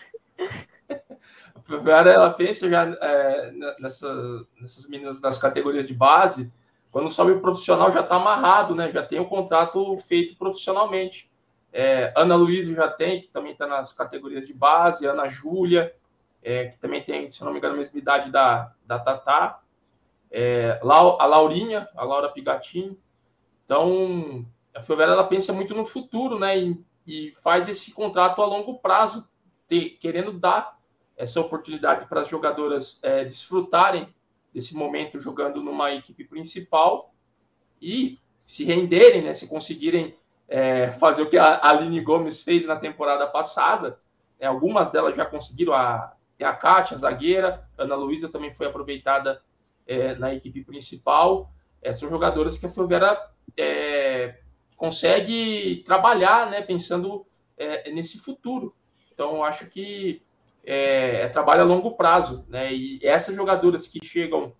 a 0.89 1.61
Ferroviária, 1.61 2.11
ela 2.11 2.31
pensa 2.31 2.69
já 2.69 2.85
é, 3.01 3.53
nessa, 3.79 4.47
nessas 4.61 4.89
meninas 4.89 5.21
das 5.21 5.39
categorias 5.39 5.87
de 5.87 5.95
base. 5.95 6.53
Quando 6.91 7.11
sobe 7.11 7.33
o 7.33 7.41
profissional, 7.41 7.93
já 7.93 8.01
está 8.01 8.17
amarrado, 8.17 8.75
né? 8.75 8.91
Já 8.91 9.05
tem 9.05 9.21
o 9.21 9.27
contrato 9.27 9.97
feito 10.09 10.37
profissionalmente. 10.37 11.29
É, 11.73 12.13
Ana 12.17 12.37
Luísa 12.37 12.73
já 12.73 12.89
tem, 12.89 13.23
que 13.23 13.29
também 13.29 13.53
está 13.53 13.67
nas 13.67 13.93
categorias 13.93 14.47
de 14.47 14.55
base. 14.55 15.07
Ana 15.07 15.29
Júlia 15.29 15.93
é, 16.45 16.67
que 16.67 16.79
também 16.79 17.03
tem, 17.03 17.31
se 17.31 17.43
não 17.43 17.51
me 17.51 17.59
engano, 17.59 17.75
a 17.75 17.79
mesma 17.79 17.99
idade 17.99 18.31
da, 18.31 18.71
da 18.87 18.99
Tatá, 18.99 19.61
é, 20.31 20.79
a 20.83 21.27
Laurinha, 21.27 21.89
a 21.97 22.05
Laura 22.05 22.29
Pigatin. 22.29 22.99
Então, 23.65 24.45
a 24.75 24.83
Fiovera 24.83 25.13
ela 25.13 25.27
pensa 25.27 25.53
muito 25.53 25.75
no 25.75 25.87
futuro, 25.87 26.39
né? 26.39 26.59
E, 26.59 26.85
e 27.07 27.35
faz 27.43 27.69
esse 27.69 27.93
contrato 27.93 28.43
a 28.43 28.47
longo 28.47 28.79
prazo, 28.79 29.27
querendo 30.01 30.33
dar 30.33 30.79
essa 31.17 31.41
oportunidade 31.41 32.07
para 32.07 32.21
as 32.21 32.29
jogadoras 32.29 33.03
é, 33.03 33.25
desfrutarem 33.25 34.13
desse 34.53 34.77
momento 34.77 35.21
jogando 35.21 35.63
numa 35.63 35.93
equipe 35.93 36.25
principal 36.25 37.13
e 37.81 38.21
se 38.45 38.65
renderem, 38.65 39.23
né? 39.23 39.35
Se 39.35 39.49
conseguirem 39.49 40.15
é, 40.47 40.93
fazer 40.99 41.23
o 41.23 41.31
que 41.31 41.39
a 41.39 41.67
Aline 41.67 42.01
Gomes 42.01 42.43
fez 42.43 42.67
na 42.67 42.77
temporada 42.77 43.27
passada, 43.27 43.99
é, 44.39 44.47
algumas 44.47 44.93
delas 44.93 45.17
já 45.17 45.25
conseguiram 45.25 45.73
a, 45.73 46.15
tem 46.45 46.49
a 46.49 46.53
Kátia, 46.53 46.95
a 46.95 46.99
zagueira, 46.99 47.67
Ana 47.79 47.97
Luísa 47.97 48.29
também 48.29 48.53
foi 48.53 48.67
aproveitada 48.67 49.41
é, 49.87 50.15
na 50.17 50.35
equipe 50.35 50.63
principal. 50.63 51.51
É, 51.81 51.93
são 51.93 52.11
jogadoras 52.11 52.59
que 52.59 52.67
a 52.67 52.69
Ferroviária 52.69 53.19
é, 53.57 54.41
consegue 54.77 55.83
trabalhar, 55.87 56.51
né, 56.51 56.61
pensando 56.61 57.27
é, 57.57 57.91
nesse 57.91 58.19
futuro. 58.19 58.75
Então, 59.13 59.43
acho 59.43 59.71
que 59.71 60.21
é, 60.65 61.23
é, 61.23 61.29
trabalho 61.29 61.63
a 61.63 61.65
longo 61.65 61.93
prazo. 61.93 62.45
Né, 62.47 62.75
e 62.75 63.01
essas 63.03 63.35
jogadoras 63.35 63.89
que 63.89 64.05
chegam 64.05 64.53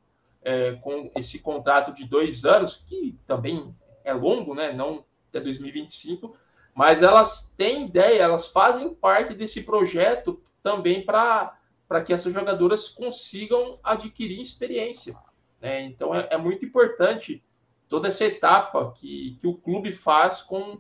é, 0.43 0.73
com 0.77 1.11
esse 1.17 1.41
contrato 1.41 1.93
de 1.93 2.07
dois 2.07 2.47
anos, 2.47 2.77
que 2.77 3.19
também 3.27 3.75
é 4.05 4.13
longo, 4.15 4.55
né, 4.55 4.73
não 4.73 5.05
até 5.29 5.41
2025, 5.41 6.35
mas 6.75 7.03
elas 7.03 7.53
têm 7.59 7.87
ideia, 7.87 8.23
elas 8.23 8.49
fazem 8.49 8.95
parte 8.95 9.35
desse 9.35 9.63
projeto 9.63 10.43
também 10.63 11.05
para 11.05 11.59
para 11.89 12.03
que 12.03 12.13
essas 12.13 12.33
jogadoras 12.33 12.89
consigam 12.89 13.79
adquirir 13.83 14.41
experiência. 14.41 15.17
Né? 15.61 15.83
Então 15.83 16.15
é, 16.15 16.29
é, 16.31 16.37
muito 16.37 16.65
importante 16.65 17.43
toda 17.89 18.09
essa 18.09 18.25
etapa 18.25 18.93
que, 18.99 19.39
que 19.41 19.47
o 19.47 19.55
clube 19.55 19.93
faz 19.93 20.43
com, 20.43 20.79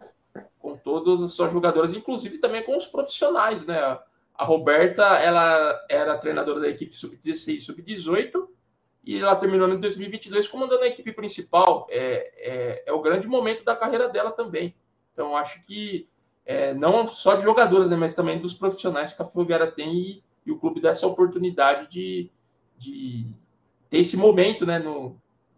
com 0.58 0.76
todas 0.76 1.22
as 1.22 1.32
suas 1.32 1.52
jogadoras, 1.52 1.94
inclusive 1.94 2.38
também 2.38 2.62
com 2.62 2.76
os 2.76 2.86
profissionais. 2.86 3.64
Né? 3.64 3.78
A 4.34 4.44
Roberta 4.44 5.02
ela 5.18 5.78
era 5.88 6.18
treinadora 6.18 6.60
da 6.60 6.68
equipe 6.68 6.94
sub-16 6.94 7.60
sub-18 7.60 8.48
e 9.04 9.18
ela 9.18 9.36
terminou 9.36 9.68
em 9.68 9.78
2022 9.78 10.48
comandando 10.48 10.82
a 10.82 10.88
equipe 10.88 11.12
principal. 11.12 11.86
É, 11.90 12.32
é, 12.36 12.84
é 12.86 12.92
o 12.92 13.02
grande 13.02 13.26
momento 13.26 13.62
da 13.62 13.76
carreira 13.76 14.08
dela 14.08 14.32
também. 14.32 14.74
Então, 15.12 15.36
acho 15.36 15.62
que 15.62 16.08
é, 16.44 16.74
não 16.74 17.06
só 17.06 17.36
de 17.36 17.42
jogadores, 17.42 17.88
né, 17.88 17.96
mas 17.96 18.14
também 18.14 18.38
dos 18.38 18.54
profissionais 18.54 19.14
que 19.14 19.22
a 19.22 19.24
Ferroviária 19.24 19.70
tem 19.70 19.94
e, 19.94 20.24
e 20.46 20.52
o 20.52 20.58
clube 20.58 20.80
dá 20.80 20.90
essa 20.90 21.06
oportunidade 21.06 21.90
de, 21.90 22.30
de 22.78 23.26
ter 23.88 23.98
esse 23.98 24.16
momento 24.16 24.66
né, 24.66 24.78
no, 24.78 25.16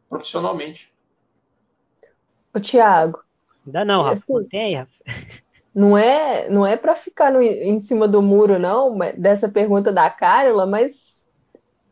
profissionalmente. 0.08 0.92
O 2.54 2.60
Thiago. 2.60 3.20
Ainda 3.66 3.84
não, 3.84 4.02
Rafa. 4.02 4.14
Assim, 4.14 4.48
tem, 4.48 4.76
Rafa. 4.76 4.92
Não 5.74 5.98
é, 5.98 6.48
não 6.48 6.66
é 6.66 6.76
para 6.76 6.96
ficar 6.96 7.30
no, 7.30 7.42
em 7.42 7.78
cima 7.80 8.08
do 8.08 8.22
muro, 8.22 8.58
não, 8.58 8.96
dessa 9.16 9.46
pergunta 9.46 9.92
da 9.92 10.08
Carla, 10.08 10.64
mas 10.64 11.16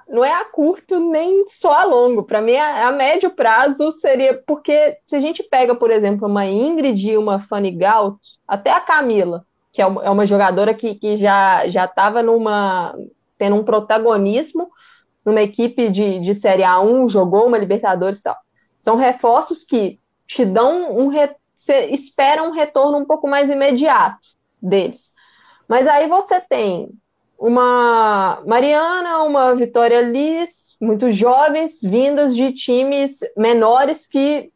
não 0.09 0.25
é 0.25 0.33
a 0.33 0.45
curto 0.45 0.99
nem 1.11 1.47
só 1.49 1.73
a 1.73 1.85
longo. 1.85 2.23
Para 2.23 2.41
mim, 2.41 2.57
a, 2.57 2.89
a, 2.89 2.93
médio 2.93 3.31
prazo 3.31 3.91
seria 3.93 4.43
porque 4.47 4.99
se 5.05 5.17
a 5.17 5.21
gente 5.21 5.43
pega, 5.43 5.75
por 5.75 5.91
exemplo, 5.91 6.27
uma 6.27 6.47
Ingrid 6.47 7.11
e 7.11 7.17
uma 7.19 7.41
Fanny 7.41 7.73
Gaut, 7.73 8.19
até 8.47 8.71
a 8.71 8.81
Camila, 8.81 9.45
que 9.75 9.83
é 9.83 9.87
uma, 9.87 10.05
é 10.05 10.09
uma 10.09 10.25
jogadora 10.25 10.73
que, 10.73 10.95
que 10.95 11.17
já 11.19 11.69
já 11.69 11.85
estava 11.85 12.23
numa 12.23 12.97
tendo 13.37 13.57
um 13.57 13.65
protagonismo 13.65 14.71
numa 15.25 15.43
equipe 15.43 15.91
de, 15.91 16.21
de 16.21 16.33
Série 16.33 16.63
A1, 16.63 17.09
jogou 17.09 17.47
uma 17.47 17.59
Libertadores 17.59 18.21
e 18.21 18.23
tal. 18.23 18.37
São 18.79 18.97
reforços 18.97 19.65
que 19.65 19.99
te 20.27 20.45
dão 20.45 20.97
um 20.97 21.09
re... 21.09 21.35
você 21.55 21.87
espera 21.87 22.43
um 22.43 22.53
retorno 22.53 22.99
um 22.99 23.05
pouco 23.05 23.27
mais 23.27 23.51
imediato 23.51 24.19
deles. 24.63 25.13
Mas 25.67 25.89
aí 25.89 26.09
você 26.09 26.41
tem 26.41 26.91
uma 27.39 28.43
Mariana, 28.47 29.23
uma 29.25 29.55
Vitória 29.55 30.03
Liz, 30.03 30.77
muito 30.81 31.11
jovens, 31.11 31.81
vindas 31.83 32.35
de 32.37 32.53
times 32.53 33.21
menores 33.37 34.07
que 34.07 34.53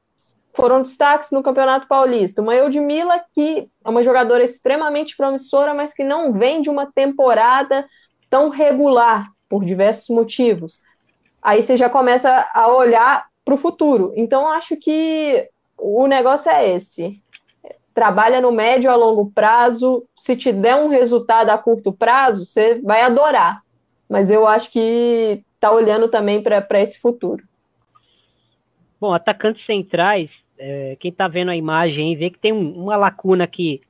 foram 0.58 0.82
destaques 0.82 1.30
no 1.30 1.40
Campeonato 1.40 1.86
Paulista. 1.86 2.42
Uma 2.42 2.56
Eudmila, 2.56 3.22
que 3.32 3.68
é 3.84 3.88
uma 3.88 4.02
jogadora 4.02 4.42
extremamente 4.42 5.16
promissora, 5.16 5.72
mas 5.72 5.94
que 5.94 6.02
não 6.02 6.32
vem 6.32 6.60
de 6.60 6.68
uma 6.68 6.90
temporada 6.90 7.86
tão 8.28 8.48
regular, 8.48 9.30
por 9.48 9.64
diversos 9.64 10.08
motivos. 10.08 10.82
Aí 11.40 11.62
você 11.62 11.76
já 11.76 11.88
começa 11.88 12.50
a 12.52 12.74
olhar 12.74 13.28
para 13.44 13.54
o 13.54 13.58
futuro. 13.58 14.12
Então, 14.16 14.48
acho 14.48 14.76
que 14.76 15.48
o 15.78 16.08
negócio 16.08 16.50
é 16.50 16.74
esse 16.74 17.22
trabalha 17.94 18.40
no 18.40 18.52
médio 18.52 18.90
a 18.90 18.94
longo 18.96 19.28
prazo. 19.32 20.04
Se 20.16 20.36
te 20.36 20.52
der 20.52 20.76
um 20.76 20.88
resultado 20.88 21.50
a 21.50 21.58
curto 21.58 21.92
prazo, 21.92 22.44
você 22.44 22.80
vai 22.80 23.02
adorar. 23.02 23.62
Mas 24.08 24.30
eu 24.30 24.46
acho 24.46 24.70
que 24.70 25.42
está 25.54 25.72
olhando 25.72 26.08
também 26.08 26.40
para 26.40 26.80
esse 26.80 27.00
futuro. 27.00 27.42
Bom, 29.00 29.12
atacantes 29.12 29.64
centrais, 29.64 30.44
é, 30.58 30.96
quem 30.98 31.10
está 31.10 31.28
vendo 31.28 31.50
a 31.50 31.56
imagem 31.56 32.16
vê 32.16 32.30
que 32.30 32.38
tem 32.38 32.52
um, 32.52 32.82
uma 32.82 32.96
lacuna 32.96 33.44
aqui 33.44 33.80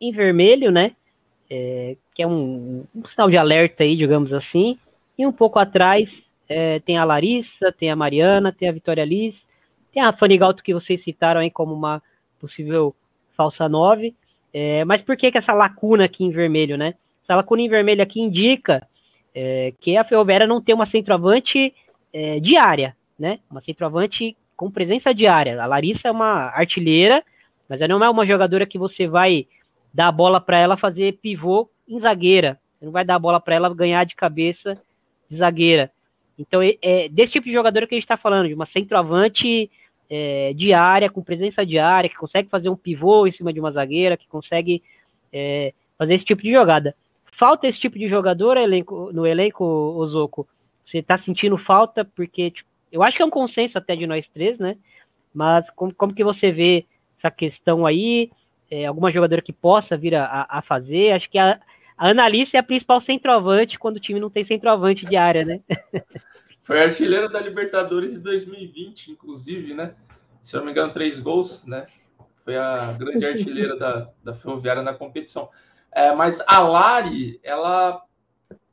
em 0.00 0.10
vermelho, 0.10 0.70
né? 0.70 0.92
É, 1.48 1.96
que 2.14 2.22
é 2.22 2.26
um, 2.26 2.84
um, 2.94 3.04
sinal 3.06 3.30
de 3.30 3.36
alerta 3.36 3.84
aí, 3.84 3.96
digamos 3.96 4.32
assim. 4.32 4.78
E 5.16 5.26
um 5.26 5.32
pouco 5.32 5.58
atrás 5.58 6.26
é, 6.48 6.80
tem 6.80 6.98
a 6.98 7.04
Larissa, 7.04 7.70
tem 7.70 7.90
a 7.90 7.96
Mariana, 7.96 8.52
tem 8.52 8.68
a 8.68 8.72
Vitória 8.72 9.04
Liz, 9.04 9.46
tem 9.92 10.02
a 10.02 10.12
Fanny 10.12 10.38
Galto 10.38 10.62
que 10.62 10.74
vocês 10.74 11.02
citaram 11.02 11.40
aí 11.40 11.50
como 11.50 11.74
uma 11.74 12.02
possível 12.40 12.94
falsa 13.36 13.68
9. 13.68 14.14
É, 14.52 14.84
mas 14.84 15.02
por 15.02 15.16
que, 15.16 15.30
que 15.30 15.38
essa 15.38 15.52
lacuna 15.52 16.04
aqui 16.04 16.24
em 16.24 16.30
vermelho, 16.30 16.76
né? 16.76 16.94
Essa 17.22 17.36
lacuna 17.36 17.62
em 17.62 17.68
vermelho 17.68 18.02
aqui 18.02 18.20
indica 18.20 18.86
é, 19.34 19.72
que 19.80 19.96
a 19.96 20.04
Ferroviária 20.04 20.46
não 20.46 20.62
tem 20.62 20.74
uma 20.74 20.86
centroavante 20.86 21.74
é, 22.12 22.40
diária, 22.40 22.96
né? 23.18 23.38
Uma 23.50 23.60
centroavante 23.60 24.36
com 24.56 24.70
presença 24.70 25.14
diária. 25.14 25.60
A 25.62 25.66
Larissa 25.66 26.08
é 26.08 26.10
uma 26.10 26.48
artilheira, 26.48 27.22
mas 27.68 27.80
ela 27.80 27.98
não 27.98 28.04
é 28.04 28.08
uma 28.08 28.26
jogadora 28.26 28.66
que 28.66 28.78
você 28.78 29.06
vai 29.06 29.46
dar 29.92 30.08
a 30.08 30.12
bola 30.12 30.40
para 30.40 30.58
ela 30.58 30.76
fazer 30.76 31.18
pivô 31.20 31.68
em 31.88 32.00
zagueira. 32.00 32.58
Você 32.78 32.84
não 32.84 32.92
vai 32.92 33.04
dar 33.04 33.16
a 33.16 33.18
bola 33.18 33.40
para 33.40 33.54
ela 33.54 33.72
ganhar 33.74 34.04
de 34.04 34.14
cabeça 34.14 34.80
de 35.28 35.36
zagueira. 35.36 35.90
Então, 36.38 36.60
é, 36.62 37.08
desse 37.08 37.32
tipo 37.32 37.46
de 37.46 37.52
jogador 37.52 37.86
que 37.86 37.94
a 37.94 37.96
gente 37.96 38.04
está 38.04 38.16
falando, 38.16 38.48
de 38.48 38.54
uma 38.54 38.66
centroavante 38.66 39.70
é, 40.08 40.52
diária, 40.54 41.10
com 41.10 41.22
presença 41.22 41.64
diária, 41.64 42.10
que 42.10 42.16
consegue 42.16 42.48
fazer 42.48 42.68
um 42.68 42.76
pivô 42.76 43.26
em 43.26 43.32
cima 43.32 43.52
de 43.52 43.60
uma 43.60 43.72
zagueira, 43.72 44.16
que 44.16 44.28
consegue 44.28 44.82
é, 45.32 45.72
fazer 45.98 46.14
esse 46.14 46.24
tipo 46.24 46.42
de 46.42 46.52
jogada. 46.52 46.94
Falta 47.32 47.66
esse 47.66 47.78
tipo 47.78 47.98
de 47.98 48.08
jogador 48.08 48.56
no 49.12 49.26
elenco, 49.26 49.64
Ozoco? 49.64 50.46
Você 50.84 51.02
tá 51.02 51.16
sentindo 51.16 51.58
falta? 51.58 52.04
Porque 52.04 52.50
tipo, 52.50 52.68
eu 52.96 53.02
acho 53.02 53.16
que 53.16 53.22
é 53.22 53.26
um 53.26 53.30
consenso 53.30 53.76
até 53.78 53.94
de 53.94 54.06
nós 54.06 54.26
três, 54.26 54.58
né? 54.58 54.76
Mas 55.34 55.68
como, 55.70 55.94
como 55.94 56.14
que 56.14 56.24
você 56.24 56.50
vê 56.50 56.86
essa 57.18 57.30
questão 57.30 57.86
aí? 57.86 58.30
É, 58.70 58.86
alguma 58.86 59.12
jogadora 59.12 59.42
que 59.42 59.52
possa 59.52 59.96
vir 59.96 60.14
a, 60.14 60.46
a 60.48 60.62
fazer? 60.62 61.12
Acho 61.12 61.30
que 61.30 61.38
a, 61.38 61.60
a 61.96 62.10
é 62.10 62.58
a 62.58 62.62
principal 62.62 63.00
centroavante 63.00 63.78
quando 63.78 63.96
o 63.96 64.00
time 64.00 64.18
não 64.18 64.30
tem 64.30 64.44
centroavante 64.44 65.06
de 65.06 65.16
área, 65.16 65.44
né? 65.44 65.60
Foi 66.64 66.82
artilheira 66.82 67.28
da 67.28 67.38
Libertadores 67.38 68.12
de 68.12 68.18
2020, 68.18 69.12
inclusive, 69.12 69.72
né? 69.72 69.94
Se 70.42 70.56
eu 70.56 70.60
não 70.60 70.66
me 70.66 70.72
engano, 70.72 70.92
três 70.92 71.20
gols, 71.20 71.64
né? 71.64 71.86
Foi 72.44 72.56
a 72.56 72.92
grande 72.92 73.24
artilheira 73.26 73.76
da, 73.76 74.10
da 74.24 74.34
Ferroviária 74.34 74.82
na 74.82 74.94
competição. 74.94 75.48
É, 75.92 76.12
mas 76.14 76.42
a 76.46 76.60
Lari, 76.60 77.38
ela, 77.42 78.02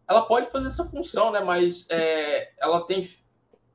ela 0.07 0.21
pode 0.23 0.49
fazer 0.49 0.67
essa 0.67 0.85
função, 0.85 1.31
né? 1.31 1.39
Mas 1.39 1.87
é, 1.89 2.51
ela 2.59 2.81
tem. 2.85 3.07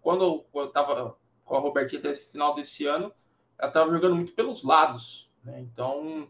Quando 0.09 0.43
eu 0.55 0.65
estava 0.65 1.19
com 1.45 1.55
a 1.55 1.61
Robertinha 1.61 1.99
até 1.99 2.13
esse 2.13 2.31
final 2.31 2.55
desse 2.55 2.87
ano, 2.87 3.13
ela 3.59 3.69
estava 3.69 3.93
jogando 3.93 4.17
muito 4.17 4.33
pelos 4.33 4.65
lados. 4.65 5.29
Né? 5.45 5.61
Então, 5.61 6.27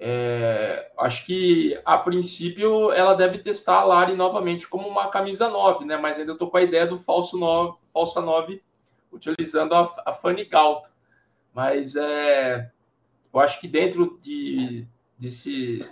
é, 0.00 0.90
acho 0.96 1.26
que 1.26 1.78
a 1.84 1.98
princípio 1.98 2.90
ela 2.90 3.12
deve 3.12 3.40
testar 3.40 3.80
a 3.80 3.84
Lari 3.84 4.14
novamente 4.14 4.66
como 4.66 4.88
uma 4.88 5.08
camisa 5.08 5.46
9, 5.50 5.84
né? 5.84 5.98
Mas 5.98 6.18
ainda 6.18 6.32
estou 6.32 6.50
com 6.50 6.56
a 6.56 6.62
ideia 6.62 6.86
do 6.86 7.00
falso 7.00 7.36
9, 7.36 7.76
falsa 7.92 8.22
9 8.22 8.62
utilizando 9.12 9.74
a, 9.74 9.94
a 10.06 10.14
Fanny 10.14 10.46
Galto. 10.46 10.90
Mas 11.52 11.96
é, 11.96 12.72
eu 13.30 13.40
acho 13.40 13.60
que 13.60 13.68
dentro 13.68 14.18
de, 14.22 14.86
desse, 15.18 15.86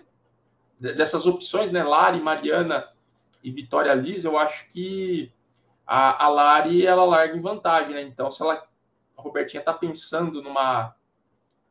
dessas 0.81 1.27
opções, 1.27 1.71
né? 1.71 1.85
Lari, 1.85 2.19
Mariana 2.19 2.89
e 3.45 3.51
Vitória 3.51 3.93
Liz, 3.93 4.25
eu 4.25 4.39
acho 4.39 4.71
que 4.71 5.31
a, 5.93 6.27
a 6.27 6.29
Lari 6.29 6.87
ela 6.87 7.05
larga 7.05 7.37
em 7.37 7.41
vantagem, 7.41 7.95
né? 7.95 8.03
Então, 8.03 8.31
se 8.31 8.41
ela, 8.41 8.65
a 9.19 9.21
Robertinha 9.21 9.61
está 9.61 9.73
pensando 9.73 10.41
numa 10.41 10.95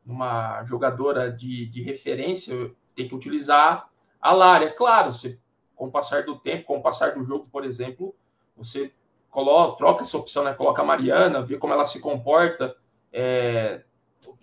uma 0.04 0.62
jogadora 0.64 1.32
de, 1.32 1.64
de 1.66 1.82
referência, 1.82 2.70
tem 2.94 3.08
que 3.08 3.14
utilizar 3.14 3.88
a 4.20 4.32
Lara. 4.32 4.66
É 4.66 4.70
claro, 4.70 5.14
você, 5.14 5.38
com 5.74 5.86
o 5.86 5.90
passar 5.90 6.24
do 6.24 6.38
tempo, 6.38 6.66
com 6.66 6.76
o 6.78 6.82
passar 6.82 7.14
do 7.14 7.24
jogo, 7.24 7.48
por 7.50 7.64
exemplo, 7.64 8.14
você 8.54 8.92
coloca, 9.30 9.78
troca 9.78 10.02
essa 10.02 10.18
opção, 10.18 10.44
né? 10.44 10.52
Coloca 10.52 10.82
a 10.82 10.84
Mariana, 10.84 11.40
vê 11.40 11.56
como 11.56 11.72
ela 11.72 11.86
se 11.86 11.98
comporta, 11.98 12.76
é, 13.10 13.82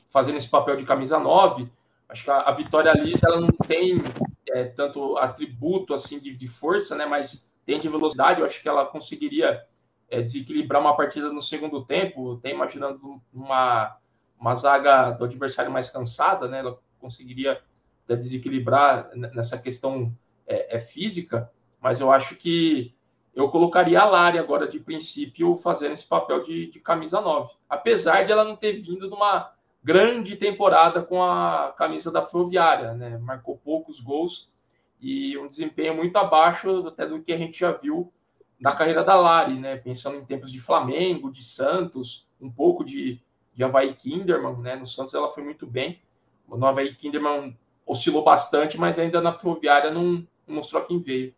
fazendo 0.09 0.37
esse 0.37 0.49
papel 0.49 0.75
de 0.77 0.85
camisa 0.85 1.19
9. 1.19 1.69
Acho 2.09 2.23
que 2.23 2.31
a, 2.31 2.39
a 2.39 2.51
Vitória 2.51 2.93
Liz 2.93 3.21
ela 3.21 3.39
não 3.39 3.51
tem 3.67 4.01
é, 4.49 4.63
tanto 4.63 5.17
atributo 5.17 5.93
assim 5.93 6.19
de, 6.19 6.35
de, 6.35 6.47
força, 6.47 6.95
né? 6.95 7.05
Mas 7.05 7.51
tem 7.67 7.79
de 7.79 7.89
velocidade. 7.89 8.39
Eu 8.39 8.47
acho 8.47 8.59
que 8.59 8.67
ela 8.67 8.85
conseguiria 8.85 9.63
é, 10.09 10.21
desequilibrar 10.21 10.81
uma 10.81 10.95
partida 10.95 11.31
no 11.31 11.41
segundo 11.41 11.85
tempo. 11.85 12.37
Tem 12.37 12.55
imaginando 12.55 13.21
uma 13.31 13.95
uma 14.39 14.55
zaga 14.55 15.11
do 15.11 15.25
adversário 15.25 15.71
mais 15.71 15.89
cansada, 15.89 16.47
né? 16.47 16.59
Ela 16.59 16.79
conseguiria 16.99 17.61
né, 18.07 18.15
desequilibrar 18.15 19.09
nessa 19.15 19.57
questão 19.57 20.15
é, 20.45 20.77
é, 20.77 20.79
física, 20.79 21.51
mas 21.81 21.99
eu 21.99 22.11
acho 22.11 22.35
que 22.35 22.95
eu 23.35 23.49
colocaria 23.49 23.99
a 23.99 24.05
Lari 24.05 24.39
agora 24.39 24.67
de 24.67 24.79
princípio 24.79 25.55
fazendo 25.55 25.93
esse 25.93 26.07
papel 26.07 26.43
de, 26.43 26.71
de 26.71 26.79
camisa 26.79 27.21
9. 27.21 27.53
Apesar 27.69 28.23
de 28.23 28.31
ela 28.31 28.43
não 28.43 28.55
ter 28.55 28.73
vindo 28.81 29.09
numa 29.09 29.51
grande 29.83 30.35
temporada 30.35 31.01
com 31.01 31.23
a 31.23 31.73
camisa 31.77 32.11
da 32.11 32.25
Ferroviária, 32.25 32.93
né? 32.93 33.17
Marcou 33.17 33.57
poucos 33.57 33.99
gols 33.99 34.51
e 34.99 35.37
um 35.37 35.47
desempenho 35.47 35.95
muito 35.95 36.15
abaixo 36.17 36.87
até 36.87 37.05
do 37.05 37.21
que 37.21 37.31
a 37.31 37.37
gente 37.37 37.59
já 37.59 37.71
viu 37.71 38.11
na 38.59 38.75
carreira 38.75 39.03
da 39.03 39.15
Lari, 39.15 39.55
né? 39.59 39.77
Pensando 39.77 40.17
em 40.17 40.25
tempos 40.25 40.51
de 40.51 40.59
Flamengo, 40.59 41.31
de 41.31 41.43
Santos, 41.43 42.27
um 42.41 42.49
pouco 42.49 42.83
de, 42.83 43.19
de 43.53 43.63
Havaí 43.63 43.93
Kinderman, 43.93 44.57
né? 44.57 44.75
No 44.75 44.87
Santos 44.87 45.13
ela 45.13 45.31
foi 45.31 45.43
muito 45.43 45.67
bem. 45.67 45.99
No 46.47 46.65
Havaí 46.65 46.95
Kinderman 46.95 47.55
oscilou 47.85 48.23
bastante, 48.23 48.77
mas 48.79 48.97
ainda 48.97 49.21
na 49.21 49.33
Ferroviária 49.33 49.91
não, 49.91 50.25
mostrou 50.47 50.83
quem 50.83 50.99
veio. 50.99 51.33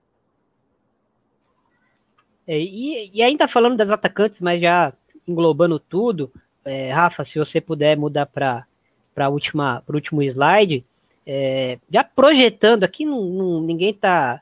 É, 2.47 2.57
e, 2.57 3.11
e, 3.13 3.21
ainda 3.21 3.47
falando 3.47 3.77
das 3.77 3.89
atacantes, 3.89 4.41
mas 4.41 4.59
já 4.59 4.91
englobando 5.27 5.79
tudo, 5.79 6.31
é, 6.65 6.91
Rafa, 6.91 7.23
se 7.23 7.37
você 7.37 7.61
puder 7.61 7.97
mudar 7.97 8.25
para 8.25 8.65
para 9.13 9.29
último 9.29 10.23
slide, 10.23 10.85
é, 11.31 11.77
já 11.91 12.03
projetando 12.03 12.83
aqui, 12.83 13.05
não, 13.05 13.23
não, 13.23 13.61
ninguém 13.61 13.93
tá 13.93 14.41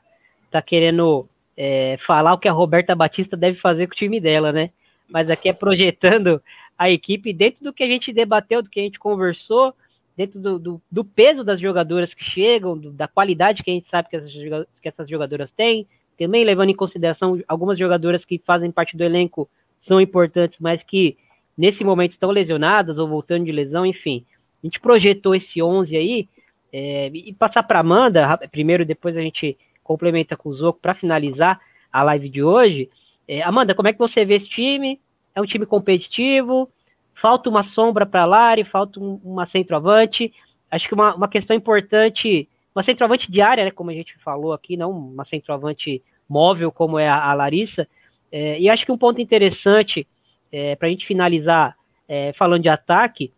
tá 0.50 0.62
querendo 0.62 1.28
é, 1.54 1.98
falar 1.98 2.32
o 2.32 2.38
que 2.38 2.48
a 2.48 2.52
Roberta 2.52 2.94
Batista 2.94 3.36
deve 3.36 3.58
fazer 3.58 3.86
com 3.86 3.92
o 3.92 3.96
time 3.96 4.18
dela, 4.18 4.50
né? 4.50 4.70
mas 5.08 5.30
aqui 5.30 5.48
é 5.48 5.52
projetando 5.52 6.42
a 6.78 6.90
equipe 6.90 7.32
dentro 7.32 7.64
do 7.64 7.72
que 7.72 7.82
a 7.82 7.86
gente 7.86 8.12
debateu, 8.12 8.62
do 8.62 8.68
que 8.68 8.78
a 8.78 8.82
gente 8.82 8.98
conversou, 8.98 9.74
dentro 10.16 10.38
do, 10.38 10.58
do, 10.58 10.82
do 10.90 11.04
peso 11.04 11.42
das 11.42 11.60
jogadoras 11.60 12.12
que 12.12 12.22
chegam, 12.22 12.76
do, 12.76 12.90
da 12.90 13.08
qualidade 13.08 13.62
que 13.62 13.70
a 13.70 13.74
gente 13.74 13.88
sabe 13.88 14.08
que 14.08 14.16
essas, 14.16 14.32
que 14.32 14.88
essas 14.88 15.08
jogadoras 15.08 15.50
têm, 15.50 15.86
também 16.18 16.44
levando 16.44 16.70
em 16.70 16.76
consideração 16.76 17.40
algumas 17.48 17.78
jogadoras 17.78 18.24
que 18.24 18.38
fazem 18.38 18.70
parte 18.70 18.96
do 18.96 19.04
elenco 19.04 19.48
são 19.80 20.00
importantes, 20.00 20.58
mas 20.60 20.82
que 20.82 21.16
nesse 21.56 21.82
momento 21.84 22.12
estão 22.12 22.30
lesionadas 22.30 22.98
ou 22.98 23.08
voltando 23.08 23.44
de 23.44 23.52
lesão, 23.52 23.86
enfim. 23.86 24.24
A 24.62 24.66
gente 24.66 24.80
projetou 24.80 25.34
esse 25.34 25.62
11 25.62 25.96
aí 25.96 26.28
é, 26.72 27.08
e 27.12 27.32
passar 27.32 27.62
para 27.62 27.80
Amanda, 27.80 28.38
primeiro, 28.50 28.84
depois 28.84 29.16
a 29.16 29.20
gente 29.20 29.56
complementa 29.82 30.36
com 30.36 30.50
o 30.50 30.54
Zoco 30.54 30.80
para 30.80 30.94
finalizar 30.94 31.60
a 31.92 32.02
live 32.02 32.28
de 32.28 32.42
hoje. 32.42 32.90
É, 33.26 33.42
Amanda, 33.42 33.74
como 33.74 33.88
é 33.88 33.92
que 33.92 33.98
você 33.98 34.24
vê 34.24 34.34
esse 34.34 34.48
time? 34.48 35.00
É 35.34 35.40
um 35.40 35.46
time 35.46 35.64
competitivo? 35.64 36.70
Falta 37.14 37.48
uma 37.48 37.62
sombra 37.62 38.04
para 38.04 38.24
Lari, 38.24 38.64
falta 38.64 39.00
um, 39.00 39.20
uma 39.24 39.46
centroavante. 39.46 40.32
Acho 40.70 40.86
que 40.88 40.94
uma, 40.94 41.14
uma 41.14 41.28
questão 41.28 41.56
importante, 41.56 42.48
uma 42.74 42.82
centroavante 42.82 43.30
diária, 43.30 43.64
né, 43.64 43.70
como 43.70 43.90
a 43.90 43.94
gente 43.94 44.16
falou 44.18 44.52
aqui, 44.52 44.76
não 44.76 44.90
uma 44.90 45.24
centroavante 45.24 46.02
móvel 46.28 46.70
como 46.70 46.98
é 46.98 47.08
a, 47.08 47.30
a 47.30 47.34
Larissa. 47.34 47.88
É, 48.30 48.60
e 48.60 48.68
acho 48.68 48.84
que 48.84 48.92
um 48.92 48.98
ponto 48.98 49.20
interessante 49.20 50.06
é, 50.52 50.76
para 50.76 50.88
a 50.88 50.90
gente 50.90 51.06
finalizar 51.06 51.76
é, 52.06 52.32
falando 52.34 52.62
de 52.62 52.68
ataque 52.68 53.32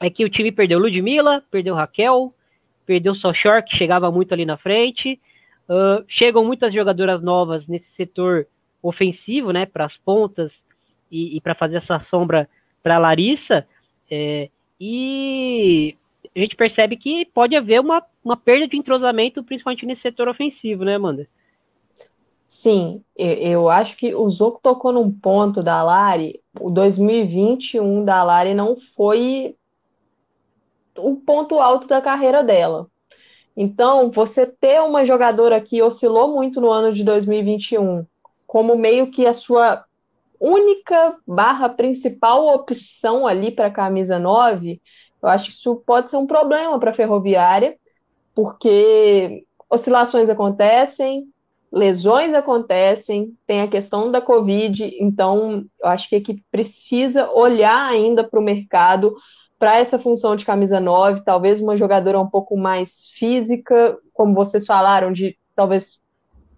é 0.00 0.08
que 0.08 0.24
o 0.24 0.30
time 0.30 0.50
perdeu 0.50 0.78
Ludmilla, 0.78 1.44
perdeu 1.50 1.74
Raquel, 1.74 2.34
perdeu 2.90 3.14
Sochor, 3.14 3.62
que 3.62 3.76
chegava 3.76 4.10
muito 4.10 4.34
ali 4.34 4.44
na 4.44 4.56
frente. 4.56 5.20
Uh, 5.68 6.04
chegam 6.08 6.44
muitas 6.44 6.74
jogadoras 6.74 7.22
novas 7.22 7.68
nesse 7.68 7.88
setor 7.90 8.48
ofensivo, 8.82 9.52
né, 9.52 9.64
para 9.64 9.84
as 9.84 9.96
pontas 9.96 10.64
e, 11.08 11.36
e 11.36 11.40
para 11.40 11.54
fazer 11.54 11.76
essa 11.76 12.00
sombra 12.00 12.48
para 12.82 12.98
Larissa. 12.98 13.64
É, 14.10 14.50
e 14.80 15.96
a 16.34 16.40
gente 16.40 16.56
percebe 16.56 16.96
que 16.96 17.24
pode 17.26 17.54
haver 17.54 17.80
uma, 17.80 18.02
uma 18.24 18.36
perda 18.36 18.66
de 18.66 18.76
entrosamento, 18.76 19.44
principalmente 19.44 19.86
nesse 19.86 20.02
setor 20.02 20.26
ofensivo, 20.26 20.84
né, 20.84 20.96
Amanda? 20.96 21.28
Sim, 22.48 23.04
eu 23.16 23.68
acho 23.68 23.96
que 23.96 24.12
o 24.12 24.28
Zoco 24.28 24.58
tocou 24.60 24.92
num 24.92 25.12
ponto 25.12 25.62
da 25.62 25.80
Lari. 25.84 26.40
O 26.58 26.68
2021 26.68 28.04
da 28.04 28.24
Lari 28.24 28.52
não 28.52 28.76
foi 28.96 29.54
o 31.02 31.16
ponto 31.16 31.58
alto 31.58 31.86
da 31.86 32.00
carreira 32.00 32.42
dela. 32.42 32.86
Então, 33.56 34.10
você 34.10 34.46
ter 34.46 34.80
uma 34.80 35.04
jogadora 35.04 35.60
que 35.60 35.82
oscilou 35.82 36.32
muito 36.32 36.60
no 36.60 36.70
ano 36.70 36.92
de 36.92 37.04
2021, 37.04 38.06
como 38.46 38.76
meio 38.76 39.10
que 39.10 39.26
a 39.26 39.32
sua 39.32 39.84
única 40.40 41.16
barra 41.26 41.68
principal 41.68 42.46
opção 42.54 43.26
ali 43.26 43.50
para 43.50 43.66
a 43.66 43.70
camisa 43.70 44.18
9, 44.18 44.80
eu 45.22 45.28
acho 45.28 45.46
que 45.46 45.52
isso 45.52 45.76
pode 45.84 46.08
ser 46.08 46.16
um 46.16 46.26
problema 46.26 46.78
para 46.78 46.90
a 46.90 46.94
Ferroviária, 46.94 47.76
porque 48.34 49.44
oscilações 49.68 50.30
acontecem, 50.30 51.28
lesões 51.70 52.34
acontecem, 52.34 53.36
tem 53.46 53.60
a 53.60 53.68
questão 53.68 54.10
da 54.10 54.20
Covid, 54.20 54.96
então 54.98 55.64
eu 55.80 55.88
acho 55.88 56.08
que 56.08 56.14
a 56.14 56.18
equipe 56.18 56.42
precisa 56.50 57.30
olhar 57.30 57.88
ainda 57.88 58.24
para 58.24 58.40
o 58.40 58.42
mercado 58.42 59.14
para 59.60 59.76
essa 59.76 59.98
função 59.98 60.34
de 60.34 60.46
camisa 60.46 60.80
9, 60.80 61.20
talvez 61.20 61.60
uma 61.60 61.76
jogadora 61.76 62.18
um 62.18 62.26
pouco 62.26 62.56
mais 62.56 63.10
física, 63.10 63.94
como 64.14 64.34
vocês 64.34 64.64
falaram, 64.64 65.12
de 65.12 65.36
talvez 65.54 66.00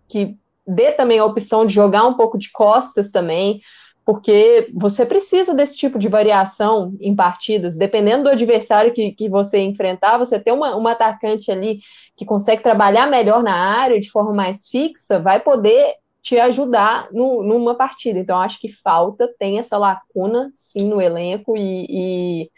que 0.09 0.37
dê 0.65 0.93
também 0.93 1.19
a 1.19 1.25
opção 1.25 1.67
de 1.67 1.75
jogar 1.75 2.07
um 2.07 2.15
pouco 2.15 2.39
de 2.39 2.53
costas 2.53 3.11
também, 3.11 3.61
porque 4.05 4.71
você 4.73 5.05
precisa 5.05 5.53
desse 5.53 5.77
tipo 5.77 5.99
de 5.99 6.09
variação 6.09 6.97
em 7.01 7.15
partidas, 7.15 7.77
dependendo 7.77 8.25
do 8.25 8.29
adversário 8.29 8.95
que, 8.95 9.11
que 9.11 9.29
você 9.29 9.59
enfrentar, 9.59 10.17
você 10.17 10.39
ter 10.39 10.53
uma, 10.53 10.77
uma 10.77 10.93
atacante 10.93 11.51
ali 11.51 11.81
que 12.17 12.25
consegue 12.25 12.63
trabalhar 12.63 13.09
melhor 13.09 13.43
na 13.43 13.55
área 13.55 13.99
de 13.99 14.13
forma 14.13 14.33
mais 14.33 14.69
fixa, 14.69 15.19
vai 15.19 15.41
poder 15.41 15.95
te 16.23 16.39
ajudar 16.39 17.09
no, 17.11 17.43
numa 17.43 17.75
partida. 17.75 18.21
Então, 18.21 18.39
acho 18.39 18.61
que 18.61 18.73
falta, 18.73 19.29
tem 19.41 19.59
essa 19.59 19.77
lacuna, 19.77 20.51
sim, 20.55 20.89
no 20.89 21.01
elenco, 21.01 21.57
e, 21.57 21.87
e 21.91 22.51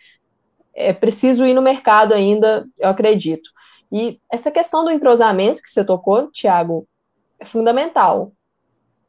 é 0.75 0.93
preciso 0.93 1.47
ir 1.47 1.55
no 1.55 1.63
mercado 1.63 2.13
ainda, 2.13 2.67
eu 2.79 2.89
acredito. 2.89 3.49
E 3.93 4.19
essa 4.31 4.51
questão 4.51 4.85
do 4.85 4.91
entrosamento 4.91 5.63
que 5.63 5.71
você 5.71 5.85
tocou, 5.85 6.31
Thiago, 6.33 6.87
é 7.39 7.45
fundamental. 7.45 8.33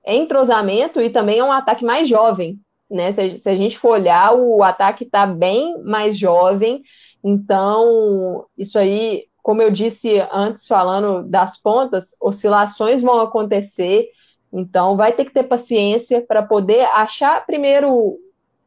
É 0.04 0.16
entrosamento 0.16 1.02
e 1.02 1.10
também 1.10 1.40
é 1.40 1.44
um 1.44 1.52
ataque 1.52 1.84
mais 1.84 2.08
jovem. 2.08 2.60
Né? 2.90 3.12
Se, 3.12 3.38
se 3.38 3.50
a 3.50 3.56
gente 3.56 3.80
for 3.80 3.94
olhar, 3.94 4.36
o 4.36 4.62
ataque 4.62 5.04
está 5.04 5.26
bem 5.26 5.82
mais 5.82 6.18
jovem. 6.18 6.84
Então, 7.24 8.46
isso 8.56 8.78
aí, 8.78 9.24
como 9.42 9.62
eu 9.62 9.72
disse 9.72 10.20
antes, 10.32 10.68
falando 10.68 11.28
das 11.28 11.58
pontas, 11.58 12.16
oscilações 12.22 13.02
vão 13.02 13.20
acontecer. 13.22 14.08
Então, 14.54 14.96
vai 14.96 15.14
ter 15.14 15.26
que 15.26 15.34
ter 15.34 15.44
paciência 15.44 16.22
para 16.22 16.44
poder 16.44 16.86
achar 16.86 17.44
primeiro 17.46 18.20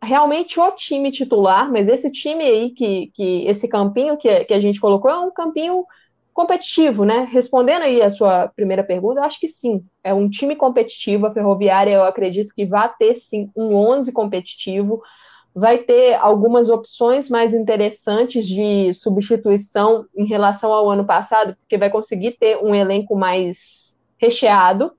realmente 0.03 0.61
o 0.61 0.71
time 0.73 1.11
titular, 1.11 1.71
mas 1.71 1.89
esse 1.89 2.11
time 2.11 2.45
aí, 2.45 2.71
que, 2.71 3.11
que 3.15 3.47
esse 3.47 3.69
campinho 3.69 4.17
que, 4.17 4.45
que 4.45 4.55
a 4.55 4.61
gente 4.61 4.81
colocou, 4.81 5.11
é 5.11 5.19
um 5.19 5.31
campinho 5.31 5.85
competitivo, 6.33 7.05
né? 7.05 7.29
Respondendo 7.33 7.83
aí 7.83 8.01
a 8.01 8.11
sua 8.11 8.47
primeira 8.49 8.85
pergunta, 8.85 9.21
eu 9.21 9.25
acho 9.25 9.41
que 9.41 9.49
sim. 9.49 9.85
É 10.05 10.15
um 10.15 10.31
time 10.31 10.55
competitivo, 10.55 11.27
a 11.27 11.35
Ferroviária 11.35 11.91
eu 11.91 12.05
acredito 12.05 12.55
que 12.55 12.65
vai 12.65 12.89
ter 12.97 13.15
sim 13.17 13.51
um 13.57 13.75
11 13.75 14.13
competitivo, 14.13 15.03
vai 15.53 15.79
ter 15.79 16.15
algumas 16.15 16.69
opções 16.69 17.29
mais 17.29 17.53
interessantes 17.53 18.47
de 18.47 18.95
substituição 18.95 20.07
em 20.17 20.27
relação 20.27 20.73
ao 20.73 20.89
ano 20.89 21.05
passado, 21.05 21.57
porque 21.57 21.77
vai 21.77 21.91
conseguir 21.91 22.37
ter 22.39 22.57
um 22.59 22.73
elenco 22.73 23.17
mais 23.17 23.99
recheado, 24.17 24.93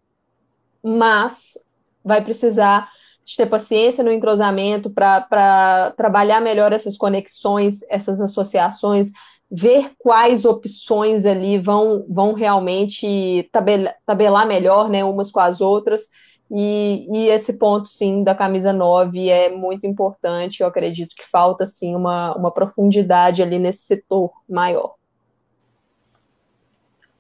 mas 0.84 1.58
vai 2.04 2.22
precisar 2.22 2.90
de 3.30 3.38
ter 3.38 3.46
paciência 3.46 4.04
no 4.04 4.12
entrosamento 4.12 4.90
para 4.90 5.94
trabalhar 5.96 6.42
melhor 6.42 6.74
essas 6.74 6.98
conexões, 6.98 7.82
essas 7.88 8.20
associações, 8.20 9.12
ver 9.52 9.92
quais 10.00 10.46
opções 10.46 11.28
ali 11.28 11.60
vão, 11.60 12.04
vão 12.10 12.34
realmente 12.34 13.48
tabelar, 13.52 13.96
tabelar 14.04 14.48
melhor, 14.48 14.90
né, 14.90 15.04
umas 15.04 15.30
com 15.30 15.40
as 15.40 15.62
outras. 15.62 16.10
E, 16.50 17.06
e, 17.12 17.28
esse 17.28 17.60
ponto, 17.60 17.88
sim, 17.88 18.24
da 18.24 18.34
camisa 18.34 18.74
9 18.74 19.30
é 19.30 19.50
muito 19.52 19.86
importante. 19.86 20.62
Eu 20.62 20.68
acredito 20.68 21.14
que 21.16 21.30
falta, 21.30 21.68
sim, 21.68 21.96
uma, 21.96 22.36
uma 22.36 22.50
profundidade 22.50 23.44
ali 23.44 23.60
nesse 23.60 23.84
setor 23.84 24.32
maior. 24.50 24.96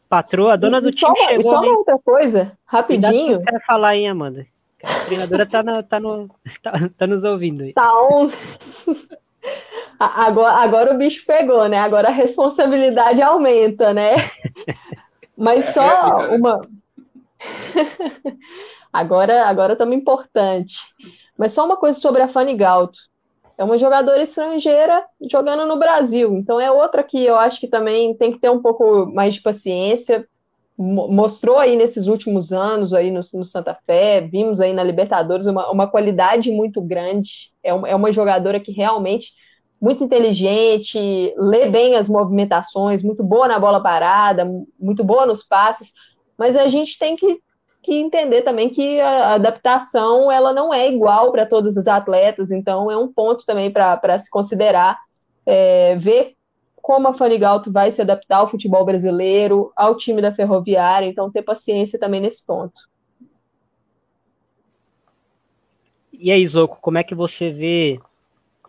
Patroa, 0.09 0.53
a 0.53 0.55
dona 0.55 0.81
do 0.81 0.91
time 0.91 1.15
só, 1.15 1.25
chegou. 1.27 1.39
E 1.39 1.43
só 1.43 1.61
uma 1.61 1.77
outra 1.77 1.99
coisa, 1.99 2.57
rapidinho. 2.65 3.39
Você 3.39 3.51
vai 3.51 3.61
falar 3.61 3.89
aí, 3.89 4.07
Amanda. 4.07 4.47
A 4.83 5.05
treinadora 5.05 5.45
tá, 5.45 5.63
no, 5.63 5.83
tá, 5.83 5.99
no, 5.99 6.29
tá, 6.63 6.89
tá 6.97 7.07
nos 7.07 7.23
ouvindo 7.23 7.63
aí. 7.63 7.73
Tá 7.73 7.91
on. 8.01 8.27
Agora, 9.99 10.53
agora 10.53 10.93
o 10.93 10.97
bicho 10.97 11.25
pegou, 11.25 11.67
né? 11.67 11.77
Agora 11.77 12.07
a 12.07 12.11
responsabilidade 12.11 13.21
aumenta, 13.21 13.93
né? 13.93 14.15
Mas 15.37 15.73
só 15.73 15.83
é, 15.83 16.27
uma. 16.37 16.61
agora 18.93 19.45
agora 19.45 19.73
estamos 19.73 19.95
importante. 19.97 20.77
Mas 21.37 21.51
só 21.51 21.65
uma 21.65 21.75
coisa 21.75 21.99
sobre 21.99 22.21
a 22.21 22.29
Fanny 22.29 22.55
Galto. 22.55 22.97
É 23.57 23.63
uma 23.63 23.77
jogadora 23.77 24.21
estrangeira 24.23 25.03
jogando 25.29 25.65
no 25.65 25.77
Brasil. 25.77 26.33
Então 26.37 26.61
é 26.61 26.71
outra 26.71 27.03
que 27.03 27.21
eu 27.25 27.35
acho 27.35 27.59
que 27.59 27.67
também 27.67 28.15
tem 28.15 28.31
que 28.31 28.39
ter 28.39 28.49
um 28.49 28.61
pouco 28.61 29.05
mais 29.05 29.35
de 29.35 29.41
paciência. 29.41 30.25
Mostrou 30.81 31.57
aí 31.57 31.75
nesses 31.75 32.07
últimos 32.07 32.53
anos 32.53 32.93
aí 32.93 33.11
no, 33.11 33.19
no 33.33 33.43
Santa 33.43 33.77
Fé, 33.85 34.21
vimos 34.21 34.61
aí 34.61 34.71
na 34.71 34.81
Libertadores 34.81 35.45
uma, 35.45 35.69
uma 35.69 35.87
qualidade 35.87 36.49
muito 36.51 36.81
grande. 36.81 37.51
É, 37.61 37.69
é 37.69 37.95
uma 37.95 38.13
jogadora 38.13 38.61
que 38.61 38.71
realmente 38.71 39.33
muito 39.81 40.03
inteligente, 40.03 41.33
lê 41.37 41.69
bem 41.69 41.95
as 41.95 42.09
movimentações, 42.09 43.01
muito 43.01 43.23
boa 43.23 43.47
na 43.47 43.59
bola 43.59 43.81
parada, 43.81 44.49
muito 44.79 45.03
boa 45.03 45.25
nos 45.25 45.43
passes, 45.43 45.93
mas 46.37 46.55
a 46.55 46.67
gente 46.67 46.97
tem 46.97 47.15
que, 47.15 47.39
que 47.81 47.95
entender 47.95 48.41
também 48.41 48.69
que 48.69 48.99
a 48.99 49.35
adaptação 49.35 50.31
ela 50.31 50.53
não 50.53 50.73
é 50.73 50.89
igual 50.89 51.31
para 51.31 51.45
todos 51.45 51.77
os 51.77 51.87
atletas, 51.87 52.51
então 52.51 52.91
é 52.91 52.97
um 52.97 53.11
ponto 53.11 53.45
também 53.45 53.71
para 53.71 54.19
se 54.19 54.29
considerar, 54.29 54.97
é, 55.45 55.95
ver 55.95 56.35
como 56.81 57.07
a 57.07 57.13
Fanigalto 57.13 57.71
vai 57.71 57.91
se 57.91 58.01
adaptar 58.01 58.37
ao 58.37 58.49
futebol 58.49 58.85
brasileiro, 58.85 59.71
ao 59.75 59.95
time 59.95 60.21
da 60.21 60.33
Ferroviária, 60.33 61.05
então 61.07 61.31
ter 61.31 61.41
paciência 61.41 61.99
também 61.99 62.21
nesse 62.21 62.45
ponto. 62.45 62.89
E 66.13 66.31
aí, 66.31 66.45
Zoco, 66.45 66.77
como 66.81 66.97
é 66.97 67.03
que 67.03 67.15
você 67.15 67.49
vê 67.51 67.99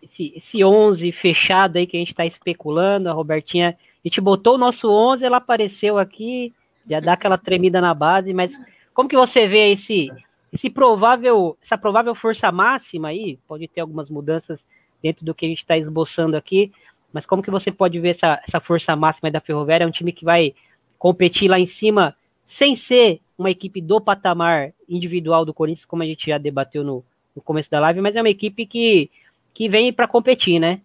esse, 0.02 0.32
esse 0.36 0.64
11 0.64 1.10
fechado 1.12 1.76
aí 1.76 1.86
que 1.86 1.96
a 1.96 2.00
gente 2.00 2.12
está 2.12 2.24
especulando, 2.24 3.08
a 3.08 3.12
Robertinha, 3.12 3.76
a 4.04 4.08
gente 4.08 4.20
botou 4.20 4.54
o 4.54 4.58
nosso 4.58 4.88
11, 4.88 5.24
ela 5.24 5.38
apareceu 5.38 5.98
aqui, 5.98 6.54
já 6.88 7.00
dá 7.00 7.14
aquela 7.14 7.36
tremida 7.36 7.80
na 7.80 7.92
base, 7.92 8.32
mas 8.32 8.52
como 8.94 9.08
que 9.08 9.16
você 9.16 9.46
vê 9.46 9.72
esse 9.72 10.10
esse 10.52 10.68
provável, 10.68 11.56
essa 11.62 11.78
provável 11.78 12.14
força 12.14 12.50
máxima 12.50 13.08
aí, 13.08 13.38
pode 13.46 13.68
ter 13.68 13.80
algumas 13.80 14.10
mudanças 14.10 14.66
dentro 15.00 15.24
do 15.24 15.34
que 15.34 15.46
a 15.46 15.48
gente 15.48 15.60
está 15.60 15.78
esboçando 15.78 16.36
aqui, 16.36 16.72
mas 17.12 17.26
como 17.26 17.42
que 17.42 17.50
você 17.50 17.70
pode 17.70 17.98
ver 17.98 18.10
essa, 18.10 18.40
essa 18.46 18.60
força 18.60 18.94
máxima 18.94 19.30
da 19.30 19.40
Ferroviária? 19.40 19.84
É 19.84 19.86
um 19.86 19.92
time 19.92 20.12
que 20.12 20.24
vai 20.24 20.54
competir 20.98 21.48
lá 21.48 21.58
em 21.58 21.66
cima 21.66 22.16
sem 22.46 22.76
ser 22.76 23.20
uma 23.38 23.50
equipe 23.50 23.80
do 23.80 24.00
patamar 24.00 24.72
individual 24.88 25.44
do 25.44 25.54
Corinthians, 25.54 25.86
como 25.86 26.02
a 26.02 26.06
gente 26.06 26.26
já 26.26 26.36
debateu 26.36 26.84
no, 26.84 27.04
no 27.34 27.42
começo 27.42 27.70
da 27.70 27.80
live, 27.80 28.00
mas 28.00 28.14
é 28.14 28.20
uma 28.20 28.28
equipe 28.28 28.66
que, 28.66 29.10
que 29.54 29.68
vem 29.68 29.92
para 29.92 30.08
competir, 30.08 30.58
né? 30.58 30.80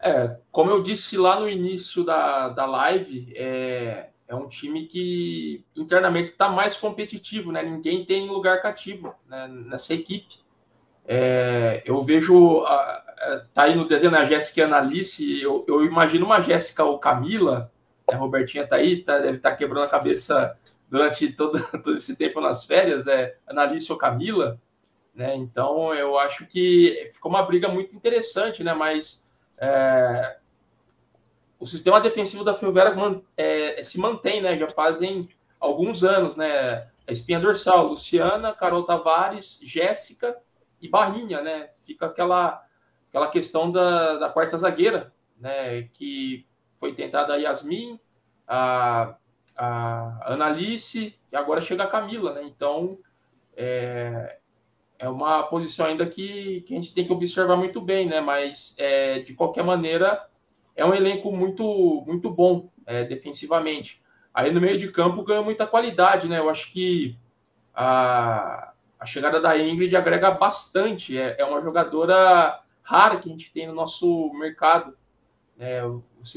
É, 0.00 0.36
como 0.52 0.70
eu 0.70 0.82
disse 0.82 1.16
lá 1.16 1.40
no 1.40 1.48
início 1.48 2.04
da, 2.04 2.50
da 2.50 2.66
live, 2.66 3.32
é, 3.34 4.10
é 4.28 4.34
um 4.34 4.48
time 4.48 4.86
que 4.86 5.64
internamente 5.74 6.30
está 6.30 6.48
mais 6.48 6.76
competitivo, 6.76 7.50
né? 7.50 7.62
Ninguém 7.62 8.04
tem 8.04 8.28
lugar 8.28 8.62
cativo 8.62 9.14
né? 9.26 9.48
nessa 9.48 9.94
equipe. 9.94 10.36
É, 11.10 11.82
eu 11.86 12.04
vejo, 12.04 12.62
tá 13.54 13.62
aí 13.62 13.74
no 13.74 13.88
desenho 13.88 14.14
a 14.14 14.26
Jéssica 14.26 14.60
e 14.60 14.62
a 14.62 14.66
Analice, 14.66 15.40
eu, 15.40 15.64
eu, 15.66 15.82
imagino 15.82 16.26
uma 16.26 16.42
Jéssica 16.42 16.84
ou 16.84 16.98
Camila, 16.98 17.72
né? 18.06 18.14
a 18.14 18.18
Robertinha 18.18 18.66
tá 18.66 18.76
aí, 18.76 19.02
tá, 19.02 19.18
deve 19.18 19.38
estar 19.38 19.52
tá 19.52 19.56
quebrando 19.56 19.84
a 19.84 19.88
cabeça 19.88 20.54
durante 20.90 21.32
todo, 21.32 21.58
todo 21.82 21.96
esse 21.96 22.14
tempo 22.14 22.42
nas 22.42 22.66
férias, 22.66 23.06
é 23.06 23.36
Analice 23.46 23.90
ou 23.90 23.96
Camila, 23.96 24.60
né? 25.14 25.34
Então 25.34 25.94
eu 25.94 26.18
acho 26.18 26.44
que 26.44 27.10
ficou 27.14 27.30
uma 27.30 27.42
briga 27.42 27.68
muito 27.68 27.96
interessante, 27.96 28.62
né? 28.62 28.74
Mas 28.74 29.26
é, 29.58 30.36
o 31.58 31.66
sistema 31.66 32.02
defensivo 32.02 32.44
da 32.44 32.54
Ferroviária 32.54 32.94
é, 33.34 33.82
se 33.82 33.98
mantém, 33.98 34.42
né? 34.42 34.58
Já 34.58 34.68
fazem 34.72 35.26
alguns 35.58 36.04
anos, 36.04 36.36
né? 36.36 36.86
A 37.06 37.12
espinha 37.12 37.40
dorsal, 37.40 37.86
Luciana, 37.86 38.52
Carol 38.52 38.82
Tavares, 38.82 39.58
Jéssica 39.62 40.36
e 40.80 40.88
Barrinha, 40.88 41.40
né? 41.42 41.70
Fica 41.84 42.06
aquela, 42.06 42.64
aquela 43.08 43.28
questão 43.28 43.70
da, 43.70 44.16
da 44.16 44.30
quarta 44.30 44.58
zagueira, 44.58 45.12
né? 45.38 45.82
Que 45.94 46.46
foi 46.78 46.94
tentada 46.94 47.34
a 47.34 47.36
Yasmin, 47.36 47.98
a, 48.46 49.16
a 49.56 50.32
Analice 50.32 51.18
e 51.32 51.36
agora 51.36 51.60
chega 51.60 51.84
a 51.84 51.88
Camila, 51.88 52.32
né? 52.32 52.42
Então 52.44 52.98
é, 53.56 54.38
é 54.98 55.08
uma 55.08 55.42
posição 55.44 55.86
ainda 55.86 56.06
que, 56.06 56.62
que 56.62 56.74
a 56.74 56.76
gente 56.76 56.94
tem 56.94 57.04
que 57.04 57.12
observar 57.12 57.56
muito 57.56 57.80
bem, 57.80 58.06
né? 58.06 58.20
Mas 58.20 58.74
é, 58.78 59.20
de 59.20 59.34
qualquer 59.34 59.64
maneira 59.64 60.26
é 60.76 60.84
um 60.84 60.94
elenco 60.94 61.32
muito 61.32 62.04
muito 62.06 62.30
bom 62.30 62.70
é, 62.86 63.04
defensivamente. 63.04 64.02
Aí 64.32 64.52
no 64.52 64.60
meio 64.60 64.78
de 64.78 64.90
campo 64.92 65.24
ganha 65.24 65.42
muita 65.42 65.66
qualidade, 65.66 66.28
né? 66.28 66.38
Eu 66.38 66.48
acho 66.48 66.72
que 66.72 67.18
a, 67.74 68.72
a 68.98 69.06
chegada 69.06 69.40
da 69.40 69.56
Ingrid 69.58 69.94
agrega 69.96 70.30
bastante. 70.30 71.16
É, 71.16 71.36
é 71.40 71.44
uma 71.44 71.62
jogadora 71.62 72.60
rara 72.82 73.18
que 73.18 73.28
a 73.28 73.32
gente 73.32 73.52
tem 73.52 73.66
no 73.66 73.74
nosso 73.74 74.32
mercado. 74.34 74.96
É, 75.58 75.82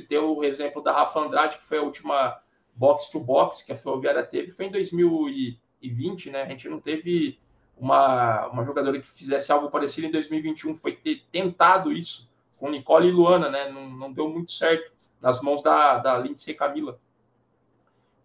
tem 0.08 0.18
o 0.18 0.44
exemplo 0.44 0.82
da 0.82 0.92
Rafa 0.92 1.20
Andrade, 1.20 1.58
que 1.58 1.66
foi 1.66 1.78
a 1.78 1.84
última 1.84 2.40
box 2.76 3.12
to 3.12 3.20
box 3.20 3.64
que 3.64 3.72
a 3.72 3.78
Ferroviária 3.78 4.24
teve, 4.24 4.52
foi 4.52 4.66
em 4.66 4.72
2020, 4.72 6.32
né? 6.32 6.44
A 6.44 6.48
gente 6.48 6.68
não 6.68 6.80
teve 6.80 7.40
uma, 7.78 8.48
uma 8.48 8.64
jogadora 8.64 9.00
que 9.00 9.08
fizesse 9.08 9.52
algo 9.52 9.70
parecido 9.70 10.08
em 10.08 10.12
2021, 10.12 10.78
foi 10.78 10.96
ter 10.96 11.24
tentado 11.32 11.92
isso 11.92 12.30
com 12.58 12.70
Nicole 12.70 13.08
e 13.08 13.12
Luana, 13.12 13.50
né? 13.50 13.72
Não, 13.72 13.90
não 13.90 14.14
deu 14.14 14.30
muito 14.30 14.52
certo 14.52 14.92
nas 15.20 15.42
mãos 15.42 15.62
da, 15.62 15.98
da 15.98 16.18
Lindsay 16.18 16.54
Camila. 16.54 17.00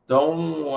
Então, 0.05 0.75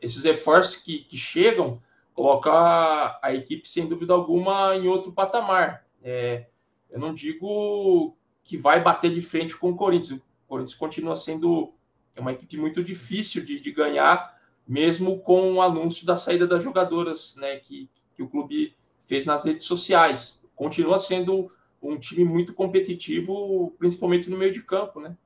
esses 0.00 0.22
reforços 0.24 0.76
que, 0.76 0.98
que 1.04 1.16
chegam 1.16 1.80
colocam 2.14 2.52
a, 2.54 3.34
equipe, 3.34 3.68
sem 3.68 3.86
dúvida 3.86 4.14
alguma, 4.14 4.76
em 4.76 4.86
outro 4.86 5.12
patamar. 5.12 5.84
É, 6.02 6.46
eu 6.90 6.98
não 6.98 7.12
digo 7.12 8.16
que 8.42 8.56
vai 8.56 8.80
bater 8.82 9.12
de 9.12 9.20
frente 9.20 9.56
com 9.56 9.70
o 9.70 9.76
Corinthians. 9.76 10.20
O 10.20 10.48
Corinthians 10.48 10.78
continua 10.78 11.16
sendo 11.16 11.74
uma 12.16 12.32
equipe 12.32 12.56
muito 12.56 12.82
difícil 12.84 13.44
de, 13.44 13.58
de 13.58 13.72
ganhar, 13.72 14.38
mesmo 14.66 15.18
com 15.20 15.54
o 15.54 15.62
anúncio 15.62 16.06
da 16.06 16.16
saída 16.16 16.46
das 16.46 16.62
jogadoras, 16.62 17.34
né, 17.36 17.56
que, 17.56 17.90
que 18.14 18.22
o 18.22 18.28
clube 18.28 18.76
fez 19.04 19.26
nas 19.26 19.44
redes 19.44 19.64
sociais. 19.64 20.40
Continua 20.54 20.98
sendo 20.98 21.50
um 21.82 21.98
time 21.98 22.24
muito 22.24 22.54
competitivo, 22.54 23.74
principalmente 23.78 24.30
no 24.30 24.38
meio 24.38 24.52
de 24.52 24.62
campo, 24.62 25.00
né? 25.00 25.16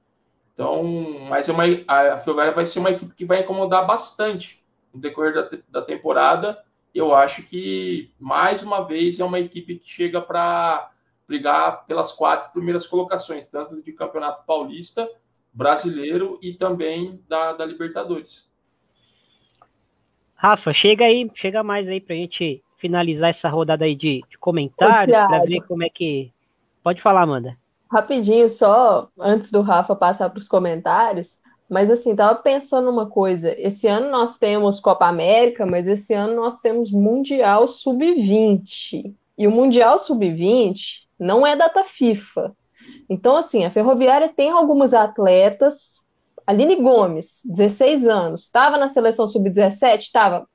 Então, 0.55 0.83
mas 1.29 1.49
é 1.49 1.53
uma, 1.53 1.65
a 1.87 2.19
Ferroviária 2.19 2.53
vai 2.53 2.67
ser 2.67 2.81
uma 2.81 2.91
equipe 2.91 3.15
que 3.15 3.25
vai 3.25 3.43
incomodar 3.43 3.87
bastante 3.87 4.65
no 4.93 5.01
decorrer 5.01 5.33
da, 5.33 5.51
da 5.69 5.83
temporada. 5.83 6.59
Eu 6.99 7.15
acho 7.15 7.45
que, 7.45 8.11
mais 8.19 8.61
uma 8.61 8.81
vez, 8.81 9.21
é 9.21 9.25
uma 9.25 9.39
equipe 9.39 9.77
que 9.77 9.89
chega 9.89 10.21
para 10.21 10.91
brigar 11.29 11.87
pelas 11.87 12.11
quatro 12.11 12.51
primeiras 12.51 12.89
colocações, 12.89 13.49
tanto 13.49 13.81
de 13.81 13.93
Campeonato 13.93 14.45
Paulista, 14.45 15.09
Brasileiro 15.53 16.41
e 16.43 16.55
também 16.55 17.23
da, 17.29 17.53
da 17.53 17.65
Libertadores. 17.65 18.51
Rafa, 20.35 20.73
chega 20.73 21.05
aí, 21.05 21.31
chega 21.37 21.63
mais 21.63 21.87
aí 21.87 22.01
para 22.01 22.17
a 22.17 22.19
gente 22.19 22.65
finalizar 22.79 23.31
essa 23.31 23.49
rodada 23.49 23.85
aí 23.85 23.95
de, 23.95 24.25
de 24.29 24.37
comentários, 24.37 25.17
para 25.17 25.45
ver 25.45 25.61
como 25.69 25.85
é 25.85 25.89
que. 25.89 26.33
Pode 26.83 27.01
falar, 27.01 27.23
Amanda. 27.23 27.57
Rapidinho, 27.89 28.49
só 28.49 29.09
antes 29.21 29.53
do 29.53 29.61
Rafa 29.61 29.95
passar 29.95 30.31
para 30.31 30.39
os 30.41 30.49
comentários, 30.49 31.41
mas 31.69 31.91
assim, 31.91 32.17
tava 32.17 32.39
pensando 32.41 32.91
uma 32.91 33.09
coisa. 33.09 33.55
Esse 33.61 33.87
ano 33.87 34.11
nós 34.11 34.39
temos 34.39 34.81
Copa 34.81 35.07
América, 35.07 35.67
mas 35.67 35.87
esse 35.87 36.15
ano 36.15 36.35
nós 36.37 36.61
temos 36.61 36.91
Mundial 36.91 37.69
Sub-20. 37.69 39.15
E 39.37 39.47
o 39.47 39.51
Mundial 39.51 39.99
Sub-20 39.99 41.03
não 41.19 41.47
é 41.47 41.55
data 41.55 41.85
FIFA. 41.85 42.55
Então, 43.09 43.37
assim, 43.37 43.65
a 43.65 43.71
Ferroviária 43.71 44.33
tem 44.35 44.51
algumas 44.51 44.95
atletas 44.95 45.99
Aline 46.49 46.77
Gomes, 46.77 47.43
16 47.45 48.07
anos, 48.07 48.45
estava 48.45 48.79
na 48.79 48.89
seleção 48.89 49.27
sub-17? 49.27 49.99
Estava. 49.99 50.49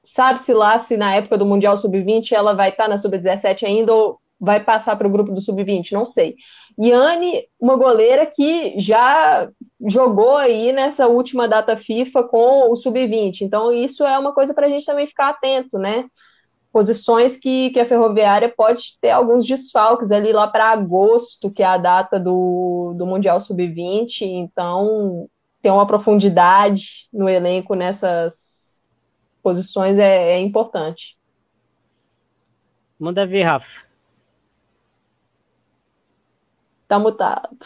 Sabe-se 0.00 0.54
lá 0.54 0.78
se 0.78 0.96
na 0.96 1.16
época 1.16 1.36
do 1.36 1.44
Mundial 1.44 1.76
Sub-20 1.76 2.30
ela 2.30 2.54
vai 2.54 2.70
estar 2.70 2.84
tá 2.84 2.90
na 2.90 2.96
sub-17 2.96 3.64
ainda 3.64 3.92
ou 3.92 4.20
vai 4.42 4.58
passar 4.58 4.96
para 4.96 5.06
o 5.06 5.10
grupo 5.10 5.30
do 5.30 5.40
sub-20? 5.40 5.92
Não 5.92 6.04
sei. 6.04 6.34
Yane, 6.76 7.44
uma 7.60 7.76
goleira 7.76 8.26
que 8.26 8.74
já 8.80 9.48
jogou 9.86 10.36
aí 10.36 10.72
nessa 10.72 11.06
última 11.06 11.46
data 11.46 11.76
FIFA 11.76 12.24
com 12.24 12.68
o 12.68 12.74
sub-20. 12.74 13.42
Então, 13.42 13.72
isso 13.72 14.04
é 14.04 14.18
uma 14.18 14.32
coisa 14.32 14.52
para 14.52 14.66
a 14.66 14.68
gente 14.68 14.84
também 14.84 15.06
ficar 15.06 15.28
atento, 15.28 15.78
né? 15.78 16.06
Posições 16.72 17.36
que, 17.36 17.70
que 17.70 17.78
a 17.78 17.84
Ferroviária 17.84 18.52
pode 18.54 18.98
ter 19.00 19.10
alguns 19.10 19.46
desfalques 19.46 20.10
ali 20.10 20.32
lá 20.32 20.48
para 20.48 20.72
agosto, 20.72 21.48
que 21.48 21.62
é 21.62 21.66
a 21.66 21.76
data 21.76 22.18
do, 22.18 22.94
do 22.96 23.06
Mundial 23.06 23.40
Sub-20. 23.40 24.22
Então, 24.22 25.28
ter 25.62 25.70
uma 25.70 25.86
profundidade 25.86 27.06
no 27.12 27.28
elenco 27.28 27.76
nessas 27.76 28.82
posições 29.40 29.98
é, 29.98 30.32
é 30.32 30.40
importante. 30.40 31.16
Manda 32.98 33.24
ver, 33.24 33.44
Rafa. 33.44 33.91
Tá 36.92 36.98
mutado. 36.98 37.56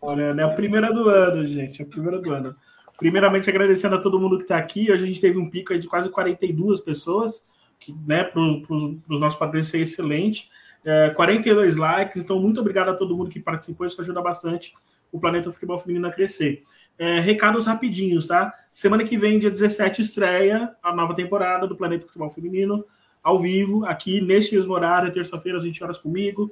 Olha, 0.00 0.22
é 0.22 0.42
a 0.42 0.48
primeira 0.48 0.90
do 0.90 1.06
ano, 1.06 1.46
gente. 1.46 1.82
É 1.82 1.84
a 1.84 1.86
primeira 1.86 2.18
do 2.18 2.32
ano. 2.32 2.56
Primeiramente, 2.96 3.50
agradecendo 3.50 3.94
a 3.94 4.00
todo 4.00 4.18
mundo 4.18 4.38
que 4.38 4.44
está 4.44 4.56
aqui. 4.56 4.90
Hoje 4.90 5.04
a 5.04 5.06
gente 5.06 5.20
teve 5.20 5.36
um 5.36 5.50
pico 5.50 5.78
de 5.78 5.86
quase 5.86 6.08
42 6.08 6.80
pessoas, 6.80 7.42
que, 7.78 7.94
né, 8.06 8.24
para 8.24 8.40
os 8.40 9.20
nossos 9.20 9.38
padrões 9.38 9.68
ser 9.68 9.80
excelente. 9.80 10.48
É, 10.82 11.10
42 11.10 11.76
likes, 11.76 12.22
então 12.22 12.40
muito 12.40 12.58
obrigado 12.58 12.88
a 12.88 12.94
todo 12.94 13.14
mundo 13.14 13.28
que 13.28 13.38
participou, 13.38 13.86
isso 13.86 14.00
ajuda 14.00 14.22
bastante 14.22 14.72
o 15.12 15.20
Planeta 15.20 15.52
Futebol 15.52 15.78
Feminino 15.78 16.06
a 16.06 16.12
crescer. 16.12 16.62
É, 16.98 17.20
recados 17.20 17.66
rapidinhos, 17.66 18.26
tá? 18.26 18.54
Semana 18.70 19.04
que 19.04 19.18
vem, 19.18 19.38
dia 19.38 19.50
17, 19.50 20.00
estreia 20.00 20.74
a 20.82 20.94
nova 20.94 21.14
temporada 21.14 21.66
do 21.66 21.76
Planeta 21.76 22.06
Futebol 22.06 22.30
Feminino, 22.30 22.82
ao 23.22 23.40
vivo, 23.40 23.84
aqui 23.84 24.22
neste 24.22 24.54
mesmo 24.54 24.72
horário, 24.72 25.12
terça-feira, 25.12 25.58
às 25.58 25.64
20 25.64 25.84
horas 25.84 25.98
comigo, 25.98 26.50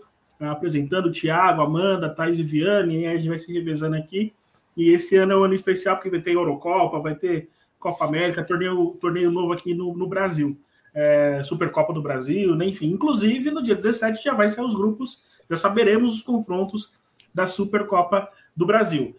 apresentando 0.51 1.07
o 1.07 1.13
Thiago, 1.13 1.63
Amanda, 1.63 2.09
Thais 2.09 2.39
e 2.39 2.43
Viane, 2.43 3.07
a 3.07 3.17
gente 3.17 3.29
vai 3.29 3.39
se 3.39 3.53
revezando 3.53 3.97
aqui. 3.97 4.33
E 4.77 4.91
esse 4.91 5.17
ano 5.17 5.33
é 5.33 5.37
um 5.37 5.45
ano 5.45 5.55
especial, 5.55 5.97
porque 5.97 6.11
vai 6.11 6.21
ter 6.21 6.33
Eurocopa, 6.33 7.01
vai 7.01 7.15
ter 7.15 7.49
Copa 7.79 8.05
América, 8.05 8.43
torneio, 8.43 8.97
torneio 9.01 9.31
novo 9.31 9.53
aqui 9.53 9.75
no, 9.75 9.97
no 9.97 10.07
Brasil. 10.07 10.59
É, 10.95 11.43
Supercopa 11.43 11.93
do 11.93 12.03
Brasil, 12.03 12.55
né? 12.55 12.67
enfim. 12.67 12.91
Inclusive, 12.91 13.51
no 13.51 13.63
dia 13.63 13.75
17 13.75 14.23
já 14.23 14.33
vai 14.33 14.49
sair 14.49 14.65
os 14.65 14.75
grupos, 14.75 15.23
já 15.51 15.57
saberemos 15.57 16.17
os 16.17 16.23
confrontos 16.23 16.93
da 17.33 17.47
Supercopa 17.47 18.29
do 18.57 18.65
Brasil. 18.65 19.17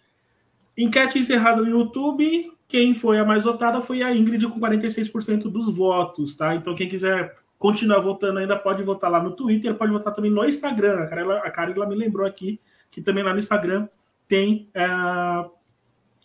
Enquete 0.78 1.20
encerrada 1.20 1.62
no 1.62 1.70
YouTube. 1.70 2.52
Quem 2.68 2.94
foi 2.94 3.20
a 3.20 3.26
mais 3.26 3.44
votada 3.44 3.82
foi 3.82 4.02
a 4.02 4.16
Ingrid 4.16 4.48
com 4.48 4.60
46% 4.60 5.44
dos 5.44 5.74
votos, 5.74 6.36
tá? 6.36 6.56
Então, 6.56 6.76
quem 6.76 6.90
quiser 6.90 7.38
continuar 7.58 8.00
votando 8.00 8.40
ainda 8.40 8.58
pode 8.58 8.84
votar 8.84 9.10
lá 9.10 9.22
no 9.22 9.32
Twitter, 9.32 9.76
pode 9.76 9.92
votar 9.92 10.14
também 10.14 10.32
no 10.32 10.46
Instagram. 10.46 11.00
A 11.00 11.08
Carla, 11.08 11.38
a 11.38 11.52
Carla 11.52 11.86
me 11.86 11.96
lembrou 11.96 12.26
aqui 12.26 12.60
que 12.92 13.02
também 13.02 13.24
lá 13.24 13.34
no 13.34 13.40
Instagram 13.40 13.88
tem 14.28 14.70
uh, 14.76 15.52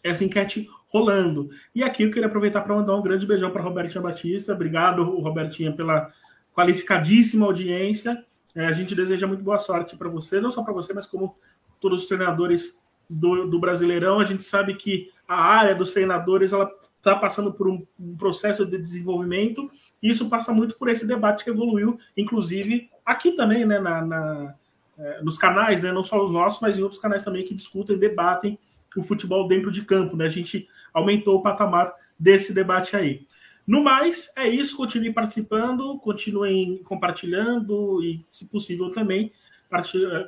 essa 0.02 0.24
enquete 0.24 0.68
rolando. 0.88 1.50
E 1.74 1.82
aqui 1.82 2.02
eu 2.02 2.10
queria 2.10 2.26
aproveitar 2.26 2.60
para 2.62 2.74
mandar 2.74 2.96
um 2.96 3.02
grande 3.02 3.26
beijão 3.26 3.50
para 3.50 3.62
Robertinha 3.62 4.02
Batista. 4.02 4.52
Obrigado, 4.52 5.02
Robertinha, 5.02 5.72
pela 5.72 6.12
qualificadíssima 6.54 7.46
audiência. 7.46 8.24
É, 8.54 8.66
a 8.66 8.72
gente 8.72 8.94
deseja 8.94 9.26
muito 9.26 9.42
boa 9.42 9.58
sorte 9.58 9.96
para 9.96 10.08
você, 10.08 10.40
não 10.40 10.50
só 10.50 10.62
para 10.62 10.74
você, 10.74 10.92
mas 10.92 11.06
como 11.06 11.36
todos 11.80 12.02
os 12.02 12.06
treinadores 12.08 12.78
do, 13.08 13.46
do, 13.46 13.60
Brasileirão. 13.60 14.20
A 14.20 14.24
gente 14.24 14.42
sabe 14.42 14.74
que 14.74 15.10
a 15.26 15.40
área 15.40 15.74
dos 15.74 15.92
treinadores 15.92 16.52
ela 16.52 16.70
está 17.00 17.16
passando 17.16 17.52
por 17.52 17.66
um, 17.66 17.84
um, 17.98 18.16
processo 18.16 18.64
de 18.64 18.78
desenvolvimento. 18.78 19.70
E 20.02 20.10
isso 20.10 20.28
passa 20.28 20.52
muito 20.52 20.78
por 20.78 20.88
esse 20.88 21.06
debate 21.06 21.44
que 21.44 21.50
evoluiu, 21.50 21.98
inclusive 22.16 22.88
aqui 23.04 23.32
também, 23.32 23.64
né, 23.64 23.80
na, 23.80 24.04
na 24.04 24.54
é, 24.98 25.22
nos 25.22 25.38
canais, 25.38 25.82
né, 25.82 25.92
não 25.92 26.04
só 26.04 26.22
os 26.22 26.30
nossos, 26.30 26.60
mas 26.60 26.78
em 26.78 26.82
outros 26.82 27.00
canais 27.00 27.24
também 27.24 27.44
que 27.44 27.54
discutem, 27.54 27.98
debatem 27.98 28.58
o 28.94 29.02
futebol 29.02 29.48
dentro 29.48 29.70
de 29.70 29.82
campo. 29.82 30.14
Né? 30.16 30.26
A 30.26 30.30
gente 30.30 30.68
aumentou 30.92 31.38
o 31.38 31.42
patamar 31.42 31.94
desse 32.18 32.52
debate 32.52 32.94
aí. 32.94 33.26
No 33.66 33.82
mais, 33.82 34.30
é 34.36 34.48
isso. 34.48 34.76
Continuem 34.76 35.12
participando, 35.12 35.98
continuem 35.98 36.82
compartilhando 36.84 38.02
e, 38.02 38.24
se 38.30 38.44
possível, 38.44 38.90
também 38.90 39.32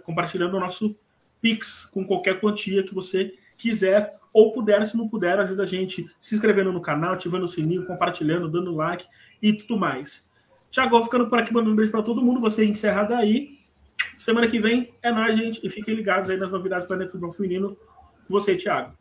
compartilhando 0.04 0.56
o 0.56 0.60
nosso 0.60 0.96
Pix 1.40 1.84
com 1.84 2.06
qualquer 2.06 2.40
quantia 2.40 2.84
que 2.84 2.94
você 2.94 3.34
quiser 3.58 4.16
ou 4.32 4.52
puder. 4.52 4.86
Se 4.86 4.96
não 4.96 5.08
puder, 5.08 5.38
ajuda 5.38 5.64
a 5.64 5.66
gente 5.66 6.08
se 6.20 6.34
inscrevendo 6.34 6.72
no 6.72 6.80
canal, 6.80 7.14
ativando 7.14 7.44
o 7.44 7.48
sininho, 7.48 7.86
compartilhando, 7.86 8.48
dando 8.48 8.74
like 8.74 9.06
e 9.40 9.52
tudo 9.52 9.76
mais. 9.76 10.28
Tiago, 10.70 11.02
ficando 11.04 11.28
por 11.28 11.38
aqui, 11.38 11.52
mandando 11.52 11.72
um 11.72 11.76
beijo 11.76 11.90
para 11.90 12.02
todo 12.02 12.22
mundo. 12.22 12.40
Você 12.40 12.64
encerra 12.64 13.04
daí. 13.04 13.58
Semana 14.16 14.48
que 14.48 14.58
vem 14.58 14.94
é 15.02 15.12
nóis, 15.12 15.36
gente. 15.36 15.60
E 15.64 15.68
fiquem 15.68 15.94
ligados 15.94 16.30
aí 16.30 16.36
nas 16.36 16.50
novidades 16.50 16.86
do 16.86 16.88
Planeta 16.88 17.18
do 17.18 17.30
Feminino. 17.30 17.76
Você, 18.28 18.56
Thiago. 18.56 18.94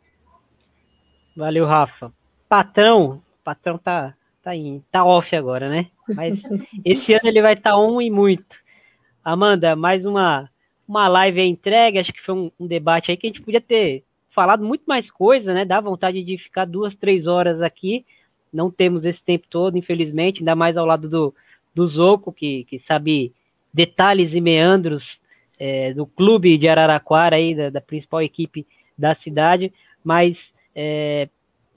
Valeu, 1.34 1.64
Rafa. 1.64 2.12
Patrão, 2.48 3.22
patrão 3.42 3.78
tá, 3.78 4.14
tá, 4.42 4.54
in, 4.54 4.82
tá 4.90 5.04
off 5.04 5.34
agora, 5.34 5.68
né? 5.68 5.86
Mas 6.14 6.42
esse 6.84 7.14
ano 7.14 7.26
ele 7.26 7.40
vai 7.40 7.54
estar 7.54 7.70
tá 7.70 7.78
on 7.78 8.00
e 8.02 8.10
muito. 8.10 8.56
Amanda, 9.24 9.74
mais 9.74 10.04
uma, 10.04 10.50
uma 10.86 11.08
live 11.08 11.40
entregue. 11.40 11.98
Acho 11.98 12.12
que 12.12 12.20
foi 12.20 12.34
um, 12.34 12.52
um, 12.60 12.66
debate 12.66 13.10
aí 13.10 13.16
que 13.16 13.26
a 13.26 13.30
gente 13.30 13.40
podia 13.40 13.60
ter 13.60 14.04
falado 14.32 14.64
muito 14.64 14.84
mais 14.86 15.10
coisa, 15.10 15.54
né? 15.54 15.64
Dá 15.64 15.80
vontade 15.80 16.22
de 16.22 16.38
ficar 16.38 16.64
duas, 16.64 16.94
três 16.94 17.26
horas 17.26 17.62
aqui. 17.62 18.04
Não 18.52 18.70
temos 18.70 19.04
esse 19.04 19.22
tempo 19.22 19.46
todo, 19.48 19.78
infelizmente, 19.78 20.40
ainda 20.40 20.56
mais 20.56 20.76
ao 20.76 20.86
lado 20.86 21.08
do, 21.08 21.34
do 21.74 21.86
Zoco, 21.86 22.32
que, 22.32 22.64
que 22.64 22.78
sabe 22.78 23.32
detalhes 23.72 24.34
e 24.34 24.40
meandros 24.40 25.20
é, 25.58 25.94
do 25.94 26.06
clube 26.06 26.58
de 26.58 26.68
Araraquara, 26.68 27.36
aí, 27.36 27.54
da, 27.54 27.70
da, 27.70 27.80
principal 27.80 28.22
equipe 28.22 28.66
da 28.96 29.14
cidade. 29.14 29.72
Mas, 30.02 30.52
é, 30.74 31.28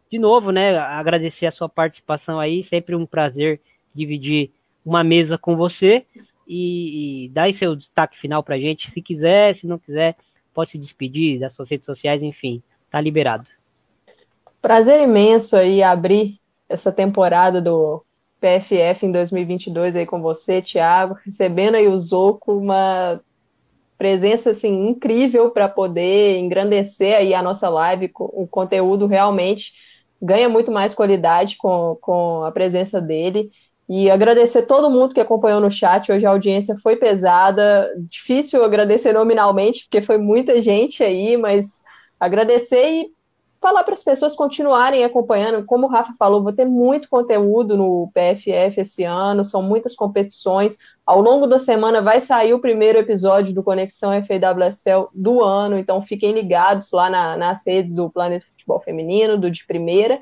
de 0.10 0.18
novo, 0.18 0.52
né, 0.52 0.78
agradecer 0.78 1.46
a 1.46 1.52
sua 1.52 1.70
participação 1.70 2.40
aí, 2.40 2.64
sempre 2.64 2.96
um 2.96 3.06
prazer 3.06 3.62
dividir 3.94 4.52
uma 4.86 5.04
mesa 5.04 5.38
com 5.38 5.56
você 5.56 6.06
e, 6.48 7.26
e 7.26 7.30
dar 7.30 7.54
seu 7.54 7.76
destaque 7.76 8.18
final 8.20 8.44
para 8.44 8.56
a 8.56 8.60
gente, 8.60 8.92
se 8.92 9.02
quiser, 9.02 9.56
se 9.56 9.66
não 9.66 9.80
quiser, 9.80 10.16
pode 10.56 10.72
se 10.72 10.78
despedir 10.78 11.40
das 11.40 11.54
suas 11.54 11.70
redes 11.70 11.86
sociais, 11.86 12.24
enfim, 12.24 12.64
tá 12.90 13.00
liberado. 13.00 13.46
Prazer 14.62 15.04
imenso 15.04 15.56
aí 15.56 15.84
abrir 15.84 16.40
essa 16.68 16.92
temporada 16.92 17.62
do 17.62 18.04
PFF 18.40 19.06
em 19.06 19.12
2022 19.12 19.96
aí 19.96 20.06
com 20.06 20.22
você, 20.22 20.62
Thiago, 20.62 21.18
recebendo 21.24 21.76
aí 21.76 21.88
o 21.88 21.98
Zoco, 21.98 22.58
uma 22.58 23.20
presença 23.98 24.50
assim 24.50 24.88
incrível 24.88 25.52
para 25.52 25.70
poder 25.70 26.38
engrandecer 26.38 27.16
aí 27.16 27.34
a 27.34 27.42
nossa 27.42 27.70
live, 27.70 28.12
o 28.18 28.48
conteúdo 28.48 29.06
realmente 29.06 29.74
ganha 30.22 30.50
muito 30.50 30.72
mais 30.72 30.94
qualidade 30.94 31.58
com, 31.58 31.98
com 32.02 32.44
a 32.44 32.52
presença 32.52 33.00
dele. 33.00 33.52
E 33.88 34.10
agradecer 34.10 34.64
todo 34.64 34.90
mundo 34.90 35.14
que 35.14 35.20
acompanhou 35.20 35.62
no 35.62 35.72
chat. 35.72 36.12
Hoje 36.12 36.26
a 36.26 36.32
audiência 36.32 36.76
foi 36.82 36.96
pesada. 36.96 37.90
Difícil 38.10 38.64
agradecer 38.64 39.14
nominalmente, 39.14 39.84
porque 39.84 40.02
foi 40.02 40.18
muita 40.18 40.62
gente 40.62 41.04
aí, 41.04 41.38
mas 41.38 41.84
agradecer 42.20 42.84
e 42.84 43.16
falar 43.66 43.84
para 43.84 43.96
as 43.96 44.04
pessoas 44.04 44.36
continuarem 44.36 45.04
acompanhando. 45.04 45.66
Como 45.66 45.88
o 45.88 45.90
Rafa 45.90 46.14
falou, 46.20 46.44
vou 46.44 46.54
ter 46.54 46.66
muito 46.66 47.10
conteúdo 47.10 47.76
no 47.76 48.12
PFF 48.14 48.82
esse 48.82 49.04
ano, 49.04 49.44
são 49.44 49.62
muitas 49.62 49.96
competições. 49.96 50.78
Ao 51.04 51.20
longo 51.20 51.48
da 51.48 51.58
semana 51.58 52.02
vai 52.02 52.20
sair 52.20 52.54
o 52.54 52.60
primeiro 52.60 53.00
episódio 53.00 53.54
do 53.54 53.64
Conexão 53.64 54.12
FAWSL 54.24 55.10
do 55.14 55.44
ano, 55.44 55.80
então 55.80 56.02
fiquem 56.02 56.32
ligados 56.32 56.92
lá 56.92 57.10
na, 57.10 57.38
nas 57.38 57.66
redes 57.66 57.96
do 57.96 58.10
Planeta 58.10 58.46
Futebol 58.46 58.80
Feminino, 58.82 59.38
do 59.38 59.50
de 59.50 59.66
primeira. 59.66 60.20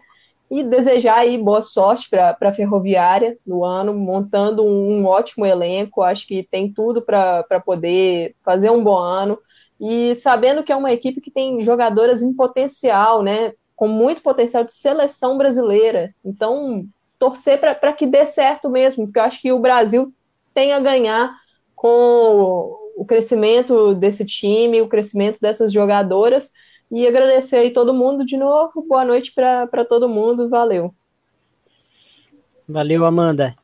E 0.54 0.64
desejar 0.64 1.18
aí 1.18 1.36
boa 1.36 1.64
sorte 1.64 2.08
para 2.08 2.38
a 2.40 2.54
Ferroviária 2.54 3.40
no 3.44 3.66
ano, 3.66 3.92
montando 3.92 4.64
um, 4.64 5.04
ótimo 5.04 5.48
elenco. 5.48 6.04
Acho 6.04 6.28
que 6.28 6.44
tem 6.44 6.72
tudo 6.72 7.02
para 7.02 7.60
poder 7.66 8.36
fazer 8.46 8.70
um 8.70 8.84
bom 8.84 8.96
ano 8.96 9.40
e 9.82 10.14
sabendo 10.14 10.62
que 10.62 10.72
é 10.72 10.76
uma 10.76 10.94
equipe 10.94 11.20
que 11.20 11.32
tem 11.32 11.64
jogadoras 11.64 12.22
em 12.22 12.32
potencial, 12.32 13.24
né, 13.24 13.54
com 13.76 13.88
muito 13.88 14.22
potencial 14.22 14.64
de 14.64 14.74
seleção 14.74 15.40
brasileira. 15.40 16.14
Então, 16.24 16.86
torcer 17.18 17.60
para 17.60 17.92
que 17.92 18.06
dê 18.06 18.24
certo 18.24 18.70
mesmo, 18.70 19.08
porque 19.08 19.18
eu 19.18 19.24
acho 19.24 19.42
que 19.42 19.52
o 19.52 19.58
Brasil 19.58 20.14
tem 20.54 20.72
a 20.72 20.80
ganhar 20.80 21.36
com 21.76 22.78
o 22.96 23.04
crescimento 23.08 23.96
desse 23.96 24.24
time, 24.24 24.84
o 24.84 24.88
crescimento 24.88 25.42
dessas 25.42 25.74
jogadoras. 25.74 26.52
E 26.94 27.08
agradecer 27.08 27.56
aí 27.56 27.72
todo 27.72 27.92
mundo 27.92 28.24
de 28.24 28.38
novo. 28.38 28.86
Boa 28.88 29.04
noite 29.04 29.34
para 29.34 29.84
todo 29.84 30.08
mundo. 30.08 30.48
Valeu. 30.48 30.94
Valeu, 32.70 33.04
Amanda. 33.04 33.56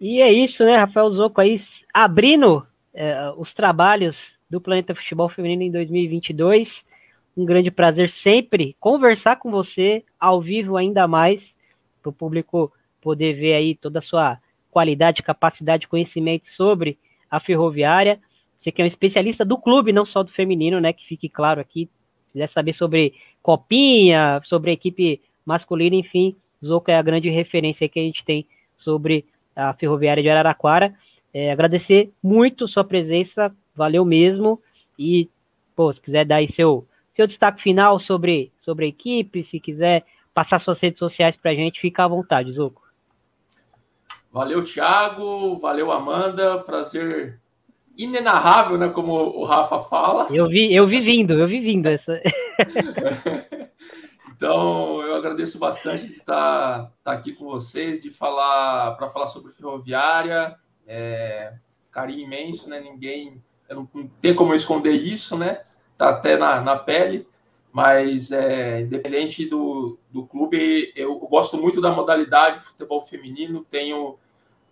E 0.00 0.22
é 0.22 0.32
isso, 0.32 0.64
né, 0.64 0.74
Rafael 0.74 1.10
Zoco 1.10 1.42
aí 1.42 1.60
abrindo 1.92 2.66
é, 2.94 3.30
os 3.36 3.52
trabalhos 3.52 4.38
do 4.48 4.62
Planeta 4.62 4.94
Futebol 4.94 5.28
Feminino 5.28 5.62
em 5.62 5.70
2022. 5.70 6.82
Um 7.36 7.44
grande 7.44 7.70
prazer 7.70 8.08
sempre 8.08 8.74
conversar 8.80 9.36
com 9.36 9.50
você 9.50 10.02
ao 10.18 10.40
vivo 10.40 10.78
ainda 10.78 11.06
mais 11.06 11.54
para 12.00 12.08
o 12.08 12.14
público 12.14 12.72
poder 13.02 13.34
ver 13.34 13.52
aí 13.52 13.74
toda 13.74 13.98
a 13.98 14.02
sua 14.02 14.38
qualidade, 14.70 15.22
capacidade, 15.22 15.86
conhecimento 15.86 16.46
sobre 16.46 16.98
a 17.30 17.38
ferroviária. 17.38 18.18
Você 18.58 18.72
que 18.72 18.80
é 18.80 18.84
um 18.86 18.88
especialista 18.88 19.44
do 19.44 19.58
clube, 19.58 19.92
não 19.92 20.06
só 20.06 20.22
do 20.22 20.30
feminino, 20.30 20.80
né? 20.80 20.94
Que 20.94 21.04
fique 21.06 21.28
claro 21.28 21.60
aqui. 21.60 21.90
Se 22.34 22.38
quiser 22.38 22.48
saber 22.48 22.72
sobre 22.72 23.14
copinha, 23.40 24.40
sobre 24.44 24.72
a 24.72 24.74
equipe 24.74 25.22
masculina, 25.46 25.94
enfim, 25.94 26.34
Zoco 26.64 26.90
é 26.90 26.96
a 26.96 27.02
grande 27.02 27.30
referência 27.30 27.88
que 27.88 28.00
a 28.00 28.02
gente 28.02 28.24
tem 28.24 28.44
sobre 28.76 29.24
a 29.54 29.72
ferroviária 29.74 30.20
de 30.20 30.28
Araraquara. 30.28 30.92
É, 31.32 31.52
agradecer 31.52 32.12
muito 32.20 32.66
sua 32.66 32.82
presença, 32.82 33.54
valeu 33.74 34.04
mesmo. 34.04 34.60
E, 34.98 35.28
pô, 35.76 35.92
se 35.92 36.00
quiser 36.00 36.24
dar 36.24 36.36
aí 36.36 36.50
seu, 36.50 36.84
seu 37.12 37.24
destaque 37.24 37.62
final 37.62 38.00
sobre, 38.00 38.50
sobre 38.60 38.86
a 38.86 38.88
equipe, 38.88 39.44
se 39.44 39.60
quiser 39.60 40.04
passar 40.32 40.58
suas 40.58 40.80
redes 40.80 40.98
sociais 40.98 41.36
pra 41.36 41.54
gente, 41.54 41.80
fica 41.80 42.04
à 42.04 42.08
vontade, 42.08 42.50
Zuco. 42.50 42.82
Valeu, 44.32 44.64
Thiago. 44.64 45.56
Valeu, 45.60 45.92
Amanda. 45.92 46.58
Prazer 46.58 47.38
inenarrável, 47.96 48.78
né? 48.78 48.88
Como 48.88 49.12
o 49.12 49.44
Rafa 49.44 49.80
fala. 49.84 50.28
Eu 50.30 50.48
vi, 50.48 50.74
eu 50.74 50.86
vi 50.86 51.00
vindo, 51.00 51.34
eu 51.34 51.46
vi 51.46 51.60
vindo 51.60 51.86
essa. 51.86 52.20
então, 54.34 55.00
eu 55.02 55.14
agradeço 55.14 55.58
bastante 55.58 56.06
de 56.06 56.14
estar, 56.14 56.84
estar 56.84 56.90
tá 57.04 57.12
aqui 57.12 57.32
com 57.32 57.46
vocês, 57.46 58.00
de 58.00 58.10
falar 58.10 58.96
para 58.96 59.10
falar 59.10 59.28
sobre 59.28 59.52
ferroviária. 59.52 60.56
É, 60.86 61.54
carinho 61.90 62.26
imenso, 62.26 62.68
né? 62.68 62.80
Ninguém 62.80 63.42
não, 63.70 63.88
não 63.94 64.08
tem 64.20 64.34
como 64.34 64.54
esconder 64.54 64.92
isso, 64.92 65.36
né? 65.36 65.62
Tá 65.96 66.10
até 66.10 66.36
na, 66.36 66.60
na 66.60 66.76
pele, 66.76 67.26
mas 67.72 68.30
é, 68.30 68.82
independente 68.82 69.46
do, 69.46 69.98
do 70.10 70.26
clube, 70.26 70.92
eu, 70.94 71.18
gosto 71.20 71.56
muito 71.56 71.80
da 71.80 71.90
modalidade 71.90 72.58
de 72.58 72.66
futebol 72.66 73.00
feminino, 73.00 73.64
tenho 73.70 74.18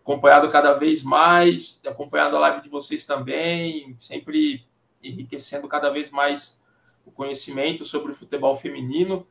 acompanhado 0.02 0.50
cada 0.50 0.74
vez 0.74 1.02
mais, 1.02 1.80
acompanhado 1.86 2.36
a 2.36 2.40
live 2.40 2.62
de 2.62 2.68
vocês 2.68 3.06
também, 3.06 3.96
sempre 3.98 4.66
enriquecendo 5.02 5.68
cada 5.68 5.90
vez 5.90 6.10
mais 6.10 6.60
o 7.06 7.10
conhecimento 7.10 7.84
sobre 7.84 8.12
o 8.12 8.14
futebol 8.14 8.54
feminino. 8.54 9.26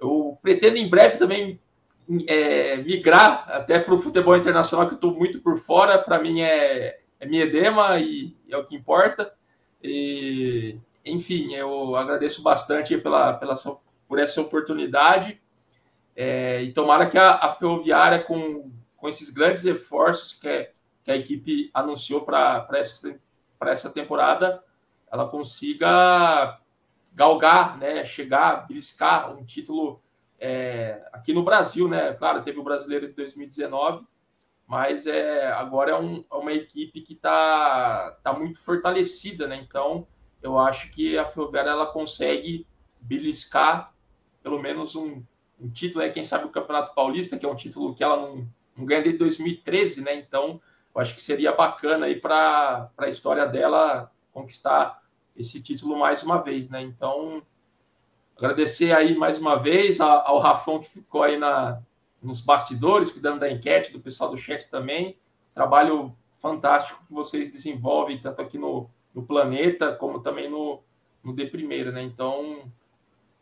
Eu 0.00 0.38
pretendo 0.42 0.76
em 0.76 0.88
breve 0.88 1.18
também 1.18 1.60
é, 2.28 2.76
migrar 2.78 3.46
até 3.48 3.78
para 3.78 3.94
o 3.94 3.98
futebol 3.98 4.36
internacional, 4.36 4.86
que 4.86 4.94
eu 4.94 4.96
estou 4.96 5.14
muito 5.14 5.40
por 5.40 5.58
fora. 5.58 5.98
Para 5.98 6.20
mim 6.20 6.40
é, 6.40 7.00
é 7.20 7.26
edema 7.26 7.98
e 7.98 8.36
é 8.50 8.56
o 8.56 8.64
que 8.64 8.76
importa. 8.76 9.32
E, 9.82 10.78
enfim, 11.04 11.54
eu 11.54 11.96
agradeço 11.96 12.42
bastante 12.42 12.96
pela, 12.98 13.34
pela, 13.34 13.54
por 14.08 14.18
essa 14.18 14.40
oportunidade. 14.40 15.40
É, 16.14 16.62
e 16.62 16.72
tomara 16.72 17.08
que 17.08 17.18
a, 17.18 17.34
a, 17.34 17.52
Ferroviária, 17.52 18.20
com, 18.20 18.70
com 18.96 19.08
esses 19.08 19.30
grandes 19.30 19.64
esforços 19.64 20.34
que, 20.34 20.48
é, 20.48 20.72
que 21.04 21.10
a 21.10 21.16
equipe 21.16 21.70
anunciou 21.72 22.22
para 22.22 22.66
essa, 22.74 23.18
essa 23.60 23.90
temporada, 23.90 24.62
ela 25.10 25.28
consiga 25.28 26.58
galgar, 27.12 27.78
né, 27.78 28.04
chegar, 28.04 28.66
beliscar 28.66 29.34
um 29.34 29.44
título 29.44 30.02
é, 30.38 31.02
aqui 31.12 31.32
no 31.32 31.42
Brasil, 31.42 31.88
né? 31.88 32.12
Claro, 32.12 32.42
teve 32.42 32.58
o 32.58 32.64
brasileiro 32.64 33.08
de 33.08 33.14
2019, 33.14 34.04
mas 34.66 35.06
é, 35.06 35.50
agora 35.52 35.92
é, 35.92 35.98
um, 35.98 36.24
é 36.30 36.34
uma 36.34 36.52
equipe 36.52 37.00
que 37.00 37.14
está 37.14 38.18
tá 38.22 38.32
muito 38.32 38.58
fortalecida, 38.58 39.46
né? 39.46 39.56
Então, 39.56 40.06
eu 40.42 40.58
acho 40.58 40.90
que 40.90 41.16
a 41.16 41.24
Ferroviária 41.24 41.70
ela 41.70 41.86
consegue 41.86 42.66
beliscar 43.00 43.94
pelo 44.42 44.60
menos 44.60 44.94
um, 44.94 45.24
um 45.60 45.68
título, 45.68 46.04
né? 46.04 46.12
quem 46.12 46.22
sabe 46.22 46.44
o 46.44 46.50
Campeonato 46.50 46.94
Paulista, 46.94 47.36
que 47.36 47.44
é 47.44 47.48
um 47.48 47.56
título 47.56 47.94
que 47.94 48.04
ela 48.04 48.16
não 48.16 48.46
ganha 48.84 49.02
desde 49.02 49.18
2013, 49.18 50.02
né? 50.02 50.14
Então, 50.16 50.60
eu 50.94 51.00
acho 51.00 51.14
que 51.14 51.22
seria 51.22 51.52
bacana 51.52 52.06
aí 52.06 52.20
para 52.20 52.90
a 52.98 53.08
história 53.08 53.46
dela 53.46 54.10
conquistar 54.32 55.02
esse 55.36 55.62
título 55.62 55.98
mais 55.98 56.22
uma 56.22 56.42
vez, 56.42 56.68
né? 56.68 56.82
Então, 56.82 57.42
agradecer 58.36 58.92
aí 58.92 59.16
mais 59.16 59.38
uma 59.38 59.56
vez 59.56 60.00
ao, 60.00 60.38
Rafão 60.38 60.80
que 60.80 60.88
ficou 60.88 61.22
aí 61.22 61.38
na, 61.38 61.80
nos 62.22 62.40
bastidores, 62.40 63.10
cuidando 63.10 63.40
da 63.40 63.50
enquete, 63.50 63.92
do 63.92 64.00
pessoal 64.00 64.30
do 64.30 64.38
chat 64.38 64.68
também. 64.70 65.16
Trabalho 65.54 66.14
fantástico 66.40 67.02
que 67.06 67.12
vocês 67.12 67.50
desenvolvem, 67.50 68.20
tanto 68.20 68.42
aqui 68.42 68.58
no, 68.58 68.88
no 69.14 69.22
Planeta, 69.22 69.94
como 69.94 70.20
também 70.20 70.50
no, 70.50 70.82
no 71.22 71.32
D 71.32 71.46
Primeira, 71.46 71.90
né? 71.90 72.02
Então, 72.02 72.70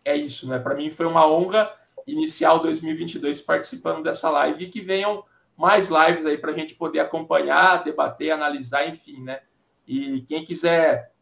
é 0.05 0.17
isso, 0.17 0.49
né? 0.49 0.59
Para 0.59 0.75
mim 0.75 0.91
foi 0.91 1.07
uma 1.07 1.27
honra 1.27 1.71
iniciar 2.07 2.55
o 2.55 2.59
2022 2.61 3.41
participando 3.41 4.03
dessa 4.03 4.31
live 4.31 4.65
e 4.65 4.71
que 4.71 4.81
venham 4.81 5.25
mais 5.57 5.89
lives 5.89 6.27
aí 6.27 6.37
para 6.37 6.51
a 6.51 6.55
gente 6.55 6.75
poder 6.75 7.01
acompanhar, 7.01 7.85
debater, 7.85 8.33
analisar, 8.33 8.89
enfim, 8.89 9.23
né? 9.23 9.41
E 9.87 10.23
quem 10.23 10.45
quiser 10.45 11.13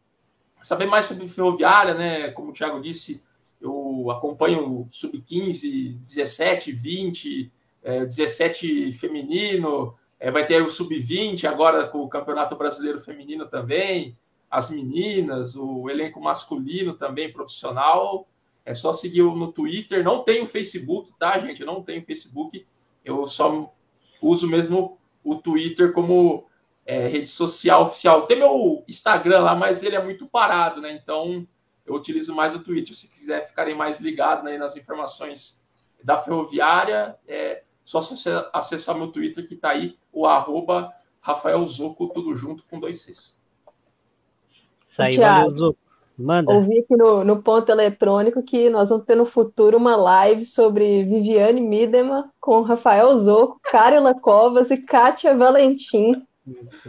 saber 0.61 0.85
mais 0.85 1.05
sobre 1.05 1.27
ferroviária, 1.27 1.93
né? 1.93 2.31
Como 2.31 2.49
o 2.49 2.53
Thiago 2.53 2.81
disse, 2.81 3.21
eu 3.61 4.09
acompanho 4.11 4.87
sub-15, 4.91 5.99
17, 5.99 6.71
20, 6.71 7.51
é, 7.83 8.05
17 8.05 8.93
feminino, 8.93 9.95
é, 10.19 10.31
vai 10.31 10.45
ter 10.47 10.61
o 10.61 10.69
sub-20 10.69 11.45
agora 11.45 11.87
com 11.87 11.99
o 11.99 12.09
Campeonato 12.09 12.55
Brasileiro 12.55 13.01
Feminino 13.01 13.45
também, 13.45 14.17
as 14.49 14.69
meninas, 14.69 15.55
o 15.55 15.89
elenco 15.89 16.21
masculino 16.21 16.93
também 16.93 17.31
profissional. 17.31 18.27
É 18.65 18.73
só 18.73 18.93
seguir 18.93 19.23
no 19.23 19.51
Twitter. 19.51 20.03
Não 20.03 20.23
tenho 20.23 20.47
Facebook, 20.47 21.11
tá, 21.19 21.37
gente? 21.39 21.61
Eu 21.61 21.67
não 21.67 21.83
tenho 21.83 22.03
Facebook. 22.03 22.65
Eu 23.03 23.27
só 23.27 23.73
uso 24.21 24.47
mesmo 24.47 24.97
o 25.23 25.35
Twitter 25.35 25.91
como 25.93 26.45
é, 26.85 27.07
rede 27.07 27.27
social 27.27 27.85
oficial. 27.85 28.25
Tem 28.25 28.37
meu 28.37 28.83
Instagram 28.87 29.39
lá, 29.39 29.55
mas 29.55 29.83
ele 29.83 29.95
é 29.95 30.03
muito 30.03 30.25
parado, 30.27 30.81
né? 30.81 30.93
Então 30.93 31.47
eu 31.85 31.95
utilizo 31.95 32.33
mais 32.33 32.55
o 32.55 32.63
Twitter. 32.63 32.95
Se 32.95 33.11
quiser 33.11 33.47
ficarem 33.47 33.75
mais 33.75 33.99
ligados 33.99 34.43
né, 34.45 34.57
nas 34.57 34.75
informações 34.77 35.61
da 36.03 36.17
ferroviária, 36.17 37.17
é 37.27 37.63
só 37.83 37.99
acessar 38.53 38.95
meu 38.95 39.09
Twitter 39.09 39.47
que 39.47 39.55
está 39.55 39.71
aí, 39.71 39.97
o 40.11 40.25
arroba 40.25 40.93
Rafael 41.19 41.65
Zoco, 41.65 42.07
tudo 42.09 42.35
junto 42.35 42.63
com 42.63 42.79
dois 42.79 43.01
Cs. 43.01 43.41
Isso 44.89 45.01
aí, 45.01 45.17
valeu, 45.17 45.57
Zoco. 45.57 45.79
Manda. 46.23 46.53
Ouvi 46.53 46.79
aqui 46.79 46.95
no, 46.95 47.23
no 47.23 47.41
ponto 47.41 47.69
eletrônico 47.69 48.41
que 48.41 48.69
nós 48.69 48.89
vamos 48.89 49.05
ter 49.05 49.15
no 49.15 49.25
futuro 49.25 49.77
uma 49.77 49.95
live 49.95 50.45
sobre 50.45 51.03
Viviane 51.03 51.59
Midema 51.59 52.29
com 52.39 52.61
Rafael 52.61 53.13
Zoco, 53.19 53.59
Carla 53.63 54.13
Covas 54.13 54.71
e 54.71 54.77
Kátia 54.77 55.35
Valentim. 55.35 56.15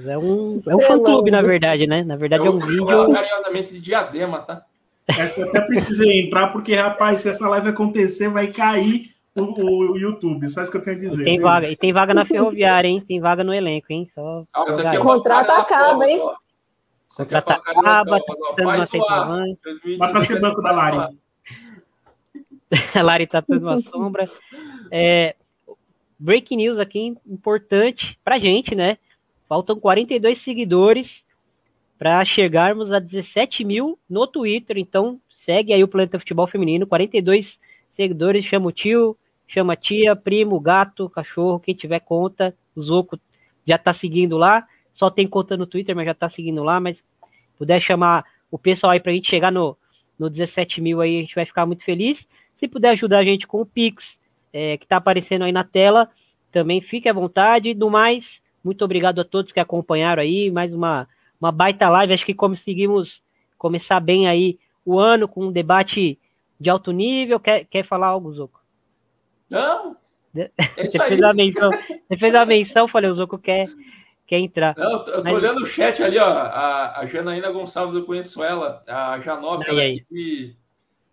É 0.07 0.17
um, 0.17 0.59
é 0.67 0.77
um 0.77 0.81
fã-clube, 0.81 1.31
na 1.31 1.43
verdade, 1.43 1.87
né? 1.87 2.05
Na 2.05 2.17
verdade, 2.17 2.47
é 2.47 2.51
um 2.51 2.59
vídeo. 2.59 2.87
carinhosamente 2.87 3.73
de 3.75 3.81
diadema, 3.81 4.41
tá? 4.41 4.63
Essa 5.07 5.41
eu 5.41 5.49
até 5.49 5.61
precisei 5.61 6.23
entrar, 6.23 6.49
porque, 6.49 6.75
rapaz, 6.75 7.21
se 7.21 7.29
essa 7.29 7.49
live 7.49 7.69
acontecer, 7.69 8.29
vai 8.29 8.49
cair 8.49 9.11
o, 9.35 9.93
o, 9.93 9.99
YouTube. 9.99 10.49
Só 10.49 10.63
isso 10.63 10.71
que 10.71 10.77
eu 10.77 10.83
tenho 10.83 10.97
a 10.97 11.01
dizer. 11.01 11.23
E 11.23 11.25
tem, 11.25 11.41
vaga, 11.41 11.69
e 11.69 11.77
tem 11.77 11.93
vaga 11.93 12.15
na 12.15 12.25
ferroviária, 12.25 12.89
hein? 12.89 13.05
Tem 13.07 13.21
vaga 13.21 13.45
no 13.45 13.53
elenco, 13.53 13.87
hein? 13.91 14.09
Só 14.15 14.45
ah, 14.55 14.65
é 14.95 14.99
Contrato 14.99 15.51
acaba, 15.51 16.09
hein? 16.09 16.23
Acaba, 17.23 18.21
tá 18.21 18.35
precisando 18.35 18.77
uma 18.77 18.87
centroavante. 18.87 19.97
Vai 19.99 20.13
para 20.13 20.21
ser 20.23 20.41
banco 20.41 20.63
da 20.63 20.73
Lari. 20.73 21.17
a 22.95 23.03
Lari 23.03 23.27
tá 23.27 23.43
tudo 23.43 23.67
uma 23.67 23.81
sombra. 23.81 24.29
É, 24.91 25.37
breaking 26.19 26.57
news 26.57 26.79
aqui, 26.79 27.15
importante 27.27 28.19
pra 28.25 28.39
gente, 28.39 28.75
né? 28.75 28.99
Faltam 29.49 29.79
42 29.79 30.39
seguidores 30.39 31.25
para 31.99 32.25
chegarmos 32.25 32.91
a 32.91 32.99
17 32.99 33.65
mil 33.65 33.99
no 34.09 34.27
Twitter. 34.27 34.79
Então, 34.79 35.21
segue 35.37 35.73
aí 35.73 35.85
o 35.85 35.89
Planeta 35.89 36.19
Futebol 36.19 36.47
Feminino, 36.47 36.87
42 36.87 37.59
seguidores, 37.95 38.45
chama 38.45 38.69
o 38.69 38.73
tio, 38.73 39.17
chama 39.47 39.75
a 39.75 39.77
tia, 39.77 40.17
primo, 40.17 40.59
gato, 40.59 41.09
cachorro, 41.09 41.61
quem 41.61 41.75
tiver 41.75 42.01
conta, 42.01 42.55
o 42.75 42.83
Zoco 42.83 43.19
já 43.67 43.79
tá 43.79 43.93
seguindo 43.93 44.37
lá, 44.37 44.67
só 44.95 45.11
tem 45.11 45.29
conta 45.29 45.57
no 45.57 45.67
Twitter, 45.67 45.95
mas 45.95 46.07
já 46.07 46.15
tá 46.15 46.31
seguindo 46.31 46.63
lá, 46.63 46.81
mas 46.81 46.97
puder 47.59 47.81
chamar 47.81 48.25
o 48.51 48.59
pessoal 48.59 48.93
aí 48.93 49.01
pra 49.01 49.13
gente 49.13 49.29
chegar 49.29 49.53
no, 49.53 49.77
no 50.19 50.31
17 50.31 50.81
mil 50.81 51.01
aí, 51.01 51.19
a 51.19 51.21
gente 51.21 51.35
vai 51.35 51.45
ficar 51.45 51.67
muito 51.67 51.85
feliz. 51.85 52.27
Se 52.57 52.67
puder 52.67 52.91
ajudar 52.91 53.19
a 53.19 53.25
gente 53.25 53.47
com 53.47 53.61
o 53.61 53.67
Pix, 53.67 54.19
é, 54.53 54.79
que 54.79 54.87
tá 54.87 54.97
aparecendo 54.97 55.45
aí 55.45 55.53
na 55.53 55.65
tela, 55.65 56.09
também 56.51 56.81
fique 56.81 57.09
à 57.09 57.13
vontade. 57.13 57.75
Do 57.75 57.91
mais, 57.91 58.41
muito 58.63 58.85
obrigado 58.85 59.21
a 59.21 59.25
todos 59.25 59.53
que 59.53 59.61
acompanharam 59.61 60.23
aí, 60.23 60.51
mais 60.51 60.73
uma 60.73 61.09
uma 61.41 61.53
baita 61.53 61.89
live. 61.91 62.15
Acho 62.15 62.25
que 62.25 62.33
conseguimos 62.33 63.23
começar 63.59 64.01
bem 64.01 64.27
aí 64.27 64.59
o 64.85 64.99
ano 64.99 65.29
com 65.29 65.47
um 65.47 65.53
debate 65.53 66.19
de 66.59 66.71
alto 66.71 66.91
nível. 66.91 67.39
Quer, 67.39 67.65
quer 67.67 67.85
falar 67.85 68.09
algo, 68.09 68.33
Zoco? 68.33 68.61
Não. 69.51 69.97
É 70.37 70.51
você, 70.87 70.99
fez 70.99 71.23
a 71.23 71.33
menção, 71.33 71.71
você 71.71 72.17
fez 72.17 72.35
a 72.35 72.45
menção, 72.45 72.89
falei, 72.89 73.11
o 73.11 73.15
Zoco 73.15 73.39
quer, 73.39 73.69
quer 74.27 74.39
entrar. 74.39 74.75
Não, 74.77 74.93
eu 74.93 74.99
tô 75.05 75.23
Mas... 75.23 75.33
olhando 75.33 75.63
o 75.63 75.67
chat 75.67 76.03
ali, 76.03 76.19
ó. 76.19 76.29
A, 76.29 77.01
a 77.01 77.07
Janaína 77.07 77.51
Gonçalves, 77.51 77.95
eu 77.95 78.05
conheço 78.05 78.43
ela. 78.43 78.83
A 78.87 79.21
Janova, 79.21 79.65
ela 79.67 79.81
aí. 79.81 80.05
De, 80.11 80.55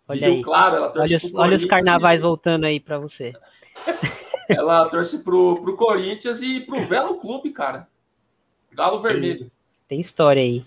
olha 0.08 0.28
aí. 0.28 0.42
Claro, 0.42 0.76
ela 0.76 0.92
olha, 0.96 1.16
os, 1.16 1.34
olha 1.34 1.56
os 1.56 1.64
carnavais 1.64 2.20
e... 2.20 2.22
voltando 2.22 2.64
aí 2.64 2.80
para 2.80 2.98
você. 2.98 3.32
ela 4.48 4.88
torce 4.88 5.22
pro, 5.22 5.56
pro 5.62 5.76
Corinthians 5.76 6.42
e 6.42 6.60
pro 6.60 6.84
Velo 6.86 7.18
Clube, 7.18 7.50
cara. 7.50 7.86
Galo 8.72 9.00
Vermelho 9.00 9.50
tem 9.92 10.00
história 10.00 10.40
aí. 10.40 10.64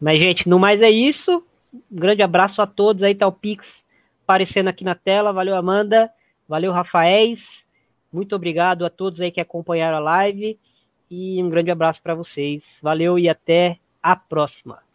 Mas, 0.00 0.18
gente, 0.18 0.48
no 0.48 0.58
mais 0.58 0.80
é 0.80 0.90
isso. 0.90 1.44
Um 1.74 1.96
grande 1.96 2.22
abraço 2.22 2.62
a 2.62 2.66
todos 2.66 3.02
aí, 3.02 3.14
tá 3.14 3.26
o 3.26 3.32
Pix 3.32 3.84
aparecendo 4.24 4.68
aqui 4.68 4.82
na 4.82 4.94
tela. 4.94 5.34
Valeu, 5.34 5.54
Amanda. 5.54 6.10
Valeu, 6.48 6.72
Rafaéis. 6.72 7.62
Muito 8.10 8.34
obrigado 8.34 8.86
a 8.86 8.90
todos 8.90 9.20
aí 9.20 9.30
que 9.30 9.38
acompanharam 9.40 9.98
a 9.98 10.00
live. 10.00 10.58
E 11.10 11.42
um 11.42 11.50
grande 11.50 11.70
abraço 11.70 12.00
para 12.00 12.14
vocês. 12.14 12.62
Valeu 12.80 13.18
e 13.18 13.28
até 13.28 13.78
a 14.02 14.14
próxima. 14.14 14.89